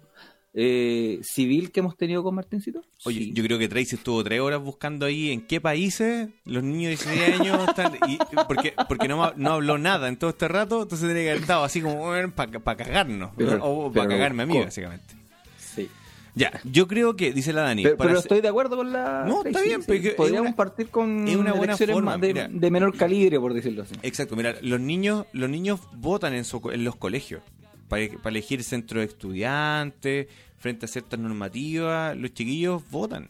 eh, 0.57 1.19
civil 1.23 1.73
que 1.73 1.81
hemos 1.81 1.97
tenido 1.97 2.23
con 2.23 2.35
Martincito. 2.37 2.81
oye, 3.05 3.19
Sí. 3.19 3.33
yo 3.35 3.43
creo 3.43 3.59
que 3.59 3.69
Tracy 3.69 3.97
estuvo 3.97 4.23
tres 4.23 4.41
horas 4.41 4.61
buscando 4.63 5.05
ahí 5.05 5.33
en 5.33 5.41
qué 5.41 5.61
países 5.61 6.29
los 6.45 6.63
niños 6.63 6.83
de 6.85 6.89
16 6.91 7.41
años 7.41 7.69
están, 7.69 7.95
y, 8.09 8.19
porque, 8.47 8.73
porque 8.89 9.09
no, 9.09 9.33
no 9.37 9.51
habló 9.53 9.79
nada 9.79 10.09
en 10.09 10.17
todo 10.17 10.31
este 10.31 10.47
rato, 10.47 10.83
entonces 10.83 11.09
tenía 11.09 11.25
que 11.25 11.31
haber 11.31 11.43
estado 11.43 11.65
así 11.65 11.81
como 11.83 12.05
para 12.37 12.77
cagarnos, 12.77 13.31
Pero- 13.37 13.59
o 13.65 13.93
para 13.93 14.09
cagarme 14.09 14.45
a 14.45 14.47
mí, 14.47 14.59
básicamente. 14.59 15.15
Sí. 15.59 15.89
Ya, 16.37 16.61
yo 16.65 16.89
creo 16.89 17.15
que, 17.17 17.33
dice 17.33 17.53
la 17.53 17.63
Dani, 17.63 17.83
Pero, 17.85 18.19
estoy 18.19 18.41
de 18.41 18.49
acuerdo 18.49 18.77
con 18.77 18.93
la. 18.93 19.25
No, 19.25 19.45
está 19.45 19.61
bien, 19.61 19.83
sí. 19.83 20.11
Podríamos 20.17 20.49
una- 20.49 20.57
partir 20.57 20.89
con 20.89 21.27
es 21.29 21.37
una 21.37 21.53
buena 21.53 21.77
forma, 21.77 22.17
de, 22.19 22.29
mira. 22.35 22.49
de 22.49 22.71
menor 22.73 22.97
calibre, 22.97 23.39
por 23.39 23.55
decirlo 23.55 23.83
así. 23.83 23.95
Exacto, 24.03 24.35
mira, 24.37 24.57
los 24.63 24.81
niños, 24.81 25.27
los 25.33 25.49
niños 25.51 25.81
votan 25.95 26.35
en, 26.35 26.45
su 26.45 26.61
en 26.73 26.83
los 26.85 26.97
colegios 26.97 27.41
para, 27.89 28.07
para 28.23 28.31
elegir 28.31 28.63
centro 28.63 29.01
de 29.01 29.07
estudiantes, 29.07 30.29
frente 30.59 30.87
a 30.87 30.89
ciertas 30.89 31.21
normativas, 31.21 32.17
los 32.17 32.33
chiquillos 32.33 32.83
votan. 32.91 33.29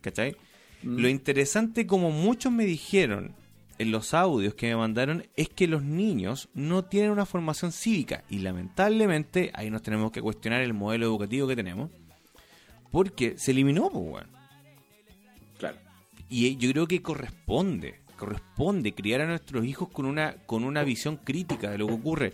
¿Cachai? 0.00 0.36
Mm. 0.82 0.98
Lo 0.98 1.08
interesante, 1.08 1.86
como 1.86 2.10
muchos 2.10 2.52
me 2.52 2.64
dijeron 2.64 3.34
en 3.78 3.92
los 3.92 4.12
audios 4.12 4.54
que 4.54 4.68
me 4.68 4.76
mandaron, 4.76 5.24
es 5.36 5.48
que 5.48 5.68
los 5.68 5.82
niños 5.82 6.48
no 6.52 6.84
tienen 6.84 7.10
una 7.10 7.26
formación 7.26 7.72
cívica. 7.72 8.24
Y 8.28 8.40
lamentablemente, 8.40 9.50
ahí 9.54 9.70
nos 9.70 9.82
tenemos 9.82 10.10
que 10.10 10.20
cuestionar 10.20 10.62
el 10.62 10.74
modelo 10.74 11.06
educativo 11.06 11.46
que 11.46 11.56
tenemos. 11.56 11.90
Porque 12.90 13.38
se 13.38 13.52
eliminó, 13.52 13.90
pues. 13.90 14.24
Claro. 15.58 15.78
Y 16.28 16.56
yo 16.56 16.70
creo 16.72 16.86
que 16.86 17.02
corresponde, 17.02 18.00
corresponde 18.16 18.94
criar 18.94 19.20
a 19.20 19.26
nuestros 19.26 19.64
hijos 19.64 19.88
con 19.88 20.06
una, 20.06 20.34
con 20.46 20.64
una 20.64 20.82
visión 20.82 21.16
crítica 21.16 21.70
de 21.70 21.78
lo 21.78 21.86
que 21.86 21.92
ocurre. 21.94 22.32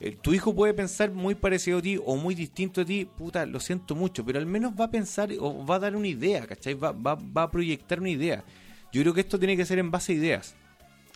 Eh, 0.00 0.16
tu 0.20 0.32
hijo 0.32 0.54
puede 0.54 0.74
pensar 0.74 1.10
muy 1.10 1.34
parecido 1.34 1.78
a 1.78 1.82
ti 1.82 1.98
o 2.04 2.16
muy 2.16 2.34
distinto 2.36 2.82
a 2.82 2.84
ti, 2.84 3.04
puta, 3.04 3.44
lo 3.46 3.58
siento 3.58 3.94
mucho, 3.96 4.24
pero 4.24 4.38
al 4.38 4.46
menos 4.46 4.72
va 4.78 4.84
a 4.84 4.90
pensar 4.90 5.30
o 5.40 5.66
va 5.66 5.74
a 5.76 5.78
dar 5.80 5.96
una 5.96 6.06
idea, 6.06 6.46
¿cachai? 6.46 6.74
Va, 6.74 6.92
va, 6.92 7.16
va 7.16 7.42
a 7.44 7.50
proyectar 7.50 7.98
una 8.00 8.10
idea. 8.10 8.44
Yo 8.92 9.02
creo 9.02 9.12
que 9.12 9.20
esto 9.22 9.38
tiene 9.38 9.56
que 9.56 9.66
ser 9.66 9.78
en 9.80 9.90
base 9.90 10.12
a 10.12 10.14
ideas. 10.16 10.54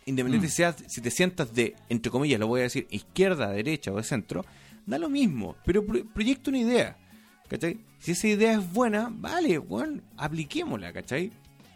Independiente 0.05 0.49
si, 0.49 0.57
seas- 0.57 0.83
si 0.89 1.01
te 1.01 1.11
sientas 1.13 1.55
de, 1.55 1.77
entre 1.89 2.11
comillas, 2.11 2.41
lo 2.41 2.49
voy 2.49 2.61
a 2.61 2.65
decir, 2.65 2.89
izquierda, 2.91 3.51
derecha 3.51 3.93
o 3.93 3.97
de 3.97 4.03
centro, 4.03 4.45
da 4.85 4.99
lo 4.99 5.09
mismo, 5.09 5.55
pero 5.65 5.87
pro- 5.87 6.05
proyecta 6.13 6.51
una 6.51 6.59
idea. 6.59 6.97
¿Cachai? 7.49 7.79
Si 8.01 8.13
esa 8.13 8.27
idea 8.29 8.53
es 8.55 8.73
buena, 8.73 9.11
vale, 9.13 9.59
bueno, 9.59 10.01
apliquémosla, 10.17 10.93
¿cachai? 10.93 11.31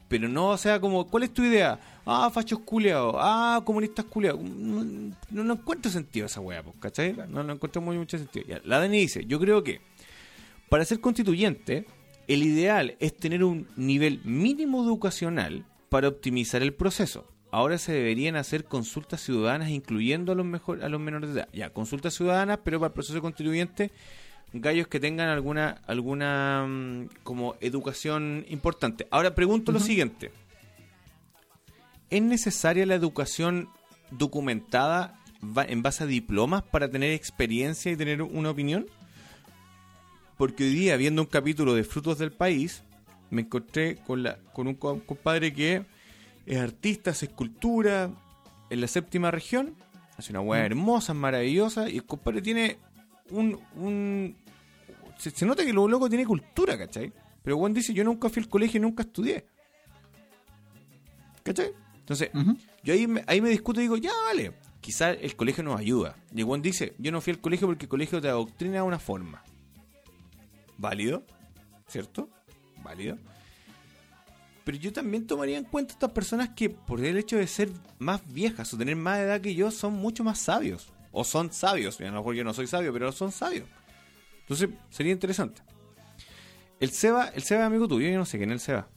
Pero 0.08 0.28
no, 0.28 0.50
o 0.50 0.56
sea, 0.56 0.80
como, 0.80 1.06
¿cuál 1.08 1.24
es 1.24 1.34
tu 1.34 1.42
idea? 1.42 1.78
Ah, 2.04 2.30
fachos 2.32 2.60
culeados, 2.60 3.16
ah, 3.18 3.60
comunistas 3.64 4.04
culeados. 4.04 4.40
No, 4.40 4.84
no, 5.30 5.44
no 5.44 5.54
encuentro 5.54 5.90
sentido 5.90 6.26
esa 6.26 6.40
weá, 6.40 6.62
pues, 6.62 6.76
¿cachai? 6.78 7.16
No, 7.28 7.42
no 7.42 7.52
encuentro 7.52 7.82
muy 7.82 7.98
mucho 7.98 8.16
sentido. 8.16 8.46
Ya, 8.46 8.60
la 8.64 8.78
Dani 8.78 9.00
dice, 9.00 9.24
yo 9.26 9.40
creo 9.40 9.64
que 9.64 9.80
para 10.68 10.84
ser 10.84 11.00
constituyente, 11.00 11.86
el 12.28 12.42
ideal 12.42 12.96
es 13.00 13.16
tener 13.16 13.44
un 13.44 13.68
nivel 13.76 14.20
mínimo 14.24 14.84
educacional 14.84 15.64
para 15.88 16.08
optimizar 16.08 16.62
el 16.62 16.74
proceso. 16.74 17.26
Ahora 17.50 17.78
se 17.78 17.92
deberían 17.92 18.36
hacer 18.36 18.64
consultas 18.64 19.20
ciudadanas 19.22 19.70
incluyendo 19.70 20.32
a 20.32 20.34
los 20.34 20.44
mejor, 20.44 20.84
a 20.84 20.88
los 20.88 21.00
menores 21.00 21.32
de 21.32 21.40
edad. 21.40 21.48
Ya, 21.52 21.70
consultas 21.70 22.14
ciudadanas, 22.14 22.60
pero 22.64 22.78
para 22.78 22.88
el 22.88 22.94
proceso 22.94 23.22
constituyente 23.22 23.92
gallos 24.60 24.88
que 24.88 25.00
tengan 25.00 25.28
alguna 25.28 25.82
alguna 25.86 26.64
mm, 26.68 27.08
como 27.22 27.56
educación 27.60 28.44
importante. 28.48 29.06
Ahora 29.10 29.34
pregunto 29.34 29.72
lo 29.72 29.80
siguiente. 29.80 30.30
¿Es 32.10 32.22
necesaria 32.22 32.86
la 32.86 32.94
educación 32.94 33.68
documentada 34.10 35.20
en 35.68 35.82
base 35.82 36.04
a 36.04 36.06
diplomas 36.06 36.62
para 36.62 36.88
tener 36.90 37.12
experiencia 37.12 37.90
y 37.90 37.96
tener 37.96 38.22
una 38.22 38.50
opinión? 38.50 38.86
Porque 40.38 40.64
hoy 40.64 40.70
día, 40.74 40.96
viendo 40.96 41.22
un 41.22 41.28
capítulo 41.28 41.74
de 41.74 41.82
Frutos 41.82 42.18
del 42.18 42.30
País, 42.30 42.82
me 43.30 43.42
encontré 43.42 43.96
con, 43.96 44.22
la, 44.22 44.38
con 44.52 44.66
un 44.68 44.74
co- 44.74 45.00
compadre 45.04 45.52
que 45.52 45.84
es 46.46 46.58
artista, 46.58 47.10
hace 47.10 47.26
escultura 47.26 48.10
en 48.70 48.80
la 48.80 48.86
séptima 48.86 49.30
región, 49.30 49.74
hace 50.16 50.30
una 50.32 50.40
hueá 50.42 50.64
hermosa, 50.64 51.12
maravillosa, 51.14 51.88
y 51.88 51.96
el 51.96 52.04
compadre 52.04 52.42
tiene 52.42 52.78
un... 53.30 53.58
un 53.74 54.36
se, 55.18 55.30
se 55.30 55.46
nota 55.46 55.64
que 55.64 55.72
lo 55.72 55.88
loco 55.88 56.08
tiene 56.08 56.24
cultura, 56.24 56.76
¿cachai? 56.76 57.12
Pero 57.42 57.58
Juan 57.58 57.72
dice, 57.72 57.94
yo 57.94 58.04
nunca 58.04 58.28
fui 58.28 58.42
al 58.42 58.48
colegio 58.48 58.78
y 58.78 58.80
nunca 58.80 59.02
estudié. 59.04 59.46
¿Cachai? 61.42 61.72
Entonces, 61.98 62.30
yo 62.82 62.92
ahí 62.94 63.06
me, 63.06 63.24
ahí 63.26 63.40
me 63.40 63.48
discuto 63.48 63.80
y 63.80 63.84
digo, 63.84 63.96
ya, 63.96 64.12
vale, 64.26 64.52
quizá 64.80 65.10
el 65.10 65.34
colegio 65.36 65.64
nos 65.64 65.78
ayuda. 65.78 66.16
Y 66.34 66.42
Juan 66.42 66.62
dice, 66.62 66.94
yo 66.98 67.10
no 67.10 67.20
fui 67.20 67.32
al 67.32 67.40
colegio 67.40 67.66
porque 67.66 67.86
el 67.86 67.88
colegio 67.88 68.20
te 68.20 68.28
adoctrina 68.28 68.74
de 68.74 68.82
una 68.82 68.98
forma. 68.98 69.42
Válido, 70.78 71.24
¿cierto? 71.88 72.28
Válido. 72.82 73.18
Pero 74.64 74.78
yo 74.78 74.92
también 74.92 75.26
tomaría 75.26 75.58
en 75.58 75.64
cuenta 75.64 75.92
estas 75.92 76.10
personas 76.10 76.50
que, 76.50 76.70
por 76.70 77.04
el 77.04 77.16
hecho 77.16 77.36
de 77.36 77.46
ser 77.46 77.70
más 77.98 78.20
viejas 78.32 78.74
o 78.74 78.76
tener 78.76 78.96
más 78.96 79.20
edad 79.20 79.40
que 79.40 79.54
yo, 79.54 79.70
son 79.70 79.94
mucho 79.94 80.24
más 80.24 80.40
sabios. 80.40 80.92
O 81.12 81.24
son 81.24 81.52
sabios. 81.52 82.00
A 82.00 82.04
lo 82.04 82.12
mejor 82.12 82.34
yo 82.34 82.44
no 82.44 82.52
soy 82.52 82.66
sabio, 82.66 82.92
pero 82.92 83.12
son 83.12 83.30
sabios. 83.30 83.68
Entonces, 84.46 84.70
sería 84.90 85.12
interesante. 85.12 85.60
El 86.78 86.90
Seba, 86.90 87.28
el 87.34 87.42
Seba 87.42 87.62
es 87.62 87.66
amigo 87.66 87.88
tuyo, 87.88 88.08
yo 88.08 88.16
no 88.16 88.24
sé 88.24 88.38
quién 88.38 88.50
es 88.50 88.54
el 88.54 88.60
Seba. 88.60 88.88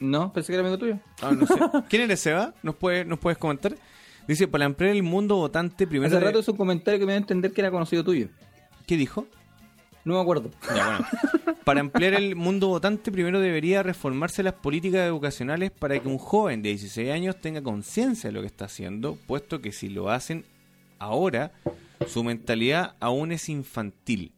No, 0.00 0.32
pensé 0.32 0.48
que 0.48 0.54
era 0.54 0.62
amigo 0.66 0.78
tuyo. 0.78 0.98
Ah, 1.22 1.30
no 1.30 1.46
sé. 1.46 1.54
¿Quién 1.88 2.02
eres 2.02 2.20
Seba? 2.20 2.54
¿Nos, 2.62 2.74
puede, 2.74 3.04
¿Nos 3.04 3.20
puedes 3.20 3.38
comentar? 3.38 3.76
Dice, 4.26 4.48
para 4.48 4.64
ampliar 4.64 4.96
el 4.96 5.02
mundo 5.04 5.36
votante, 5.36 5.86
primero... 5.86 6.16
Hace 6.16 6.24
rato 6.24 6.40
hizo 6.40 6.52
un 6.52 6.58
comentario 6.58 6.98
que 6.98 7.06
me 7.06 7.12
dio 7.12 7.18
a 7.18 7.20
entender 7.20 7.52
que 7.52 7.60
era 7.60 7.70
conocido 7.70 8.02
tuyo. 8.02 8.28
¿Qué 8.86 8.96
dijo? 8.96 9.26
No 10.04 10.14
me 10.14 10.20
acuerdo. 10.20 10.50
Ya, 10.74 10.86
bueno. 10.86 11.06
Para 11.64 11.80
ampliar 11.80 12.14
el 12.14 12.34
mundo 12.34 12.68
votante, 12.68 13.12
primero 13.12 13.38
debería 13.38 13.82
reformarse 13.82 14.42
las 14.42 14.54
políticas 14.54 15.06
educacionales 15.06 15.70
para 15.70 16.00
que 16.00 16.08
un 16.08 16.18
joven 16.18 16.62
de 16.62 16.70
16 16.70 17.12
años 17.12 17.40
tenga 17.40 17.62
conciencia 17.62 18.28
de 18.28 18.32
lo 18.32 18.40
que 18.40 18.46
está 18.46 18.64
haciendo, 18.64 19.18
puesto 19.26 19.60
que 19.60 19.70
si 19.70 19.88
lo 19.90 20.10
hacen 20.10 20.46
ahora, 20.98 21.52
su 22.08 22.24
mentalidad 22.24 22.96
aún 22.98 23.30
es 23.30 23.48
infantil 23.50 24.32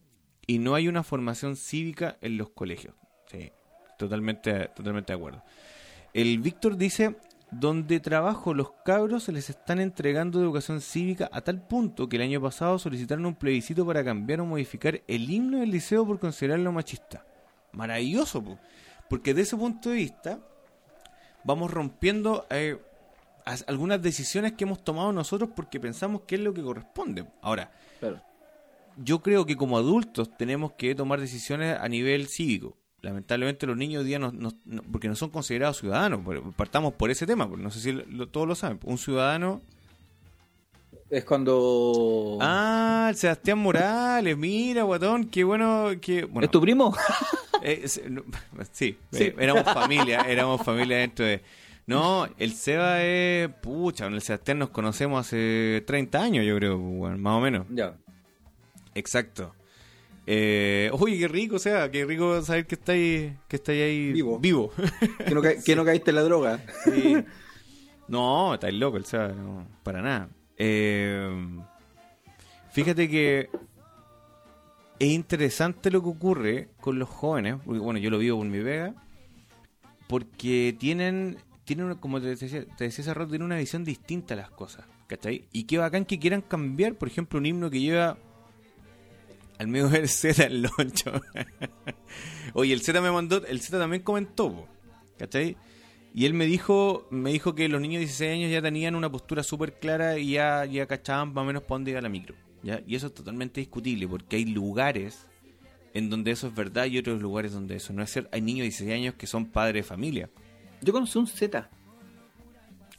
y 0.47 0.59
no 0.59 0.75
hay 0.75 0.87
una 0.87 1.03
formación 1.03 1.55
cívica 1.55 2.17
en 2.21 2.37
los 2.37 2.49
colegios. 2.49 2.95
Sí, 3.31 3.51
totalmente, 3.97 4.67
totalmente 4.75 5.13
de 5.13 5.17
acuerdo. 5.17 5.43
El 6.13 6.39
Víctor 6.39 6.77
dice, 6.77 7.15
donde 7.51 7.99
trabajo 7.99 8.53
los 8.53 8.71
cabros 8.85 9.23
se 9.23 9.31
les 9.31 9.49
están 9.49 9.79
entregando 9.79 10.39
educación 10.41 10.81
cívica 10.81 11.29
a 11.31 11.41
tal 11.41 11.65
punto 11.65 12.07
que 12.09 12.17
el 12.17 12.23
año 12.23 12.41
pasado 12.41 12.77
solicitaron 12.79 13.25
un 13.25 13.35
plebiscito 13.35 13.85
para 13.85 14.03
cambiar 14.03 14.41
o 14.41 14.45
modificar 14.45 15.01
el 15.07 15.29
himno 15.29 15.59
del 15.59 15.71
liceo 15.71 16.05
por 16.05 16.19
considerarlo 16.19 16.71
machista. 16.71 17.25
Maravilloso, 17.71 18.43
po. 18.43 18.59
porque 19.09 19.33
desde 19.33 19.49
ese 19.49 19.57
punto 19.57 19.89
de 19.89 19.95
vista 19.95 20.39
vamos 21.43 21.71
rompiendo... 21.71 22.45
eh, 22.49 22.77
as- 23.45 23.65
algunas 23.67 24.01
decisiones 24.01 24.53
que 24.53 24.63
hemos 24.63 24.83
tomado 24.83 25.11
nosotros 25.11 25.49
porque 25.55 25.79
pensamos 25.79 26.21
que 26.21 26.35
es 26.35 26.41
lo 26.41 26.53
que 26.53 26.61
corresponde. 26.61 27.25
Ahora. 27.41 27.71
Yo 28.97 29.21
creo 29.21 29.45
que 29.45 29.55
como 29.55 29.77
adultos 29.77 30.35
tenemos 30.37 30.73
que 30.73 30.95
tomar 30.95 31.19
decisiones 31.19 31.77
a 31.79 31.87
nivel 31.87 32.27
cívico. 32.27 32.77
Lamentablemente 33.01 33.67
los 33.67 33.75
niños 33.75 34.01
hoy 34.01 34.07
día 34.07 34.19
no, 34.19 34.31
no- 34.31 34.53
no- 34.65 34.81
porque 34.83 35.07
no 35.09 35.15
son 35.15 35.29
considerados 35.29 35.77
ciudadanos, 35.79 36.21
partamos 36.55 36.93
por 36.93 37.11
ese 37.11 37.25
tema, 37.27 37.47
porque 37.49 37.63
no 37.63 37.69
sé 37.71 37.79
si 37.81 37.91
lo- 37.91 38.27
todos 38.29 38.47
lo 38.47 38.55
saben. 38.55 38.79
Un 38.83 38.97
ciudadano... 38.97 39.61
Es 41.09 41.25
cuando. 41.25 42.39
Ah, 42.41 43.07
el 43.09 43.15
Sebastián 43.15 43.59
Morales, 43.59 44.35
mira, 44.35 44.81
guatón, 44.83 45.25
qué 45.25 45.43
bueno 45.43 45.89
que... 46.01 46.23
Bueno, 46.23 46.45
¿Es 46.45 46.51
tu 46.51 46.59
primo? 46.59 46.95
eh, 47.61 47.85
sí, 48.71 48.97
eh, 49.11 49.35
éramos 49.37 49.63
familia, 49.65 50.21
éramos 50.27 50.61
familia 50.63 50.97
dentro 50.97 51.25
de... 51.25 51.41
No, 51.85 52.27
el 52.39 52.53
Seba 52.53 53.03
es... 53.03 53.49
Pucha, 53.61 54.05
con 54.05 54.15
el 54.15 54.21
Sebastián 54.21 54.57
nos 54.59 54.69
conocemos 54.69 55.19
hace 55.27 55.83
30 55.85 56.19
años, 56.23 56.45
yo 56.45 56.55
creo, 56.55 56.77
bueno, 56.79 57.17
más 57.19 57.37
o 57.37 57.41
menos. 57.41 57.67
ya. 57.69 57.95
Exacto. 58.95 59.53
Eh, 60.25 60.89
uy, 60.99 61.19
qué 61.19 61.27
rico, 61.27 61.57
o 61.57 61.59
sea, 61.59 61.91
qué 61.91 62.05
rico 62.05 62.41
saber 62.43 62.65
que 62.65 62.75
estáis, 62.75 63.33
que 63.47 63.55
estáis 63.57 63.83
ahí 63.83 64.13
Vivo. 64.13 64.39
vivo. 64.39 64.71
Que 65.65 65.75
no, 65.75 65.83
caíste 65.85 66.11
en 66.11 66.15
la 66.15 66.21
droga. 66.23 66.59
Sí. 66.85 67.15
No, 68.07 68.53
estáis 68.53 68.73
loco, 68.75 68.97
el 68.97 69.05
Seba, 69.05 69.29
no, 69.29 69.67
para 69.83 70.01
nada. 70.01 70.29
Eh, 70.57 71.29
fíjate 72.71 73.09
que 73.09 73.49
es 74.99 75.09
interesante 75.09 75.91
lo 75.91 76.01
que 76.01 76.09
ocurre 76.09 76.69
con 76.79 76.99
los 76.99 77.09
jóvenes, 77.09 77.55
porque 77.65 77.79
bueno, 77.79 77.99
yo 77.99 78.09
lo 78.09 78.17
vivo 78.19 78.37
con 78.37 78.49
mi 78.49 78.59
vega, 78.59 78.93
porque 80.07 80.75
tienen, 80.79 81.37
tienen 81.65 81.85
una- 81.87 81.95
como 81.99 82.21
te 82.21 82.27
decía, 82.27 82.65
te 82.77 82.83
decía 82.85 83.03
hace 83.03 83.13
rato, 83.13 83.29
tienen 83.31 83.45
una 83.45 83.57
visión 83.57 83.83
distinta 83.83 84.33
a 84.35 84.37
las 84.37 84.51
cosas, 84.51 84.85
¿cachai? 85.07 85.45
Y 85.51 85.63
qué 85.65 85.77
bacán 85.77 86.05
que 86.05 86.19
quieran 86.19 86.41
cambiar, 86.41 86.95
por 86.95 87.07
ejemplo, 87.07 87.39
un 87.39 87.45
himno 87.45 87.69
que 87.69 87.79
lleva 87.79 88.17
al 89.59 89.67
medio 89.67 89.89
del 89.89 90.07
Z 90.07 90.43
el 90.45 90.63
loncho. 90.63 91.21
Oye, 92.53 92.73
el 92.73 92.81
Z 92.81 92.99
me 93.01 93.11
mandó, 93.11 93.45
el 93.45 93.61
Z 93.61 93.77
también 93.79 94.03
comentó, 94.03 94.51
po, 94.51 94.67
¿cachai? 95.17 95.57
Y 96.13 96.25
él 96.25 96.33
me 96.33 96.45
dijo, 96.45 97.07
me 97.09 97.31
dijo 97.31 97.55
que 97.55 97.67
los 97.67 97.81
niños 97.81 97.95
de 97.95 98.05
16 98.05 98.31
años 98.33 98.51
ya 98.51 98.61
tenían 98.61 98.95
una 98.95 99.11
postura 99.11 99.41
súper 99.41 99.79
clara 99.79 100.19
y 100.19 100.33
ya, 100.33 100.63
ya 100.65 100.85
cachaban 100.85 101.33
más 101.33 101.41
o 101.41 101.45
menos 101.45 101.63
para 101.63 101.75
dónde 101.75 101.91
iba 101.91 102.01
la 102.01 102.09
micro. 102.09 102.35
¿ya? 102.61 102.81
Y 102.85 102.95
eso 102.95 103.07
es 103.07 103.13
totalmente 103.15 103.61
discutible, 103.61 104.07
porque 104.07 104.35
hay 104.35 104.45
lugares 104.45 105.25
en 105.95 106.11
donde 106.11 106.31
eso 106.31 106.47
es 106.47 106.55
verdad 106.55 106.85
y 106.85 106.99
otros 106.99 107.19
lugares 107.19 107.53
donde 107.53 107.75
eso 107.77 107.93
no 107.93 108.03
es 108.03 108.11
cierto. 108.11 108.29
Hay 108.31 108.41
niños 108.41 108.59
de 108.59 108.65
16 108.65 108.91
años 108.91 109.15
que 109.15 109.25
son 109.25 109.45
padres 109.47 109.83
de 109.85 109.89
familia. 109.89 110.29
Yo 110.81 110.93
conocí 110.93 111.17
un 111.17 111.27
Z. 111.27 111.69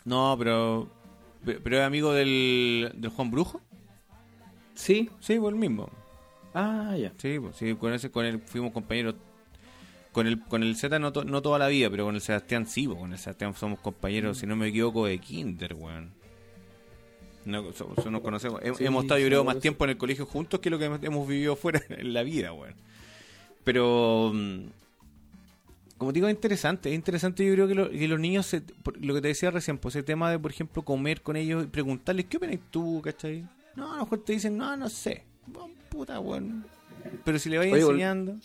No, 0.05 0.35
pero... 0.39 0.89
Pero 1.44 1.76
es 1.76 1.82
amigo 1.82 2.12
del, 2.14 2.90
del 2.94 3.10
Juan 3.10 3.31
Brujo. 3.31 3.60
Sí. 4.74 5.10
Sí, 5.20 5.39
pues 5.39 5.52
el 5.52 5.60
mismo. 5.60 5.90
Ah, 6.55 6.97
ya. 6.97 7.12
Sí, 7.18 7.39
pues, 7.40 7.56
sí, 7.56 7.74
con 7.74 7.93
ese 7.93 8.10
con 8.10 8.24
él 8.24 8.40
fuimos 8.40 8.72
compañeros. 8.72 9.16
Con 10.12 10.28
el 10.28 10.40
con 10.40 10.62
el 10.62 10.76
Z 10.76 10.97
no, 11.01 11.12
to- 11.12 11.24
no 11.24 11.43
toda 11.43 11.59
la 11.59 11.66
vida, 11.66 11.90
pero 11.90 12.05
con 12.05 12.14
el 12.14 12.20
Sebastián 12.20 12.66
sí, 12.66 12.86
pues, 12.86 12.98
con 12.98 13.12
el 13.12 13.18
Sebastián 13.18 13.55
somos 13.55 13.81
compañeros, 13.81 14.39
si 14.39 14.47
no 14.47 14.55
me 14.55 14.68
equivoco, 14.68 15.06
de 15.06 15.18
kinder, 15.18 15.74
weón. 15.74 16.12
No, 17.44 17.72
so- 17.72 17.93
so- 18.02 18.10
nos 18.10 18.20
conocemos. 18.22 18.60
Sí, 18.78 18.85
hemos 18.86 19.05
estado, 19.05 19.18
yo 19.20 19.26
creo, 19.26 19.40
sí, 19.40 19.47
más 19.47 19.59
tiempo 19.60 19.85
en 19.85 19.90
el 19.90 19.97
colegio 19.98 20.24
juntos 20.24 20.60
que 20.60 20.70
lo 20.70 20.78
que 20.78 20.85
hemos- 20.85 21.26
vivido 21.28 21.56
fuera 21.56 21.82
en 21.89 22.14
la 22.14 22.22
vida, 22.22 22.52
weón. 22.52 22.74
Pero, 23.64 24.31
mm, 24.32 24.66
como 25.98 26.12
te 26.12 26.16
digo, 26.18 26.28
es 26.28 26.35
interesante. 26.35 26.90
Es 26.90 26.94
interesante, 26.94 27.44
yo 27.44 27.52
creo 27.55 27.66
que, 27.68 27.74
lo- 27.74 27.90
que 27.90 28.06
los 28.09 28.20
niños, 28.20 28.47
se- 28.47 28.62
lo 29.01 29.14
que 29.14 29.20
te 29.20 29.28
decía 29.28 29.51
recién, 29.51 29.78
pues 29.78 29.97
ese 29.97 30.05
tema 30.05 30.31
de, 30.31 30.39
por 30.39 30.52
ejemplo, 30.52 30.82
comer 30.82 31.22
con 31.22 31.36
ellos 31.36 31.64
y 31.64 31.66
preguntarles, 31.66 32.26
¿qué 32.26 32.36
opinas 32.36 32.59
tú, 32.70 33.01
cachai? 33.02 33.44
No, 33.74 33.93
a 33.93 33.97
lo 33.97 34.05
mejor 34.05 34.24
te 34.24 34.32
dicen, 34.35 34.56
no, 34.56 34.76
no 34.76 34.89
sé. 34.89 35.24
Bueno, 35.47 35.74
puta, 35.94 36.20
weón. 36.20 36.66
Pero 37.24 37.38
si 37.38 37.48
le 37.50 37.58
vais 37.58 37.72
Oye, 37.72 37.82
enseñando. 37.82 38.36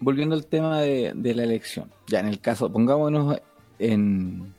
Volviendo 0.00 0.34
al 0.34 0.46
tema 0.46 0.80
de, 0.80 1.12
de 1.14 1.34
la 1.34 1.44
elección. 1.44 1.90
Ya, 2.08 2.20
en 2.20 2.26
el 2.26 2.40
caso, 2.40 2.70
pongámonos 2.70 3.38
en, 3.78 4.54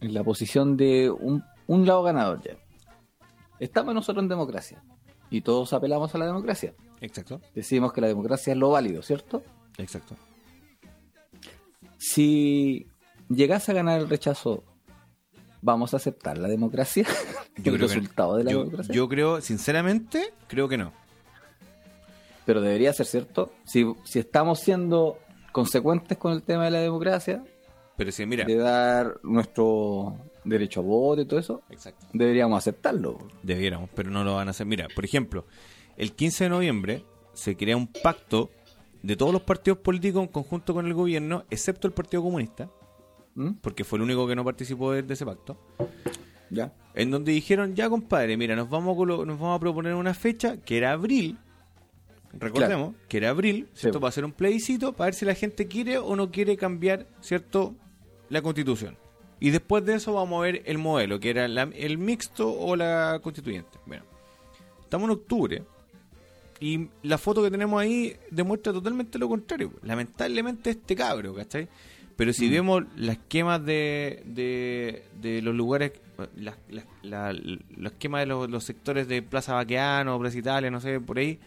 en 0.00 0.14
la 0.14 0.24
posición 0.24 0.76
de 0.76 1.10
un, 1.10 1.44
un 1.66 1.86
lado 1.86 2.02
ganador 2.02 2.40
ya. 2.42 2.56
Estamos 3.60 3.94
nosotros 3.94 4.22
en 4.22 4.28
democracia. 4.28 4.82
Y 5.30 5.40
todos 5.42 5.72
apelamos 5.72 6.14
a 6.14 6.18
la 6.18 6.26
democracia. 6.26 6.74
Exacto, 7.00 7.40
Decimos 7.54 7.92
que 7.92 8.00
la 8.00 8.06
democracia 8.06 8.52
es 8.52 8.58
lo 8.58 8.70
válido, 8.70 9.02
¿cierto? 9.02 9.42
exacto. 9.78 10.14
Si 11.98 12.86
llegase 13.28 13.70
a 13.72 13.74
ganar 13.74 14.00
el 14.00 14.08
rechazo, 14.08 14.64
¿vamos 15.60 15.94
a 15.94 15.96
aceptar 15.98 16.38
la 16.38 16.48
democracia? 16.48 17.06
el 17.56 17.62
creo 17.62 17.74
que- 17.74 17.78
resultado 17.82 18.36
de 18.36 18.44
la 18.44 18.50
yo, 18.52 18.58
democracia. 18.64 18.94
yo 18.94 19.08
creo, 19.08 19.40
sinceramente, 19.40 20.32
creo 20.48 20.68
que 20.68 20.78
no. 20.78 20.92
Pero 22.44 22.60
debería 22.60 22.92
ser 22.92 23.06
cierto. 23.06 23.52
Si, 23.64 23.84
si 24.04 24.18
estamos 24.18 24.60
siendo 24.60 25.18
consecuentes 25.52 26.18
con 26.18 26.32
el 26.32 26.42
tema 26.42 26.64
de 26.64 26.70
la 26.72 26.80
democracia, 26.80 27.44
Pero 27.96 28.10
si, 28.10 28.26
mira. 28.26 28.44
de 28.44 28.56
dar 28.56 29.18
nuestro 29.22 30.16
derecho 30.44 30.80
a 30.80 30.82
voto 30.82 31.20
y 31.22 31.26
todo 31.26 31.38
eso, 31.38 31.62
Exacto. 31.70 32.06
deberíamos 32.12 32.58
aceptarlo. 32.58 33.18
Debiéramos, 33.42 33.90
pero 33.94 34.10
no 34.10 34.24
lo 34.24 34.34
van 34.34 34.48
a 34.48 34.50
hacer. 34.52 34.66
Mira, 34.66 34.88
por 34.94 35.04
ejemplo, 35.04 35.46
el 35.96 36.12
15 36.12 36.44
de 36.44 36.50
noviembre 36.50 37.04
se 37.32 37.56
crea 37.56 37.76
un 37.76 37.86
pacto 37.86 38.50
de 39.02 39.16
todos 39.16 39.32
los 39.32 39.42
partidos 39.42 39.78
políticos 39.78 40.22
en 40.22 40.28
conjunto 40.28 40.74
con 40.74 40.86
el 40.86 40.94
gobierno, 40.94 41.44
excepto 41.50 41.86
el 41.86 41.92
Partido 41.92 42.22
Comunista, 42.22 42.68
¿Mm? 43.34 43.52
porque 43.60 43.84
fue 43.84 43.98
el 43.98 44.02
único 44.04 44.26
que 44.26 44.34
no 44.36 44.44
participó 44.44 44.92
de, 44.92 45.02
de 45.02 45.14
ese 45.14 45.24
pacto, 45.26 45.56
Ya. 46.50 46.72
en 46.94 47.10
donde 47.10 47.32
dijeron, 47.32 47.74
ya 47.74 47.88
compadre, 47.88 48.36
mira, 48.36 48.54
nos 48.56 48.68
vamos 48.70 48.96
a, 48.96 49.06
nos 49.24 49.38
vamos 49.38 49.56
a 49.56 49.60
proponer 49.60 49.94
una 49.94 50.14
fecha 50.14 50.56
que 50.58 50.76
era 50.78 50.92
abril, 50.92 51.36
recordemos, 52.38 52.94
que 53.08 53.16
era 53.18 53.30
abril, 53.30 53.68
¿cierto? 53.74 53.98
Sí. 53.98 54.00
Para 54.00 54.08
hacer 54.08 54.24
un 54.24 54.32
plebiscito, 54.32 54.92
para 54.92 55.06
ver 55.06 55.14
si 55.14 55.24
la 55.24 55.34
gente 55.34 55.66
quiere 55.68 55.98
o 55.98 56.16
no 56.16 56.30
quiere 56.30 56.56
cambiar, 56.56 57.06
¿cierto? 57.20 57.74
La 58.28 58.42
constitución. 58.42 58.96
Y 59.40 59.50
después 59.50 59.84
de 59.84 59.94
eso 59.94 60.12
vamos 60.14 60.38
a 60.38 60.42
ver 60.42 60.62
el 60.66 60.78
modelo, 60.78 61.18
que 61.20 61.30
era 61.30 61.48
la- 61.48 61.70
el 61.74 61.98
mixto 61.98 62.52
o 62.52 62.76
la 62.76 63.18
constituyente. 63.22 63.78
Bueno, 63.86 64.04
estamos 64.82 65.06
en 65.06 65.10
octubre. 65.12 65.62
Y 66.60 66.88
la 67.02 67.18
foto 67.18 67.42
que 67.42 67.50
tenemos 67.50 67.80
ahí 67.82 68.16
demuestra 68.30 68.72
totalmente 68.72 69.18
lo 69.18 69.28
contrario. 69.28 69.72
Lamentablemente 69.82 70.70
este 70.70 70.94
cabro, 70.94 71.34
¿cachai? 71.34 71.66
Pero 72.14 72.32
si 72.32 72.48
vemos 72.48 72.84
las 72.96 73.18
quemas 73.28 73.64
de, 73.64 74.22
de, 74.26 75.02
de 75.20 75.42
los 75.42 75.56
lugares, 75.56 75.92
las, 76.36 76.54
las, 76.70 76.84
la- 77.02 77.32
los 77.32 77.92
quemas 77.94 78.20
de 78.20 78.26
los, 78.26 78.48
los 78.48 78.62
sectores 78.62 79.08
de 79.08 79.22
Plaza 79.22 79.54
Baqueano, 79.54 80.20
Plaza 80.20 80.38
Italia, 80.38 80.70
no 80.70 80.80
sé, 80.80 81.00
por 81.00 81.18
ahí, 81.18 81.40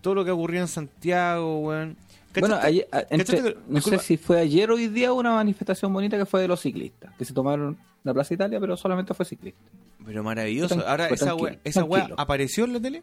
todo 0.00 0.14
lo 0.16 0.24
que 0.24 0.30
ocurrió 0.30 0.60
en 0.60 0.68
Santiago, 0.68 1.60
weón. 1.60 1.96
Bueno, 2.38 2.56
¿Cachaste- 2.56 2.66
ayer- 2.68 2.88
a- 2.92 3.04
entre- 3.10 3.42
que- 3.42 3.56
no 3.68 3.80
sé 3.80 3.98
si 3.98 4.16
fue 4.16 4.38
ayer 4.40 4.70
o 4.70 4.74
hoy 4.74 4.88
día 4.88 5.12
una 5.12 5.32
manifestación 5.32 5.92
bonita 5.92 6.16
que 6.18 6.26
fue 6.26 6.40
de 6.42 6.48
los 6.48 6.60
ciclistas, 6.60 7.12
que 7.16 7.24
se 7.24 7.32
tomaron 7.32 7.76
la 8.04 8.14
Plaza 8.14 8.34
Italia, 8.34 8.60
pero 8.60 8.76
solamente 8.76 9.12
fue 9.14 9.24
ciclista. 9.24 9.60
Pero 10.04 10.22
maravilloso. 10.22 10.82
Ahora, 10.86 11.08
esa 11.08 11.34
weá 11.34 11.58
esa 11.64 11.84
weá 11.84 12.08
apareció 12.16 12.64
en 12.64 12.74
la 12.74 12.80
tele. 12.80 13.02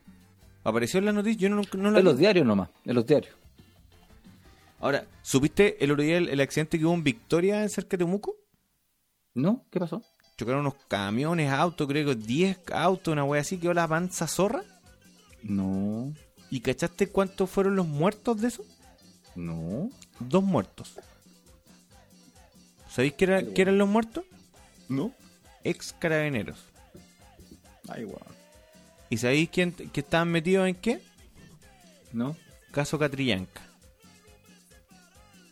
¿Apareció 0.64 0.98
en 1.00 1.06
la 1.06 1.12
noticia? 1.12 1.42
Yo 1.42 1.50
no, 1.50 1.62
no 1.78 1.92
la 1.92 2.00
En 2.00 2.06
los 2.06 2.18
diarios 2.18 2.46
nomás, 2.46 2.70
en 2.86 2.96
los 2.96 3.06
diarios. 3.06 3.36
Ahora, 4.80 5.06
¿supiste 5.22 5.84
el 5.84 5.92
otro 5.92 6.04
día 6.04 6.18
el, 6.18 6.30
el 6.30 6.40
accidente 6.42 6.78
que 6.78 6.86
hubo 6.86 6.94
en 6.94 7.04
Victoria, 7.04 7.62
en 7.64 7.70
cerca 7.70 7.98
de 7.98 8.06
Temuco? 8.06 8.36
¿No? 9.34 9.64
¿Qué 9.72 9.80
pasó? 9.80 10.02
Chocaron 10.38 10.62
unos 10.62 10.76
camiones, 10.88 11.52
autos, 11.52 11.88
creo 11.88 12.06
que 12.08 12.16
10 12.16 12.60
autos, 12.74 13.12
una 13.12 13.24
wea 13.24 13.42
así, 13.42 13.58
quedó 13.58 13.74
la 13.74 13.88
panza 13.88 14.28
zorra. 14.28 14.64
No, 15.44 16.14
¿Y 16.50 16.62
cachaste 16.62 17.08
cuántos 17.08 17.50
fueron 17.50 17.76
los 17.76 17.88
muertos 17.88 18.42
de 18.42 18.48
eso? 18.50 18.64
no. 19.36 19.90
Dos 20.20 20.44
muertos. 20.44 20.94
¿Sabéis 22.90 23.14
qué, 23.14 23.26
era- 23.26 23.44
qué 23.54 23.62
eran 23.64 23.78
los 23.78 23.90
muertos? 23.90 24.24
No. 24.88 25.12
Ex 25.66 25.92
carabineros. 26.00 26.58
Ay, 27.90 28.06
guau. 28.06 28.20
¿Y 29.10 29.18
sabéis 29.18 29.50
quién, 29.50 29.74
que 29.74 30.00
estaban 30.00 30.32
metidos 30.32 30.68
en 30.70 30.76
qué? 30.76 31.02
¿No? 32.14 32.38
Caso 32.72 32.98
Catrillanca. 32.98 33.62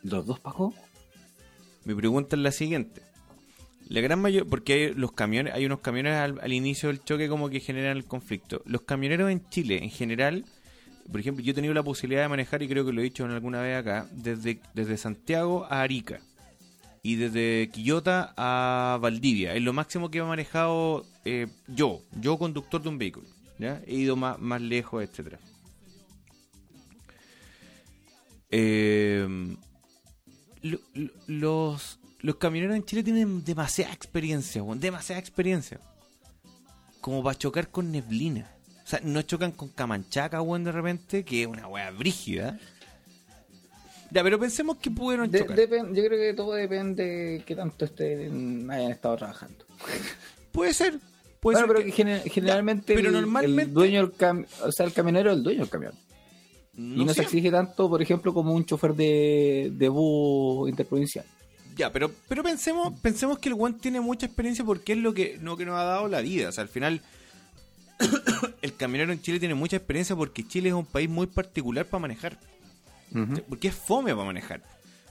¿Los 0.03 0.26
dos 0.26 0.40
Paco? 0.40 0.74
Mi 1.84 1.94
pregunta 1.94 2.36
es 2.38 2.41
la 2.41 2.52
siguiente. 2.53 3.02
La 3.90 3.99
gran 3.99 4.22
mayor, 4.22 4.48
porque 4.48 4.74
hay 4.74 4.94
los 4.94 5.11
camiones, 5.11 5.53
hay 5.53 5.65
unos 5.65 5.80
camiones 5.82 6.14
al, 6.15 6.40
al 6.40 6.53
inicio 6.53 6.88
del 6.88 7.03
choque 7.03 7.28
como 7.28 7.49
que 7.49 7.60
generan 7.60 7.98
el 7.98 8.06
conflicto. 8.06 8.61
Los 8.65 8.84
camioneros 8.84 9.30
en 9.30 9.48
Chile, 9.49 9.84
en 9.84 9.90
general, 9.90 10.45
por 11.11 11.19
ejemplo, 11.19 11.43
yo 11.43 11.51
he 11.51 11.55
tenido 11.55 11.73
la 11.73 11.84
posibilidad 11.84 12.21
de 12.23 12.30
manejar, 12.30 12.61
y 12.63 12.67
creo 12.67 12.85
que 12.85 12.93
lo 12.93 13.01
he 13.01 13.03
dicho 13.03 13.25
en 13.25 13.31
alguna 13.31 13.61
vez 13.61 13.77
acá, 13.77 14.07
desde, 14.11 14.59
desde 14.73 14.97
Santiago 14.97 15.65
a 15.69 15.81
Arica 15.81 16.19
y 17.01 17.15
desde 17.15 17.69
Quillota 17.71 18.34
a 18.38 18.97
Valdivia. 19.01 19.53
Es 19.55 19.61
lo 19.61 19.73
máximo 19.73 20.09
que 20.09 20.19
he 20.19 20.23
manejado 20.23 21.05
eh, 21.25 21.47
yo, 21.67 22.01
yo 22.21 22.38
conductor 22.38 22.81
de 22.81 22.89
un 22.89 22.97
vehículo. 22.97 23.27
¿ya? 23.59 23.81
He 23.85 23.95
ido 23.95 24.15
más, 24.15 24.39
más 24.39 24.61
lejos, 24.61 25.03
etcétera. 25.03 25.39
Eh, 28.51 29.27
lo- 30.61 30.80
lo- 30.93 31.09
los, 31.27 31.99
los 32.19 32.35
camioneros 32.38 32.75
en 32.75 32.85
Chile 32.85 33.03
tienen 33.03 33.43
demasiada 33.43 33.93
experiencia, 33.93 34.63
demasiada 34.75 35.19
experiencia. 35.19 35.80
Como 37.01 37.21
para 37.23 37.38
chocar 37.38 37.69
con 37.69 37.91
neblina. 37.91 38.49
O 38.84 38.88
sea, 38.88 38.99
no 39.03 39.22
chocan 39.22 39.51
con 39.53 39.69
camanchaca, 39.69 40.41
weón, 40.41 40.64
de 40.64 40.72
repente, 40.72 41.23
que 41.23 41.41
es 41.43 41.47
una 41.47 41.68
weá 41.68 41.89
brígida. 41.91 42.60
Ya, 44.11 44.22
pero 44.23 44.39
pensemos 44.39 44.77
que 44.77 44.91
pudieron 44.91 45.31
De- 45.31 45.39
chocar. 45.39 45.57
depen- 45.57 45.88
yo 45.95 46.05
creo 46.05 46.19
que 46.19 46.34
todo 46.35 46.53
depende 46.53 47.03
de 47.03 47.43
qué 47.45 47.55
tanto 47.55 47.85
estén, 47.85 48.69
hayan 48.69 48.91
estado 48.91 49.15
trabajando. 49.18 49.65
Puede 50.51 50.73
ser. 50.73 50.99
Puede 51.39 51.55
bueno, 51.57 51.60
ser 51.60 51.68
pero 51.68 51.80
que- 51.80 51.91
que 51.91 52.03
gener- 52.03 52.23
generalmente 52.31 52.93
pero 52.93 53.07
el, 53.10 53.14
normalmente- 53.15 53.64
el 53.64 53.73
dueño 53.73 54.01
del 54.07 54.14
cam- 54.15 54.45
o 54.64 54.72
sea, 54.72 54.85
el 54.85 54.93
camionero 54.93 55.31
es 55.31 55.38
el 55.38 55.43
dueño 55.43 55.60
del 55.61 55.69
camión. 55.69 55.93
y 56.76 57.05
no 57.05 57.14
se 57.14 57.22
exige 57.23 57.51
tanto, 57.51 57.88
por 57.89 58.01
ejemplo, 58.01 58.34
como 58.34 58.53
un 58.53 58.65
chofer 58.65 58.95
de, 58.95 59.72
de 59.73 59.89
bus 59.89 60.68
interprovincial. 60.69 61.26
Ya, 61.76 61.91
pero, 61.91 62.11
pero 62.27 62.43
pensemos, 62.43 62.99
pensemos 62.99 63.39
que 63.39 63.49
el 63.49 63.55
One 63.57 63.76
tiene 63.80 63.99
mucha 64.01 64.26
experiencia 64.26 64.64
porque 64.65 64.93
es 64.93 64.99
lo 64.99 65.14
que, 65.14 65.38
lo 65.41 65.55
que 65.57 65.65
nos 65.65 65.76
ha 65.80 65.84
dado 65.84 66.07
la 66.07 66.22
vida. 66.22 66.49
O 66.49 66.51
sea, 66.51 66.61
al 66.64 66.69
final, 66.69 67.01
el 68.61 68.75
camionero 68.75 69.11
en 69.13 69.21
Chile 69.21 69.39
tiene 69.39 69.55
mucha 69.55 69.77
experiencia 69.77 70.15
porque 70.15 70.47
Chile 70.47 70.69
es 70.69 70.75
un 70.75 70.85
país 70.85 71.09
muy 71.09 71.27
particular 71.27 71.85
para 71.85 72.01
manejar. 72.01 72.38
Porque 73.47 73.67
es 73.67 73.75
fome 73.75 74.11
para 74.13 74.25
manejar. 74.25 74.61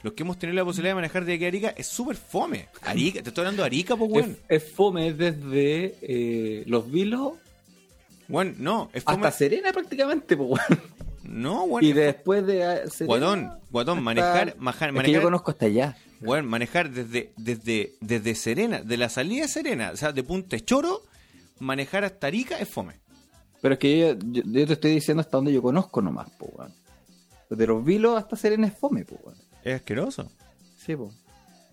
Los 0.02 0.14
que 0.14 0.24
hemos 0.24 0.36
tenido 0.36 0.56
la 0.56 0.64
posibilidad 0.64 0.90
de 0.90 0.96
manejar 0.96 1.24
de 1.24 1.34
aquí 1.34 1.44
a 1.44 1.48
Arica 1.48 1.74
es 1.76 1.86
súper 1.86 2.16
fome. 2.16 2.68
Arica, 2.82 3.22
te 3.22 3.28
estoy 3.28 3.42
hablando 3.42 3.62
de 3.62 3.66
Arica, 3.66 3.94
pues, 3.96 4.10
weón. 4.10 4.36
Es, 4.48 4.64
es 4.64 4.72
fome 4.72 5.12
desde 5.12 5.96
eh, 6.02 6.64
Los 6.66 6.90
Vilos 6.90 7.34
Weón, 8.28 8.56
no, 8.58 8.90
es 8.92 9.04
fome. 9.04 9.16
hasta 9.16 9.30
Serena 9.30 9.72
prácticamente, 9.72 10.36
pues, 10.36 10.48
weón. 10.50 10.82
No, 11.22 11.64
weón. 11.64 11.84
Y 11.84 11.90
es 11.90 11.96
después 11.96 12.44
de 12.46 12.64
ah, 12.64 12.80
Serena, 12.90 13.06
Guatón, 13.06 13.52
guatón, 13.70 13.98
hasta- 13.98 14.02
manejar, 14.04 14.56
manejar, 14.58 14.96
Es 14.96 15.02
que 15.04 15.12
yo 15.12 15.22
conozco 15.22 15.50
hasta 15.52 15.66
allá. 15.66 15.96
weón, 16.20 16.46
manejar 16.46 16.90
desde, 16.90 17.30
desde, 17.36 17.92
desde 18.00 18.34
Serena, 18.34 18.80
de 18.82 18.96
la 18.96 19.08
salida 19.08 19.42
de 19.42 19.48
Serena, 19.48 19.90
o 19.92 19.96
sea, 19.96 20.12
de 20.12 20.22
Punta 20.24 20.58
Choro, 20.58 21.02
manejar 21.62 22.04
hasta 22.04 22.26
Arica 22.26 22.58
es 22.58 22.68
fome. 22.68 23.00
Pero 23.60 23.74
es 23.74 23.78
que 23.78 23.98
yo, 23.98 24.14
yo- 24.18 24.42
yo 24.44 24.66
te 24.66 24.72
estoy 24.74 24.90
diciendo 24.92 25.20
hasta 25.20 25.36
donde 25.36 25.52
yo 25.52 25.62
conozco 25.62 26.02
nomás, 26.02 26.28
pues, 26.38 26.50
weón. 26.54 26.72
De 27.50 27.66
Los 27.66 27.84
Vilos 27.84 28.16
hasta 28.18 28.34
Serena 28.36 28.66
es 28.66 28.74
fome, 28.78 29.04
pues, 29.04 29.20
weón. 29.24 29.38
Es 29.62 29.74
asqueroso. 29.76 30.30
Sí, 30.76 30.96
pues. 30.96 31.14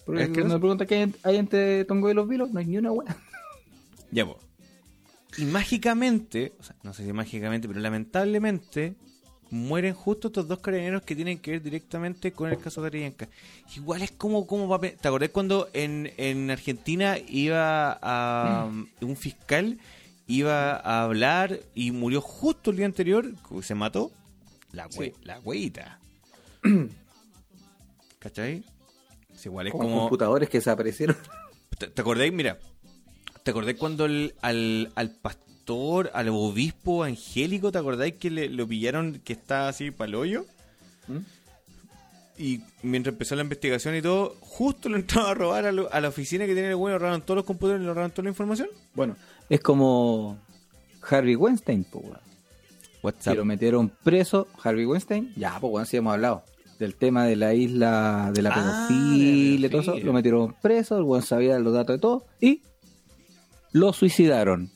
Porque 0.06 0.24
Es 0.24 0.28
que 0.30 0.34
cuando 0.36 0.50
no- 0.50 0.54
me 0.56 0.60
preguntan 0.60 0.88
qué 0.88 1.12
hay, 1.24 1.36
entre 1.38 1.86
Tongo 1.86 2.10
y 2.10 2.14
Los 2.14 2.28
Vilos, 2.28 2.52
no 2.52 2.60
hay 2.60 2.66
ni 2.66 2.78
una 2.78 2.92
weá. 2.92 3.16
Ya, 4.12 4.26
pues. 4.26 4.38
Y 5.38 5.46
mágicamente, 5.46 6.54
o 6.60 6.64
sea, 6.64 6.76
no 6.84 6.94
sé 6.94 7.06
si 7.06 7.14
mágicamente, 7.14 7.68
pero 7.68 7.80
lamentablemente, 7.80 8.96
mueren 9.52 9.94
justo 9.94 10.28
estos 10.28 10.48
dos 10.48 10.60
carabineros 10.60 11.02
que 11.04 11.16
tienen 11.16 11.40
que 11.40 11.52
ver 11.52 11.62
directamente 11.62 12.32
con 12.32 12.50
el 12.52 12.58
caso 12.60 12.82
Catrillanca. 12.82 13.28
Igual 13.76 14.02
es 14.02 14.12
como, 14.12 14.46
como. 14.48 14.80
¿Te 14.80 15.08
acordás 15.08 15.30
cuando 15.30 15.70
en, 15.74 16.12
en 16.18 16.52
Argentina 16.52 17.18
iba 17.28 17.98
a. 18.02 18.70
un 19.02 19.16
fiscal 19.16 19.78
iba 20.28 20.76
a 20.76 21.04
hablar 21.04 21.60
y 21.74 21.90
murió 21.92 22.22
justo 22.22 22.70
el 22.72 22.78
día 22.78 22.86
anterior? 22.86 23.34
Se 23.64 23.74
mató. 23.76 24.12
La, 24.72 24.88
hue, 24.96 25.16
la 25.24 25.40
hueita. 25.40 26.00
¿Cachai? 28.20 28.64
Es 29.34 29.46
igual 29.46 29.68
es 29.68 29.72
Como, 29.72 29.84
como. 29.86 30.00
computadores 30.02 30.50
que 30.50 30.58
desaparecieron. 30.60 31.18
¿Te, 31.78 31.88
te 31.88 32.02
acordáis? 32.02 32.34
Mira, 32.34 32.60
¿te 33.44 33.52
acordáis 33.52 33.78
cuando 33.78 34.06
el- 34.06 34.36
al, 34.42 34.92
al 34.96 35.12
pastor, 35.16 35.48
al 36.14 36.30
obispo 36.30 37.04
angélico, 37.04 37.72
¿te 37.72 37.78
acordáis 37.78 38.16
que 38.16 38.30
le, 38.30 38.50
lo 38.50 38.68
pillaron 38.68 39.22
que 39.24 39.34
estaba 39.34 39.68
así 39.70 39.92
para 39.92 40.10
el 40.10 40.16
hoyo? 40.16 40.46
¿Mm? 41.08 41.18
Y 42.38 42.62
mientras 42.84 43.14
empezó 43.14 43.36
la 43.36 43.42
investigación 43.44 43.96
y 43.96 44.02
todo, 44.02 44.36
justo 44.40 44.88
lo 44.88 44.96
entraba 44.98 45.32
a 45.32 45.34
robar 45.34 45.66
a, 45.66 45.72
lo- 45.74 45.92
a 45.94 46.00
la 46.00 46.08
oficina 46.08 46.46
que 46.46 46.54
tiene 46.54 46.70
el 46.70 46.76
güey, 46.78 46.98
robaron 46.98 47.22
todos 47.22 47.36
los 47.38 47.46
computadores, 47.46 47.82
le 47.82 47.90
robaron 47.90 48.12
toda 48.12 48.24
la 48.24 48.30
información. 48.30 48.70
Bueno, 48.94 49.16
es 49.50 49.60
como 49.60 50.38
Harvey 51.10 51.36
Weinstein, 51.36 51.84
pues, 51.84 52.06
WhatsApp. 53.04 53.36
lo 53.36 53.44
metieron 53.46 53.92
preso, 54.04 54.48
Harvey 54.64 54.86
Weinstein. 54.86 55.34
Ya, 55.36 55.58
pues, 55.60 55.74
weón, 55.74 55.86
sí 55.86 55.98
hemos 55.98 56.14
hablado. 56.14 56.44
Del 56.80 56.96
tema 56.96 57.26
de 57.26 57.36
la 57.36 57.54
isla 57.54 58.32
de 58.34 58.42
la 58.42 58.52
Ah, 58.52 58.88
pedofilia 58.88 59.68
y 59.68 59.70
todo 59.70 59.82
eso. 59.82 59.98
Lo 60.00 60.14
metieron 60.14 60.56
preso, 60.62 60.98
el 60.98 61.04
weón 61.04 61.24
sabía 61.24 61.60
los 61.60 61.74
datos 61.74 61.96
de 61.98 62.00
todo. 62.00 62.26
Y 62.40 62.62
lo 63.72 63.94
suicidaron. 63.94 64.72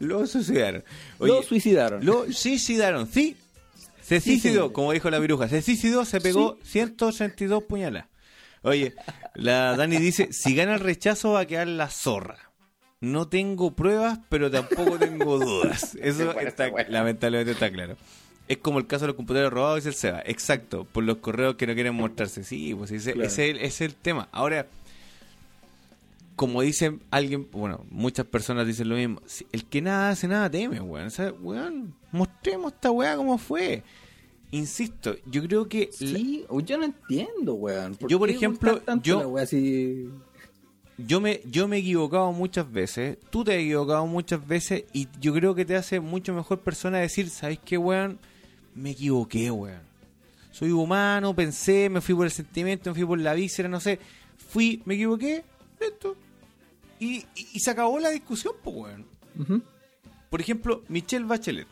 Lo 0.00 0.26
suicidaron. 0.26 0.84
Oye, 1.18 1.32
lo 1.32 1.42
suicidaron. 1.42 2.04
Lo 2.04 2.30
suicidaron, 2.32 3.06
sí. 3.06 3.36
Se 4.02 4.20
Sí, 4.20 4.38
suicidó, 4.38 4.72
como 4.72 4.92
dijo 4.92 5.10
la 5.10 5.18
viruja. 5.18 5.48
Se 5.48 5.62
suicidó, 5.62 6.04
se 6.04 6.20
pegó 6.20 6.58
182 6.62 7.62
puñalas. 7.64 8.06
Oye, 8.62 8.94
la 9.34 9.76
Dani 9.76 9.96
dice, 9.98 10.32
si 10.32 10.54
gana 10.54 10.74
el 10.74 10.80
rechazo 10.80 11.32
va 11.32 11.40
a 11.40 11.46
quedar 11.46 11.68
la 11.68 11.88
zorra. 11.88 12.38
No 13.00 13.28
tengo 13.28 13.74
pruebas, 13.76 14.18
pero 14.28 14.50
tampoco 14.50 14.98
tengo 14.98 15.38
dudas. 15.38 15.94
Eso 16.00 16.38
está, 16.40 16.70
lamentablemente 16.88 17.52
está 17.52 17.70
claro. 17.70 17.96
Es 18.48 18.58
como 18.58 18.78
el 18.78 18.86
caso 18.86 19.02
de 19.04 19.08
los 19.08 19.16
computadores 19.16 19.52
robados, 19.52 19.76
dice 19.76 19.88
el 19.90 19.94
Seba. 19.94 20.22
Exacto, 20.26 20.86
por 20.90 21.04
los 21.04 21.18
correos 21.18 21.54
que 21.56 21.66
no 21.66 21.74
quieren 21.74 21.94
mostrarse. 21.94 22.44
Sí, 22.44 22.74
pues 22.74 22.90
ese, 22.90 23.12
Claro. 23.14 23.26
ese 23.28 23.44
es 23.44 23.50
el- 23.56 23.56
ese 23.62 23.66
es 23.84 23.90
el 23.92 23.94
tema. 23.94 24.28
Ahora, 24.32 24.66
como 26.36 26.62
dice 26.62 26.98
alguien, 27.10 27.48
bueno, 27.52 27.84
muchas 27.90 28.26
personas 28.26 28.66
dicen 28.66 28.88
lo 28.88 28.96
mismo. 28.96 29.20
El 29.52 29.64
que 29.66 29.80
nada 29.80 30.10
hace, 30.10 30.26
nada 30.28 30.50
teme, 30.50 30.80
weón. 30.80 31.06
O 31.06 31.10
sea, 31.10 31.32
weón, 31.32 31.94
mostremos 32.12 32.72
esta 32.72 32.90
weá 32.90 33.16
como 33.16 33.38
fue. 33.38 33.82
Insisto, 34.50 35.16
yo 35.26 35.42
creo 35.42 35.68
que... 35.68 35.90
la- 36.00 36.06
Sí, 36.18 36.44
yo 36.64 36.78
no 36.78 36.84
entiendo, 36.84 37.54
weón. 37.54 37.96
Yo, 38.08 38.18
por 38.18 38.30
ejemplo, 38.30 38.80
yo- 39.02 39.20
la 39.20 39.26
weá 39.26 39.44
así? 39.44 40.08
yo 40.96 41.20
me, 41.20 41.40
yo 41.50 41.66
me 41.66 41.76
he 41.76 41.80
equivocado 41.80 42.30
muchas 42.32 42.70
veces, 42.70 43.18
tú 43.30 43.42
te 43.42 43.52
has 43.52 43.58
equivocado 43.58 44.06
muchas 44.06 44.46
veces 44.46 44.84
y 44.92 45.08
yo 45.20 45.34
creo 45.34 45.54
que 45.54 45.64
te 45.64 45.74
hace 45.74 45.98
mucho 45.98 46.32
mejor 46.32 46.60
persona 46.60 46.98
decir, 46.98 47.30
¿sabes 47.30 47.58
qué, 47.64 47.76
weón? 47.78 48.18
Me 48.76 48.90
equivoqué, 48.90 49.50
weón. 49.50 49.80
Soy 50.52 50.70
humano, 50.70 51.34
pensé, 51.34 51.88
me 51.90 52.00
fui 52.00 52.14
por 52.14 52.26
el 52.26 52.30
sentimiento, 52.32 52.90
me 52.90 52.94
fui 52.94 53.04
por 53.04 53.18
la 53.18 53.34
víscera, 53.34 53.68
no 53.68 53.80
sé. 53.80 53.98
Fui, 54.50 54.82
me 54.84 54.94
equivoqué, 54.94 55.42
esto. 55.80 56.16
Y, 56.98 57.16
y, 57.34 57.48
y 57.54 57.60
se 57.60 57.70
acabó 57.70 57.98
la 57.98 58.10
discusión, 58.10 58.54
pues, 58.62 58.76
weón. 58.76 59.64
Por 60.30 60.40
ejemplo, 60.40 60.82
Michelle 60.88 61.24
Bachelet. 61.24 61.66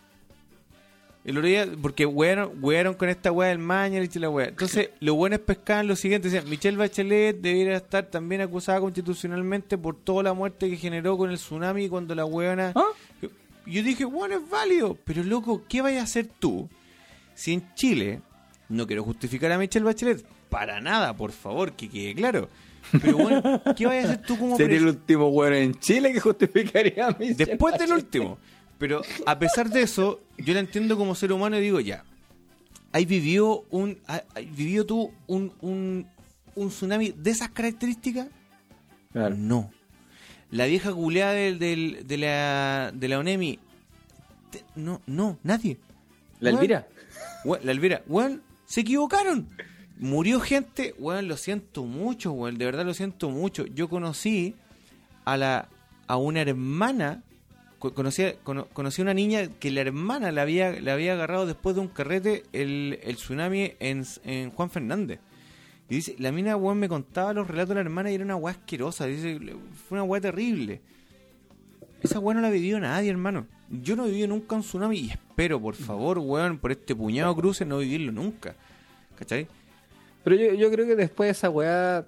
El 1.25 1.39
otro 1.39 1.49
día, 1.49 1.69
porque 1.81 2.05
wearon, 2.05 2.53
wearon 2.61 2.95
con 2.95 3.09
esta 3.09 3.31
weá 3.31 3.51
del 3.51 3.59
Mañalich 3.59 4.17
y 4.17 4.19
la 4.19 4.29
weá. 4.29 4.49
Entonces, 4.49 4.91
lo 5.01 5.15
bueno 5.15 5.37
es 5.37 5.43
pescar 5.43 5.85
lo 5.85 5.95
siguiente. 5.95 6.29
Decían, 6.29 6.51
Michelle 6.51 6.77
Bachelet 6.77 7.41
debería 7.41 7.77
estar 7.77 8.07
también 8.07 8.41
acusada 8.41 8.81
constitucionalmente 8.81 9.79
por 9.79 9.97
toda 9.97 10.25
la 10.25 10.33
muerte 10.33 10.69
que 10.69 10.77
generó 10.77 11.17
con 11.17 11.31
el 11.31 11.37
tsunami 11.37 11.89
cuando 11.89 12.15
la 12.15 12.25
weona... 12.25 12.73
¿Ah? 12.75 12.89
Yo 13.65 13.83
dije, 13.85 14.05
bueno, 14.05 14.35
es 14.37 14.51
válido. 14.51 14.99
Pero, 15.05 15.23
loco, 15.23 15.63
¿qué 15.69 15.81
vayas 15.81 16.01
a 16.01 16.05
hacer 16.05 16.27
tú 16.27 16.69
si 17.35 17.53
en 17.53 17.75
Chile... 17.75 18.21
No 18.69 18.87
quiero 18.87 19.05
justificar 19.05 19.53
a 19.53 19.59
Michelle 19.59 19.85
Bachelet. 19.85 20.25
Para 20.49 20.81
nada, 20.81 21.15
por 21.15 21.31
favor, 21.31 21.73
que 21.73 21.89
quede 21.89 22.15
claro. 22.15 22.49
Pero, 23.01 23.17
bueno, 23.19 23.63
¿qué 23.77 23.87
vayas 23.87 24.07
a 24.07 24.13
hacer 24.13 24.23
tú 24.27 24.39
como 24.39 24.57
Sería 24.57 24.79
el 24.79 24.87
último 24.89 25.29
weón 25.29 25.55
en 25.55 25.75
Chile 25.79 26.13
que 26.13 26.21
justificaría 26.21 27.07
a 27.09 27.17
mí. 27.19 27.33
Después 27.33 27.79
del 27.79 27.93
último. 27.93 28.39
Pero 28.79 29.03
a 29.27 29.39
pesar 29.39 29.71
de 29.71 29.83
eso, 29.83 30.21
yo 30.39 30.53
la 30.55 30.61
entiendo 30.61 30.97
como 30.97 31.15
ser 31.15 31.33
humano 31.33 31.57
y 31.59 31.61
digo, 31.61 31.81
ya. 31.81 32.05
¿Has 32.93 33.07
vivido 33.07 33.65
un. 33.71 33.99
has 34.07 34.23
vivido 34.55 34.85
tú 34.85 35.13
un, 35.27 35.53
un, 35.61 36.07
un 36.55 36.69
tsunami 36.69 37.13
de 37.17 37.31
esas 37.31 37.49
características? 37.51 38.27
Claro. 39.13 39.35
No. 39.39 39.71
La 40.51 40.67
vieja 40.67 40.93
culeada 40.93 41.33
del, 41.33 41.59
del- 41.59 42.07
de 42.07 42.19
la 42.19 42.91
de 42.93 43.09
la 43.09 43.19
ONEMI. 43.21 43.59
te- 44.51 44.65
no, 44.77 45.01
no, 45.07 45.39
nadie. 45.43 45.79
La 46.41 46.51
Elvira. 46.51 46.87
la 47.63 47.73
Elvira, 47.73 48.03
weón, 48.07 48.43
se 48.67 48.81
equivocaron. 48.81 49.49
Murió 50.03 50.41
gente, 50.41 50.95
weón, 50.99 51.29
lo 51.29 51.37
siento 51.37 51.85
mucho, 51.85 52.33
weón, 52.33 52.59
de 52.59 52.65
verdad 52.65 52.85
lo 52.85 52.93
siento 52.93 53.31
mucho. 53.31 53.67
Yo 53.67 53.89
conocí 53.89 54.55
a 55.25 55.37
la 55.37 55.69
a 56.09 56.17
una 56.17 56.41
hermana, 56.41 57.23
co- 57.79 57.95
conocí, 57.95 58.25
cono- 58.43 58.67
a 58.75 59.03
una 59.03 59.15
niña 59.15 59.47
que 59.61 59.71
la 59.71 59.81
hermana 59.83 60.33
la 60.33 60.43
había, 60.43 60.79
la 60.81 60.95
había 60.95 61.13
agarrado 61.13 61.47
después 61.47 61.77
de 61.77 61.83
un 61.83 61.89
carrete 61.89 62.43
el, 62.53 62.99
tsunami 63.15 63.75
en, 63.79 64.05
en 64.25 64.51
Juan 64.51 64.71
Fernández. 64.71 65.21
Y 65.89 65.95
dice, 65.95 66.17
la 66.19 66.33
mina, 66.33 66.57
weón, 66.57 66.79
me 66.79 66.89
contaba 66.89 67.33
los 67.33 67.47
relatos 67.47 67.69
de 67.69 67.75
la 67.77 67.81
hermana 67.83 68.11
y 68.11 68.17
era 68.17 68.25
una 68.25 68.35
weá 68.37 68.55
asquerosa. 68.55 69.07
Dice, 69.07 69.39
fue 69.89 69.99
una 69.99 70.03
weá 70.05 70.21
terrible. 70.21 70.81
Esa 72.03 72.19
weá 72.19 72.35
no 72.35 72.41
la 72.41 72.49
ha 72.49 72.51
vivido 72.51 72.81
nadie, 72.81 73.09
hermano. 73.09 73.47
Yo 73.71 73.95
no 73.95 74.05
he 74.07 74.09
vivido 74.09 74.27
nunca 74.29 74.57
un 74.57 74.63
tsunami 74.63 74.99
y 74.99 75.11
espero, 75.11 75.61
por 75.61 75.77
favor, 75.77 76.19
weón, 76.19 76.59
por 76.59 76.73
este 76.73 76.97
puñado 76.97 77.33
de 77.35 77.41
cruces, 77.41 77.67
no 77.69 77.79
vivirlo 77.79 78.11
nunca. 78.11 78.57
¿Cachai? 79.17 79.47
Pero 80.25 80.37
yo, 80.37 80.55
yo 80.55 80.71
creo 80.71 80.87
que 80.87 80.97
después 80.97 81.29
de 81.29 81.33
esa 81.33 81.51
weá 81.51 82.05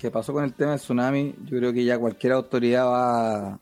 que 0.00 0.10
pasó 0.10 0.32
con 0.32 0.44
el 0.44 0.52
tema 0.52 0.72
del 0.72 0.80
tsunami, 0.80 1.34
yo 1.44 1.58
creo 1.58 1.72
que 1.72 1.84
ya 1.84 1.98
cualquier 1.98 2.34
autoridad 2.34 2.86
va 2.86 3.58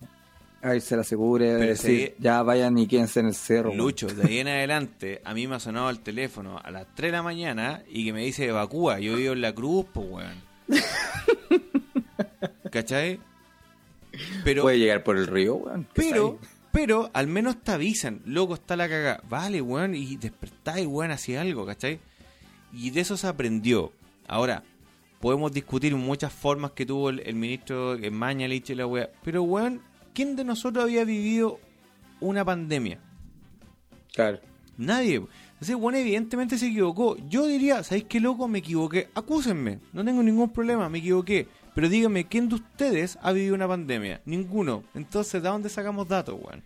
a 0.62 0.74
irse 0.74 0.95
a 0.95 0.99
la 0.99 1.05
segura, 1.05 1.45
decir, 1.45 2.15
ya 2.19 2.43
vayan 2.43 2.77
y 2.78 2.86
quédense 2.86 3.20
en 3.20 3.27
el 3.27 3.35
cerro. 3.35 3.69
weón. 3.69 3.78
Lucho, 3.78 4.07
de 4.09 4.27
ahí 4.27 4.39
en 4.39 4.49
adelante, 4.49 5.20
a 5.24 5.35
mí 5.35 5.47
me 5.47 5.57
ha 5.57 5.61
sonado 5.61 5.91
el 5.91 6.01
teléfono 6.01 6.59
a 6.62 6.70
las 6.70 6.86
3 6.95 7.09
de 7.09 7.16
la 7.16 7.23
mañana 7.23 7.82
y 7.89 8.07
que 8.07 8.12
me 8.12 8.24
dice 8.24 8.47
evacúa. 8.47 8.99
Yo 8.99 9.16
vivo 9.16 9.35
en 9.35 9.43
la 9.43 9.55
cruz, 9.55 9.86
pues, 9.93 10.07
weón. 10.09 10.43
¿Cachai? 12.70 13.20
Pero, 14.43 14.62
Puede 14.62 14.78
llegar 14.78 15.05
por 15.05 15.19
el 15.19 15.27
río, 15.27 15.57
weón. 15.57 15.86
¿qué 15.93 16.09
pero, 16.11 16.39
pero, 16.73 17.11
al 17.12 17.27
menos 17.27 17.62
te 17.62 17.73
avisan, 17.73 18.23
loco, 18.24 18.55
está 18.55 18.77
la 18.77 18.89
cagada. 18.89 19.20
Vale, 19.28 19.61
weón, 19.61 19.95
y 19.95 20.16
despertáis, 20.16 20.86
weón, 20.86 21.11
hacia 21.11 21.43
algo, 21.43 21.66
¿cachai? 21.66 22.01
Y 22.74 22.90
de 22.90 23.01
eso 23.01 23.16
se 23.16 23.26
aprendió. 23.26 23.92
Ahora, 24.26 24.62
podemos 25.20 25.52
discutir 25.52 25.94
muchas 25.96 26.32
formas 26.32 26.72
que 26.72 26.84
tuvo 26.84 27.10
el, 27.10 27.20
el 27.20 27.34
ministro 27.34 27.96
Mañalich 28.10 28.70
y 28.70 28.74
la 28.74 28.86
weá. 28.86 29.10
Pero, 29.22 29.42
weón, 29.42 29.80
¿quién 30.12 30.36
de 30.36 30.44
nosotros 30.44 30.84
había 30.84 31.05
vivido 31.05 31.60
una 32.20 32.44
pandemia? 32.44 32.98
Claro. 34.12 34.40
Nadie. 34.76 35.22
Entonces, 35.52 35.76
bueno, 35.76 35.98
evidentemente 35.98 36.59
se 36.59 36.66
equivocó. 36.66 37.16
Yo 37.28 37.46
diría, 37.46 37.82
¿sabéis 37.82 38.05
qué 38.05 38.20
loco? 38.20 38.48
Me 38.48 38.59
equivoqué. 38.59 39.09
Acúsenme. 39.14 39.78
No 39.92 40.05
tengo 40.05 40.22
ningún 40.22 40.51
problema, 40.51 40.88
me 40.88 40.98
equivoqué. 40.98 41.48
Pero 41.74 41.88
díganme, 41.88 42.26
¿quién 42.26 42.48
de 42.48 42.56
ustedes 42.56 43.18
ha 43.22 43.32
vivido 43.32 43.55
una 43.55 43.68
pandemia? 43.68 44.20
Ninguno. 44.24 44.84
Entonces, 44.94 45.42
¿de 45.42 45.48
dónde 45.48 45.68
sacamos 45.68 46.06
datos, 46.06 46.38
weón? 46.40 46.62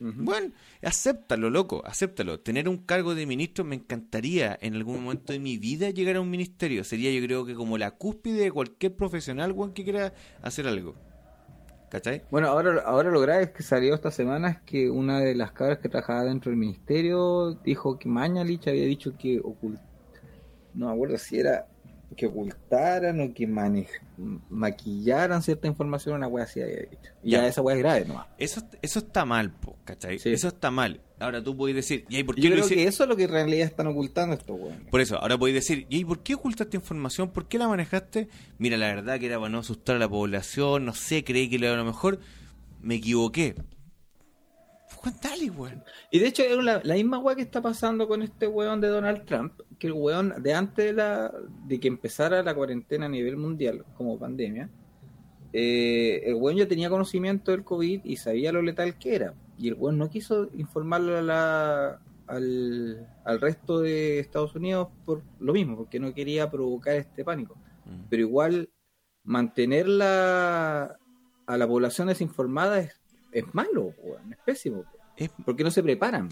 Bueno, 0.00 0.52
acéptalo, 0.82 1.50
loco, 1.50 1.82
acéptalo. 1.84 2.40
Tener 2.40 2.68
un 2.68 2.78
cargo 2.78 3.14
de 3.14 3.26
ministro 3.26 3.64
me 3.64 3.74
encantaría 3.74 4.56
en 4.60 4.74
algún 4.74 5.02
momento 5.02 5.32
de 5.32 5.40
mi 5.40 5.58
vida 5.58 5.90
llegar 5.90 6.16
a 6.16 6.20
un 6.20 6.30
ministerio. 6.30 6.84
Sería 6.84 7.10
yo 7.10 7.24
creo 7.24 7.44
que 7.44 7.54
como 7.54 7.78
la 7.78 7.92
cúspide 7.92 8.42
de 8.44 8.52
cualquier 8.52 8.94
profesional, 8.94 9.52
weón, 9.52 9.72
que 9.72 9.84
quiera 9.84 10.12
hacer 10.42 10.68
algo. 10.68 10.94
¿Cachai? 11.90 12.22
Bueno, 12.30 12.48
ahora, 12.48 12.82
ahora 12.82 13.10
lo 13.10 13.20
grave 13.20 13.44
es 13.44 13.50
que 13.50 13.62
salió 13.62 13.94
esta 13.94 14.10
semana 14.10 14.50
es 14.50 14.60
que 14.60 14.90
una 14.90 15.20
de 15.20 15.34
las 15.34 15.52
cabras 15.52 15.78
que 15.78 15.88
trabajaba 15.88 16.24
dentro 16.24 16.50
del 16.50 16.58
ministerio 16.58 17.52
dijo 17.64 17.98
que 17.98 18.08
Mañalich 18.08 18.68
había 18.68 18.84
dicho 18.84 19.16
que 19.16 19.40
ocult... 19.42 19.80
no 20.74 20.88
me 20.88 20.92
acuerdo 20.92 21.16
si 21.16 21.38
era 21.40 21.66
que 22.16 22.26
ocultaran 22.26 23.20
o 23.20 23.32
que 23.34 23.46
manej... 23.46 23.86
maquillaran 24.50 25.42
cierta 25.42 25.66
información, 25.68 26.16
una 26.16 26.26
wea 26.26 26.44
así 26.44 26.60
había 26.60 26.76
dicho. 26.76 27.12
Y 27.22 27.30
ya, 27.32 27.42
Ya. 27.42 27.48
esa 27.48 27.62
wea 27.62 27.76
es 27.76 27.82
grave 27.82 28.04
nomás. 28.06 28.26
Eso, 28.38 28.62
eso 28.82 28.98
está 29.00 29.24
mal, 29.24 29.52
po, 29.52 29.76
¿cachai? 29.84 30.18
Sí. 30.18 30.30
Eso 30.32 30.48
está 30.48 30.70
mal. 30.70 31.00
Ahora 31.20 31.42
tú 31.42 31.56
puedes 31.56 31.74
decir, 31.76 32.04
¿y 32.08 32.22
por 32.22 32.36
qué 32.36 32.42
Yo 32.42 32.50
lo 32.50 32.56
creo 32.56 32.68
que 32.68 32.84
eso 32.84 33.02
es 33.02 33.08
lo 33.08 33.16
que 33.16 33.24
en 33.24 33.30
realidad 33.30 33.66
están 33.66 33.86
ocultando 33.88 34.34
estos 34.34 34.58
weones. 34.58 34.88
Por 34.90 35.00
eso, 35.00 35.18
ahora 35.18 35.36
podéis 35.36 35.56
decir, 35.56 35.86
¿y 35.90 36.04
por 36.04 36.20
qué 36.22 36.34
ocultaste 36.34 36.76
información? 36.76 37.30
¿Por 37.30 37.46
qué 37.48 37.58
la 37.58 37.68
manejaste? 37.68 38.28
Mira, 38.58 38.76
la 38.76 38.86
verdad 38.86 39.18
que 39.18 39.26
era 39.26 39.36
para 39.38 39.48
no 39.50 39.58
asustar 39.58 39.96
a 39.96 39.98
la 39.98 40.08
población, 40.08 40.84
no 40.84 40.94
sé, 40.94 41.24
creí 41.24 41.48
que 41.48 41.56
era 41.56 41.74
lo 41.76 41.84
mejor. 41.84 42.20
Me 42.80 42.94
equivoqué. 42.96 43.56
Juan, 45.00 45.14
dale, 45.22 45.50
weón. 45.50 45.82
Y 46.10 46.18
de 46.18 46.26
hecho 46.26 46.42
es 46.42 46.56
la, 46.62 46.80
la 46.82 46.94
misma 46.94 47.18
weá 47.18 47.36
que 47.36 47.42
está 47.42 47.62
pasando 47.62 48.06
con 48.08 48.22
este 48.22 48.46
weón 48.46 48.80
de 48.80 48.88
Donald 48.88 49.24
Trump, 49.24 49.52
que 49.78 49.86
el 49.86 49.92
weón 49.92 50.34
de 50.42 50.54
antes 50.54 50.86
de, 50.86 50.92
la, 50.92 51.32
de 51.66 51.78
que 51.80 51.88
empezara 51.88 52.42
la 52.42 52.54
cuarentena 52.54 53.06
a 53.06 53.08
nivel 53.08 53.36
mundial 53.36 53.84
como 53.96 54.18
pandemia, 54.18 54.68
eh, 55.52 56.22
el 56.26 56.34
weón 56.34 56.56
ya 56.56 56.68
tenía 56.68 56.90
conocimiento 56.90 57.52
del 57.52 57.64
COVID 57.64 58.00
y 58.04 58.16
sabía 58.16 58.52
lo 58.52 58.60
letal 58.60 58.98
que 58.98 59.14
era. 59.14 59.34
Y 59.56 59.68
el 59.68 59.74
weón 59.74 59.98
no 59.98 60.10
quiso 60.10 60.50
informarlo 60.56 61.16
a 61.18 61.22
la- 61.22 62.00
al, 62.26 63.08
al 63.24 63.40
resto 63.40 63.80
de 63.80 64.18
Estados 64.18 64.54
Unidos 64.54 64.88
por 65.06 65.22
lo 65.40 65.52
mismo, 65.54 65.76
porque 65.78 65.98
no 65.98 66.12
quería 66.12 66.50
provocar 66.50 66.96
este 66.96 67.24
pánico. 67.24 67.56
Pero 68.10 68.20
igual 68.22 68.68
mantenerla 69.24 70.98
a 71.46 71.56
la 71.56 71.66
población 71.66 72.08
desinformada 72.08 72.80
es, 72.80 72.97
es 73.32 73.44
malo, 73.54 73.92
weón, 74.02 74.32
es 74.32 74.38
pésimo. 74.44 74.84
Es- 75.16 75.30
Porque 75.44 75.64
no 75.64 75.70
se 75.70 75.82
preparan. 75.82 76.28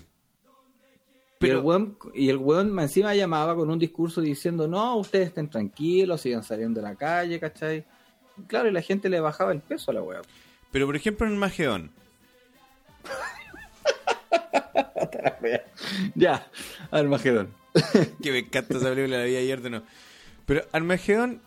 Pero- 1.39 1.55
y, 1.55 1.59
el 1.59 1.64
weón, 1.64 1.98
y 2.14 2.28
el 2.31 2.36
weón 2.39 2.73
más 2.73 2.85
encima 2.86 3.14
llamaba 3.14 3.55
con 3.55 3.70
un 3.70 3.78
discurso 3.78 4.20
diciendo, 4.20 4.66
no, 4.68 4.97
ustedes 4.97 5.28
estén 5.28 5.51
tranquilos, 5.51 6.20
sigan 6.23 6.43
saliendo 6.43 6.81
a 6.81 6.85
la 6.85 6.94
calle, 6.94 7.39
¿cachai? 7.39 7.85
Y 8.39 8.43
claro, 8.43 8.68
y 8.68 8.73
la 8.73 8.82
gente 8.82 9.09
le 9.09 9.20
bajaba 9.20 9.52
el 9.52 9.60
peso 9.60 9.90
a 9.90 9.94
la 9.94 10.02
weá. 10.02 10.23
Pero 10.70 10.86
por 10.86 10.97
ejemplo 10.97 11.27
en 11.27 11.32
el 11.35 11.39
Magedón, 11.39 11.90
ya, 16.14 16.47
Armagedón. 16.90 17.48
que 18.23 18.32
me 18.32 18.39
encanta 18.39 18.78
esa 18.78 18.89
película, 18.90 19.18
la 19.18 19.24
vi 19.24 19.36
ayer 19.36 19.60
de 19.60 19.70
nuevo. 19.70 19.86
Pero 20.47 20.62
Armagedón 20.73 21.40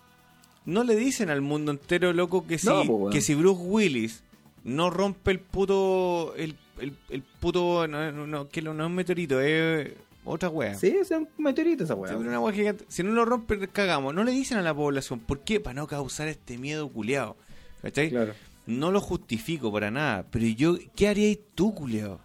no 0.65 0.84
le 0.84 0.95
dicen 0.95 1.30
al 1.30 1.41
mundo 1.41 1.71
entero, 1.71 2.13
loco, 2.13 2.45
que 2.45 2.59
si, 2.59 2.67
No, 2.67 3.09
que 3.09 3.21
si 3.21 3.34
Bruce 3.35 3.61
Willis 3.63 4.23
no 4.64 4.90
rompe 4.90 5.31
el 5.31 5.40
puto. 5.40 6.34
El, 6.36 6.56
el, 6.80 6.94
el 7.10 7.22
puto. 7.23 7.88
No, 7.88 8.11
no, 8.11 8.27
no, 8.27 8.49
que 8.49 8.61
no 8.61 8.72
es 8.72 8.80
un 8.80 8.95
meteorito, 8.95 9.40
es 9.41 9.91
otra 10.26 10.49
wea. 10.49 10.76
Sí, 10.76 10.88
es 10.88 11.11
un 11.11 11.27
meteorito 11.38 11.84
esa 11.84 11.95
weá. 11.95 12.11
Sí, 12.11 12.18
pero 12.18 12.30
una 12.30 12.40
wea 12.40 12.53
gigante. 12.53 12.86
Si 12.88 13.03
no 13.03 13.11
lo 13.11 13.26
rompe, 13.26 13.68
cagamos. 13.69 14.14
No 14.14 14.23
le 14.23 14.31
dicen 14.31 14.57
a 14.57 14.61
la 14.61 14.73
población. 14.73 15.19
¿Por 15.19 15.40
qué? 15.41 15.60
Para 15.60 15.76
no 15.76 15.88
causar 15.88 16.27
este 16.27 16.57
miedo 16.57 16.88
culiado. 16.90 17.36
¿Cachai? 17.81 18.10
Claro. 18.10 18.34
No 18.65 18.91
lo 18.91 19.02
justifico 19.02 19.72
para 19.72 19.90
nada. 19.90 20.26
Pero 20.30 20.45
yo, 20.45 20.77
¿qué 20.95 21.07
harías 21.07 21.38
tú, 21.56 21.73
culiado? 21.73 22.19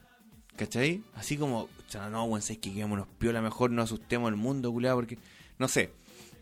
¿Cachai? 0.57 1.03
Así 1.15 1.37
como, 1.37 1.69
"Cha, 1.89 2.11
no, 2.11 2.25
weón, 2.25 2.41
es 2.41 2.59
que 2.59 2.73
quedémonos 2.73 3.07
piola, 3.19 3.41
mejor 3.41 3.71
no 3.71 3.83
asustemos 3.83 4.29
al 4.29 4.37
mundo, 4.37 4.71
culiado, 4.73 4.97
porque. 4.97 5.19
No 5.59 5.69
sé. 5.69 5.91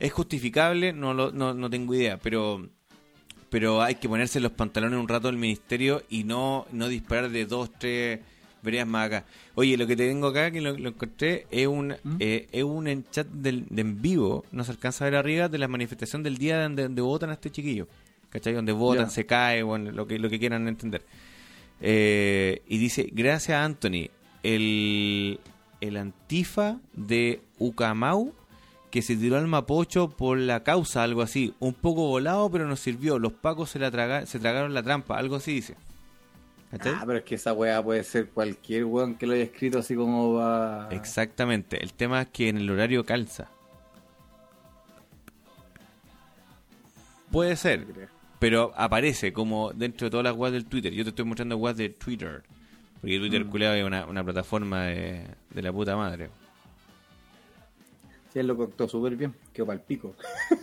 ¿Es 0.01 0.13
justificable? 0.13 0.93
No, 0.93 1.15
lo, 1.15 1.31
no, 1.31 1.55
no 1.55 1.71
tengo 1.71 1.95
idea, 1.95 2.19
pero. 2.19 2.69
Pero 3.53 3.83
hay 3.83 3.97
que 3.97 4.09
ponerse 4.09 4.41
los 4.41 4.53
pantalones 4.53 4.99
un 4.99 5.07
rato 5.07 5.29
del 5.29 5.37
ministerio 5.37 6.03
y 6.09 6.25
no, 6.25 6.67
no 6.73 6.89
disparar 6.89 7.29
de 7.29 7.45
dos, 7.45 7.71
tres 7.79 8.19
veredas 8.63 8.87
más 8.87 9.09
acá. 9.09 9.27
Oye, 9.57 9.77
lo 9.77 9.87
que 9.87 9.95
te 9.95 10.09
tengo 10.09 10.29
acá, 10.29 10.51
que 10.51 10.63
lo, 10.63 10.75
lo 10.79 10.89
encontré, 10.89 11.47
es 11.51 11.67
un, 11.67 11.95
eh, 12.19 12.49
es 12.51 12.65
un 12.65 12.89
en 12.89 13.05
chat 13.11 13.27
del, 13.27 13.67
de 13.69 13.83
en 13.83 14.01
vivo, 14.01 14.47
no 14.53 14.65
se 14.65 14.71
alcanza 14.71 15.05
a 15.05 15.11
ver 15.11 15.19
arriba, 15.19 15.51
de 15.51 15.59
la 15.59 15.69
manifestación 15.69 16.23
del 16.23 16.39
día 16.39 16.63
donde, 16.63 16.85
donde 16.85 17.03
votan 17.03 17.29
a 17.29 17.35
este 17.35 17.51
chiquillo. 17.51 17.89
¿Cachai? 18.31 18.55
Donde 18.55 18.73
votan, 18.73 19.11
se 19.11 19.27
cae, 19.27 19.63
bueno, 19.63 19.93
lo 19.93 20.07
que, 20.07 20.19
lo 20.19 20.31
que 20.31 20.39
quieran 20.39 20.67
entender. 20.67 21.03
Eh, 21.83 22.63
y 22.67 22.79
dice, 22.79 23.11
gracias 23.13 23.59
a 23.59 23.65
Anthony, 23.67 24.09
el, 24.43 25.39
el 25.83 25.97
antifa 25.99 26.81
de 26.95 27.43
Ucamau 27.59 28.33
que 28.93 29.03
se 29.03 29.17
tiró 29.17 29.39
al 29.39 29.49
Mapocho 29.49 30.11
por 30.11 30.39
la 30.39 30.63
causa, 30.63 31.03
algo 31.03 31.23
así. 31.23 31.55
Un 31.59 31.73
poco 31.75 32.07
volado, 32.07 32.49
pero 32.51 32.69
nos 32.69 32.79
sirvió. 32.79 33.19
Los 33.19 33.33
pacos 33.33 33.71
se, 33.71 33.79
la 33.81 33.91
traga- 33.91 34.27
se 34.27 34.39
tragaron 34.39 34.75
la 34.75 34.83
trampa, 34.83 35.17
algo 35.19 35.35
así 35.37 35.55
dice. 35.55 35.75
¿Cachai? 36.71 36.93
Ah, 36.97 37.03
pero 37.07 37.19
es 37.19 37.25
que 37.25 37.35
esa 37.37 37.53
weá 37.55 37.83
puede 37.83 38.05
ser 38.05 38.29
cualquier 38.29 38.85
weón 38.85 39.15
que 39.15 39.27
lo 39.27 39.33
haya 39.33 39.45
escrito 39.45 39.79
así 39.79 39.95
como 39.97 40.35
va. 40.35 40.89
Exactamente. 40.91 41.83
El 41.83 41.93
tema 41.95 42.21
es 42.23 42.29
que 42.29 42.49
en 42.51 42.59
el 42.59 42.71
horario 42.71 43.05
calza. 43.05 43.49
Puede 47.31 47.57
ser, 47.57 47.87
pero 48.39 48.73
aparece 48.77 49.33
como 49.33 49.73
dentro 49.73 50.07
de 50.07 50.11
todas 50.11 50.25
las 50.25 50.35
webs 50.37 50.53
del 50.53 50.67
Twitter. 50.67 50.93
Yo 50.93 51.03
te 51.03 51.11
estoy 51.11 51.25
mostrando 51.25 51.57
webs 51.57 51.79
de 51.79 51.89
Twitter. 51.89 52.43
Porque 53.01 53.19
Twitter, 53.19 53.47
culiao, 53.47 53.73
es 53.75 53.85
una, 53.85 54.05
una 54.05 54.23
plataforma 54.23 54.83
de, 54.85 55.27
de 55.51 55.63
la 55.63 55.73
puta 55.73 55.97
madre. 55.97 56.29
Sí, 58.33 58.39
él 58.39 58.47
lo 58.47 58.57
contó 58.57 58.89
súper 58.89 59.17
bien. 59.17 59.35
Quedó 59.53 59.67
pa'l 59.67 59.81
pico. 59.81 60.15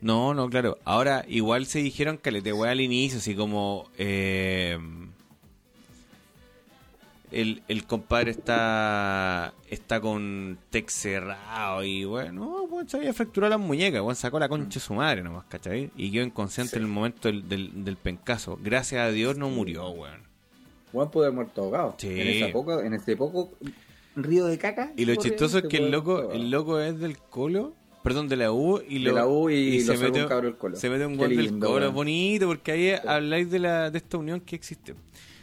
No, 0.00 0.32
no, 0.32 0.48
claro. 0.48 0.78
Ahora, 0.84 1.24
igual 1.26 1.66
se 1.66 1.80
dijeron 1.80 2.18
que 2.18 2.30
le 2.30 2.40
te 2.40 2.52
al 2.52 2.80
inicio, 2.80 3.18
así 3.18 3.34
como. 3.34 3.90
eh, 3.98 4.78
el, 7.30 7.62
el 7.68 7.84
compadre 7.84 8.30
está 8.30 9.52
está 9.68 10.00
con 10.00 10.58
tech 10.70 10.88
cerrado 10.88 11.84
y 11.84 12.04
bueno, 12.04 12.66
bueno, 12.66 12.88
se 12.88 12.96
había 12.96 13.12
fracturado 13.12 13.50
las 13.50 13.60
muñecas, 13.60 14.00
bueno, 14.00 14.14
sacó 14.14 14.38
la 14.38 14.48
concha 14.48 14.74
de 14.74 14.80
su 14.80 14.94
madre 14.94 15.22
nomás, 15.22 15.44
¿cachai? 15.46 15.90
Y 15.96 16.10
quedó 16.10 16.24
inconsciente 16.24 16.76
en 16.76 16.82
el 16.82 16.88
momento 16.88 17.28
del, 17.28 17.48
del, 17.48 17.84
del 17.84 17.96
pencazo. 17.96 18.58
Gracias 18.62 19.02
a 19.02 19.10
Dios 19.10 19.36
no 19.36 19.50
murió, 19.50 19.90
weón. 19.90 20.22
Juan 20.92 21.10
puede 21.10 21.26
haber 21.26 21.34
muerto 21.36 21.62
ahogado. 21.62 21.94
Sí. 21.98 22.08
En, 22.18 22.28
esa 22.28 22.52
poco, 22.52 22.80
en 22.80 22.94
ese 22.94 23.16
poco 23.16 23.50
río 24.22 24.46
de 24.46 24.58
caca. 24.58 24.92
Y 24.96 25.04
lo 25.04 25.14
chistoso 25.16 25.58
es 25.58 25.64
que 25.64 25.78
el 25.78 25.90
loco, 25.90 26.32
el 26.32 26.50
loco 26.50 26.80
es 26.80 26.98
del 26.98 27.18
colo, 27.18 27.74
perdón, 28.02 28.28
de 28.28 28.36
la 28.36 28.52
U 28.52 28.80
y 28.86 29.02
De 29.02 29.10
lo, 29.10 29.14
la 29.14 29.26
U 29.26 29.50
y 29.50 29.80
lo 29.80 29.92
se 29.92 29.96
saca 29.96 30.06
un 30.06 30.12
mete, 30.12 30.26
cabro 30.26 30.48
del 30.48 30.56
Colo. 30.56 30.76
Se 30.76 30.90
mete 30.90 31.06
un 31.06 31.16
gol 31.16 31.36
del 31.36 31.58
colo, 31.58 31.92
bonito, 31.92 32.46
porque 32.46 32.72
ahí 32.72 32.90
habláis 33.06 33.50
de 33.50 33.58
la 33.58 33.90
de 33.90 33.98
esta 33.98 34.18
unión 34.18 34.40
que 34.40 34.56
existe. 34.56 34.94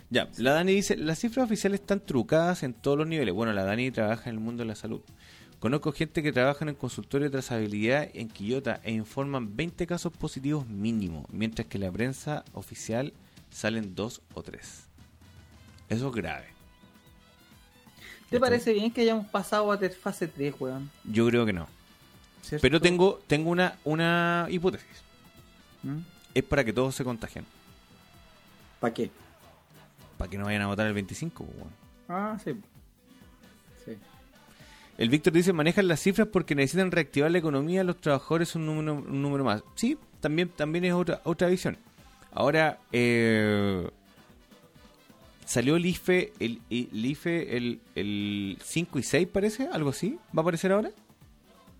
Ya, 0.09 0.29
la 0.37 0.53
Dani 0.53 0.73
dice, 0.73 0.97
las 0.97 1.19
cifras 1.19 1.45
oficiales 1.45 1.81
están 1.81 1.99
trucadas 1.99 2.63
en 2.63 2.73
todos 2.73 2.97
los 2.97 3.07
niveles. 3.07 3.33
Bueno, 3.33 3.53
la 3.53 3.63
Dani 3.63 3.91
trabaja 3.91 4.29
en 4.29 4.35
el 4.35 4.41
mundo 4.41 4.63
de 4.63 4.67
la 4.67 4.75
salud. 4.75 5.01
Conozco 5.59 5.91
gente 5.91 6.21
que 6.21 6.31
trabaja 6.31 6.63
en 6.63 6.69
el 6.69 6.75
consultorio 6.75 7.25
de 7.25 7.31
trazabilidad 7.31 8.09
en 8.13 8.29
Quillota 8.29 8.81
e 8.83 8.91
informan 8.91 9.55
20 9.55 9.87
casos 9.87 10.13
positivos 10.13 10.67
mínimo, 10.67 11.25
mientras 11.31 11.67
que 11.67 11.77
en 11.77 11.85
la 11.85 11.91
prensa 11.91 12.45
oficial 12.53 13.13
salen 13.49 13.95
dos 13.95 14.21
o 14.33 14.43
tres. 14.43 14.83
Eso 15.89 16.09
es 16.09 16.15
grave. 16.15 16.54
¿Te 18.29 18.39
parece 18.39 18.73
bien 18.73 18.91
que 18.91 19.01
hayamos 19.01 19.27
pasado 19.27 19.71
a 19.71 19.77
fase 19.77 20.27
3, 20.27 20.55
weón? 20.59 20.89
Yo 21.03 21.27
creo 21.27 21.45
que 21.45 21.53
no. 21.53 21.67
¿Cierto? 22.41 22.61
Pero 22.61 22.81
tengo, 22.81 23.21
tengo 23.27 23.49
una, 23.49 23.77
una 23.83 24.47
hipótesis. 24.49 25.03
¿Mm? 25.83 25.99
Es 26.33 26.43
para 26.43 26.63
que 26.63 26.73
todos 26.73 26.95
se 26.95 27.03
contagien. 27.03 27.45
¿Para 28.79 28.93
qué? 28.93 29.09
para 30.17 30.29
que 30.29 30.37
no 30.37 30.45
vayan 30.45 30.61
a 30.61 30.67
votar 30.67 30.87
el 30.87 30.93
25. 30.93 31.43
pues, 31.43 31.57
weón. 31.57 31.71
Ah, 32.07 32.37
sí. 32.43 32.53
Sí. 33.83 33.97
El 34.97 35.09
Víctor 35.09 35.33
dice, 35.33 35.53
manejan 35.53 35.87
las 35.87 35.99
cifras 35.99 36.27
porque 36.31 36.55
necesitan 36.55 36.91
reactivar 36.91 37.31
la 37.31 37.37
economía, 37.37 37.83
los 37.83 37.97
trabajadores 37.97 38.55
un 38.55 38.65
número, 38.65 38.95
un 38.95 39.21
número 39.21 39.43
más. 39.43 39.63
Sí, 39.75 39.97
también, 40.21 40.49
también 40.49 40.85
es 40.85 40.93
otra, 40.93 41.21
otra 41.23 41.47
visión. 41.47 41.77
Ahora, 42.31 42.79
eh, 42.91 43.89
salió 45.45 45.75
el 45.75 45.85
IFE, 45.85 46.33
el, 46.39 46.61
el 46.69 47.05
IFE 47.05 47.57
el, 47.57 47.81
el 47.95 48.57
5 48.63 48.99
y 48.99 49.03
6 49.03 49.27
parece, 49.31 49.67
algo 49.71 49.89
así, 49.89 50.17
¿va 50.35 50.39
a 50.39 50.41
aparecer 50.41 50.71
ahora? 50.71 50.91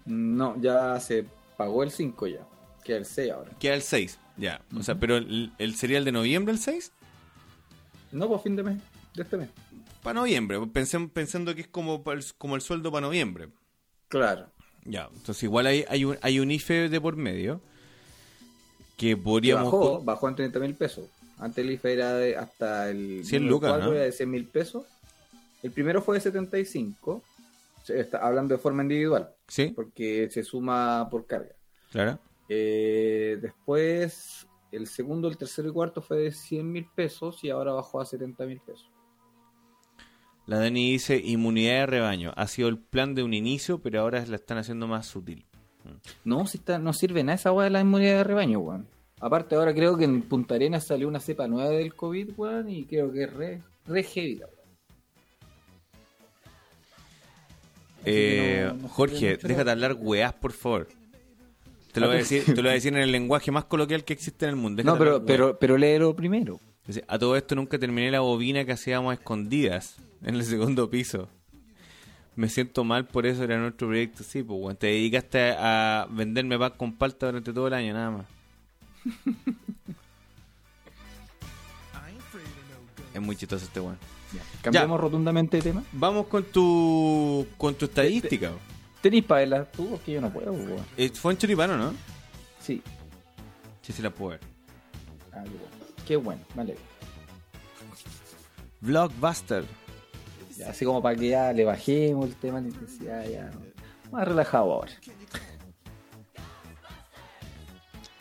No, 0.05 0.59
ya 0.61 0.99
se 0.99 1.25
pagó 1.57 1.83
el 1.83 1.91
5 1.91 2.27
ya. 2.27 2.47
Queda 2.83 2.97
el 2.97 3.05
6 3.05 3.31
ahora. 3.31 3.51
Queda 3.59 3.73
el 3.73 3.81
6, 3.81 4.19
ya. 4.37 4.61
O 4.77 4.83
sea, 4.83 4.95
pero 4.99 5.17
el, 5.17 5.51
el 5.57 5.75
sería 5.75 5.97
el 5.97 6.05
de 6.05 6.11
noviembre 6.11 6.53
el 6.53 6.59
6? 6.59 6.91
No, 8.11 8.27
por 8.27 8.41
fin 8.41 8.55
de 8.55 8.63
mes. 8.63 8.77
De 9.15 9.23
este 9.23 9.37
mes. 9.37 9.49
Para 10.03 10.19
noviembre, 10.19 10.59
pensem- 10.59 11.09
pensando 11.09 11.55
que 11.55 11.61
es 11.61 11.67
como, 11.67 12.03
como 12.37 12.55
el 12.55 12.61
sueldo 12.61 12.91
para 12.91 13.07
noviembre. 13.07 13.49
Claro. 14.07 14.47
Ya, 14.83 15.09
entonces 15.11 15.41
igual 15.41 15.65
hay, 15.65 15.83
hay, 15.89 16.05
un, 16.05 16.17
hay 16.21 16.39
un 16.39 16.51
IFE 16.51 16.89
de 16.89 17.01
por 17.01 17.15
medio 17.15 17.59
que 18.97 19.17
podríamos... 19.17 19.63
bajó, 19.65 20.01
bajó 20.03 20.29
en 20.29 20.35
30 20.35 20.59
mil 20.59 20.75
pesos. 20.75 21.05
Antes 21.37 21.65
el 21.65 21.71
IFE 21.71 21.93
era 21.93 22.13
de 22.13 22.37
hasta 22.37 22.89
el 22.89 23.25
100 23.25 23.41
número 23.43 23.55
lucas, 23.55 23.71
cuatro 23.71 23.87
¿no? 23.89 23.93
era 23.95 24.03
de 24.05 24.11
100 24.11 24.29
mil 24.31 24.45
pesos. 24.45 24.85
El 25.63 25.71
primero 25.71 26.01
fue 26.01 26.15
de 26.15 26.21
75. 26.21 27.21
Se 27.83 27.99
está 27.99 28.19
hablando 28.25 28.55
de 28.55 28.59
forma 28.59 28.81
individual, 28.83 29.29
Sí, 29.47 29.67
porque 29.75 30.27
se 30.31 30.43
suma 30.43 31.07
por 31.09 31.25
carga. 31.27 31.55
claro. 31.91 32.19
Eh, 32.47 33.39
después, 33.41 34.45
el 34.71 34.85
segundo, 34.87 35.27
el 35.27 35.35
tercero 35.37 35.67
y 35.69 35.71
cuarto 35.71 36.01
fue 36.01 36.17
de 36.17 36.31
100 36.31 36.71
mil 36.71 36.85
pesos 36.95 37.43
y 37.43 37.49
ahora 37.49 37.73
bajó 37.73 37.99
a 38.01 38.05
70 38.05 38.45
mil 38.45 38.59
pesos. 38.59 38.87
La 40.45 40.59
Dani 40.59 40.91
dice, 40.91 41.17
inmunidad 41.17 41.79
de 41.79 41.85
rebaño. 41.87 42.33
Ha 42.35 42.45
sido 42.47 42.67
el 42.69 42.77
plan 42.77 43.15
de 43.15 43.23
un 43.23 43.33
inicio, 43.33 43.79
pero 43.79 44.01
ahora 44.01 44.23
la 44.27 44.35
están 44.35 44.59
haciendo 44.59 44.85
más 44.87 45.07
sutil. 45.07 45.43
No, 46.23 46.45
si 46.45 46.59
está, 46.59 46.77
no 46.77 46.93
sirve 46.93 47.23
nada 47.23 47.35
esa 47.35 47.51
weá 47.51 47.63
de 47.65 47.71
la 47.71 47.81
inmunidad 47.81 48.17
de 48.17 48.23
rebaño, 48.25 48.59
weón. 48.59 48.87
Aparte, 49.25 49.55
ahora 49.55 49.73
creo 49.73 49.97
que 49.97 50.03
en 50.03 50.21
Punta 50.21 50.53
Arenas 50.53 50.85
salió 50.85 51.07
una 51.07 51.19
cepa 51.19 51.47
nueva 51.47 51.69
del 51.71 51.95
COVID, 51.95 52.29
weón, 52.37 52.69
y 52.69 52.85
creo 52.85 53.11
que 53.11 53.23
es 53.23 53.33
re, 53.33 53.59
re 53.87 54.03
heavy, 54.03 54.35
que 54.37 54.45
Eh, 58.05 58.65
no- 58.67 58.73
no 58.73 58.77
sirve 58.81 58.89
Jorge, 58.89 59.37
déjate 59.37 59.65
la- 59.65 59.71
hablar 59.71 59.97
weás, 59.99 60.31
por 60.33 60.51
favor. 60.51 60.87
Te 61.91 61.99
lo, 62.01 62.05
voy 62.07 62.17
a 62.17 62.19
decir, 62.19 62.43
te 62.45 62.55
lo 62.57 62.61
voy 62.63 62.69
a 62.69 62.73
decir 62.73 62.93
en 62.93 62.99
el 63.01 63.11
lenguaje 63.11 63.49
más 63.49 63.65
coloquial 63.65 64.03
que 64.03 64.13
existe 64.13 64.45
en 64.45 64.49
el 64.51 64.55
mundo. 64.57 64.83
No, 64.83 64.95
pero, 64.97 65.25
pero, 65.25 65.57
pero 65.57 65.75
léelo 65.77 66.15
primero. 66.15 66.59
Dice, 66.85 67.03
A 67.07 67.17
todo 67.17 67.35
esto 67.35 67.55
nunca 67.55 67.79
terminé 67.79 68.11
la 68.11 68.19
bobina 68.19 68.63
que 68.63 68.73
hacíamos 68.73 69.09
a 69.09 69.15
escondidas 69.15 69.95
en 70.23 70.35
el 70.35 70.43
segundo 70.43 70.87
piso. 70.87 71.29
Me 72.35 72.47
siento 72.49 72.83
mal 72.83 73.07
por 73.07 73.25
eso 73.25 73.43
era 73.43 73.57
nuestro 73.57 73.87
proyecto. 73.87 74.23
Sí, 74.23 74.43
pues, 74.43 74.59
weón, 74.61 74.75
te 74.75 74.85
dedicaste 74.87 75.55
a 75.57 76.05
venderme 76.11 76.59
pan 76.59 76.73
con 76.77 76.93
palta 76.93 77.25
durante 77.25 77.51
todo 77.53 77.67
el 77.69 77.73
año, 77.73 77.91
nada 77.93 78.11
más. 78.11 78.34
Es 83.13 83.21
muy 83.21 83.35
chistoso 83.35 83.65
este 83.65 83.79
weón. 83.79 83.97
Cambiamos 84.61 84.99
rotundamente 84.99 85.57
de 85.57 85.63
tema. 85.63 85.83
Vamos 85.93 86.27
con 86.27 86.43
tu 86.43 87.47
con 87.57 87.75
tu 87.75 87.85
estadística. 87.85 88.51
¿Tenéis 89.01 89.23
para 89.23 89.41
verla 89.41 89.65
tú? 89.65 89.89
Porque 89.91 90.13
yo 90.13 90.21
no 90.21 90.31
puedo, 90.31 90.51
weón. 90.51 90.85
Eh, 90.97 91.09
Fue 91.09 91.31
en 91.31 91.37
choripano, 91.37 91.77
¿no? 91.77 91.93
Sí. 92.59 92.81
Sí, 93.81 93.93
sí 93.93 94.01
la 94.01 94.09
puedo 94.09 94.31
ver. 94.31 94.41
Ah, 95.31 95.43
qué 95.43 95.49
bueno. 95.49 95.75
Qué 96.07 96.15
bueno, 96.15 96.41
vale. 96.55 96.75
Vlogbuster. 98.81 99.63
Ya, 100.57 100.69
así 100.69 100.85
como 100.85 101.01
para 101.01 101.15
que 101.15 101.29
ya 101.29 101.53
le 101.53 101.65
bajemos 101.65 102.27
el 102.27 102.35
tema 102.35 102.61
de 102.61 102.69
intensidad, 102.69 103.27
ya. 103.27 103.51
Más 104.11 104.27
relajado 104.27 104.73
ahora. 104.73 104.91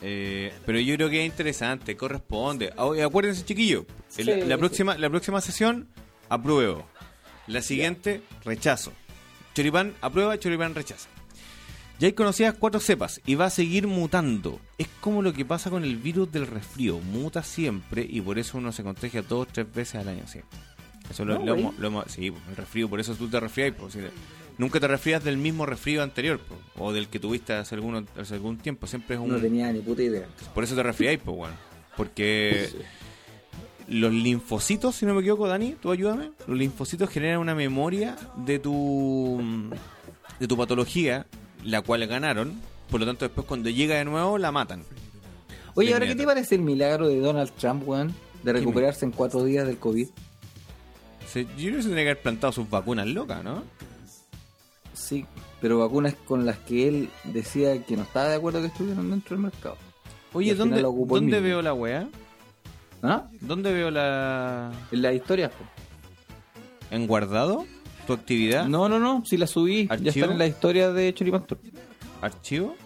Eh, 0.07 0.53
pero 0.67 0.79
yo 0.81 0.95
creo 0.97 1.09
que 1.09 1.21
es 1.25 1.27
interesante, 1.27 1.97
corresponde. 1.97 2.73
Ah, 2.77 2.91
Acuérdense, 3.07 3.43
chiquillo, 3.45 3.87
Sí, 4.09 4.23
la, 4.23 4.59
próxima, 4.59 4.99
la 4.99 5.09
próxima 5.09 5.41
sesión, 5.41 5.89
apruebo. 6.29 6.87
La 7.47 7.63
siguiente, 7.63 8.21
rechazo. 8.45 8.93
Choripán, 9.55 9.95
aprueba, 10.03 10.39
Choripán, 10.39 10.75
rechaza. 10.75 11.09
Ya 11.99 12.09
hay 12.09 12.13
conocidas 12.13 12.57
cuatro 12.59 12.81
cepas 12.81 13.21
y 13.25 13.35
va 13.37 13.47
a 13.47 13.51
seguir 13.51 13.87
mutando. 13.87 14.61
Es 14.79 14.89
como 15.01 15.23
lo 15.23 15.33
que 15.33 15.45
pasa 15.45 15.71
con 15.71 15.85
el 15.85 15.97
virus 15.97 16.31
del 16.31 16.47
resfrío. 16.49 16.99
Muta 16.99 17.43
siempre 17.43 18.05
y 18.07 18.21
por 18.21 18.39
eso 18.39 18.59
uno 18.59 18.73
se 18.73 18.83
contagia 18.83 19.23
dos 19.23 19.49
tres 19.49 19.73
veces 19.73 19.95
al 19.97 20.09
año. 20.09 20.25
Sí. 20.27 20.41
Eso 21.09 21.25
lo, 21.25 21.39
No, 21.39 21.45
lo 21.47 21.55
hemos, 21.55 21.79
lo 21.79 21.87
hemos- 21.89 22.05
Sí, 22.11 22.27
el 22.27 22.57
resfrío, 22.57 22.91
por 22.91 22.99
eso 23.01 23.15
tú 23.15 23.29
te 23.29 23.39
resfrías. 23.41 23.73
pues, 23.79 23.93
sí. 23.95 24.01
Nunca 24.57 24.79
te 24.79 24.87
resfrías 24.87 25.23
del 25.25 25.37
mismo 25.37 25.67
resfrío 25.67 26.03
anterior 26.03 26.39
po, 26.39 26.85
o 26.85 26.93
del 26.93 27.09
que 27.09 27.19
tuviste 27.19 27.53
hace, 27.55 27.75
alguno- 27.75 28.07
hace 28.19 28.35
algún 28.35 28.57
tiempo. 28.59 28.87
Siempre 28.87 29.17
es 29.17 29.21
un. 29.23 29.29
No 29.31 29.39
tenía 29.39 29.73
ni 29.73 29.81
puta 29.81 30.03
idea. 30.03 30.27
Por 30.55 30.63
eso 30.65 30.75
te 30.77 30.83
resfriáis, 30.83 31.19
pues, 31.25 31.37
weón. 31.37 31.55
Porque 31.97 32.69
los 33.89 34.13
linfocitos, 34.13 34.95
si 34.97 35.07
no 35.07 35.15
me 35.15 35.21
equivoco, 35.21 35.47
Dani, 35.49 35.75
tú 35.81 35.91
ayúdame. 35.91 36.31
Los 36.47 36.57
linfocitos 36.57 37.11
generan 37.11 37.39
una 37.41 37.55
memoria 37.55 38.17
de 38.37 38.59
tu 38.59 39.71
de 40.39 40.49
tu 40.49 40.57
patología, 40.57 41.27
la 41.65 41.83
cual 41.83 42.07
ganaron. 42.07 42.55
Por 42.91 43.01
lo 43.01 43.07
tanto, 43.07 43.25
después 43.25 43.47
cuando 43.47 43.71
llega 43.71 43.97
de 43.97 44.05
nuevo, 44.05 44.39
la 44.39 44.53
matan. 44.53 44.83
Oye, 45.75 45.93
¿ahora 45.93 46.07
qué 46.07 46.15
te 46.15 46.25
parece 46.25 46.55
el 46.55 46.61
milagro 46.63 47.09
de 47.09 47.19
Donald 47.19 47.51
Trump, 47.59 47.83
weón? 47.89 48.15
De 48.45 48.53
recuperarse 48.53 49.05
en 49.05 49.11
cuatro 49.11 49.43
días 49.43 49.67
del 49.67 49.79
COVID. 49.79 50.07
Se- 51.27 51.45
yo 51.45 51.49
creo 51.57 51.77
que 51.77 51.83
se 51.83 51.89
tendría 51.89 52.05
que 52.05 52.11
haber 52.11 52.23
plantado 52.23 52.53
sus 52.53 52.69
vacunas 52.71 53.07
locas, 53.09 53.43
¿no? 53.43 53.65
Sí, 54.95 55.27
pero 55.61 55.81
vacunas 55.81 56.15
con 56.27 56.47
las 56.47 56.59
que 56.59 56.89
él 56.89 57.11
decía 57.25 57.85
que 57.85 57.97
no 57.97 58.05
estaba 58.05 58.29
de 58.29 58.37
acuerdo 58.37 58.61
que 58.61 58.69
estuvieran 58.69 59.11
dentro 59.11 59.37
del 59.37 59.43
mercado. 59.45 59.77
Oye, 60.33 60.55
¿dónde, 60.55 60.81
lo 60.81 60.91
ocupó 60.91 61.17
él 61.17 61.25
¿dónde 61.25 61.37
mismo. 61.37 61.49
veo 61.49 61.63
la 61.63 61.75
weá? 61.75 62.09
¿Ah? 63.03 63.29
¿Dónde 63.41 63.73
veo 63.73 63.91
la... 63.91 64.73
En 64.91 65.03
las 65.03 65.15
historias, 65.15 65.53
en 66.91 67.07
guardado? 67.07 67.67
¿Tu 68.07 68.13
actividad? 68.13 68.67
No, 68.67 68.89
no, 68.89 68.99
no, 68.99 69.25
si 69.25 69.37
la 69.37 69.47
subí, 69.47 69.89
ya 69.89 70.11
están 70.11 70.33
en 70.33 70.39
las 70.39 70.49
historias 70.49 70.95
de 70.95 71.13
Choripan 71.13 71.47
Tour. 71.47 71.59
¿Archivo? 72.21 72.77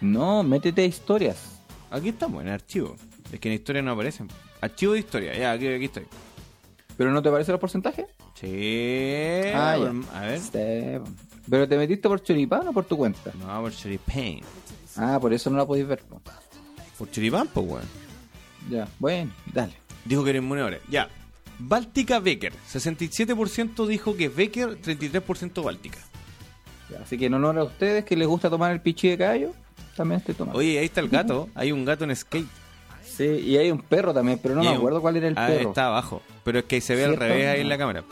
No, 0.00 0.42
métete 0.42 0.82
a 0.82 0.84
historias. 0.84 1.60
Aquí 1.90 2.10
estamos, 2.10 2.42
en 2.42 2.48
archivo. 2.48 2.96
Es 3.32 3.40
que 3.40 3.48
en 3.48 3.54
historia 3.54 3.82
no 3.82 3.92
aparecen. 3.92 4.28
Archivo 4.60 4.94
de 4.94 5.00
historia, 5.00 5.36
ya, 5.36 5.52
aquí, 5.52 5.68
aquí 5.68 5.84
estoy. 5.84 6.06
¿Pero 6.96 7.12
no 7.12 7.22
te 7.22 7.28
aparecen 7.28 7.52
los 7.52 7.60
porcentajes? 7.60 8.06
Sí. 8.40 9.40
Ah, 9.54 9.76
bueno, 9.78 10.04
A 10.14 10.20
ver. 10.22 10.40
¿Pero 11.50 11.66
te 11.66 11.76
metiste 11.78 12.08
por 12.08 12.22
Choripán 12.22 12.68
o 12.68 12.72
por 12.72 12.84
tu 12.84 12.96
cuenta? 12.96 13.32
No, 13.40 13.60
por 13.62 13.72
Choripán. 13.74 14.40
Ah, 14.96 15.18
por 15.20 15.32
eso 15.32 15.48
no 15.50 15.56
la 15.56 15.66
podéis 15.66 15.86
ver. 15.88 16.00
po. 16.02 16.20
Por 16.98 17.10
Choripán, 17.10 17.48
pues, 17.52 17.66
weón. 17.66 17.84
Ya, 18.70 18.86
bueno, 18.98 19.32
dale. 19.52 19.72
Dijo 20.04 20.22
que 20.24 20.30
era 20.30 20.38
inmune 20.38 20.60
ahora. 20.62 20.78
Ya. 20.90 21.08
Báltica 21.58 22.18
Becker. 22.20 22.52
67% 22.70 23.86
dijo 23.86 24.16
que 24.16 24.28
Becker, 24.28 24.80
33% 24.80 25.62
Báltica. 25.64 25.98
Ya, 26.90 27.00
Así 27.02 27.18
que 27.18 27.26
en 27.26 27.34
honor 27.34 27.58
a 27.58 27.64
ustedes 27.64 28.04
que 28.04 28.16
les 28.16 28.28
gusta 28.28 28.48
tomar 28.50 28.72
el 28.72 28.80
pichi 28.80 29.08
de 29.08 29.18
caballo, 29.18 29.52
también 29.96 30.20
estoy 30.20 30.34
tomando. 30.34 30.58
Oye, 30.58 30.78
ahí 30.78 30.84
está 30.86 31.00
el 31.00 31.08
gato. 31.08 31.48
Hay 31.54 31.72
un 31.72 31.84
gato 31.84 32.04
en 32.04 32.14
skate. 32.14 32.46
Sí, 33.04 33.24
y 33.24 33.56
hay 33.56 33.70
un 33.70 33.80
perro 33.80 34.14
también, 34.14 34.38
pero 34.40 34.54
no 34.54 34.62
me 34.62 34.70
un- 34.70 34.76
acuerdo 34.76 35.00
cuál 35.00 35.16
era 35.16 35.26
el 35.28 35.34
Ah, 35.36 35.46
perro. 35.48 35.70
está 35.70 35.86
abajo. 35.86 36.22
Pero 36.44 36.60
es 36.60 36.64
que 36.66 36.80
se 36.80 36.94
ve 36.94 37.04
al 37.04 37.16
revés 37.16 37.48
ahí 37.48 37.60
en 37.60 37.66
Ah. 37.66 37.70
la 37.70 37.78
cámara. 37.78 38.04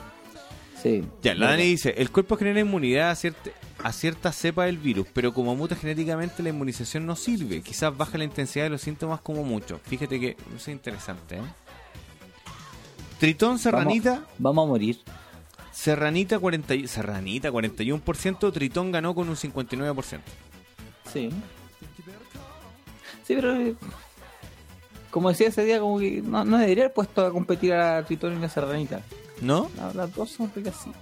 Sí. 0.87 1.05
Ya, 1.23 1.35
la. 1.35 1.49
Dani 1.49 1.65
dice, 1.65 1.95
el 1.99 2.11
cuerpo 2.13 2.37
genera 2.37 2.61
inmunidad 2.61 3.11
a 3.11 3.15
cierta, 3.17 3.51
a 3.83 3.93
cierta 3.93 4.31
cepa 4.33 4.67
del 4.67 4.79
virus, 4.79 5.09
pero 5.13 5.35
como 5.35 5.57
muta 5.57 5.75
genéticamente 5.75 6.43
la 6.45 6.51
inmunización 6.51 7.07
no 7.07 7.17
sirve. 7.17 7.61
Quizás 7.61 7.97
baja 7.97 8.17
la 8.19 8.25
intensidad 8.25 8.67
de 8.67 8.71
los 8.71 8.83
síntomas 8.83 9.21
como 9.21 9.43
mucho. 9.43 9.81
Fíjate 9.85 10.21
que 10.21 10.31
eso 10.31 10.57
es 10.57 10.69
interesante, 10.69 11.37
¿eh? 11.39 11.43
Tritón 13.19 13.59
Serranita, 13.59 14.11
Vamos, 14.13 14.29
vamos 14.39 14.65
a 14.65 14.69
morir. 14.69 14.99
Serranita, 15.73 16.39
40, 16.39 16.75
y- 16.75 16.87
Serranita 16.87 17.51
41%, 17.51 18.53
Tritón 18.53 18.93
ganó 18.93 19.15
con 19.15 19.29
un 19.29 19.37
59%. 19.37 20.21
Sí. 21.13 21.31
Sí, 23.27 23.35
pero. 23.35 23.57
eh, 23.57 23.75
Como 25.11 25.31
decía 25.31 25.49
ese 25.49 25.65
día, 25.65 25.81
como 25.81 25.99
que 25.99 26.23
no, 26.23 26.45
no 26.45 26.59
debería 26.59 26.85
haber 26.85 26.95
puesto 26.95 27.25
a 27.27 27.33
competir 27.33 27.73
a 27.73 28.05
Tritón 28.05 28.37
y 28.37 28.41
la 28.41 28.49
Serranita. 28.49 29.01
¿No? 29.41 29.71
No, 29.77 29.93
las 29.93 30.15
dos 30.15 30.31
son 30.31 30.51
ricas 30.55 30.77
sí. 30.77 30.93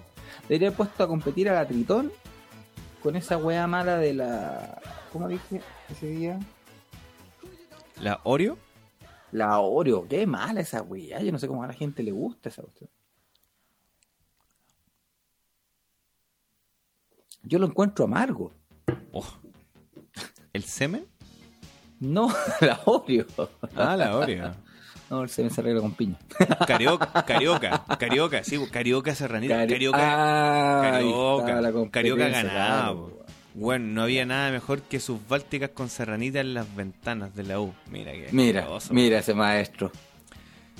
Debería 0.48 0.68
haber 0.68 0.76
puesto 0.76 1.04
a 1.04 1.08
competir 1.08 1.48
a 1.48 1.54
la 1.54 1.66
Tritón 1.66 2.12
con 3.02 3.16
esa 3.16 3.36
wea 3.36 3.66
mala 3.66 3.98
de 3.98 4.14
la. 4.14 4.80
¿Cómo 5.12 5.28
dije 5.28 5.60
ese 5.90 6.06
día? 6.08 6.40
¿La 8.00 8.20
Oreo? 8.24 8.58
La 9.30 9.58
Oreo. 9.60 10.06
Qué 10.08 10.26
mala 10.26 10.60
esa 10.60 10.82
wea. 10.82 11.20
Yo 11.20 11.32
no 11.32 11.38
sé 11.38 11.46
cómo 11.48 11.62
a 11.62 11.66
la 11.66 11.74
gente 11.74 12.02
le 12.02 12.12
gusta 12.12 12.48
esa 12.48 12.62
cuestión. 12.62 12.90
Yo 17.42 17.58
lo 17.58 17.66
encuentro 17.66 18.06
amargo. 18.06 18.52
Oh. 19.12 19.26
¿El 20.52 20.64
semen? 20.64 21.06
No, 22.00 22.32
la 22.60 22.80
Oreo. 22.84 23.26
Ah, 23.76 23.96
la 23.96 24.16
Oreo. 24.16 24.54
No, 25.14 25.22
el 25.22 25.28
semen 25.30 25.50
se 25.52 25.60
arregla 25.60 25.80
con 25.80 25.92
piña. 25.94 26.16
Carioca, 26.66 27.24
Carioca, 27.26 27.84
Carioca, 27.98 28.42
sí, 28.44 28.58
pues, 28.58 28.70
Carioca 28.70 29.14
Serranita, 29.14 29.54
Cari- 29.56 29.68
Carioca, 29.72 29.98
Ah, 30.00 30.82
Carioca, 30.90 31.90
Carioca 31.90 32.28
ganaba. 32.28 32.50
claro, 32.50 32.94
po. 33.10 33.24
Bueno, 33.54 33.86
no 33.86 34.02
había 34.02 34.26
nada 34.26 34.50
mejor 34.50 34.82
que 34.82 34.98
sus 34.98 35.20
bálticas 35.28 35.70
con 35.70 35.88
Serranita 35.88 36.40
en 36.40 36.54
las 36.54 36.74
ventanas 36.74 37.36
de 37.36 37.44
la 37.44 37.60
U. 37.60 37.72
Mira 37.90 38.10
que 38.12 38.28
Mira, 38.32 38.66
mira 38.90 39.18
ese 39.20 39.32
maestro. 39.34 39.92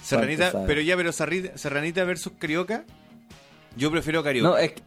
Serranita, 0.02 0.64
pero 0.66 0.80
ya, 0.80 0.96
pero 0.96 1.12
Serranita, 1.12 1.56
Serranita 1.56 2.02
versus 2.02 2.32
Carioca, 2.38 2.84
yo 3.76 3.90
prefiero 3.92 4.24
Carioca. 4.24 4.48
No, 4.48 4.56
es 4.58 4.72
que- 4.72 4.82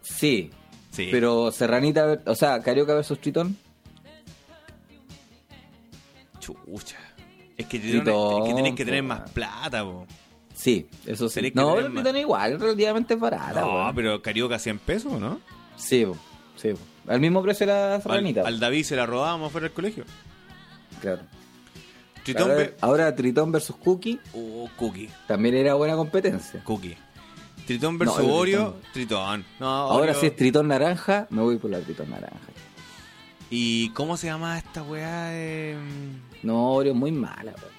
Sí, 0.00 0.50
sí. 0.90 1.08
pero 1.12 1.52
Serranita, 1.52 2.20
o 2.24 2.34
sea, 2.34 2.62
Carioca 2.62 2.94
versus 2.94 3.20
Tritón. 3.20 3.58
Chucha. 6.40 6.96
Es 7.56 7.66
que, 7.66 7.76
es 7.76 7.82
tenés 8.04 8.74
que 8.74 8.84
tener 8.84 9.02
po, 9.02 9.08
más 9.08 9.30
plata, 9.30 9.84
po. 9.84 10.06
Sí, 10.54 10.86
eso 11.06 11.28
sí. 11.28 11.52
No, 11.54 11.74
pero 11.74 11.90
más- 11.90 12.14
igual, 12.16 12.60
relativamente 12.60 13.14
barata. 13.16 13.60
No, 13.60 13.74
weón. 13.74 13.94
pero 13.94 14.22
Carioca 14.22 14.58
100 14.58 14.78
pesos, 14.78 15.20
¿no? 15.20 15.40
Sí, 15.76 16.04
po, 16.06 16.16
sí. 16.56 16.70
po. 16.72 16.78
Al 17.12 17.20
mismo 17.20 17.42
precio 17.42 17.64
Al, 17.72 18.00
Serranita. 18.02 18.42
al 18.46 18.58
David 18.60 18.84
se 18.84 18.96
la 18.96 19.04
robábamos 19.06 19.52
fuera 19.52 19.66
del 19.66 19.74
colegio. 19.74 20.04
Claro. 21.00 21.22
Tritón 22.24 22.42
ahora, 22.44 22.54
ve- 22.54 22.74
ahora 22.80 23.14
Tritón 23.14 23.52
versus 23.52 23.76
Cookie 23.76 24.18
Oh, 24.32 24.70
Cookie. 24.76 25.10
también 25.26 25.54
era 25.56 25.74
buena 25.74 25.94
competencia. 25.96 26.62
Cookie. 26.64 26.96
Tritón 27.66 27.98
versus 27.98 28.18
No, 28.22 28.34
Oreo, 28.34 28.76
Tritón. 28.92 29.44
No, 29.60 29.66
Ahora 29.66 30.12
Oreo- 30.12 30.20
si 30.20 30.26
es 30.26 30.36
Tritón 30.36 30.68
naranja, 30.68 31.26
me 31.30 31.42
voy 31.42 31.56
por 31.58 31.70
la 31.70 31.80
Tritón 31.80 32.10
naranja. 32.10 32.38
¿Y 33.50 33.90
cómo 33.90 34.16
se 34.16 34.28
llama 34.28 34.56
esta 34.58 34.82
weá? 34.82 35.24
de- 35.26 35.76
No, 36.44 36.72
Oreo 36.74 36.94
muy 36.94 37.10
mala, 37.12 37.52
weón. 37.52 37.74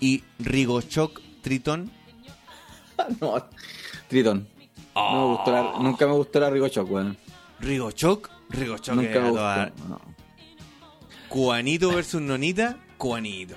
Y 0.00 0.22
Rigochoc 0.38 1.20
Tritón. 1.42 1.90
no, 3.20 3.34
Tritón. 4.08 4.46
No 4.94 5.12
me 5.12 5.36
gustó 5.36 5.52
la- 5.52 5.72
nunca 5.80 6.06
me 6.06 6.12
gustó 6.12 6.40
la 6.40 6.50
Rigochoc, 6.50 6.90
weón. 6.90 7.16
Rigochoc. 7.60 8.30
Rigochoc 8.50 8.94
Nunca 8.94 9.20
me 9.20 9.30
gustó. 9.30 9.66
No. 9.88 10.00
Cubanito 11.28 11.90
versus 11.92 12.20
Nonita. 12.20 12.76
Cubanito. 12.96 13.56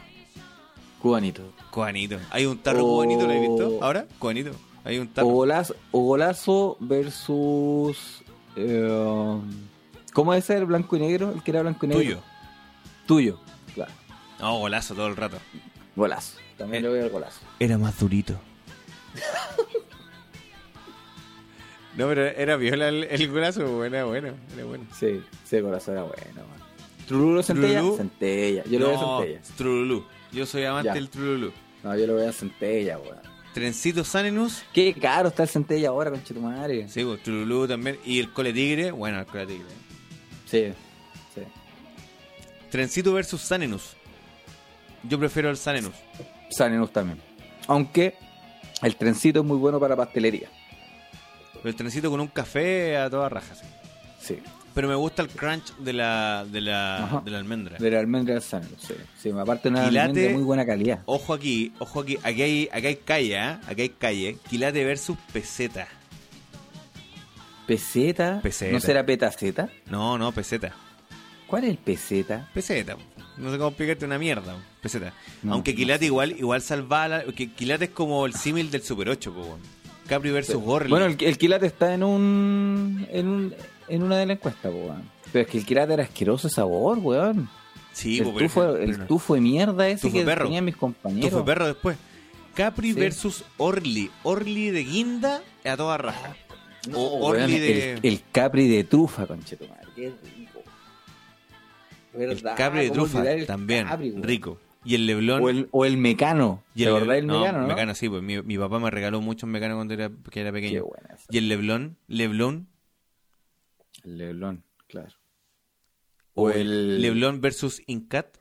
Cubanito. 1.01 1.53
Cubanito. 1.71 2.17
Hay 2.31 2.45
un 2.45 2.57
tarro 2.57 2.79
Oh. 2.85 2.89
cubanito, 2.95 3.25
¿lo 3.27 3.33
has 3.33 3.41
visto? 3.41 3.79
¿Ahora? 3.83 4.05
Cubanito. 4.17 4.51
Hay 4.83 4.97
un 4.97 5.07
tarro. 5.09 5.27
O 5.27 5.31
golazo, 5.31 5.75
o 5.91 6.01
golazo 6.01 6.77
versus. 6.79 8.23
eh, 8.55 9.37
¿Cómo 10.13 10.33
es 10.33 10.49
el 10.49 10.65
blanco 10.65 10.95
y 10.95 10.99
negro? 10.99 11.31
El 11.33 11.43
que 11.43 11.51
era 11.51 11.61
blanco 11.61 11.85
y 11.85 11.89
negro. 11.89 12.03
Tuyo. 12.03 12.19
Tuyo, 13.09 13.39
claro. 13.73 13.91
No, 14.39 14.59
golazo 14.59 14.93
todo 14.93 15.07
el 15.07 15.15
rato. 15.15 15.39
Golazo. 15.95 16.37
También 16.59 16.83
Eh. 16.85 16.87
le 16.87 16.93
voy 16.93 16.99
al 16.99 17.09
golazo. 17.09 17.39
Era 17.59 17.75
más 17.79 17.97
durito. 17.99 18.39
no, 21.97 22.07
pero 22.07 22.27
era 22.27 22.55
viola 22.55 22.87
el, 22.89 23.05
el 23.05 23.31
golazo, 23.31 23.65
bueno, 23.77 23.95
era 23.95 24.05
bueno, 24.05 24.33
era 24.53 24.63
bueno. 24.65 24.85
Sí, 24.97 25.21
sí, 25.43 25.55
el 25.55 25.63
golazo 25.63 25.91
era 25.91 26.03
bueno, 26.03 26.47
man. 26.47 26.59
¿Trululu 27.07 27.41
Centella? 27.41 27.79
Trululú. 27.79 27.97
Centella. 27.97 28.63
Yo 28.65 28.79
le 28.79 28.85
voy 28.85 28.93
a 28.93 28.97
no, 29.01 29.19
Centella. 29.21 29.41
Trululú. 29.57 30.05
Yo 30.31 30.45
soy 30.45 30.63
amante 30.65 30.87
Ya. 30.89 30.93
del 30.93 31.09
Trululú. 31.09 31.51
No, 31.83 31.97
yo 31.97 32.05
le 32.07 32.13
voy 32.13 32.25
a 32.25 32.31
Centella, 32.31 32.99
weón. 32.99 33.17
Trencito 33.55 34.03
Sanenus. 34.03 34.61
Qué 34.71 34.93
caro 34.93 35.29
está 35.29 35.41
el 35.43 35.49
Centella 35.49 35.89
ahora, 35.89 36.11
conchetumare. 36.11 36.87
Sí, 36.87 37.03
pues, 37.03 37.23
Trululú 37.23 37.67
también. 37.67 37.97
Y 38.05 38.19
el 38.19 38.31
Cole 38.31 38.53
Tigre. 38.53 38.91
Bueno, 38.91 39.19
el 39.19 39.25
Cole 39.25 39.47
Tigre. 39.47 39.65
Sí. 40.45 40.71
Trencito 42.71 43.13
versus 43.13 43.41
Sanenus. 43.41 43.95
Yo 45.03 45.17
prefiero 45.19 45.49
el 45.49 45.57
Sanenus. 45.57 45.95
Sanenus 46.49 46.91
también. 46.91 47.19
Aunque 47.67 48.15
el 48.81 48.95
trencito 48.95 49.39
es 49.41 49.45
muy 49.45 49.57
bueno 49.57 49.79
para 49.79 49.95
pastelería. 49.95 50.49
El 51.63 51.75
trencito 51.75 52.09
con 52.09 52.19
un 52.19 52.27
café 52.27 52.97
a 52.97 53.09
toda 53.09 53.29
raja. 53.29 53.55
sí. 53.55 53.65
Sí. 54.21 54.39
Pero 54.75 54.87
me 54.87 54.95
gusta 54.95 55.23
el 55.23 55.29
crunch 55.29 55.75
de 55.77 55.93
la, 55.93 56.45
de 56.49 56.61
la, 56.61 57.21
de 57.25 57.31
la 57.31 57.37
almendra. 57.39 57.77
De 57.79 57.89
la 57.89 57.99
almendra 57.99 58.35
del 58.35 58.43
Sanenus, 58.43 58.79
sí. 58.81 58.93
Sí, 59.17 59.29
aparte 59.31 59.67
una 59.69 59.89
Quilate- 59.89 59.99
almendra 60.01 60.23
de 60.23 60.29
muy 60.29 60.43
buena 60.43 60.65
calidad. 60.65 61.01
Ojo 61.05 61.33
aquí, 61.33 61.73
ojo 61.79 62.01
aquí. 62.01 62.17
Aquí 62.23 62.41
hay, 62.43 62.69
aquí 62.71 62.87
hay 62.87 62.95
calle, 62.97 63.35
¿eh? 63.35 63.57
Aquí 63.67 63.81
hay 63.81 63.89
calle. 63.89 64.37
Quilate 64.47 64.85
versus 64.85 65.17
peseta. 65.33 65.87
Peseta. 67.67 68.39
Peseta. 68.41 68.71
¿No 68.71 68.79
será 68.79 69.05
petaceta? 69.05 69.69
No, 69.87 70.17
no, 70.17 70.31
peseta. 70.31 70.73
¿Cuál 71.49 71.63
es 71.65 71.69
el 71.71 71.77
peseta? 71.77 72.49
Peseta. 72.53 72.95
No 73.37 73.51
sé 73.51 73.57
cómo 73.57 73.69
explicarte 73.69 74.05
una 74.05 74.19
mierda. 74.19 74.55
Peseta. 74.81 75.13
No, 75.43 75.53
Aunque 75.53 75.71
no 75.73 75.77
Quilate 75.77 75.99
sé. 75.99 76.05
igual, 76.05 76.31
igual 76.37 76.61
salva 76.61 77.23
Quilate 77.55 77.85
es 77.85 77.91
como 77.91 78.25
el 78.25 78.33
símil 78.33 78.69
del 78.71 78.81
Super 78.83 79.09
8, 79.09 79.33
po. 79.33 79.57
Capri 80.07 80.31
versus 80.31 80.55
Gorley. 80.55 80.89
Bueno, 80.89 81.05
el, 81.05 81.17
el 81.23 81.37
quilate 81.37 81.67
está 81.67 81.93
en 81.93 82.03
un, 82.03 83.05
en 83.11 83.27
un 83.27 83.55
en 83.87 84.03
una 84.03 84.17
de 84.17 84.25
las 84.25 84.37
encuestas, 84.37 84.71
po. 84.71 84.95
Pero 85.31 85.45
es 85.45 85.51
que 85.51 85.57
el 85.59 85.65
quilate 85.65 85.93
era 85.93 86.03
asqueroso 86.03 86.47
de 86.47 86.53
sabor, 86.53 86.97
weón. 86.99 87.47
sí, 87.93 88.17
el, 88.19 88.25
po, 88.25 88.31
tufo, 88.39 88.61
pero 88.61 88.77
el 88.77 88.97
no. 88.99 89.05
tufo 89.05 89.35
de 89.35 89.41
mierda 89.41 89.87
ese 89.87 90.01
Tufo 90.07 90.17
que 90.17 90.25
perro. 90.25 90.45
tenían 90.45 90.65
mis 90.65 90.75
compañeros. 90.75 91.29
Tufo 91.29 91.45
perro 91.45 91.67
después. 91.67 91.97
Capri 92.55 92.93
Sí. 92.93 92.99
versus 92.99 93.43
Orly. 93.57 94.09
Orly 94.23 94.71
de 94.71 94.83
guinda 94.83 95.41
a 95.63 95.77
toda 95.77 95.97
raja. 95.99 96.35
No, 96.89 96.97
o 96.97 97.29
weón, 97.29 97.43
Orly 97.43 97.59
de. 97.59 97.93
el, 97.93 97.99
el 98.03 98.21
capri 98.31 98.67
de 98.67 98.83
trufa, 98.85 99.27
conchetumare. 99.27 99.87
Qué 99.95 100.11
rico. 100.37 100.48
El 102.23 102.35
¿Verdad? 102.35 102.55
Capri 102.57 102.79
de 102.81 102.89
¿Cómo 102.89 103.03
trufa 103.03 103.31
el 103.31 103.45
también. 103.45 103.87
Rico. 104.23 104.59
Y 104.85 104.95
el 104.95 105.05
Leblon. 105.05 105.43
O 105.43 105.49
el, 105.49 105.67
o 105.71 105.85
el 105.85 105.97
mecano. 105.97 106.63
y 106.73 106.79
¿Te 106.83 106.89
el 106.89 106.95
acordás 106.95 107.15
del 107.17 107.27
no, 107.27 107.39
mecano, 107.39 107.61
no? 107.61 107.67
Mecano, 107.67 107.95
sí, 107.95 108.07
pues 108.09 108.23
mi, 108.23 108.41
mi 108.41 108.57
papá 108.57 108.79
me 108.79 108.89
regaló 108.89 109.19
muchos 109.21 109.49
mecanos 109.49 109.75
cuando 109.75 109.93
era, 109.93 110.09
que 110.31 110.39
era 110.41 110.49
Qué 110.49 110.53
pequeño. 110.53 110.85
buena 110.85 111.13
esa. 111.15 111.25
Y 111.29 111.37
el 111.37 111.49
Leblon. 111.49 111.97
Leblon. 112.07 112.67
El 114.03 114.17
Leblon, 114.17 114.63
claro. 114.87 115.11
O 116.33 116.43
O 116.43 116.49
el 116.51 116.61
el... 116.61 117.01
Leblon 117.01 117.41
versus 117.41 117.81
Incat. 117.87 118.37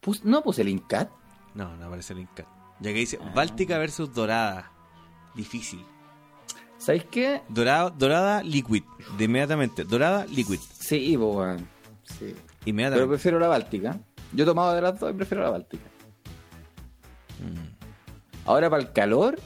Pus- 0.00 0.24
no, 0.24 0.42
pues 0.42 0.58
el 0.58 0.68
Incat. 0.68 1.10
No, 1.54 1.76
no 1.76 1.86
aparece 1.86 2.12
el 2.14 2.20
Incat. 2.20 2.46
Ya 2.80 2.90
que 2.92 2.98
dice 2.98 3.18
Ah. 3.22 3.32
Báltica 3.34 3.78
versus 3.78 4.12
Dorada. 4.14 4.72
Difícil. 5.36 5.84
¿Sabéis 6.80 7.04
qué? 7.10 7.42
Dorada, 7.48 7.90
dorada 7.90 8.42
liquid. 8.42 8.82
De 9.18 9.24
inmediatamente. 9.24 9.84
Dorada 9.84 10.24
liquid. 10.26 10.58
Sí, 10.78 11.14
pues, 11.16 11.36
weón. 11.36 11.68
Sí. 12.04 12.34
Pero 12.34 12.34
Inmediatamente. 12.64 13.08
prefiero 13.08 13.38
la 13.38 13.48
Báltica. 13.48 14.00
Yo 14.32 14.44
he 14.44 14.46
tomado 14.46 14.74
de 14.74 14.80
las 14.80 14.98
dos 14.98 15.10
y 15.10 15.14
prefiero 15.14 15.42
la 15.42 15.50
Báltica. 15.50 15.84
Mm. 17.38 18.46
Ahora 18.46 18.70
para 18.70 18.82
el 18.82 18.92
calor, 18.92 19.38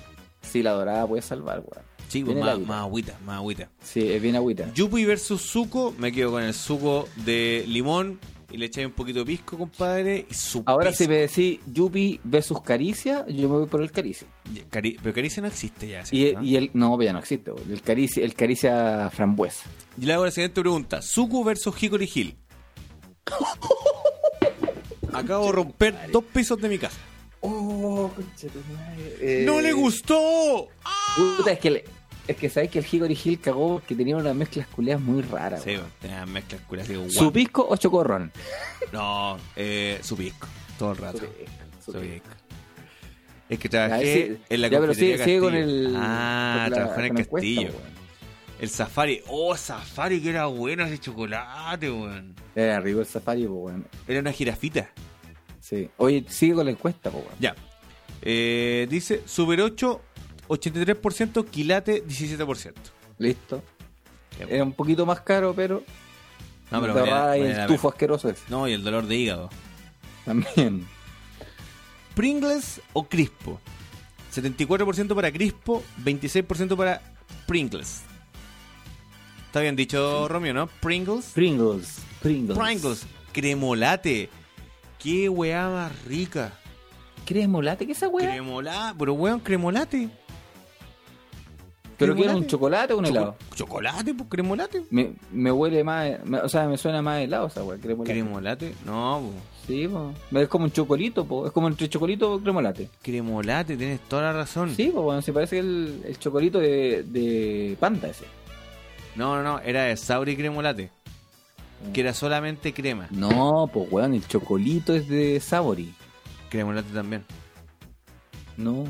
sí, 0.43 0.63
la 0.63 0.73
dorada 0.73 1.07
puede 1.07 1.23
salvar, 1.23 1.59
weón. 1.59 1.85
Sí, 2.09 2.23
pues 2.23 2.37
más, 2.37 2.59
más 2.61 2.83
agüita, 2.83 3.19
más 3.27 3.37
agüita. 3.39 3.69
Sí, 3.83 4.13
es 4.13 4.23
bien 4.23 4.37
agüita. 4.37 4.73
Yupi 4.73 5.05
versus 5.05 5.43
Suco, 5.43 5.93
me 5.99 6.13
quedo 6.13 6.31
con 6.31 6.45
el 6.45 6.55
suco 6.55 7.09
de 7.25 7.65
limón 7.67 8.21
y 8.55 8.57
le 8.57 8.67
echáis 8.67 8.87
un 8.87 8.93
poquito 8.93 9.19
de 9.21 9.25
pisco, 9.27 9.59
compadre. 9.59 10.27
Y 10.31 10.35
su 10.35 10.63
Ahora 10.67 10.91
pisco. 10.91 11.05
si 11.05 11.09
me 11.09 11.17
decís 11.17 11.61
Yupi 11.67 12.21
versus 12.25 12.61
Caricia, 12.63 13.27
yo 13.27 13.49
me 13.49 13.57
voy 13.59 13.67
por 13.67 13.83
el 13.83 13.91
Caricia. 13.91 14.27
Cari- 14.71 14.97
pero 15.03 15.15
Caricia 15.15 15.41
no 15.43 15.49
existe 15.49 15.89
ya. 15.89 16.03
Y, 16.03 16.05
¿cierto? 16.07 16.43
y 16.43 16.57
el, 16.57 16.71
no, 16.75 17.01
ya 17.03 17.13
no 17.13 17.19
existe, 17.19 17.51
el 17.71 17.83
Caricia, 17.83 18.25
el 18.25 18.35
Caricia 18.35 19.11
frambuesa. 19.11 19.65
Y 20.01 20.07
le 20.07 20.13
hago 20.13 20.25
la 20.25 20.31
siguiente 20.31 20.61
pregunta: 20.61 21.03
Suco 21.03 21.43
versus 21.45 21.75
Hickory 21.83 22.11
Hill. 22.15 22.37
Acabo 25.13 25.47
de 25.47 25.53
romper 25.53 25.95
dos 26.13 26.25
pisos 26.25 26.61
de 26.61 26.69
mi 26.69 26.79
casa. 26.79 26.99
Oh, 27.41 28.11
Eh, 29.21 29.43
¡No 29.47 29.61
le 29.61 29.73
gustó! 29.73 30.69
Puta, 31.37 31.53
es 31.53 31.59
que, 31.59 31.71
le- 31.71 31.85
es 32.27 32.37
que 32.37 32.49
sabes 32.49 32.71
que 32.71 32.79
el 32.79 32.87
Hickory 32.91 33.19
Hill 33.25 33.41
cagó 33.41 33.75
porque 33.79 33.95
tenía 33.95 34.17
unas 34.17 34.35
mezclas 34.35 34.67
culeas 34.69 35.01
muy 35.01 35.23
raras. 35.23 35.63
Sí, 35.63 35.71
weón. 35.77 35.91
tenía 36.01 36.25
mezclas 36.27 36.61
curas. 36.63 36.89
Digo, 36.89 37.05
¿Su 37.11 37.21
guau. 37.21 37.33
pisco 37.33 37.67
o 37.69 37.77
chocorrón? 37.77 38.33
No, 38.93 39.37
eh, 39.57 39.99
su 40.03 40.17
pisco. 40.17 40.47
Todo 40.79 40.93
el 40.93 40.97
rato. 40.99 41.19
Su 41.85 41.93
Su 41.93 41.99
pisco. 42.01 42.15
pisco. 42.15 42.29
Es 43.49 43.59
que 43.59 43.69
trabajé 43.69 44.39
en 44.49 44.61
la 44.63 44.69
ya, 44.69 44.81
pero 44.81 44.95
sigue, 44.95 45.19
sigue 45.23 45.39
con 45.41 45.55
el. 45.55 45.95
Ah, 45.97 46.63
con 46.65 46.71
la- 46.71 46.77
trabajé 46.77 47.01
en 47.01 47.05
el 47.05 47.11
encuesta, 47.11 47.35
Castillo. 47.37 47.61
weón. 47.63 47.95
El 48.61 48.69
Safari. 48.71 49.21
Oh, 49.29 49.57
Safari, 49.57 50.21
que 50.23 50.31
era 50.31 50.47
bueno 50.47 50.85
ese 50.85 50.99
chocolate, 50.99 51.91
weón. 51.91 52.35
Era 52.55 52.81
rico 52.81 53.01
el 53.01 53.07
safari, 53.07 53.47
weón. 53.47 53.87
Era 54.09 54.21
una 54.21 54.33
jirafita. 54.33 54.89
Sí. 55.61 55.91
Oye, 55.99 56.25
sigue 56.29 56.55
con 56.55 56.65
la 56.65 56.71
encuesta, 56.71 57.11
weón. 57.11 57.27
Ya. 57.39 57.55
Eh, 58.23 58.87
dice 58.89 59.23
Super 59.27 59.61
8, 59.61 60.01
83%, 60.49 61.45
Quilate, 61.49 62.05
17%. 62.07 62.73
Listo. 63.19 63.63
Era 64.39 64.65
un 64.65 64.73
poquito 64.73 65.07
más 65.07 65.21
caro, 65.21 65.55
pero. 65.55 65.83
No, 66.71 66.81
pero 66.81 67.35
el 67.35 67.67
tufo 67.67 67.89
asqueroso 67.89 68.29
ese. 68.29 68.43
No, 68.49 68.67
y 68.67 68.73
el 68.73 68.83
dolor 68.83 69.07
de 69.07 69.15
hígado. 69.17 69.51
También. 70.25 70.87
Pringles 72.15 72.81
o 72.93 73.05
Crispo. 73.05 73.61
74% 74.35 75.15
para 75.15 75.31
Crispo, 75.31 75.83
26% 76.03 76.77
para 76.77 77.01
Pringles. 77.47 78.03
Está 79.47 79.61
bien 79.61 79.77
dicho, 79.77 80.27
Romeo, 80.27 80.53
¿no? 80.53 80.67
Pringles. 80.67 81.27
Pringles. 81.27 82.01
Pringles. 82.21 82.59
Pringles. 82.59 83.07
cremolate. 83.33 84.29
Qué 84.99 85.29
weá 85.29 85.69
más 85.69 86.05
rica. 86.07 86.53
¿Cremolate? 87.25 87.87
¿Qué 87.87 87.93
es 87.93 87.99
esa 87.99 88.09
weá? 88.09 88.31
Cremolate, 88.31 88.97
pero 88.99 89.15
weón, 89.15 89.41
cremolate. 89.41 90.11
¿Pero 91.99 92.15
qué 92.15 92.25
era 92.25 92.35
un 92.37 92.47
chocolate 92.47 92.93
o 92.93 92.99
un 92.99 93.05
Choco- 93.05 93.17
helado? 93.17 93.37
Chocolate, 93.55 94.15
pues 94.15 94.29
cremolate. 94.29 94.83
Me, 94.91 95.13
me 95.33 95.51
huele 95.53 95.83
más, 95.85 96.25
me- 96.25 96.39
o 96.41 96.49
sea, 96.49 96.67
me 96.67 96.77
suena 96.77 97.03
más 97.03 97.21
helado 97.21 97.47
esa 97.47 97.63
weá, 97.65 97.79
cremolate. 97.79 98.13
Cremolate, 98.13 98.75
no, 98.85 99.21
po. 99.23 99.33
Sí, 99.67 99.89
po. 99.89 100.13
es 100.39 100.49
como 100.49 100.65
un 100.67 100.73
chocolito, 100.73 101.25
po. 101.25 101.47
es 101.47 101.53
como 101.53 101.69
entre 101.69 101.89
chocolito 101.89 102.37
y 102.39 102.43
cremolate. 102.43 102.91
cremolate, 103.03 103.77
tienes 103.77 104.01
toda 104.01 104.23
la 104.25 104.33
razón. 104.33 104.75
Sí, 104.75 104.91
pues 104.93 105.03
bueno, 105.05 105.23
se 105.23 105.33
parece 105.33 105.59
el, 105.59 106.03
el 106.05 106.19
chocolito 106.19 106.59
de, 106.59 107.03
de 107.05 107.77
panda 107.81 108.09
ese. 108.09 108.25
No, 109.17 109.37
no, 109.37 109.43
no, 109.43 109.61
era 109.61 109.85
de 109.85 109.97
sabor 109.97 110.29
y 110.29 110.37
cremolate. 110.37 110.91
Que 111.93 112.01
era 112.01 112.15
solamente 112.15 112.73
crema. 112.73 113.09
No, 113.11 113.69
pues 113.73 113.91
weón, 113.91 114.15
el 114.15 114.27
chocolito 114.27 114.95
es 114.95 115.07
de 115.09 115.39
Sabori. 115.39 115.93
Cremolate 116.49 116.93
también. 116.95 117.25
No. 118.57 118.85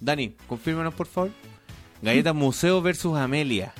Dani, 0.00 0.34
confírmanos 0.46 0.94
por 0.94 1.06
favor. 1.06 1.30
Galletas 2.02 2.34
Museo 2.34 2.80
versus 2.80 3.16
Amelia. 3.16 3.72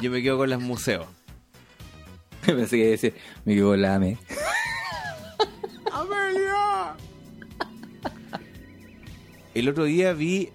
Yo 0.00 0.10
me 0.10 0.20
quedo 0.20 0.38
con 0.38 0.50
las 0.50 0.60
museos. 0.60 1.06
Pensé 2.46 2.76
que 2.76 2.86
decir, 2.88 3.14
me 3.44 3.54
quedo 3.54 3.76
la 3.76 3.94
ame. 3.94 4.18
¡Amelia! 5.92 6.96
El 9.54 9.68
otro 9.68 9.84
día 9.84 10.12
vi 10.12 10.50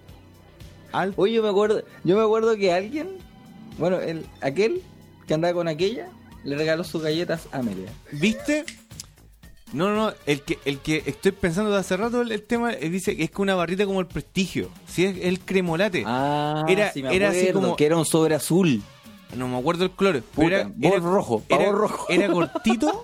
al 0.92 1.14
Oye, 1.16 1.34
yo 1.34 1.42
me 1.42 1.48
acuerdo, 1.48 1.82
yo 2.04 2.16
me 2.16 2.22
acuerdo 2.22 2.56
que 2.56 2.72
alguien, 2.72 3.16
bueno, 3.78 4.00
el, 4.00 4.26
aquel 4.42 4.82
que 5.26 5.34
andaba 5.34 5.54
con 5.54 5.68
aquella, 5.68 6.08
le 6.44 6.56
regaló 6.56 6.84
sus 6.84 7.02
galletas 7.02 7.48
a 7.52 7.58
Amelia. 7.58 7.90
¿Viste? 8.12 8.64
No, 9.72 9.88
no, 9.90 9.96
no, 10.06 10.12
el 10.26 10.42
que, 10.42 10.58
el 10.64 10.78
que 10.78 11.02
estoy 11.04 11.32
pensando 11.32 11.70
de 11.70 11.78
hace 11.78 11.96
rato 11.96 12.22
el, 12.22 12.32
el 12.32 12.42
tema 12.42 12.72
eh, 12.72 12.88
dice 12.88 13.14
que 13.16 13.24
es 13.24 13.30
que 13.30 13.42
una 13.42 13.54
barrita 13.54 13.84
como 13.84 14.00
el 14.00 14.06
prestigio. 14.06 14.70
Si 14.86 15.04
es 15.04 15.18
el 15.22 15.40
cremolate. 15.40 16.04
Ah, 16.06 16.64
Era- 16.68 16.90
sí 16.92 17.02
me 17.02 17.14
era 17.14 17.28
así 17.30 17.40
acuerdo, 17.40 17.60
como- 17.60 17.76
que 17.76 17.86
era 17.86 17.96
un 17.96 18.06
sobre 18.06 18.34
azul. 18.34 18.82
No 19.36 19.46
me 19.46 19.58
acuerdo 19.58 19.84
el 19.84 19.90
color. 19.90 20.22
Puta, 20.22 20.48
Pero 20.48 20.56
era, 20.56 20.70
era- 20.80 20.98
rojo, 21.00 21.42
era- 21.50 21.70
rojo. 21.72 22.06
Era 22.08 22.28
cortito 22.32 23.02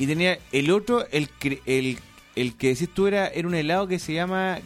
y 0.00 0.06
tenía 0.08 0.38
el 0.50 0.70
otro, 0.72 1.06
el, 1.12 1.28
cre- 1.38 1.60
el, 1.64 1.98
el 2.34 2.56
que 2.56 2.68
decís 2.68 2.88
tú 2.92 3.06
era, 3.06 3.28
era 3.28 3.46
un 3.46 3.54
helado 3.54 3.86
que 3.86 4.00
se 4.00 4.12
llama 4.12 4.58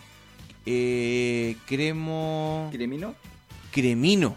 eh, 0.65 1.57
cremo... 1.66 2.71
¿Cremino? 2.73 3.15
Cremino. 3.71 4.35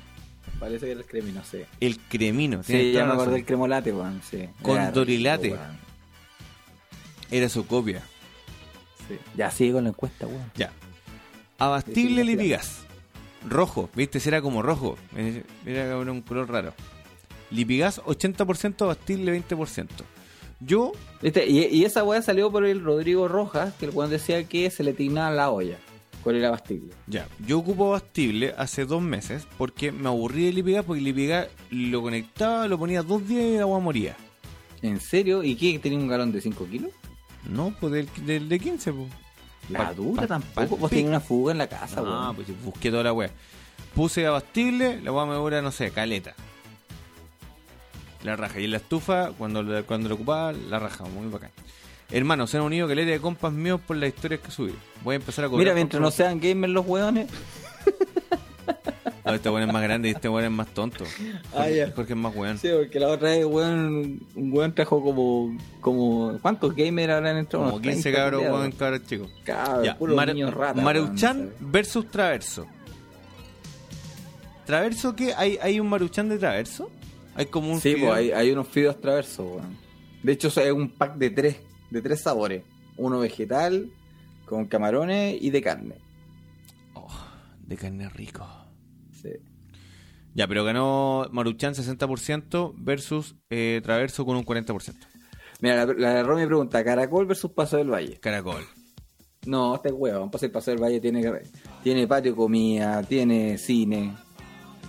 Parece 0.60 0.86
que 0.88 0.92
era 0.92 1.02
el 1.02 1.06
cremino, 1.06 1.42
sí. 1.50 1.60
El 1.80 2.00
cremino. 2.00 2.64
Sí, 2.64 2.92
ya 2.92 3.06
me 3.06 3.14
acuerdo 3.14 3.34
del 3.34 3.46
cremolate, 3.46 3.94
weón, 3.94 4.22
sí. 4.30 4.50
Con 4.62 4.78
rico, 4.80 4.92
dorilate. 4.92 5.56
Era 7.32 7.50
su 7.50 7.66
copia. 7.66 8.04
Sí. 9.08 9.16
Ya 9.36 9.52
sigue 9.52 9.74
con 9.74 9.84
la 9.84 9.90
encuesta, 9.90 10.28
weón. 10.28 10.52
Ya. 10.56 10.72
Abastible 11.58 12.24
Lipigas. 12.24 12.80
Rojo, 13.48 13.90
¿viste? 13.96 14.20
Si 14.20 14.30
Era 14.30 14.42
como 14.42 14.62
rojo. 14.62 14.98
Eh, 15.16 15.44
Era 15.66 15.98
un 15.98 16.22
color 16.22 16.50
raro. 16.50 16.74
Lipigas 17.52 18.02
80%, 18.04 18.82
abastible 18.82 19.42
20%. 19.48 19.88
Yo, 20.60 20.92
¿Viste? 21.22 21.46
Y, 21.48 21.66
y 21.66 21.86
esa 21.86 22.04
weá 22.04 22.22
salió 22.22 22.52
por 22.52 22.66
el 22.66 22.84
Rodrigo 22.84 23.28
Rojas, 23.28 23.74
que 23.76 23.86
el 23.86 23.92
weón 23.92 24.10
decía 24.10 24.44
que 24.46 24.70
se 24.72 24.84
le 24.84 24.94
tignaba 24.94 25.32
la 25.32 25.50
olla 25.52 25.78
con 26.24 26.36
el 26.36 26.44
abastible. 26.44 26.94
ya, 27.06 27.28
yo 27.46 27.60
ocupo 27.60 27.88
abastible 27.88 28.54
hace 28.58 28.86
dos 28.86 29.02
meses 29.02 29.48
porque 29.58 29.92
me 29.94 30.10
aburrí 30.10 30.46
de 30.46 30.54
Lipigas 30.54 30.84
porque 30.84 31.02
Lipigas 31.02 31.48
lo 31.70 32.02
conectaba, 32.02 32.68
lo 32.68 32.78
ponía 32.78 33.02
dos 33.04 33.26
días 33.28 33.44
y 33.44 33.56
el 33.56 33.62
agua 33.62 33.80
moría. 33.80 34.18
¿En 34.82 35.00
serio? 35.00 35.44
¿Y 35.44 35.56
qué? 35.56 35.78
¿Tenía 35.80 35.98
un 36.00 36.08
galón 36.08 36.32
de 36.32 36.42
5 36.42 36.68
kilos? 36.70 36.92
No, 37.46 37.74
pues 37.80 37.94
del, 37.94 38.10
del 38.26 38.50
de 38.50 38.60
15, 38.60 38.94
pues. 38.94 39.10
La 39.70 39.80
Pa- 39.80 39.94
dura 39.94 40.22
pa- 40.22 40.28
tampoco. 40.28 40.54
pal 40.54 40.68
Vos 40.80 40.90
tenés 40.90 41.06
una 41.08 41.20
fuga 41.20 41.52
en 41.52 41.58
la 41.58 41.68
casa, 41.68 42.00
Ah, 42.00 42.32
weón. 42.32 42.36
pues 42.38 42.64
busqué 42.64 42.90
toda 42.92 43.04
la 43.04 43.14
wea. 43.14 43.30
Puse 43.94 44.26
abastible, 44.26 45.02
la 45.02 45.12
wea 45.12 45.26
me 45.26 45.36
dura, 45.36 45.62
no 45.62 45.72
sé, 45.72 45.92
caleta. 45.92 46.34
La 48.24 48.36
raja. 48.36 48.60
Y 48.60 48.66
en 48.66 48.72
la 48.72 48.78
estufa, 48.78 49.32
cuando, 49.38 49.64
cuando 49.86 50.10
lo 50.10 50.16
ocupaba, 50.16 50.52
la 50.54 50.80
raja. 50.80 51.06
Muy 51.06 51.28
bacán. 51.30 51.52
Hermano, 52.10 52.48
se 52.48 52.58
han 52.58 52.64
unido 52.64 52.88
que 52.88 52.96
le 52.96 53.06
de 53.06 53.20
compas 53.20 53.52
míos 53.52 53.80
por 53.86 53.98
las 53.98 54.10
historias 54.10 54.40
que 54.42 54.52
subí. 54.52 54.74
Voy 55.04 55.14
a 55.14 55.18
empezar 55.18 55.46
a 55.46 55.50
cobrar. 55.50 55.60
Mira, 55.60 55.72
por- 55.72 55.76
mientras 55.76 56.02
no 56.02 56.12
sean 56.12 56.40
gamers 56.40 56.72
los 56.74 56.86
weones. 56.86 57.28
No, 59.28 59.36
este 59.36 59.50
weón 59.50 59.68
es 59.68 59.74
más 59.74 59.84
grande 59.84 60.10
y 60.10 60.12
este 60.12 60.30
weón 60.30 60.46
es 60.46 60.52
más 60.52 60.68
tonto. 60.74 61.04
Ah, 61.56 61.70
ya. 61.70 61.92
Jorge 61.92 62.14
es 62.14 62.20
más 62.20 62.36
weón. 62.36 62.58
Sí, 62.58 62.70
porque 62.76 63.00
la 63.00 63.08
otra 63.10 63.30
vez, 63.30 63.46
weón, 63.46 64.20
un 64.36 64.52
weón 64.54 64.74
trajo 64.74 65.04
como, 65.04 65.58
como... 65.82 66.38
¿Cuántos 66.42 66.76
gamers 66.76 67.14
habrán 67.14 67.38
entrado? 67.38 67.66
Como 67.66 67.76
Unos 67.78 67.88
15 67.88 68.02
30 68.12 68.20
cabros, 68.20 68.42
weón, 68.44 68.72
cabros 68.72 69.04
chicos. 69.06 69.30
Cabros, 69.44 69.86
Ya, 69.86 69.98
puros 69.98 70.16
Mar- 70.16 70.76
Maruchan 70.76 71.52
versus 71.60 72.10
Traverso. 72.10 72.66
¿Traverso 74.66 75.16
qué? 75.16 75.34
¿Hay, 75.36 75.58
¿Hay 75.62 75.80
un 75.80 75.88
Maruchan 75.90 76.28
de 76.30 76.38
Traverso? 76.38 76.90
Hay 77.36 77.46
como 77.46 77.72
un 77.72 77.80
Sí, 77.80 77.96
pues 78.00 78.12
hay, 78.12 78.32
hay 78.32 78.52
unos 78.52 78.68
fideos 78.68 79.00
traversos, 79.00 79.46
weón. 79.48 79.78
De 80.24 80.32
hecho, 80.34 80.48
es 80.48 80.72
un 80.72 80.90
pack 80.90 81.16
de 81.16 81.30
tres, 81.30 81.58
de 81.90 82.02
tres 82.02 82.22
sabores. 82.22 82.64
Uno 82.98 83.20
vegetal, 83.20 83.90
con 84.46 84.66
camarones 84.66 85.38
y 85.40 85.52
de 85.52 85.62
carne. 85.62 85.96
Oh, 86.96 87.08
de 87.66 87.78
carne 87.78 88.10
rico. 88.10 88.46
Sí. 89.34 89.40
Ya, 90.34 90.48
pero 90.48 90.64
ganó 90.64 91.28
Maruchan 91.32 91.74
60% 91.74 92.74
versus 92.78 93.36
eh, 93.50 93.82
Traverso 93.84 94.26
con 94.26 94.38
un 94.38 94.46
40%. 94.46 94.94
Mira, 95.62 95.86
la, 95.86 95.94
la 95.94 96.24
Romy 96.24 96.46
pregunta, 96.46 96.84
¿Caracol 96.84 97.26
versus 97.26 97.52
Paso 97.52 97.78
del 97.78 97.90
Valle? 97.92 98.20
Caracol. 98.20 98.64
No, 99.48 99.76
este 99.76 99.92
huevo, 99.92 100.30
Paso 100.30 100.46
el 100.46 100.52
Paso 100.52 100.70
del 100.72 100.80
Valle 100.82 101.00
tiene, 101.00 101.24
tiene 101.84 102.06
patio 102.08 102.36
comida, 102.36 103.02
tiene 103.04 103.58
cine, 103.58 104.16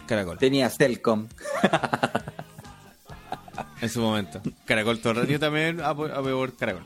Caracol. 0.06 0.36
tenía 0.38 0.68
Celcom. 0.68 1.26
En 3.80 3.88
su 3.88 4.00
momento. 4.00 4.40
Caracol 4.64 4.98
todo. 4.98 5.24
Yo 5.24 5.38
también 5.38 5.78
apo- 5.80 6.10
apoyo 6.12 6.36
por 6.36 6.56
Caracol. 6.56 6.82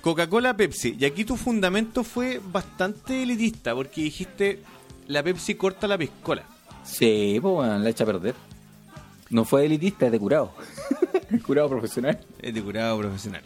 Coca-Cola, 0.00 0.56
Pepsi. 0.56 0.96
Y 0.98 1.04
aquí 1.04 1.24
tu 1.24 1.36
fundamento 1.36 2.04
fue 2.04 2.40
bastante 2.52 3.22
elitista 3.24 3.74
porque 3.74 4.02
dijiste 4.02 4.62
la 5.08 5.22
Pepsi 5.22 5.54
corta 5.54 5.86
la 5.86 5.96
piscola. 5.98 6.42
Sí, 6.84 7.38
pues 7.40 7.54
bueno, 7.54 7.78
la 7.78 7.90
echa 7.90 8.04
a 8.04 8.06
perder. 8.06 8.34
No 9.30 9.44
fue 9.44 9.64
elitista, 9.66 10.06
es 10.06 10.12
de 10.12 10.18
curado. 10.18 10.52
curado 11.46 11.68
profesional. 11.68 12.18
Es 12.40 12.54
de 12.54 12.62
curado 12.62 12.98
profesional. 12.98 13.42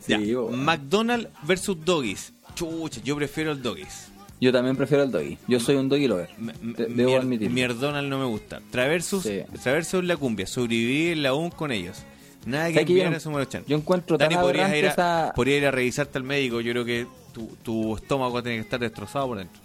Sí, 0.00 0.12
Ya, 0.12 0.38
bueno. 0.38 0.56
McDonald's 0.56 1.28
versus 1.42 1.76
Doggies. 1.84 2.32
Chucha, 2.54 3.00
yo 3.02 3.16
prefiero 3.16 3.52
el 3.52 3.62
Doggies. 3.62 4.08
Yo 4.40 4.50
también 4.52 4.74
prefiero 4.74 5.04
el 5.04 5.12
doggy. 5.12 5.38
Yo 5.46 5.60
soy 5.60 5.76
un 5.76 5.88
doggy 5.88 6.08
lover. 6.08 6.28
De- 6.36 6.86
Debo 6.86 7.10
mier- 7.12 7.20
admitirlo. 7.20 7.54
Mierdonald 7.54 8.08
no 8.08 8.18
me 8.18 8.24
gusta. 8.24 8.60
Traversus, 8.72 9.22
Sí. 9.22 9.42
Traversus 9.62 10.02
la 10.02 10.16
cumbia. 10.16 10.48
Sobreviví 10.48 11.10
en 11.12 11.22
la 11.22 11.32
UN 11.32 11.50
con 11.50 11.70
ellos. 11.70 11.98
Nada 12.44 12.66
que 12.66 12.72
¿Sabes 12.74 12.86
que 12.88 12.92
yo 12.94 12.98
enviar 13.04 13.14
a 13.18 13.20
su 13.20 13.30
Maruchan. 13.30 13.62
yo 13.68 13.76
encuentro 13.76 14.18
tan 14.18 14.30
Dani, 14.30 14.42
podrías 14.42 14.74
ir, 14.74 14.86
a, 14.86 14.90
esa- 14.90 15.32
podrías 15.36 15.58
ir 15.58 15.66
a 15.68 15.70
revisarte 15.70 16.18
al 16.18 16.24
médico. 16.24 16.60
Yo 16.60 16.72
creo 16.72 16.84
que 16.84 17.06
tu, 17.32 17.46
tu 17.62 17.94
estómago 17.94 18.42
tiene 18.42 18.58
que 18.58 18.62
estar 18.64 18.80
destrozado 18.80 19.28
por 19.28 19.38
dentro. 19.38 19.62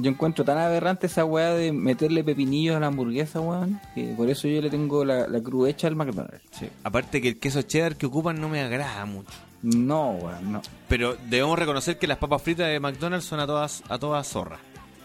Yo 0.00 0.10
encuentro 0.10 0.44
tan 0.44 0.58
aberrante 0.58 1.08
esa 1.08 1.24
weá 1.24 1.50
de 1.54 1.72
meterle 1.72 2.22
pepinillos 2.22 2.76
a 2.76 2.80
la 2.80 2.86
hamburguesa, 2.86 3.40
weón. 3.40 3.80
Que 3.96 4.14
por 4.16 4.30
eso 4.30 4.46
yo 4.46 4.60
le 4.62 4.70
tengo 4.70 5.04
la, 5.04 5.26
la 5.26 5.40
cruz 5.42 5.68
hecha 5.68 5.88
al 5.88 5.96
McDonald's. 5.96 6.40
Sí. 6.52 6.68
Aparte 6.84 7.20
que 7.20 7.28
el 7.30 7.40
queso 7.40 7.62
cheddar 7.62 7.96
que 7.96 8.06
ocupan 8.06 8.40
no 8.40 8.48
me 8.48 8.60
agrada 8.60 9.04
mucho. 9.06 9.32
No, 9.62 10.12
weón, 10.12 10.52
no. 10.52 10.62
Pero 10.88 11.16
debemos 11.28 11.58
reconocer 11.58 11.98
que 11.98 12.06
las 12.06 12.18
papas 12.18 12.40
fritas 12.42 12.68
de 12.68 12.78
McDonald's 12.78 13.26
son 13.26 13.40
a 13.40 13.46
todas 13.46 13.82
a 13.88 13.98
todas 13.98 14.28
zorras. 14.28 14.60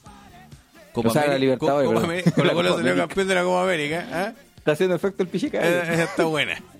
Copa 0.91 1.09
O 1.09 1.11
sea, 1.11 1.21
la 1.21 1.27
América- 1.35 1.39
Libertadores, 1.39 1.89
Copa. 1.89 2.03
América- 2.03 2.31
Colo 2.31 2.53
Colo 2.53 2.53
La 2.63 2.69
Copa 2.69 2.77
salió 2.77 2.91
América. 2.91 3.07
campeón 3.07 3.27
de 3.27 3.35
la 3.35 3.43
Copa 3.43 3.63
América. 3.63 4.07
¿ah? 4.11 4.33
Está 4.57 4.71
haciendo 4.73 4.95
efecto 4.95 5.23
el 5.23 5.29
pichica 5.29 5.59
esa 5.59 6.03
está 6.03 6.25
buena. 6.25 6.61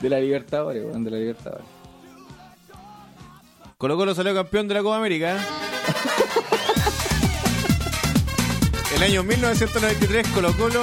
de 0.00 0.08
la 0.08 0.18
Libertadores, 0.20 0.84
weón, 0.84 1.04
de 1.04 1.10
la 1.10 1.16
Libertadores. 1.18 1.66
Colo 3.78 3.96
Colo 3.96 4.14
salió 4.14 4.34
campeón 4.34 4.68
de 4.68 4.74
la 4.74 4.82
Copa 4.82 4.96
América. 4.98 5.36
¿eh? 5.36 5.40
El 8.96 9.02
año 9.02 9.22
1993 9.22 10.26
Colo 10.34 10.52
Colo 10.56 10.82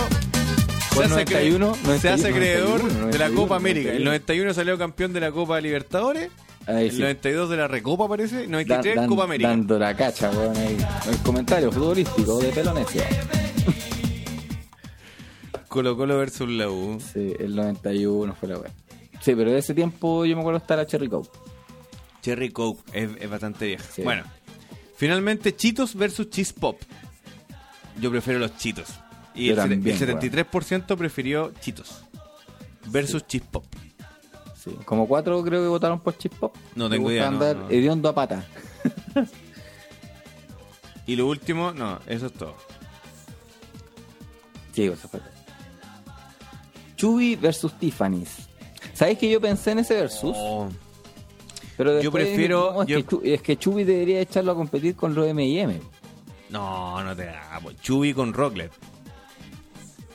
se 0.93 0.99
hace, 1.03 1.09
91, 1.09 1.75
acre- 1.75 1.99
se 1.99 2.09
hace 2.09 2.31
91, 2.31 2.35
acreedor 2.35 2.79
91, 2.83 3.11
de 3.11 3.17
la 3.19 3.29
91, 3.29 3.41
Copa 3.41 3.55
América. 3.55 3.89
El 3.91 4.03
91. 4.03 4.05
91 4.05 4.53
salió 4.55 4.77
campeón 4.79 5.13
de 5.13 5.19
la 5.19 5.31
Copa 5.31 5.61
Libertadores. 5.61 6.31
Ahí 6.65 6.85
El 6.87 6.91
sí. 6.91 6.99
92 7.01 7.49
de 7.51 7.57
la 7.57 7.67
Recopa 7.67 8.07
parece. 8.07 8.37
Dan- 8.41 8.51
93 8.51 8.95
dan- 8.95 9.07
Copa 9.07 9.23
América. 9.25 9.49
Dando 9.49 9.77
la 9.79 9.95
cacha, 9.95 10.31
weón. 10.31 10.57
ahí. 10.57 10.77
El 11.09 11.17
comentario 11.19 11.71
futbolístico 11.71 12.39
de 12.39 12.49
Pelonesio. 12.49 13.03
Colo 15.67 15.95
Colo 15.95 16.17
versus 16.17 16.49
la 16.49 16.69
U. 16.69 16.99
Sí, 16.99 17.33
el 17.39 17.55
91 17.55 18.33
fue 18.39 18.49
la 18.49 18.57
weá. 18.57 18.71
Sí, 19.27 19.35
pero 19.35 19.51
de 19.51 19.57
ese 19.57 19.73
tiempo 19.73 20.23
yo 20.23 20.37
me 20.37 20.39
acuerdo 20.39 20.59
estar 20.59 20.79
a 20.79 20.85
Cherry 20.85 21.09
Coke. 21.09 21.29
Cherry 22.21 22.49
Coke 22.49 22.79
es, 22.93 23.09
es 23.19 23.29
bastante 23.29 23.65
vieja. 23.65 23.83
Sí. 23.91 24.01
Bueno, 24.01 24.23
finalmente 24.95 25.53
Chitos 25.53 25.95
versus 25.95 26.29
Cheese 26.29 26.53
Pop. 26.53 26.79
Yo 27.99 28.09
prefiero 28.09 28.39
los 28.39 28.55
Chitos. 28.55 28.87
Y 29.35 29.49
el, 29.49 29.57
también, 29.57 29.85
el 29.85 29.99
73% 29.99 30.95
prefirió 30.95 31.51
Chitos 31.59 32.05
versus 32.85 33.27
Cheese 33.27 33.43
Pop. 33.51 33.65
Sí. 34.55 34.71
Como 34.85 35.09
cuatro 35.09 35.43
creo 35.43 35.61
que 35.61 35.67
votaron 35.67 35.99
por 35.99 36.17
Chip 36.17 36.33
Pop. 36.35 36.55
No 36.75 36.89
tengo 36.89 37.11
idea, 37.11 37.29
no, 37.29 37.35
andar 37.35 37.57
no. 37.57 37.69
hediondo 37.69 38.07
a 38.07 38.15
pata. 38.15 38.45
Y 41.05 41.17
lo 41.17 41.27
último, 41.27 41.73
no, 41.73 41.99
eso 42.07 42.27
es 42.27 42.31
todo. 42.31 42.55
Sí, 44.71 44.85
eso 44.85 45.09
fue. 45.09 45.19
Chubby 46.95 47.35
versus 47.35 47.73
Tiffany's. 47.77 48.47
¿Sabes 48.97 49.17
que 49.19 49.29
yo 49.29 49.39
pensé 49.39 49.71
en 49.71 49.79
ese 49.79 49.93
versus? 49.93 50.33
Oh, 50.35 50.69
Pero 51.77 52.01
Yo 52.01 52.11
prefiero- 52.11 52.73
no, 52.73 52.81
es, 52.81 52.87
yo- 52.87 52.97
Que 52.97 53.05
Chu- 53.05 53.21
es 53.23 53.41
que 53.43 53.57
Chubby 53.57 53.83
debería 53.83 54.19
echarlo 54.21 54.53
a 54.53 54.55
competir 54.55 54.95
con 54.95 55.13
los 55.13 55.27
M&M. 55.27 55.79
no, 56.49 57.03
no 57.03 57.15
te 57.15 57.25
da. 57.25 57.61
Chubby 57.81 58.15
con 58.15 58.33
Rocklet. 58.33 58.71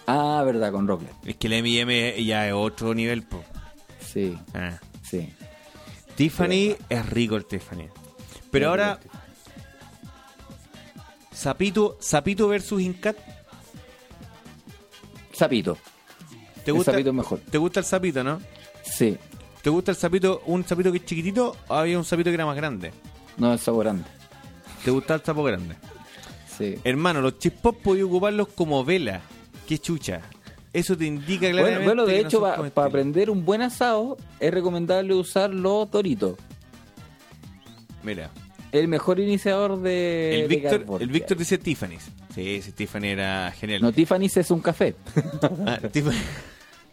Ah, 0.08 0.42
verdad, 0.44 0.72
con 0.72 0.88
Rocklet. 0.88 1.12
Es 1.24 1.36
que 1.36 1.46
el 1.46 1.52
M&M 1.52 2.24
ya 2.24 2.48
es 2.48 2.52
otro 2.54 2.92
nivel, 2.94 3.22
po. 3.22 3.44
Sí, 4.00 4.36
Ah. 4.52 4.80
sí. 5.02 5.32
Tiffany 6.16 6.74
es 6.88 7.06
rico 7.08 7.36
el 7.36 7.44
Tiffany. 7.46 7.86
Pero 8.50 8.70
ahora, 8.70 8.98
Zapito, 11.34 11.96
Zapito 12.02 12.48
versus 12.48 12.82
Incat. 12.82 13.16
Sapito. 15.32 15.78
¿Te 16.64 16.70
El 16.70 16.76
gusta, 16.76 16.92
sapito 16.92 17.10
es 17.10 17.14
mejor. 17.16 17.38
¿Te 17.50 17.58
gusta 17.58 17.80
el 17.80 17.86
sapito, 17.86 18.22
no? 18.22 18.40
Sí. 18.94 19.16
¿Te 19.62 19.70
gusta 19.70 19.92
el 19.92 19.96
sapito, 19.96 20.42
un 20.46 20.64
sapito 20.64 20.90
que 20.90 20.98
es 20.98 21.04
chiquitito 21.04 21.56
o 21.68 21.74
había 21.74 21.96
un 21.98 22.04
sapito 22.04 22.30
que 22.30 22.34
era 22.34 22.46
más 22.46 22.56
grande? 22.56 22.90
No, 23.36 23.54
es 23.54 23.60
sabor 23.60 23.84
grande. 23.84 24.04
¿Te 24.84 24.90
gusta 24.90 25.14
el 25.14 25.20
sapo 25.22 25.44
grande? 25.44 25.76
Sí. 26.58 26.74
Hermano, 26.84 27.20
los 27.20 27.38
chispos 27.38 27.76
podía 27.76 28.04
ocuparlos 28.04 28.48
como 28.48 28.84
vela. 28.84 29.20
Qué 29.66 29.78
chucha. 29.78 30.20
Eso 30.72 30.96
te 30.96 31.04
indica 31.04 31.48
claramente 31.50 31.84
Bueno, 31.84 32.02
bueno, 32.02 32.06
de 32.06 32.22
no 32.22 32.28
hecho, 32.28 32.72
para 32.74 32.88
aprender 32.88 33.30
un 33.30 33.44
buen 33.44 33.62
asado, 33.62 34.16
es 34.40 34.52
recomendable 34.52 35.14
usar 35.14 35.52
los 35.52 35.90
Doritos. 35.90 36.36
Mira, 38.02 38.30
El 38.72 38.88
mejor 38.88 39.20
iniciador 39.20 39.80
de. 39.80 40.42
el 40.42 40.48
Víctor, 40.48 40.84
el 41.00 41.08
Víctor 41.08 41.36
dice 41.36 41.58
Tiffany's. 41.58 42.10
Sí, 42.34 42.56
ese 42.56 42.72
Tiffany 42.72 43.04
era 43.08 43.52
genial. 43.52 43.82
No, 43.82 43.92
Tiffany's 43.92 44.36
es 44.38 44.50
un 44.50 44.60
café. 44.60 44.94
Ah, 45.66 45.78
Tiffany. 45.92 46.16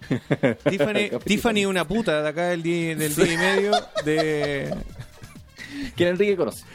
Tiffany, 0.69 1.09
Tiffany 1.23 1.61
es 1.61 1.67
una 1.67 1.87
puta 1.87 2.21
de 2.21 2.29
acá 2.29 2.47
del 2.49 2.63
día, 2.63 2.95
del 2.95 3.15
día 3.15 3.33
y 3.33 3.37
medio 3.37 3.71
de... 4.05 4.75
que 5.95 6.07
Enrique 6.07 6.35
conoce. 6.35 6.65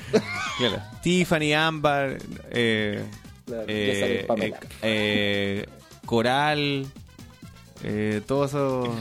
Claro. 0.58 0.82
Tiffany, 1.02 1.52
Ámbar, 1.52 2.18
eh, 2.50 3.04
Claro, 3.44 3.64
eh, 3.68 4.26
eh, 4.82 5.66
Coral, 6.06 6.86
todo 8.26 8.44
eso... 8.46 8.96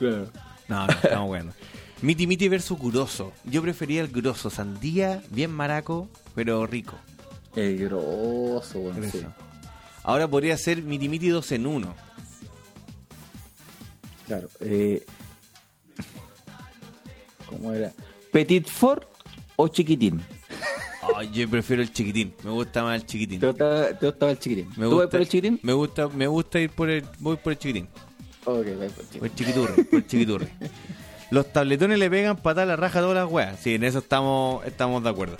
No, 0.00 0.86
no, 0.86 0.92
estamos 0.92 1.26
bueno. 1.26 1.52
Miti 2.02 2.28
Miti 2.28 2.48
versus 2.48 2.78
Grosso. 2.78 3.32
Yo 3.44 3.60
prefería 3.62 4.00
el 4.00 4.08
Grosso, 4.08 4.50
sandía, 4.50 5.22
bien 5.30 5.50
maraco, 5.50 6.08
pero 6.34 6.64
rico. 6.66 6.94
El 7.56 7.76
grosso, 7.78 8.78
bueno, 8.78 9.10
sí. 9.10 9.24
Ahora 10.04 10.28
podría 10.28 10.56
ser 10.56 10.82
Miti 10.82 11.08
Miti 11.08 11.28
2 11.28 11.52
en 11.52 11.66
1. 11.66 12.07
Claro. 14.28 14.48
Eh, 14.60 15.04
¿Cómo 17.46 17.72
era? 17.72 17.92
¿Petit 18.32 18.68
Fort 18.68 19.04
o 19.56 19.68
chiquitín? 19.68 20.20
Ay, 21.16 21.30
yo 21.32 21.48
prefiero 21.48 21.82
el 21.82 21.90
chiquitín. 21.92 22.34
Me 22.44 22.50
gusta 22.50 22.82
más 22.84 23.00
el 23.00 23.06
chiquitín. 23.06 23.40
¿Te 23.40 23.46
gustaba, 23.46 23.86
te 23.98 24.06
gustaba 24.06 24.32
el 24.32 24.38
chiquitín? 24.38 24.68
Me 24.76 24.84
¿Tú 24.84 24.90
gusta, 24.90 24.96
vas 25.04 25.10
por 25.10 25.20
el 25.20 25.28
chiquitín? 25.28 25.60
Me 25.62 25.72
gusta, 25.72 26.08
me 26.08 26.26
gusta 26.26 26.60
ir 26.60 26.70
por 26.70 26.90
el, 26.90 27.04
voy 27.18 27.36
por 27.36 27.52
el 27.54 27.58
chiquitín. 27.58 27.88
Ok, 28.44 28.66
vas 28.78 28.92
por 28.92 29.04
el 29.04 29.08
chiquitín. 29.08 29.18
Por 29.18 29.26
el 29.28 29.34
chiquiturri, 29.34 29.82
por 29.84 29.98
el 29.98 30.06
chiquiturri. 30.06 30.48
Los 31.30 31.52
tabletones 31.52 31.98
le 31.98 32.08
pegan 32.10 32.36
patada 32.36 32.62
a 32.62 32.66
la 32.66 32.76
raja 32.76 32.98
a 33.00 33.02
todas 33.02 33.16
las 33.16 33.30
weas. 33.30 33.58
Sí, 33.60 33.74
en 33.74 33.84
eso 33.84 33.98
estamos, 33.98 34.64
estamos 34.66 35.02
de 35.02 35.10
acuerdo. 35.10 35.36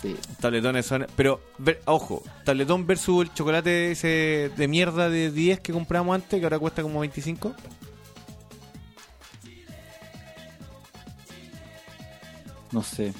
Sí. 0.00 0.16
Tabletones 0.40 0.86
son. 0.86 1.06
Pero, 1.16 1.40
ver- 1.58 1.80
ojo, 1.86 2.22
tabletón 2.44 2.86
versus 2.86 3.22
el 3.26 3.34
chocolate 3.34 3.92
ese 3.92 4.50
de 4.56 4.68
mierda 4.68 5.08
de 5.10 5.30
10 5.30 5.60
que 5.60 5.72
compramos 5.72 6.14
antes, 6.14 6.38
que 6.38 6.44
ahora 6.44 6.58
cuesta 6.58 6.82
como 6.82 7.00
25. 7.00 7.54
No 12.72 12.82
sé. 12.82 13.12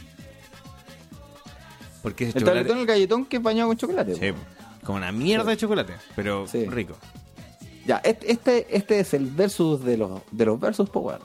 Porque 2.03 2.24
El 2.24 2.33
chocolate. 2.33 2.59
tabletón, 2.59 2.79
el 2.79 2.87
galletón 2.87 3.24
que 3.27 3.37
es 3.37 3.43
bañado 3.43 3.69
con 3.69 3.77
chocolate. 3.77 4.15
Sí, 4.16 4.33
como 4.85 4.99
una 4.99 5.12
mierda 5.12 5.45
de 5.51 5.57
chocolate, 5.57 5.95
pero 6.16 6.47
Sí. 6.49 6.66
rico. 6.66 6.97
Ya, 7.87 7.99
este, 8.05 8.66
este, 8.77 9.01
es 9.01 9.15
el 9.15 9.27
versus 9.27 9.85
de 9.85 9.97
los, 9.97 10.20
de 10.31 10.47
los 10.47 10.59
versus 10.59 10.89
Power. 10.91 11.19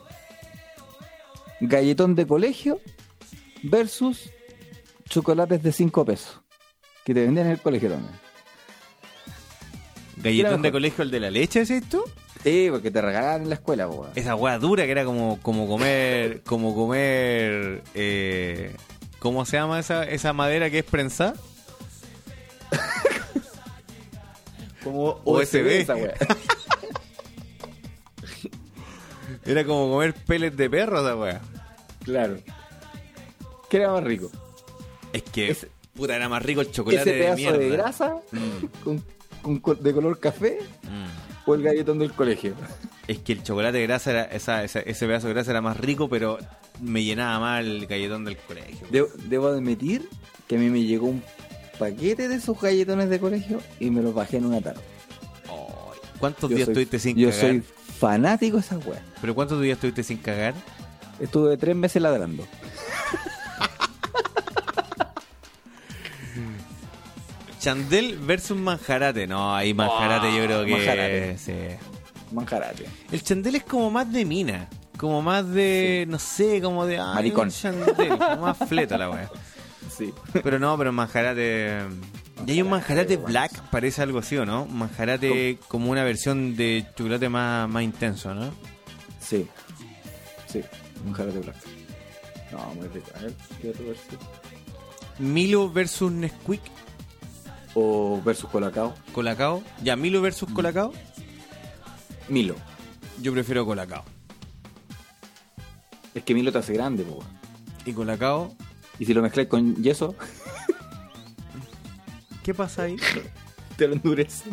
Galletón 1.62 2.16
de 2.16 2.28
colegio 2.28 2.80
versus 3.64 4.30
chocolates 5.10 5.64
de 5.64 5.72
5 5.72 6.06
pesos. 6.06 6.42
Que 7.06 7.14
te 7.14 7.22
vendían 7.24 7.48
en 7.48 7.54
el 7.54 7.62
colegio 7.62 7.90
también. 7.92 8.14
Galletón 10.18 10.62
de 10.62 10.72
colegio, 10.72 11.04
el 11.04 11.12
de 11.12 11.20
la 11.20 11.30
leche, 11.32 11.62
¿es 11.62 11.70
esto? 11.70 12.04
Sí, 12.48 12.68
porque 12.72 12.92
te 12.92 13.02
regalaban 13.02 13.42
en 13.42 13.50
la 13.50 13.56
escuela, 13.56 13.90
weón. 13.90 14.12
Esa 14.16 14.34
wea 14.36 14.58
dura 14.58 14.86
que 14.86 14.92
era 14.92 15.04
como, 15.04 15.38
como 15.42 15.68
comer, 15.68 16.44
como 16.46 16.74
comer, 16.74 17.84
eh, 17.94 18.74
¿cómo 19.20 19.44
se 19.46 19.58
llama 19.58 19.80
esa, 19.80 20.06
esa 20.06 20.32
madera 20.32 20.70
que 20.70 20.80
es 20.80 20.86
prensada? 20.86 21.34
Como 24.84 25.20
USB. 25.26 25.68
esa 25.82 25.96
weá. 25.98 26.14
Era 29.46 29.64
como 29.66 29.90
comer 29.92 30.14
pellets 30.14 30.56
de 30.58 30.70
perro 30.70 31.00
esa 31.02 31.16
wea. 31.16 31.42
claro. 32.04 32.38
¿Qué 33.70 33.78
era 33.78 33.92
más 33.92 34.04
rico? 34.04 34.30
Es 35.12 35.24
que, 35.24 35.50
Ese- 35.52 35.70
puta, 35.94 36.16
era 36.16 36.30
más 36.30 36.42
rico 36.44 36.62
el 36.62 36.72
chocolate 36.72 37.02
¿Ese 37.02 37.12
de 37.12 37.18
pedazo 37.20 37.36
mierda. 37.38 37.58
de, 37.58 37.70
grasa 37.70 38.16
con, 38.84 39.04
con 39.42 39.60
col- 39.60 39.82
de 39.84 39.94
color 39.94 40.20
café 40.22 40.60
Mm. 40.84 41.27
O 41.48 41.56
el 41.56 41.64
galletón 41.64 41.98
del 42.00 42.12
colegio? 42.14 42.54
Es 43.08 43.20
que 43.20 43.34
el 43.34 43.42
chocolate 43.44 43.78
de 43.80 43.84
grasa, 43.88 44.12
era, 44.12 44.24
esa, 44.26 44.64
esa- 44.64 44.82
ese 44.82 45.08
pedazo 45.08 45.28
de 45.28 45.34
grasa 45.34 45.50
era 45.52 45.62
más 45.62 45.78
rico, 45.78 46.08
pero 46.10 46.38
me 46.82 47.04
llenaba 47.04 47.40
más 47.40 47.62
el 47.66 47.88
galletón 47.88 48.26
del 48.26 48.38
colegio. 48.38 48.86
Debo, 48.92 49.08
debo 49.26 49.48
admitir 49.48 50.08
que 50.48 50.58
a 50.58 50.60
mí 50.60 50.70
me 50.70 50.84
llegó 50.84 51.08
un 51.08 51.24
paquete 51.80 52.28
de 52.28 52.36
esos 52.36 52.60
galletones 52.62 53.10
de 53.10 53.20
colegio 53.20 53.62
y 53.80 53.90
me 53.90 54.02
los 54.02 54.14
bajé 54.14 54.38
en 54.38 54.46
una 54.46 54.62
tarde. 54.62 54.82
¿Cuántos 56.20 56.50
Yo 56.50 56.56
días 56.56 56.66
soy- 56.66 56.74
estuviste 56.74 57.00
sin 57.00 57.16
Yo 57.18 57.30
cagar? 57.30 57.42
soy 57.46 57.64
fanático 58.00 58.58
de 58.58 58.62
esas 58.62 58.86
weas. 58.86 59.02
¿Pero 59.22 59.36
cuántos 59.36 59.62
días 59.62 59.78
estuviste 59.78 60.04
sin 60.04 60.18
cagar? 60.18 60.54
Estuve 61.20 61.58
tres 61.58 61.76
meses 61.76 62.02
ladrando. 62.02 62.44
Chandel 67.68 68.18
versus 68.20 68.58
Manjarate. 68.58 69.28
No, 69.28 69.54
ahí 69.54 69.74
Manjarate 69.74 70.34
yo 70.34 70.46
creo 70.46 70.64
que... 70.64 70.72
Manjarate. 70.72 71.38
sí. 71.38 71.54
Manjarate. 72.32 72.86
El 73.12 73.22
chandel 73.22 73.56
es 73.56 73.64
como 73.66 73.92
más 73.92 74.10
de 74.10 74.24
mina. 74.24 74.70
Como 74.96 75.22
más 75.22 75.46
de, 75.50 76.06
no 76.08 76.18
sé, 76.18 76.62
como 76.62 76.86
de... 76.86 76.98
Maricón. 76.98 77.50
Chandel, 77.50 78.18
como 78.18 78.38
más 78.38 78.58
fleta 78.70 78.98
la 78.98 79.10
wea. 79.10 79.30
Sí. 79.90 80.14
Pero 80.44 80.60
no, 80.60 80.78
pero 80.78 80.94
manjarate... 80.94 81.80
Y 82.46 82.52
hay 82.52 82.62
un 82.62 82.70
manjarate 82.70 83.18
black, 83.18 83.52
parece 83.70 84.02
algo 84.02 84.20
así, 84.20 84.38
¿o 84.38 84.46
no? 84.46 84.66
Manjarate 84.66 85.58
como 85.68 85.92
una 85.92 86.04
versión 86.06 86.56
de 86.56 86.86
chocolate 86.96 87.28
más, 87.28 87.68
más 87.68 87.84
intenso, 87.84 88.34
¿no? 88.34 88.52
Sí. 89.20 89.46
Sí. 90.48 90.62
Manjarate 91.04 91.40
black. 91.40 91.56
No, 92.52 92.74
muy 92.76 92.88
rico. 92.88 93.08
A 93.18 93.24
ver, 93.24 93.34
¿qué 93.62 93.70
otro 93.72 93.88
versus? 93.88 94.20
Milo 95.20 95.72
versus 95.72 96.12
Nesquik, 96.12 96.62
O 97.80 98.20
versus 98.26 98.50
Colacao. 98.50 98.96
Colacao. 99.14 99.62
Ya, 99.84 99.96
Milo 99.96 100.20
versus 100.20 100.50
Colacao. 100.52 100.94
Milo. 102.28 102.56
Yo 103.22 103.32
prefiero 103.34 103.68
Colacao. 103.68 104.04
Es 106.16 106.24
que 106.24 106.34
Milo 106.34 106.52
te 106.52 106.58
hace 106.58 106.74
grande, 106.74 107.04
po. 107.04 107.20
Y 107.86 107.94
Colacao, 107.94 108.56
Y 108.98 109.06
si 109.06 109.14
lo 109.14 109.22
mezclas 109.22 109.46
con 109.46 109.76
yeso, 109.76 110.16
¿Qué 112.44 112.56
pasa 112.56 112.84
ahí? 112.84 112.96
Te 113.78 113.88
lo 113.88 113.94
endurece. 113.94 114.50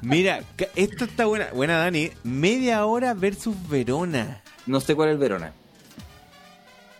Mira, 0.00 0.44
esto 0.76 1.06
está 1.06 1.24
buena. 1.26 1.48
Buena, 1.52 1.78
Dani. 1.78 2.12
Media 2.22 2.86
hora 2.86 3.12
versus 3.14 3.56
Verona. 3.68 4.40
No 4.66 4.78
sé 4.78 4.94
cuál 4.94 5.08
es 5.08 5.14
el 5.14 5.18
Verona. 5.18 5.52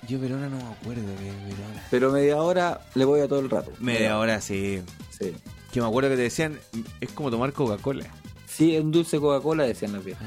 Yo 0.08 0.18
Verona 0.18 0.48
no 0.48 0.56
me 0.56 0.62
acuerdo 0.64 1.02
de 1.06 1.14
Verona. 1.24 1.82
Pero 1.90 2.10
media 2.12 2.36
hora 2.42 2.80
le 2.94 3.04
voy 3.04 3.20
a 3.20 3.28
todo 3.28 3.40
el 3.40 3.48
rato. 3.50 3.72
Media 3.80 4.18
hora, 4.18 4.40
sí. 4.40 4.80
Sí. 5.10 5.32
Que 5.72 5.80
me 5.80 5.86
acuerdo 5.86 6.10
que 6.10 6.16
te 6.16 6.22
decían, 6.22 6.58
es 7.00 7.10
como 7.12 7.30
tomar 7.30 7.52
Coca-Cola. 7.52 8.06
Sí, 8.46 8.76
un 8.78 8.90
dulce 8.92 9.18
Coca-Cola 9.18 9.64
decían 9.64 9.92
las 9.92 10.04
viejas. 10.04 10.26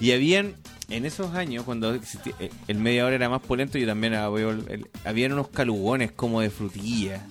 Y 0.00 0.12
habían, 0.12 0.54
en 0.88 1.04
esos 1.04 1.34
años, 1.34 1.64
cuando 1.64 1.92
existía- 1.94 2.34
eh, 2.40 2.50
el 2.68 2.78
media 2.78 3.04
hora 3.04 3.16
era 3.16 3.28
más 3.28 3.40
polento, 3.42 3.78
yo 3.78 3.86
también 3.86 4.14
ah, 4.14 4.28
el- 4.36 4.64
el- 4.70 4.86
habían 5.04 5.32
unos 5.32 5.48
calugones 5.48 6.12
como 6.12 6.40
de 6.40 6.50
frutilla, 6.50 7.26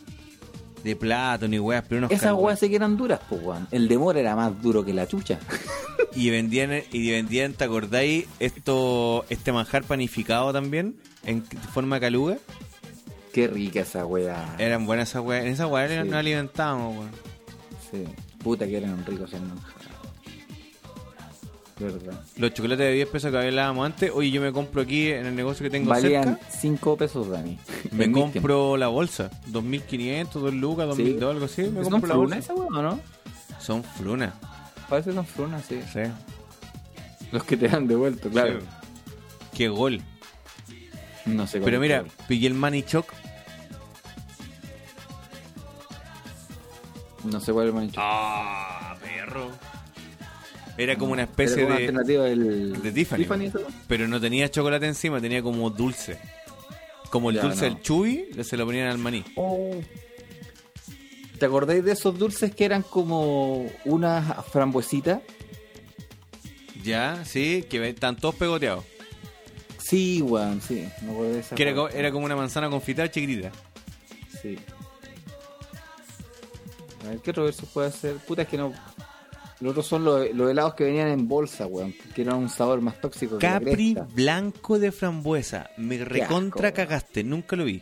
de 0.84 0.96
plátano 0.96 1.56
y 1.56 1.60
weas, 1.60 1.84
pero 1.88 2.00
unos 2.00 2.12
Esas 2.12 2.24
calugones. 2.24 2.46
weas 2.48 2.60
sí 2.60 2.70
que 2.70 2.76
eran 2.76 2.98
duras, 2.98 3.20
pues, 3.30 3.42
weón. 3.44 3.68
El 3.72 3.88
de 3.88 3.98
mora 3.98 4.20
era 4.20 4.36
más 4.36 4.62
duro 4.62 4.84
que 4.86 4.94
la 4.94 5.08
chucha. 5.08 5.40
Y 6.16 6.30
vendían, 6.30 6.72
y 6.92 7.12
vendían, 7.12 7.54
¿te 7.54 7.64
acordáis? 7.64 8.26
Esto, 8.40 9.26
este 9.30 9.52
manjar 9.52 9.84
panificado 9.84 10.54
también, 10.54 10.96
en 11.26 11.44
forma 11.74 11.96
de 11.96 12.02
caluga. 12.02 12.38
Qué 13.34 13.48
rica 13.48 13.80
esa 13.82 14.06
wea. 14.06 14.56
Eran 14.60 14.86
buenas 14.86 15.10
esas 15.10 15.24
weas. 15.24 15.44
En 15.46 15.52
esas 15.54 15.70
weas 15.72 15.90
Sí. 15.90 15.98
nos 16.08 16.14
alimentábamos, 16.14 16.98
weón. 16.98 17.12
Sí. 17.92 18.04
Puta 18.44 18.68
que 18.68 18.78
eran 18.78 19.04
ricos 19.06 19.34
en 19.34 19.48
manjar. 19.48 19.74
Verdad. 21.80 22.22
Los 22.38 22.54
chocolates 22.54 22.86
de 22.86 22.94
10 22.94 23.08
pesos 23.10 23.32
que 23.32 23.38
hablábamos 23.38 23.86
antes, 23.88 24.12
oye, 24.14 24.30
yo 24.30 24.40
me 24.42 24.52
compro 24.54 24.84
aquí 24.84 25.08
en 25.08 25.26
el 25.26 25.36
negocio 25.36 25.64
que 25.64 25.72
tengo 25.72 25.90
Valían 25.90 26.24
cerca. 26.38 26.50
5 26.60 26.98
pesos, 26.98 27.28
Dani. 27.30 27.58
Me 27.92 28.12
compro 28.12 28.78
la 28.78 28.88
bolsa, 28.90 29.32
2500, 29.48 30.42
2 30.42 30.54
lucas, 30.54 30.86
tiempos. 30.96 30.98
2002, 30.98 31.32
algo 31.34 31.46
así. 31.46 31.62
Me 31.64 31.82
¿Son 31.84 31.92
compro 31.92 32.10
la 32.10 32.16
bolsa. 32.16 32.38
esa 32.38 32.54
wea 32.54 32.68
o 32.68 32.82
no? 32.84 33.00
Son 33.60 33.84
frunas, 33.84 34.34
Parece 34.90 35.14
son 35.14 35.26
frunas, 35.26 35.66
sí. 35.68 35.80
sí. 35.92 36.02
Los 37.32 37.44
que 37.44 37.58
te 37.58 37.68
dan 37.68 37.88
devuelto, 37.88 38.30
claro. 38.30 38.60
Sí. 38.62 38.68
Qué 39.58 39.68
gol. 39.70 40.02
No 41.26 41.48
sé 41.48 41.60
cuál 41.60 41.66
Pero 41.66 41.78
es 41.78 41.82
mira, 41.82 42.00
cuál. 42.02 42.28
pillé 42.28 42.48
el 42.48 42.54
Manichoc. 42.54 43.12
No 47.24 47.40
sé 47.40 47.54
cuál 47.54 47.68
es 47.68 47.70
el 47.70 47.76
manicho. 47.76 48.00
Ah, 48.04 48.98
perro. 49.02 49.50
Era 50.78 50.98
como 50.98 51.14
una 51.14 51.22
Era 51.24 51.32
especie 51.32 51.56
como 51.64 51.68
una 51.68 51.76
de. 51.78 51.82
alternativa 51.86 52.24
del... 52.26 52.82
de 52.82 52.92
Tiffany. 52.92 53.52
Pero 53.88 54.08
no 54.08 54.20
tenía 54.20 54.50
chocolate 54.50 54.88
encima, 54.88 55.22
tenía 55.22 55.42
como 55.42 55.70
dulce. 55.70 56.20
Como 57.10 57.30
el 57.30 57.38
Ya, 57.38 57.44
dulce 57.44 57.70
no. 57.70 57.76
del 57.76 57.82
chubi, 57.84 58.26
se 58.44 58.58
lo 58.58 58.66
ponían 58.66 58.88
al 58.90 58.98
maní. 58.98 59.24
Oh. 59.36 59.72
¿Te 61.40 61.46
acordáis 61.46 61.84
de 61.84 61.92
esos 61.92 62.18
dulces 62.18 62.54
que 62.56 62.66
eran 62.66 62.84
como 62.84 63.66
unas 63.86 64.46
frambuesitas? 64.48 65.22
Ya, 66.84 67.24
sí, 67.26 67.66
que 67.70 67.88
están 67.90 68.16
todos 68.18 68.36
pegoteados. 68.36 68.84
Sí, 69.78 70.22
weón, 70.22 70.62
sí. 70.62 70.88
Me 71.02 71.12
acuerdo 71.12 71.34
de 71.34 71.40
esa 71.40 71.56
Que 71.56 71.64
era, 71.64 71.76
co- 71.76 71.90
era 71.90 72.12
como 72.12 72.26
una 72.26 72.36
manzana 72.36 72.70
confitada 72.70 73.10
chiquitita. 73.12 73.52
Sí. 74.42 74.58
A 77.06 77.10
ver, 77.10 77.20
¿qué 77.20 77.32
otro 77.32 77.44
verso 77.46 77.66
puede 77.66 77.88
hacer? 77.90 78.16
Puta, 78.18 78.44
es 78.44 78.48
que 78.48 78.58
no... 78.58 78.74
Los 79.60 79.72
otros 79.72 79.88
son 79.88 80.04
los, 80.04 80.30
los 80.34 80.52
helados 80.52 80.74
que 80.74 80.84
venían 80.86 81.08
en 81.10 81.28
bolsa, 81.28 81.66
weón. 81.68 81.94
Que 82.16 82.22
eran 82.24 82.36
un 82.38 82.50
sabor 82.50 82.82
más 82.82 83.00
tóxico 83.00 83.38
que 83.38 83.46
la 83.48 83.60
Capri 83.60 83.96
blanco 84.14 84.78
de 84.80 84.92
frambuesa. 84.92 85.70
Me 85.78 86.04
recontra 86.04 86.70
asco, 86.70 86.76
cagaste, 86.78 87.24
nunca 87.24 87.56
lo 87.56 87.64
vi. 87.66 87.82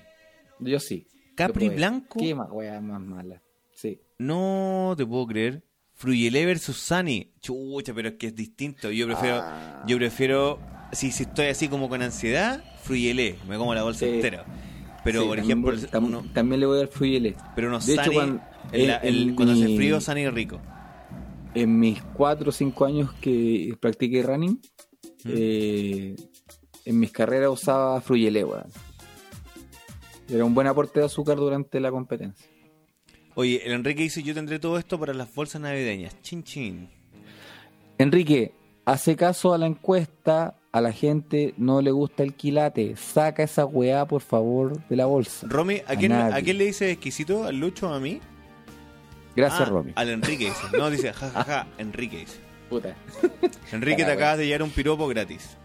Yo 0.60 0.80
sí. 0.80 1.07
Capri 1.35 1.69
blanco. 1.69 2.19
Qué 2.19 2.35
más, 2.35 2.49
weá, 2.51 2.79
más 2.81 3.01
mala. 3.01 3.41
Sí. 3.73 3.99
No 4.17 4.93
te 4.97 5.05
puedo 5.05 5.25
creer. 5.27 5.63
Fruyelé 5.93 6.45
versus 6.45 6.77
Sunny. 6.77 7.31
Chucha, 7.41 7.93
pero 7.93 8.09
es 8.09 8.15
que 8.15 8.27
es 8.27 8.35
distinto. 8.35 8.91
Yo 8.91 9.05
prefiero, 9.07 9.37
Ah. 9.41 9.83
yo 9.87 9.97
prefiero, 9.97 10.59
si, 10.91 11.11
si 11.11 11.23
estoy 11.23 11.47
así 11.47 11.67
como 11.67 11.89
con 11.89 12.01
ansiedad, 12.01 12.63
Fruyelé. 12.83 13.35
Me 13.47 13.57
como 13.57 13.73
la 13.75 13.83
bolsa 13.83 14.05
Sí. 14.05 14.11
entera. 14.13 14.45
Pero, 15.03 15.21
Sí, 15.21 15.27
por 15.27 15.37
también 15.37 15.57
ejemplo, 15.65 15.89
tam- 15.89 16.05
uno- 16.05 16.23
también 16.33 16.59
le 16.59 16.65
voy 16.67 16.79
al 16.81 16.87
fruyele. 16.87 17.35
pero 17.55 17.69
unos 17.69 17.85
De 17.87 17.93
hecho, 17.95 18.11
cuando- 18.13 18.41
el- 18.71 18.89
hace 18.91 19.75
frío, 19.75 19.99
Sunny 20.01 20.21
es 20.25 20.33
rico. 20.33 20.59
En 21.55 21.79
mis 21.79 22.01
4 22.13 22.49
o 22.49 22.51
5 22.51 22.85
años 22.85 23.11
que 23.19 23.75
practiqué 23.79 24.21
running, 24.23 24.61
¿Mm? 25.23 25.29
eh, 25.29 26.15
en 26.85 26.99
mis 26.99 27.11
carreras 27.11 27.49
usaba 27.51 27.99
fruyele, 28.01 28.43
weón. 28.43 28.65
Era 30.31 30.45
un 30.45 30.53
buen 30.53 30.67
aporte 30.67 30.99
de 30.99 31.05
azúcar 31.05 31.37
durante 31.37 31.79
la 31.79 31.91
competencia. 31.91 32.47
Oye, 33.35 33.61
el 33.65 33.73
Enrique 33.73 34.03
dice, 34.03 34.23
yo 34.23 34.33
tendré 34.33 34.59
todo 34.59 34.77
esto 34.77 34.99
para 34.99 35.13
las 35.13 35.33
bolsas 35.33 35.61
navideñas. 35.61 36.21
Chin, 36.21 36.43
chin. 36.43 36.89
Enrique, 37.97 38.53
hace 38.85 39.15
caso 39.15 39.53
a 39.53 39.57
la 39.57 39.67
encuesta, 39.67 40.55
a 40.71 40.81
la 40.81 40.91
gente 40.91 41.53
no 41.57 41.81
le 41.81 41.91
gusta 41.91 42.23
el 42.23 42.33
quilate. 42.33 42.95
Saca 42.97 43.43
esa 43.43 43.65
weá, 43.65 44.05
por 44.05 44.21
favor, 44.21 44.85
de 44.87 44.95
la 44.95 45.05
bolsa. 45.05 45.47
Romy, 45.49 45.81
¿a 45.87 45.93
A 45.93 45.95
quién, 45.95 46.11
¿a 46.13 46.29
nadie. 46.29 46.43
quién 46.43 46.57
le 46.57 46.65
dice 46.65 46.91
exquisito? 46.91 47.43
¿Al 47.45 47.57
Lucho 47.57 47.89
o 47.89 47.93
a 47.93 47.99
mí? 47.99 48.19
Gracias, 49.35 49.61
Ah, 49.61 49.71
Romy. 49.71 49.91
Al 49.95 50.09
Enrique 50.09 50.45
dice. 50.45 50.77
No, 50.77 50.89
dice, 50.89 51.13
jajaja, 51.13 51.43
ja, 51.43 51.63
ja, 51.63 51.67
Enrique 51.77 52.17
dice. 52.19 52.37
Puta. 52.69 52.95
Enrique, 53.71 54.03
te 54.03 54.11
acabas 54.11 54.37
de 54.37 54.45
llevar 54.47 54.63
un 54.63 54.69
piropo 54.71 55.07
gratis. 55.07 55.57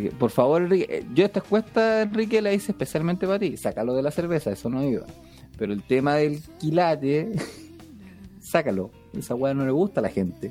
Así 0.00 0.08
que, 0.10 0.16
por 0.16 0.30
favor, 0.30 0.62
Enrique, 0.62 0.86
eh, 0.88 1.06
yo 1.14 1.24
esta 1.24 1.40
encuesta, 1.40 2.02
Enrique, 2.02 2.42
la 2.42 2.52
hice 2.52 2.72
especialmente 2.72 3.26
para 3.26 3.38
ti. 3.38 3.56
Sácalo 3.56 3.94
de 3.94 4.02
la 4.02 4.10
cerveza, 4.10 4.50
eso 4.52 4.68
no 4.68 4.82
iba. 4.82 5.06
Pero 5.58 5.72
el 5.72 5.82
tema 5.82 6.16
del 6.16 6.40
quilate, 6.58 7.32
sácalo. 8.40 8.90
Esa 9.16 9.34
weá 9.34 9.54
no 9.54 9.64
le 9.64 9.72
gusta 9.72 10.00
a 10.00 10.02
la 10.02 10.10
gente. 10.10 10.50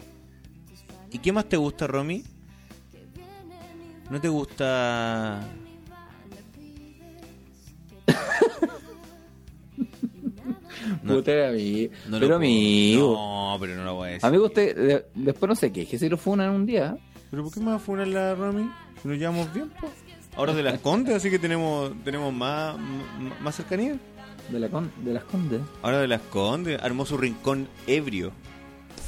¿Y 1.11 1.19
qué 1.19 1.31
más 1.31 1.45
te 1.47 1.57
gusta, 1.57 1.87
Romy? 1.87 2.23
¿No 4.09 4.19
te 4.21 4.29
gusta...? 4.29 5.41
No, 11.01 11.15
Puta, 11.15 11.49
amigo. 11.49 11.93
no 12.07 12.19
pero 12.19 12.21
puedo- 12.27 12.35
amigo. 12.35 13.13
No, 13.13 13.57
pero 13.59 13.75
no 13.75 13.85
lo 13.85 13.95
voy 13.95 14.09
a 14.09 14.11
decir. 14.13 14.25
Amigo, 14.25 14.45
usted 14.45 14.75
de- 14.75 15.05
después 15.15 15.47
no 15.49 15.55
sé 15.55 15.71
qué, 15.71 15.85
que 15.87 15.97
si 15.97 16.09
lo 16.09 16.17
funan 16.17 16.51
un 16.51 16.65
día. 16.65 16.95
¿Pero 17.35 17.43
por 17.43 17.53
qué 17.53 17.59
me 17.59 17.65
va 17.71 17.75
a 17.75 17.79
funar 17.79 18.07
la 18.07 18.33
Romy? 18.33 18.71
Si 19.01 19.09
nos 19.09 19.17
llevamos 19.17 19.53
bien, 19.53 19.69
po. 19.71 19.89
Ahora 20.37 20.53
de 20.53 20.63
las 20.63 20.79
Condes, 20.79 21.15
así 21.15 21.29
que 21.29 21.37
tenemos 21.37 21.91
tenemos 22.05 22.33
más, 22.33 22.77
más 23.41 23.55
cercanía. 23.55 23.97
De, 24.49 24.57
la 24.57 24.69
con- 24.69 24.89
de 25.03 25.11
las 25.11 25.25
condes. 25.25 25.59
Ahora 25.81 25.99
de 25.99 26.07
las 26.07 26.21
Condes, 26.21 26.81
armó 26.81 27.05
su 27.05 27.17
rincón 27.17 27.67
ebrio. 27.87 28.31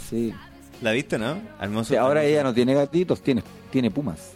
Sí. 0.10 0.34
¿La 0.82 0.92
viste, 0.92 1.18
no? 1.18 1.38
Armó 1.58 1.86
su 1.86 1.94
Sí, 1.94 1.96
ahora 1.96 2.26
ella 2.26 2.44
no 2.44 2.54
tiene 2.54 2.74
gatitos, 2.74 3.22
tiene, 3.22 3.44
tiene 3.72 3.90
pumas. 3.92 4.34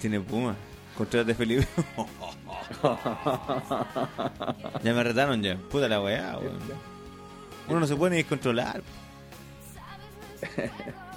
Tiene 0.00 0.18
puma. 0.18 0.56
Contrólate, 0.98 1.32
Felipe. 1.36 1.68
ya 4.82 4.92
me 4.92 5.04
retaron 5.04 5.40
ya. 5.40 5.56
Puta 5.70 5.88
la 5.88 6.00
weá, 6.02 6.36
weón. 6.36 6.58
Uno 7.68 7.78
no 7.78 7.86
se 7.86 7.94
puede 7.94 8.10
ni 8.10 8.16
descontrolar. 8.16 8.82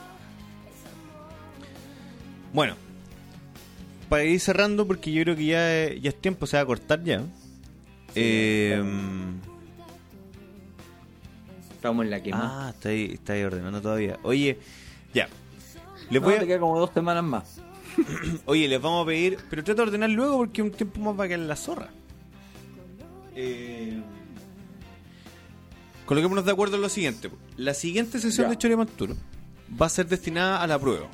bueno. 2.53 2.75
Para 4.09 4.23
ir 4.25 4.39
cerrando, 4.39 4.85
porque 4.85 5.11
yo 5.11 5.23
creo 5.23 5.35
que 5.35 5.45
ya, 5.45 5.93
ya 5.93 6.09
es 6.09 6.21
tiempo, 6.21 6.45
se 6.45 6.55
va 6.57 6.63
a 6.63 6.65
cortar 6.65 7.03
ya. 7.03 7.23
Eh, 8.15 8.81
Estamos 11.75 12.05
en 12.05 12.11
la 12.11 12.21
quema. 12.23 12.67
ah, 12.67 12.69
está 12.69 12.89
ahí, 12.89 13.11
está 13.13 13.33
ahí 13.33 13.43
ordenando 13.43 13.81
todavía. 13.81 14.19
Oye, 14.23 14.57
ya. 15.13 15.27
Les 16.09 16.21
no, 16.21 16.27
voy 16.27 16.35
a- 16.35 16.39
te 16.39 16.47
queda 16.47 16.59
como 16.59 16.79
dos 16.79 16.91
semanas 16.93 17.23
más. 17.23 17.59
Oye, 18.45 18.67
les 18.67 18.81
vamos 18.81 19.03
a 19.03 19.07
pedir, 19.07 19.37
pero 19.49 19.63
trata 19.63 19.81
de 19.81 19.87
ordenar 19.89 20.09
luego 20.09 20.37
porque 20.37 20.61
un 20.61 20.71
tiempo 20.71 20.99
más 21.01 21.19
va 21.19 21.25
a 21.25 21.27
quedar 21.27 21.39
la 21.41 21.55
zorra. 21.55 21.89
Eh, 23.35 23.99
coloquémonos 26.05 26.45
de 26.45 26.51
acuerdo 26.51 26.75
en 26.75 26.81
lo 26.83 26.89
siguiente. 26.89 27.29
La 27.57 27.73
siguiente 27.73 28.19
sesión 28.19 28.45
Ya. 28.47 28.51
de 28.51 28.57
Chore 28.57 28.77
Manturo 28.77 29.15
va 29.81 29.87
a 29.87 29.89
ser 29.89 30.07
destinada 30.07 30.61
a 30.61 30.67
la 30.67 30.79
prueba. 30.79 31.09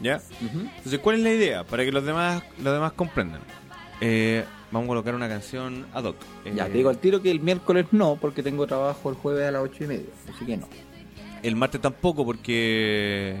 ¿Ya? 0.00 0.20
Entonces, 0.40 0.98
¿cuál 1.00 1.16
es 1.16 1.22
la 1.22 1.30
idea? 1.32 1.64
Para 1.64 1.84
que 1.84 1.92
los 1.92 2.04
demás, 2.04 2.42
los 2.62 2.72
demás 2.72 2.92
comprendan. 2.92 3.40
Eh, 4.00 4.44
vamos 4.72 4.86
a 4.86 4.88
colocar 4.88 5.14
una 5.14 5.28
canción 5.28 5.86
ad 5.92 6.04
hoc. 6.04 6.16
Eh, 6.44 6.52
Ya, 6.56 6.66
te 6.66 6.72
digo 6.72 6.90
al 6.90 6.98
tiro 6.98 7.22
que 7.22 7.30
el 7.30 7.40
miércoles 7.40 7.86
no, 7.92 8.16
porque 8.16 8.42
tengo 8.42 8.66
trabajo 8.66 9.10
el 9.10 9.16
jueves 9.16 9.46
a 9.46 9.52
las 9.52 9.62
ocho 9.62 9.84
y 9.84 9.86
media. 9.86 10.06
Así 10.34 10.44
que 10.44 10.56
no. 10.56 10.68
El 11.42 11.56
martes 11.56 11.80
tampoco 11.80 12.24
porque... 12.24 13.36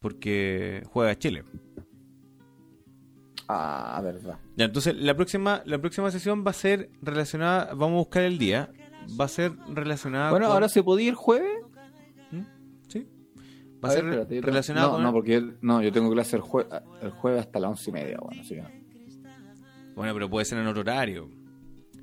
Porque 0.00 0.82
juega 0.90 1.18
Chile. 1.18 1.44
Ah, 3.48 4.00
verdad. 4.02 4.38
Ya, 4.56 4.66
entonces 4.66 4.94
la 4.96 5.14
próxima, 5.14 5.62
la 5.66 5.78
próxima 5.78 6.10
sesión 6.10 6.44
va 6.46 6.50
a 6.50 6.54
ser 6.54 6.90
relacionada, 7.02 7.74
vamos 7.74 7.92
a 7.92 7.98
buscar 7.98 8.22
el 8.22 8.38
día, 8.38 8.70
va 9.20 9.26
a 9.26 9.28
ser 9.28 9.52
relacionada 9.68 10.30
bueno, 10.30 10.46
con... 10.46 10.54
ahora 10.54 10.68
se 10.68 10.82
podía 10.82 11.08
ir 11.08 11.14
jueves. 11.14 11.63
Va 13.84 13.88
a, 13.88 13.92
A 13.92 13.94
ser 13.94 14.04
ver, 14.04 14.18
espérate, 14.20 14.40
relacionado 14.46 14.88
no, 14.88 14.94
con... 14.94 15.02
No, 15.04 15.12
porque 15.12 15.32
yo- 15.40 15.52
no, 15.60 15.82
yo 15.82 15.92
tengo 15.92 16.10
clase 16.12 16.36
el, 16.36 16.42
jue- 16.42 16.66
el 17.02 17.10
jueves 17.10 17.40
hasta 17.40 17.60
las 17.60 17.70
once 17.70 17.90
y 17.90 17.92
media. 17.92 18.18
Bueno, 18.20 18.40
así 18.40 18.54
que 18.54 18.62
no. 18.62 18.68
Bueno, 19.94 20.12
pero 20.14 20.28
puede 20.30 20.44
ser 20.44 20.58
en 20.58 20.66
otro 20.66 20.80
horario. 20.80 21.28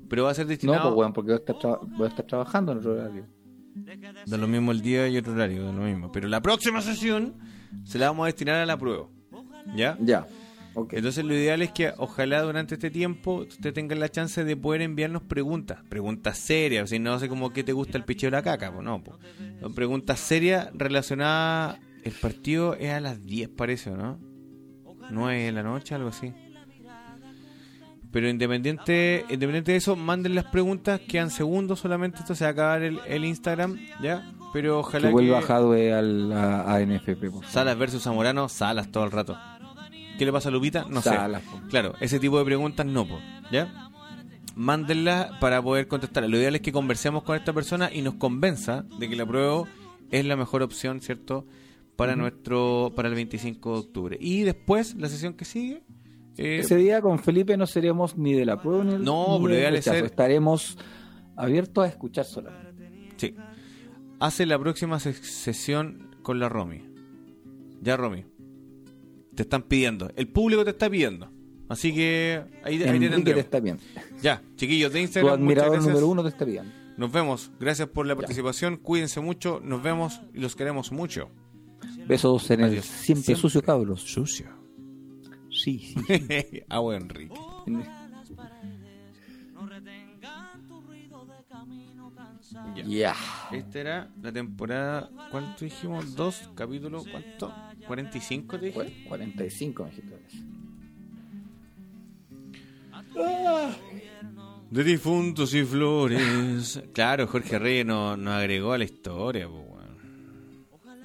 Pero 0.08 0.24
va 0.24 0.30
a 0.30 0.34
ser 0.34 0.44
No, 0.46 0.50
destinado 0.50 0.82
pues 0.90 0.94
weón, 0.98 1.12
porque 1.12 1.32
voy 1.32 1.40
a 1.48 1.52
estar, 1.52 1.78
voy 1.96 2.04
a 2.06 2.08
estar 2.08 2.26
trabajando 2.26 2.72
en 2.72 2.78
otro 2.78 2.92
horario. 2.92 3.26
de 4.26 4.38
lo 4.38 4.46
mismo 4.46 4.72
el 4.72 4.80
día 4.82 5.08
y 5.08 5.16
otro 5.18 5.32
horario, 5.32 5.66
de 5.66 5.72
lo 5.72 5.82
mismo. 5.82 6.12
Pero 6.12 6.28
la 6.28 6.40
próxima 6.40 6.80
sesión 6.82 7.34
se 7.84 7.98
la 7.98 8.08
vamos 8.08 8.24
a 8.24 8.26
destinar 8.26 8.56
a 8.56 8.66
la 8.66 8.76
prueba. 8.78 9.06
¿Ya? 9.76 9.96
Ya. 10.00 10.26
Entonces 10.92 11.24
lo 11.24 11.34
ideal 11.34 11.60
es 11.62 11.70
que 11.72 11.92
ojalá 11.98 12.40
durante 12.42 12.74
este 12.74 12.90
tiempo 12.90 13.44
usted 13.48 13.72
tenga 13.74 13.94
la 13.94 14.08
chance 14.08 14.42
de 14.44 14.56
poder 14.56 14.82
enviarnos 14.82 15.22
preguntas, 15.22 15.80
preguntas 15.88 16.38
serias, 16.38 16.84
o 16.84 16.86
sea, 16.86 16.98
no 16.98 17.18
sé 17.18 17.28
como 17.28 17.52
qué 17.52 17.62
te 17.62 17.72
gusta 17.72 17.98
el 17.98 18.04
picheo 18.04 18.28
de 18.30 18.36
la 18.38 18.42
caca, 18.42 18.72
pues 18.72 18.84
no, 18.84 19.02
pues. 19.02 19.18
Son 19.60 19.74
preguntas 19.74 20.18
serias 20.20 20.70
relacionadas, 20.72 21.78
el 22.04 22.12
partido 22.12 22.74
es 22.74 22.90
a 22.90 23.00
las 23.00 23.24
10 23.24 23.48
parece, 23.50 23.90
¿o 23.90 23.96
no? 23.96 24.18
9 25.10 25.42
de 25.44 25.52
la 25.52 25.62
noche, 25.62 25.94
algo 25.94 26.08
así. 26.08 26.32
Pero 28.10 28.28
independiente, 28.28 29.24
independiente 29.30 29.72
de 29.72 29.78
eso, 29.78 29.96
manden 29.96 30.34
las 30.34 30.44
preguntas, 30.44 31.00
quedan 31.00 31.30
segundos 31.30 31.80
solamente, 31.80 32.18
esto 32.18 32.34
se 32.34 32.44
va 32.44 32.48
a 32.48 32.52
acabar 32.52 32.82
el, 32.82 33.00
el 33.06 33.24
Instagram, 33.24 33.78
¿ya? 34.02 34.30
Pero 34.52 34.80
ojalá 34.80 35.08
que 35.08 35.12
vuelva 35.12 35.40
que- 35.40 35.46
Jadwe 35.46 35.94
al 35.94 36.30
a, 36.32 36.74
a 36.74 36.80
NFP. 36.84 37.30
Salas 37.48 37.78
versus 37.78 38.02
Zamorano, 38.02 38.50
Salas 38.50 38.90
todo 38.92 39.04
el 39.04 39.10
rato. 39.12 39.38
¿Qué 40.18 40.24
le 40.24 40.32
pasa 40.32 40.48
a 40.48 40.52
Lupita? 40.52 40.86
No 40.88 41.00
sé. 41.02 41.10
po. 41.10 41.60
Claro, 41.68 41.94
ese 42.00 42.18
tipo 42.20 42.38
de 42.38 42.44
preguntas 42.44 42.86
no, 42.86 43.06
po, 43.06 43.18
¿ya? 43.50 43.90
Mándenlas 44.54 45.30
para 45.40 45.62
poder 45.62 45.88
contestar. 45.88 46.28
Lo 46.28 46.36
ideal 46.36 46.54
es 46.54 46.60
que 46.60 46.72
conversemos 46.72 47.22
con 47.22 47.36
esta 47.36 47.52
persona 47.52 47.90
y 47.92 48.02
nos 48.02 48.14
convenza 48.14 48.84
de 48.98 49.08
que 49.08 49.16
la 49.16 49.24
prueba 49.26 49.64
es 50.10 50.24
la 50.26 50.36
mejor 50.36 50.62
opción, 50.62 51.00
¿cierto? 51.00 51.46
Para 51.96 52.16
nuestro 52.16 52.92
para 52.94 53.08
el 53.08 53.14
25 53.14 53.72
de 53.72 53.78
octubre. 53.78 54.18
Y 54.20 54.42
después, 54.42 54.94
la 54.96 55.08
sesión 55.08 55.34
que 55.34 55.44
sigue, 55.44 55.82
eh, 56.36 56.58
Ese 56.60 56.76
día 56.76 57.00
con 57.00 57.18
Felipe 57.18 57.56
no 57.56 57.66
seremos 57.66 58.16
ni 58.18 58.32
de 58.34 58.44
la 58.46 58.60
prueba 58.60 58.84
ni 58.84 58.94
No, 59.02 59.38
ni 59.38 59.44
pero 59.44 59.54
del 59.54 59.58
ideal 59.60 59.74
es 59.74 59.84
rechazo. 59.84 59.96
ser- 59.96 60.04
Estaremos 60.06 60.78
abiertos 61.36 61.84
a 61.84 61.88
escuchar 61.88 62.24
solamente. 62.24 63.12
sí. 63.16 63.34
hace 64.20 64.46
la 64.46 64.58
próxima 64.58 65.00
se- 65.00 65.14
sesión 65.14 66.14
con 66.22 66.38
la 66.38 66.48
Romy. 66.48 66.82
Ya, 67.80 67.96
Romy. 67.96 68.24
Te 69.34 69.42
están 69.42 69.62
pidiendo. 69.62 70.10
El 70.16 70.28
público 70.28 70.64
te 70.64 70.70
está 70.70 70.90
pidiendo. 70.90 71.30
Así 71.68 71.94
que 71.94 72.42
ahí, 72.64 72.82
ahí 72.82 72.98
te 72.98 73.40
está 73.40 73.60
bien. 73.60 73.78
Ya, 74.20 74.42
chiquillos 74.56 74.92
de 74.92 74.98
Tu 74.98 75.02
Instagram, 75.04 75.40
muchas 75.42 75.64
admirador 75.64 75.82
número 75.82 76.08
uno 76.08 76.22
te 76.22 76.28
está 76.28 76.44
bien. 76.44 76.72
Nos 76.96 77.10
vemos. 77.10 77.50
Gracias 77.58 77.88
por 77.88 78.06
la 78.06 78.14
participación. 78.14 78.76
Cuídense 78.76 79.20
mucho. 79.20 79.60
Nos 79.64 79.82
vemos 79.82 80.20
y 80.34 80.40
los 80.40 80.54
queremos 80.54 80.92
mucho. 80.92 81.30
Besos 82.06 82.50
en 82.50 82.60
el 82.60 82.82
siempre, 82.82 83.24
Siempre. 83.24 83.36
sucio 83.36 83.62
cabros. 83.62 84.02
Sucio. 84.02 84.46
Sí, 85.50 85.94
sí. 85.94 86.62
Agua 86.68 86.96
Enrique. 86.96 87.34
Ya. 92.74 92.84
Ya. 92.84 93.14
Esta 93.52 93.80
era 93.80 94.10
la 94.20 94.32
temporada. 94.32 95.10
¿Cuánto 95.30 95.64
dijimos? 95.64 96.14
Dos 96.14 96.50
capítulos. 96.54 97.06
¿Cuánto? 97.10 97.52
¿45 97.88 98.58
te 98.60 98.66
dije? 98.66 98.72
Cu- 99.04 99.08
45 99.08 99.84
mexicanos. 99.84 100.32
De 104.70 104.84
difuntos 104.84 105.52
y 105.54 105.64
flores. 105.64 106.82
Claro, 106.94 107.26
Jorge 107.26 107.58
Reyes 107.58 107.84
nos, 107.86 108.16
nos 108.18 108.34
agregó 108.34 108.72
a 108.72 108.78
la 108.78 108.84
historia, 108.84 109.46
weón. 109.48 109.72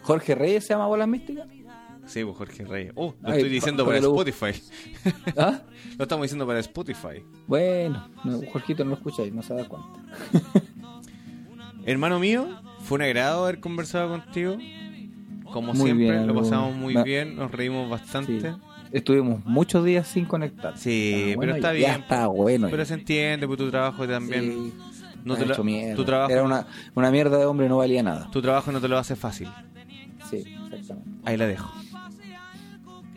Jorge 0.04 0.36
Reyes 0.36 0.66
se 0.66 0.74
llama 0.74 0.88
Bolas 0.88 1.08
Místicas. 1.08 1.48
Sí, 2.06 2.24
pues 2.24 2.38
Jorge 2.38 2.64
Reyes. 2.64 2.94
Oh, 2.96 3.14
lo 3.22 3.30
Ay, 3.30 3.38
estoy 3.40 3.50
diciendo 3.50 3.84
pa- 3.84 3.90
para 3.92 4.02
lo- 4.02 4.22
Spotify. 4.22 4.62
¿Ah? 5.38 5.62
Lo 5.98 6.04
estamos 6.04 6.24
diciendo 6.26 6.46
para 6.48 6.60
Spotify. 6.60 7.24
Bueno, 7.48 8.08
no, 8.24 8.40
Jorgito 8.52 8.84
no 8.84 8.92
lo 8.92 8.96
escucháis, 8.98 9.34
no 9.34 9.42
se 9.42 9.56
da 9.56 9.68
cuenta. 9.68 9.90
Hermano 11.86 12.20
mío, 12.20 12.48
fue 12.82 12.98
un 12.98 13.02
agrado 13.02 13.44
haber 13.46 13.60
conversado 13.60 14.10
contigo. 14.10 14.58
Como 15.52 15.74
Muy 15.74 15.86
siempre, 15.86 16.12
bien, 16.12 16.28
lo 16.28 16.36
pasamos 16.36 16.76
muy 16.76 16.96
bien, 17.04 17.36
nos 17.36 17.52
reímos 17.52 17.86
Sí. 17.86 17.92
bastante. 17.92 18.56
Estuvimos 18.92 19.44
muchos 19.46 19.84
días 19.84 20.08
sin 20.08 20.26
conectar. 20.26 20.78
Sí, 20.78 21.14
Ah, 21.14 21.22
pero 21.26 21.36
bueno, 21.38 21.56
está 21.56 21.68
ya- 21.70 21.74
bien. 21.74 21.92
Ya 21.92 21.96
está 21.98 22.28
bueno. 22.28 22.68
Pero 22.70 22.84
ya. 22.84 22.86
se 22.86 22.94
entiende, 22.94 23.48
porque 23.48 23.64
tu 23.64 23.70
trabajo 23.72 24.08
también. 24.08 24.44
Sí, 24.44 24.74
no 25.26 25.36
te 25.36 25.46
lo- 25.46 25.54
hecho 25.54 25.96
tu 25.96 26.06
trabajo, 26.06 26.32
Era 26.32 26.44
una, 26.44 26.68
una 26.96 27.12
mierda 27.12 27.38
de 27.38 27.46
hombre, 27.46 27.68
no 27.68 27.78
valía 27.78 28.02
nada. 28.04 28.30
tu 28.32 28.42
trabajo 28.42 28.72
no 28.72 28.80
te 28.80 28.88
lo 28.88 28.98
hace 28.98 29.16
fácil. 29.16 29.50
Sí, 30.30 30.44
exactamente. 30.72 31.22
Ahí 31.26 31.36
la 31.38 31.48
dejo. 31.48 31.70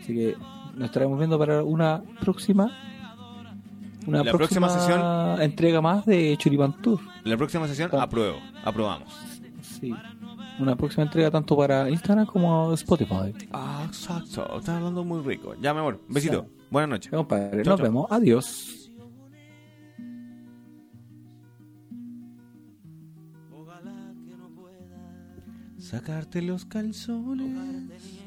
Así 0.01 0.13
que 0.13 0.35
nos 0.75 0.85
estaremos 0.85 1.17
viendo 1.17 1.37
para 1.39 1.63
una 1.63 2.01
próxima. 2.19 2.71
Una 4.07 4.23
La 4.23 4.31
próxima 4.31 4.67
sesión- 4.67 5.41
entrega 5.41 5.79
más 5.79 6.05
de 6.05 6.35
Churipan 6.37 6.81
Tour. 6.81 6.99
La 7.23 7.37
próxima 7.37 7.67
sesión, 7.67 7.89
apruebo. 7.93 8.39
Aprobamos. 8.65 9.13
Sí. 9.61 9.93
Una 10.61 10.75
próxima 10.75 11.03
entrega 11.03 11.31
tanto 11.31 11.57
para 11.57 11.89
Instagram 11.89 12.27
como 12.27 12.71
Spotify. 12.73 13.33
Ah, 13.51 13.83
exacto. 13.87 14.59
Estás 14.59 14.69
hablando 14.75 15.03
muy 15.03 15.21
rico. 15.23 15.55
Ya, 15.59 15.73
mi 15.73 15.79
amor. 15.79 15.99
Besito. 16.07 16.45
Buenas 16.69 16.89
noches. 16.89 17.11
Compadre, 17.11 17.63
Chao, 17.63 17.71
nos 17.71 17.79
chao. 17.79 17.83
vemos. 17.83 18.11
Adiós. 18.11 18.77
Sacarte 25.77 26.41
los 26.41 26.65
calzones. 26.65 28.20